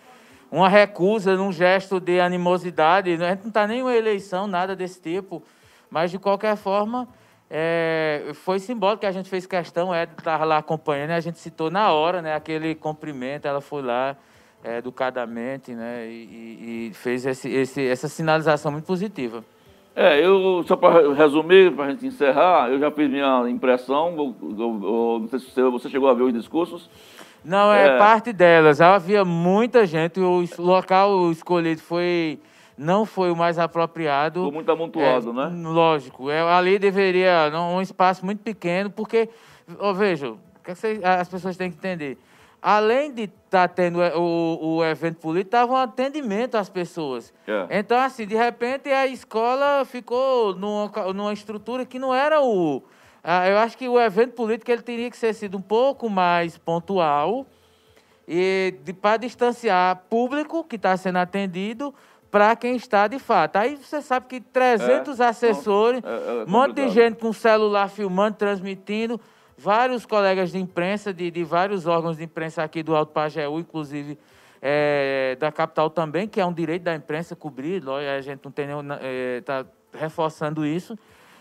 Uma 0.55 0.69
recusa 0.69 1.35
num 1.35 1.51
gesto 1.51 1.99
de 1.99 2.17
animosidade, 2.17 3.11
a 3.11 3.31
gente 3.31 3.41
não 3.41 3.49
está 3.49 3.67
nem 3.67 3.81
uma 3.81 3.93
eleição, 3.93 4.47
nada 4.47 4.73
desse 4.73 5.01
tipo, 5.01 5.43
mas 5.89 6.11
de 6.11 6.17
qualquer 6.17 6.55
forma 6.55 7.09
é, 7.49 8.31
foi 8.35 8.57
simbólico 8.59 9.01
que 9.01 9.05
a 9.05 9.11
gente 9.11 9.27
fez 9.27 9.45
questão, 9.45 9.93
é, 9.93 10.03
estar 10.03 10.45
lá 10.45 10.59
acompanhando, 10.59 11.11
a 11.11 11.19
gente 11.19 11.39
citou 11.39 11.69
na 11.69 11.91
hora 11.91 12.21
né, 12.21 12.35
aquele 12.35 12.73
cumprimento, 12.73 13.45
ela 13.45 13.59
foi 13.59 13.81
lá 13.81 14.15
é, 14.63 14.77
educadamente 14.77 15.73
né, 15.73 16.07
e, 16.07 16.87
e 16.89 16.93
fez 16.93 17.25
esse, 17.25 17.49
esse, 17.49 17.85
essa 17.85 18.07
sinalização 18.07 18.71
muito 18.71 18.85
positiva. 18.85 19.43
É, 19.93 20.25
eu, 20.25 20.63
só 20.65 20.77
para 20.77 21.13
resumir, 21.13 21.73
para 21.73 21.85
a 21.85 21.89
gente 21.91 22.07
encerrar, 22.07 22.69
eu 22.69 22.79
já 22.79 22.89
fiz 22.91 23.09
minha 23.09 23.49
impressão, 23.49 24.13
eu, 24.17 24.35
eu, 24.41 24.57
eu, 24.57 25.19
não 25.19 25.27
sei 25.27 25.39
se 25.39 25.61
você 25.63 25.89
chegou 25.89 26.07
a 26.07 26.13
ver 26.13 26.23
os 26.23 26.33
discursos. 26.33 26.89
Não, 27.45 27.71
é, 27.71 27.95
é, 27.95 27.97
parte 27.97 28.33
delas. 28.33 28.81
Havia 28.81 29.23
muita 29.23 29.85
gente, 29.85 30.19
o 30.19 30.43
local 30.57 31.31
escolhido 31.31 31.81
foi 31.81 32.39
não 32.77 33.05
foi 33.05 33.31
o 33.31 33.35
mais 33.35 33.57
apropriado. 33.57 34.43
Foi 34.43 34.51
muito 34.51 34.69
amontoado, 34.69 35.29
é, 35.29 35.33
né? 35.33 35.69
Lógico. 35.69 36.29
É, 36.29 36.41
ali 36.41 36.77
deveria, 36.77 37.49
um 37.71 37.81
espaço 37.81 38.25
muito 38.25 38.41
pequeno, 38.41 38.89
porque, 38.89 39.29
oh, 39.79 39.93
veja, 39.93 40.33
as 41.03 41.29
pessoas 41.29 41.55
têm 41.55 41.71
que 41.71 41.77
entender 41.77 42.17
além 42.65 43.13
de 43.13 43.25
estar 43.25 43.67
tá 43.67 43.67
tendo 43.67 43.99
o, 43.99 44.77
o 44.77 44.83
evento 44.83 45.17
político, 45.17 45.49
estava 45.49 45.73
um 45.73 45.75
atendimento 45.75 46.55
às 46.55 46.67
pessoas. 46.67 47.31
É. 47.47 47.79
Então, 47.79 47.95
assim, 47.95 48.25
de 48.25 48.35
repente 48.35 48.89
a 48.89 49.05
escola 49.05 49.85
ficou 49.85 50.55
numa, 50.55 50.89
numa 51.13 51.31
estrutura 51.31 51.85
que 51.85 51.99
não 51.99 52.11
era 52.11 52.41
o. 52.41 52.81
eu 53.49 53.57
acho 53.57 53.77
que 53.77 53.87
o 53.89 53.99
evento 53.99 54.33
político 54.33 54.71
ele 54.71 54.81
teria 54.81 55.09
que 55.09 55.17
ser 55.17 55.33
sido 55.33 55.57
um 55.57 55.61
pouco 55.61 56.09
mais 56.09 56.57
pontual 56.57 57.45
e 58.27 58.73
para 59.01 59.17
distanciar 59.17 60.03
público 60.09 60.63
que 60.63 60.75
está 60.75 60.95
sendo 60.97 61.17
atendido 61.17 61.93
para 62.29 62.55
quem 62.55 62.75
está 62.75 63.07
de 63.07 63.17
fato. 63.17 63.55
Aí 63.55 63.77
você 63.77 64.01
sabe 64.01 64.27
que 64.27 64.41
300 64.41 65.19
é, 65.19 65.25
assessores, 65.25 66.01
é, 66.03 66.07
é 66.07 66.43
um 66.45 66.51
monte 66.51 66.75
de 66.75 66.89
gente 66.89 67.17
com 67.17 67.31
celular 67.31 67.89
filmando, 67.89 68.37
transmitindo 68.37 69.19
vários 69.57 70.05
colegas 70.05 70.51
de 70.51 70.57
imprensa, 70.57 71.13
de, 71.13 71.31
de 71.31 71.43
vários 71.43 71.87
órgãos 71.87 72.17
de 72.17 72.23
imprensa 72.23 72.61
aqui 72.61 72.83
do 72.83 72.95
Alto 72.95 73.13
Pajeú, 73.13 73.59
inclusive 73.59 74.17
é, 74.61 75.37
da 75.39 75.51
capital 75.51 75.89
também, 75.89 76.27
que 76.27 76.41
é 76.41 76.45
um 76.45 76.53
direito 76.53 76.83
da 76.83 76.95
imprensa 76.95 77.35
cobrir, 77.35 77.81
a 77.87 78.21
gente 78.21 78.41
não 78.43 78.51
tem 78.51 78.67
está 79.39 79.59
é, 79.59 79.65
reforçando 79.97 80.65
isso, 80.65 80.97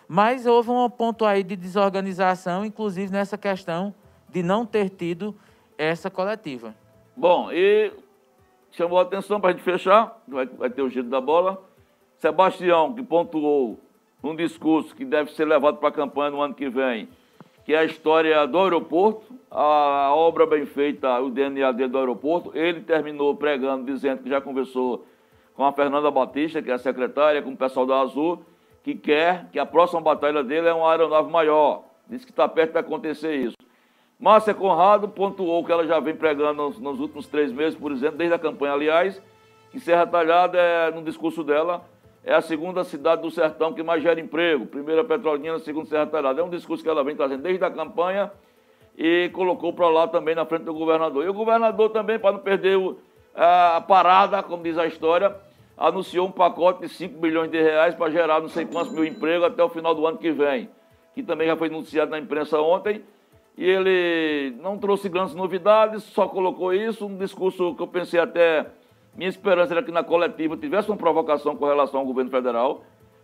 mas 0.08 0.46
houve 0.46 0.70
um 0.70 0.88
ponto 0.88 1.24
aí 1.24 1.42
de 1.42 1.56
desorganização, 1.56 2.64
inclusive 2.64 3.12
nessa 3.12 3.38
questão 3.38 3.94
de 4.28 4.42
não 4.42 4.66
ter 4.66 4.90
tido 4.90 5.34
essa 5.78 6.10
coletiva. 6.10 6.74
Bom, 7.16 7.50
e 7.52 7.92
chamou 8.72 8.98
a 8.98 9.02
atenção 9.02 9.40
para 9.40 9.50
a 9.50 9.52
gente 9.52 9.62
fechar, 9.62 10.20
vai, 10.26 10.46
vai 10.46 10.70
ter 10.70 10.82
o 10.82 10.90
giro 10.90 11.08
da 11.08 11.20
bola. 11.20 11.62
Sebastião, 12.18 12.92
que 12.92 13.02
pontuou 13.02 13.78
um 14.22 14.34
discurso 14.34 14.94
que 14.94 15.04
deve 15.04 15.30
ser 15.32 15.44
levado 15.44 15.76
para 15.78 15.90
a 15.90 15.92
campanha 15.92 16.30
no 16.30 16.40
ano 16.40 16.54
que 16.54 16.68
vem, 16.68 17.08
que 17.64 17.74
é 17.74 17.78
a 17.78 17.84
história 17.84 18.46
do 18.46 18.58
aeroporto, 18.58 19.34
a 19.50 20.12
obra 20.14 20.46
bem 20.46 20.66
feita, 20.66 21.20
o 21.20 21.30
DNA 21.30 21.70
dele 21.72 21.90
do 21.90 21.98
aeroporto. 21.98 22.50
Ele 22.54 22.80
terminou 22.80 23.36
pregando, 23.36 23.84
dizendo 23.84 24.22
que 24.22 24.28
já 24.28 24.40
conversou 24.40 25.06
com 25.54 25.64
a 25.64 25.72
Fernanda 25.72 26.10
Batista, 26.10 26.60
que 26.60 26.70
é 26.70 26.74
a 26.74 26.78
secretária, 26.78 27.42
com 27.42 27.50
o 27.50 27.56
pessoal 27.56 27.86
da 27.86 28.00
Azul, 28.00 28.42
que 28.84 28.94
quer 28.94 29.46
que 29.50 29.58
a 29.58 29.64
próxima 29.64 30.00
batalha 30.00 30.44
dele 30.44 30.68
é 30.68 30.74
uma 30.74 30.90
aeronave 30.90 31.30
maior. 31.30 31.84
Diz 32.06 32.22
que 32.22 32.30
está 32.30 32.46
perto 32.46 32.72
de 32.72 32.78
acontecer 32.78 33.34
isso. 33.34 33.56
Márcia 34.20 34.54
Conrado 34.54 35.08
pontuou 35.08 35.64
que 35.64 35.72
ela 35.72 35.86
já 35.86 35.98
vem 35.98 36.14
pregando 36.14 36.62
nos, 36.62 36.78
nos 36.78 37.00
últimos 37.00 37.26
três 37.26 37.50
meses, 37.50 37.76
por 37.78 37.90
exemplo, 37.90 38.18
desde 38.18 38.34
a 38.34 38.38
campanha, 38.38 38.74
aliás, 38.74 39.20
que 39.72 39.80
Serra 39.80 40.06
Talhada, 40.06 40.58
é, 40.58 40.90
no 40.90 41.02
discurso 41.02 41.42
dela, 41.42 41.82
é 42.22 42.34
a 42.34 42.42
segunda 42.42 42.84
cidade 42.84 43.22
do 43.22 43.30
sertão 43.30 43.72
que 43.72 43.82
mais 43.82 44.02
gera 44.02 44.20
emprego. 44.20 44.66
Primeira 44.66 45.02
Petrolina, 45.02 45.58
segunda 45.58 45.86
Serra 45.86 46.06
Talhada. 46.06 46.42
É 46.42 46.44
um 46.44 46.50
discurso 46.50 46.82
que 46.82 46.88
ela 46.88 47.02
vem 47.02 47.16
trazendo 47.16 47.42
desde 47.42 47.64
a 47.64 47.70
campanha 47.70 48.30
e 48.96 49.30
colocou 49.32 49.72
para 49.72 49.88
lá 49.88 50.06
também 50.06 50.34
na 50.34 50.44
frente 50.44 50.64
do 50.64 50.74
governador. 50.74 51.24
E 51.24 51.28
o 51.28 51.34
governador 51.34 51.90
também, 51.90 52.18
para 52.18 52.32
não 52.32 52.38
perder 52.38 52.76
o, 52.76 52.98
a 53.34 53.82
parada, 53.86 54.42
como 54.42 54.62
diz 54.62 54.78
a 54.78 54.86
história, 54.86 55.34
anunciou 55.76 56.26
um 56.26 56.30
pacote 56.30 56.82
de 56.82 56.88
5 56.88 57.20
bilhões 57.20 57.50
de 57.50 57.60
reais 57.60 57.94
para 57.94 58.10
gerar 58.10 58.40
não 58.40 58.48
sei 58.48 58.64
quantos 58.64 58.92
mil 58.92 59.04
empregos 59.04 59.46
até 59.46 59.62
o 59.62 59.68
final 59.68 59.94
do 59.94 60.06
ano 60.06 60.18
que 60.18 60.30
vem, 60.30 60.68
que 61.14 61.22
também 61.22 61.46
já 61.46 61.56
foi 61.56 61.68
anunciado 61.68 62.10
na 62.10 62.18
imprensa 62.18 62.60
ontem. 62.60 63.02
E 63.56 63.64
ele 63.64 64.56
não 64.60 64.76
trouxe 64.78 65.08
grandes 65.08 65.34
novidades, 65.34 66.02
só 66.02 66.26
colocou 66.26 66.72
isso, 66.72 67.06
um 67.06 67.16
discurso 67.16 67.74
que 67.76 67.82
eu 67.82 67.86
pensei 67.86 68.18
até 68.18 68.66
minha 69.16 69.28
esperança 69.28 69.72
era 69.72 69.82
que 69.82 69.92
na 69.92 70.02
coletiva 70.02 70.56
tivesse 70.56 70.88
uma 70.88 70.96
provocação 70.96 71.54
com 71.54 71.64
relação 71.64 72.00
ao 72.00 72.06
governo 72.06 72.30
federal, 72.30 72.82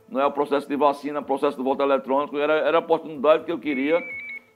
não 0.08 0.20
é 0.20 0.26
o 0.26 0.30
processo 0.30 0.68
de 0.68 0.76
vacina, 0.76 1.18
o 1.18 1.24
processo 1.24 1.56
do 1.56 1.64
voto 1.64 1.82
eletrônico, 1.82 2.38
era, 2.38 2.54
era 2.54 2.78
a 2.78 2.80
oportunidade 2.80 3.44
que 3.44 3.50
eu 3.50 3.58
queria 3.58 4.00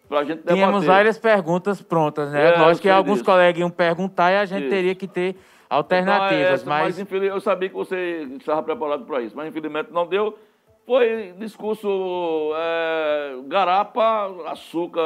para 0.09 0.21
a 0.21 0.25
gente 0.25 0.39
debater. 0.39 0.55
Tínhamos 0.55 0.85
várias 0.85 1.19
perguntas 1.19 1.83
prontas, 1.83 2.31
né? 2.31 2.55
É, 2.55 2.59
Lógico 2.59 2.83
que 2.83 2.89
alguns 2.89 3.15
disso. 3.15 3.25
colegas 3.25 3.59
iam 3.59 3.71
perguntar 3.71 4.31
e 4.31 4.37
a 4.37 4.45
gente 4.45 4.62
isso. 4.62 4.71
teria 4.71 4.95
que 4.95 5.09
ter 5.09 5.37
alternativas, 5.74 6.32
então, 6.32 6.48
é 6.48 6.52
essa, 6.52 6.68
mas... 6.68 6.98
mas 6.98 7.22
eu 7.22 7.40
sabia 7.40 7.68
que 7.68 7.74
você 7.74 8.28
estava 8.38 8.62
preparado 8.62 9.05
para 9.05 9.22
isso, 9.22 9.36
mas 9.36 9.48
infelizmente 9.48 9.92
não 9.92 10.06
deu. 10.06 10.38
Foi 10.86 11.34
discurso 11.38 12.52
é, 12.56 13.36
garapa, 13.46 14.30
açúcar 14.51 15.02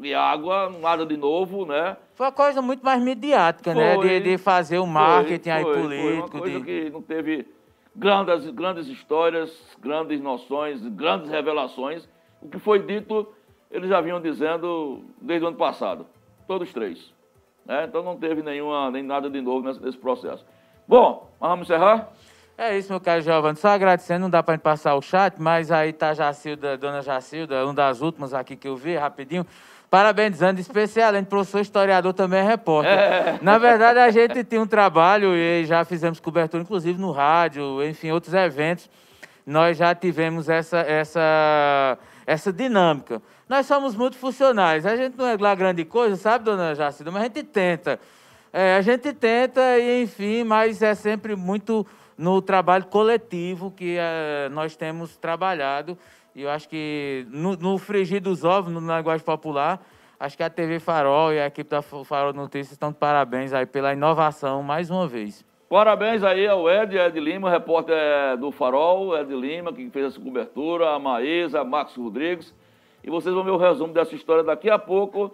e 0.00 0.14
água, 0.14 0.70
nada 0.80 1.04
de 1.04 1.16
novo, 1.16 1.66
né? 1.66 1.96
Foi 2.14 2.26
uma 2.26 2.32
coisa 2.32 2.62
muito 2.62 2.84
mais 2.84 3.02
midiática, 3.02 3.72
foi, 3.72 3.82
né? 3.82 3.96
De, 3.96 4.20
de, 4.20 4.38
fazer 4.38 4.78
o 4.78 4.86
marketing 4.86 5.50
foi, 5.50 5.58
aí 5.58 5.64
político. 5.64 6.02
Foi 6.02 6.16
uma 6.16 6.28
coisa 6.28 6.60
de... 6.60 6.64
que 6.64 6.90
não 6.90 7.02
teve 7.02 7.46
grandes, 7.94 8.48
grandes 8.50 8.86
histórias, 8.86 9.76
grandes 9.80 10.20
noções, 10.20 10.86
grandes 10.86 11.28
revelações. 11.28 12.08
O 12.40 12.48
que 12.48 12.58
foi 12.60 12.78
dito, 12.78 13.26
eles 13.68 13.88
já 13.88 14.00
vinham 14.00 14.20
dizendo 14.20 15.02
desde 15.20 15.44
o 15.44 15.48
ano 15.48 15.56
passado, 15.56 16.06
todos 16.46 16.72
três. 16.72 17.15
Né? 17.66 17.84
Então 17.84 18.02
não 18.02 18.16
teve 18.16 18.42
nenhuma, 18.42 18.90
nem 18.90 19.02
nada 19.02 19.28
de 19.28 19.40
novo 19.40 19.66
nesse, 19.66 19.82
nesse 19.82 19.98
processo. 19.98 20.44
Bom, 20.86 21.30
vamos 21.40 21.68
encerrar? 21.68 22.08
É 22.56 22.78
isso, 22.78 22.90
meu 22.90 23.00
caro 23.00 23.20
Giovanni. 23.20 23.56
Só 23.56 23.68
agradecendo, 23.68 24.20
não 24.20 24.30
dá 24.30 24.42
para 24.42 24.56
passar 24.56 24.94
o 24.94 25.02
chat, 25.02 25.34
mas 25.38 25.70
aí 25.70 25.92
tá 25.92 26.10
a 26.10 26.14
Jacilda, 26.14 26.78
dona 26.78 27.02
Jacilda, 27.02 27.64
uma 27.64 27.74
das 27.74 28.00
últimas 28.00 28.32
aqui 28.32 28.56
que 28.56 28.66
eu 28.66 28.76
vi, 28.76 28.96
rapidinho. 28.96 29.46
Parabenizando, 29.90 30.58
especial, 30.58 31.08
além 31.08 31.22
de 31.22 31.28
professor 31.28 31.60
historiador, 31.60 32.12
também 32.12 32.40
é 32.40 32.42
repórter. 32.42 32.92
É. 32.92 33.38
Na 33.42 33.58
verdade, 33.58 33.98
a 33.98 34.10
gente 34.10 34.42
tem 34.42 34.58
um 34.58 34.66
trabalho 34.66 35.36
e 35.36 35.64
já 35.64 35.84
fizemos 35.84 36.18
cobertura, 36.18 36.62
inclusive 36.62 36.98
no 37.00 37.12
rádio, 37.12 37.84
enfim, 37.84 38.10
outros 38.10 38.32
eventos. 38.34 38.88
Nós 39.46 39.76
já 39.76 39.94
tivemos 39.94 40.48
essa, 40.48 40.78
essa, 40.78 41.98
essa 42.26 42.52
dinâmica. 42.52 43.22
Nós 43.48 43.66
somos 43.66 43.94
multifuncionais. 43.94 44.84
A 44.84 44.96
gente 44.96 45.16
não 45.16 45.26
é 45.26 45.36
lá 45.36 45.54
grande 45.54 45.84
coisa, 45.84 46.16
sabe, 46.16 46.44
dona 46.44 46.74
Jacilda? 46.74 47.12
Mas 47.12 47.22
a 47.22 47.24
gente 47.26 47.42
tenta. 47.44 48.00
É, 48.52 48.76
a 48.76 48.82
gente 48.82 49.12
tenta, 49.12 49.78
e, 49.78 50.02
enfim, 50.02 50.42
mas 50.42 50.82
é 50.82 50.94
sempre 50.94 51.36
muito 51.36 51.86
no 52.18 52.42
trabalho 52.42 52.86
coletivo 52.86 53.70
que 53.70 53.96
uh, 53.98 54.50
nós 54.50 54.74
temos 54.74 55.16
trabalhado. 55.16 55.96
E 56.34 56.42
eu 56.42 56.50
acho 56.50 56.68
que 56.68 57.26
no, 57.30 57.54
no 57.56 57.78
frigir 57.78 58.20
dos 58.20 58.42
ovos, 58.44 58.72
no 58.72 58.80
linguagem 58.80 59.24
popular, 59.24 59.80
acho 60.18 60.36
que 60.36 60.42
a 60.42 60.50
TV 60.50 60.80
Farol 60.80 61.32
e 61.32 61.38
a 61.38 61.46
equipe 61.46 61.70
da 61.70 61.82
Farol 61.82 62.32
Notícias 62.32 62.72
estão 62.72 62.90
de 62.90 62.98
parabéns 62.98 63.52
aí 63.52 63.66
pela 63.66 63.92
inovação 63.92 64.62
mais 64.62 64.90
uma 64.90 65.06
vez. 65.06 65.44
Parabéns 65.68 66.22
aí 66.22 66.46
ao 66.46 66.68
Ed, 66.70 66.96
Ed 66.96 67.18
Lima, 67.18 67.50
repórter 67.50 68.36
do 68.38 68.50
Farol, 68.50 69.16
Ed 69.16 69.34
Lima, 69.34 69.72
que 69.72 69.88
fez 69.90 70.06
essa 70.06 70.20
cobertura, 70.20 70.90
a 70.90 70.98
Maísa, 70.98 71.62
Marcos 71.64 71.96
Rodrigues. 71.96 72.54
E 73.06 73.10
vocês 73.10 73.32
vão 73.32 73.44
ver 73.44 73.52
o 73.52 73.56
resumo 73.56 73.94
dessa 73.94 74.14
história 74.14 74.42
daqui 74.42 74.68
a 74.68 74.78
pouco. 74.78 75.30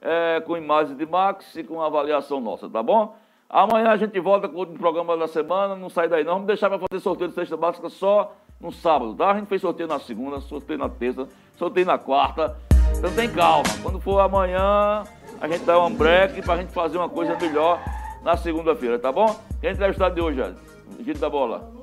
é, 0.00 0.40
com 0.40 0.56
imagem 0.56 0.94
de 0.96 1.04
Max 1.04 1.56
e 1.56 1.64
com 1.64 1.82
avaliação 1.82 2.40
nossa, 2.40 2.68
tá 2.68 2.82
bom? 2.82 3.16
Amanhã 3.48 3.90
a 3.90 3.96
gente 3.96 4.18
volta 4.20 4.48
com 4.48 4.62
o 4.62 4.66
programa 4.66 5.16
da 5.16 5.26
semana, 5.26 5.74
não 5.74 5.88
sai 5.88 6.08
daí 6.08 6.22
não. 6.22 6.34
Vamos 6.34 6.46
deixar 6.46 6.68
para 6.68 6.78
fazer 6.78 7.00
sorteio 7.00 7.30
de 7.30 7.34
sexta 7.34 7.56
básica 7.56 7.88
só 7.88 8.32
no 8.60 8.70
sábado, 8.70 9.14
tá? 9.14 9.30
A 9.30 9.38
gente 9.38 9.48
fez 9.48 9.60
sorteio 9.60 9.88
na 9.88 9.98
segunda, 9.98 10.40
sorteio 10.40 10.78
na 10.78 10.88
terça, 10.88 11.28
sorteio 11.56 11.86
na 11.86 11.98
quarta. 11.98 12.56
Então 12.96 13.12
tem 13.14 13.28
calma. 13.32 13.64
Quando 13.82 14.00
for 14.00 14.20
amanhã, 14.20 15.04
a 15.40 15.48
gente 15.48 15.64
dá 15.64 15.82
um 15.82 15.94
break 15.94 16.42
para 16.42 16.54
a 16.54 16.56
gente 16.58 16.72
fazer 16.72 16.98
uma 16.98 17.08
coisa 17.08 17.36
melhor 17.36 17.80
na 18.22 18.36
segunda-feira, 18.36 18.98
tá 18.98 19.10
bom? 19.12 19.34
Quem 19.60 19.70
entrevistado 19.70 20.14
de 20.14 20.20
hoje, 20.20 20.54
Giro 21.00 21.18
da 21.18 21.28
bola. 21.28 21.75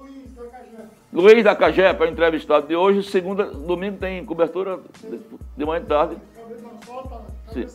Luiz 1.14 1.44
da 1.44 1.56
Cajepa 1.56 2.06
é 2.06 2.10
entrevistado 2.10 2.68
de 2.68 2.76
hoje. 2.76 3.04
Segunda, 3.04 3.46
domingo 3.46 3.98
tem 3.98 4.26
cobertura 4.26 4.80
de 5.56 5.64
manhã 5.66 5.84
e 5.84 5.86
tarde. 5.86 6.18
Sim. 7.54 7.68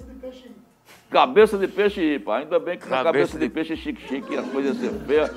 Cabeça 1.08 1.56
de 1.56 1.68
peixe, 1.68 2.18
pá. 2.18 2.38
Ainda 2.38 2.58
bem 2.58 2.76
que 2.76 2.84
cabeça, 2.84 3.04
cabeça 3.04 3.38
de... 3.38 3.48
de 3.48 3.54
peixe 3.54 3.76
chique-chique, 3.76 4.36
a 4.36 4.42
coisa 4.42 4.74
ser 4.74 4.90
feia. 5.06 5.32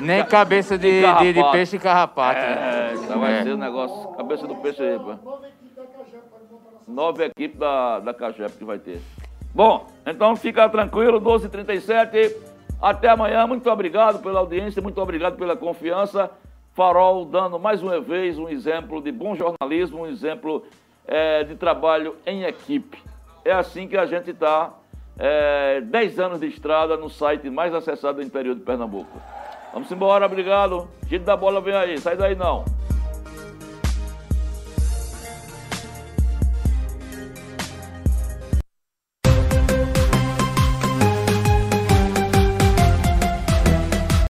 Nem 0.00 0.24
cabeça 0.24 0.78
de, 0.78 1.02
de, 1.02 1.32
de, 1.34 1.52
peixe 1.52 1.78
carrapato. 1.78 2.40
É, 2.40 2.54
né? 2.54 2.94
então 3.04 3.20
vai 3.20 3.34
é. 3.34 3.42
ser 3.42 3.50
o 3.50 3.54
um 3.54 3.58
negócio. 3.58 4.08
Cabeça 4.16 4.46
do 4.46 4.56
peixe 4.56 4.82
aí, 4.82 4.98
pá. 4.98 5.18
Nove 6.88 7.24
equipes 7.26 7.58
da, 7.58 8.00
da 8.00 8.14
Cajepa 8.14 8.56
que 8.58 8.64
vai 8.64 8.78
ter. 8.78 9.00
Bom, 9.54 9.86
então 10.06 10.34
fica 10.34 10.68
tranquilo, 10.70 11.20
12h37. 11.20 12.34
Até 12.80 13.10
amanhã. 13.10 13.46
Muito 13.46 13.70
obrigado 13.70 14.20
pela 14.22 14.40
audiência, 14.40 14.80
muito 14.80 15.00
obrigado 15.00 15.36
pela 15.36 15.54
confiança. 15.54 16.30
Farol 16.74 17.26
dando 17.26 17.58
mais 17.58 17.82
uma 17.82 18.00
vez 18.00 18.38
um 18.38 18.48
exemplo 18.48 19.02
de 19.02 19.12
bom 19.12 19.34
jornalismo, 19.34 20.02
um 20.02 20.06
exemplo 20.06 20.64
é, 21.06 21.44
de 21.44 21.54
trabalho 21.54 22.16
em 22.26 22.44
equipe. 22.44 22.98
É 23.44 23.52
assim 23.52 23.86
que 23.86 23.96
a 23.96 24.06
gente 24.06 24.30
está 24.30 24.72
é, 25.18 25.82
10 25.82 26.18
anos 26.18 26.40
de 26.40 26.46
estrada 26.46 26.96
no 26.96 27.10
site 27.10 27.50
mais 27.50 27.74
acessado 27.74 28.16
do 28.16 28.22
interior 28.22 28.54
de 28.54 28.62
Pernambuco. 28.62 29.20
Vamos 29.72 29.90
embora, 29.90 30.24
obrigado. 30.24 30.88
Giro 31.06 31.24
da 31.24 31.36
bola 31.36 31.60
vem 31.60 31.74
aí, 31.74 31.98
sai 31.98 32.16
daí 32.16 32.34
não. 32.34 32.64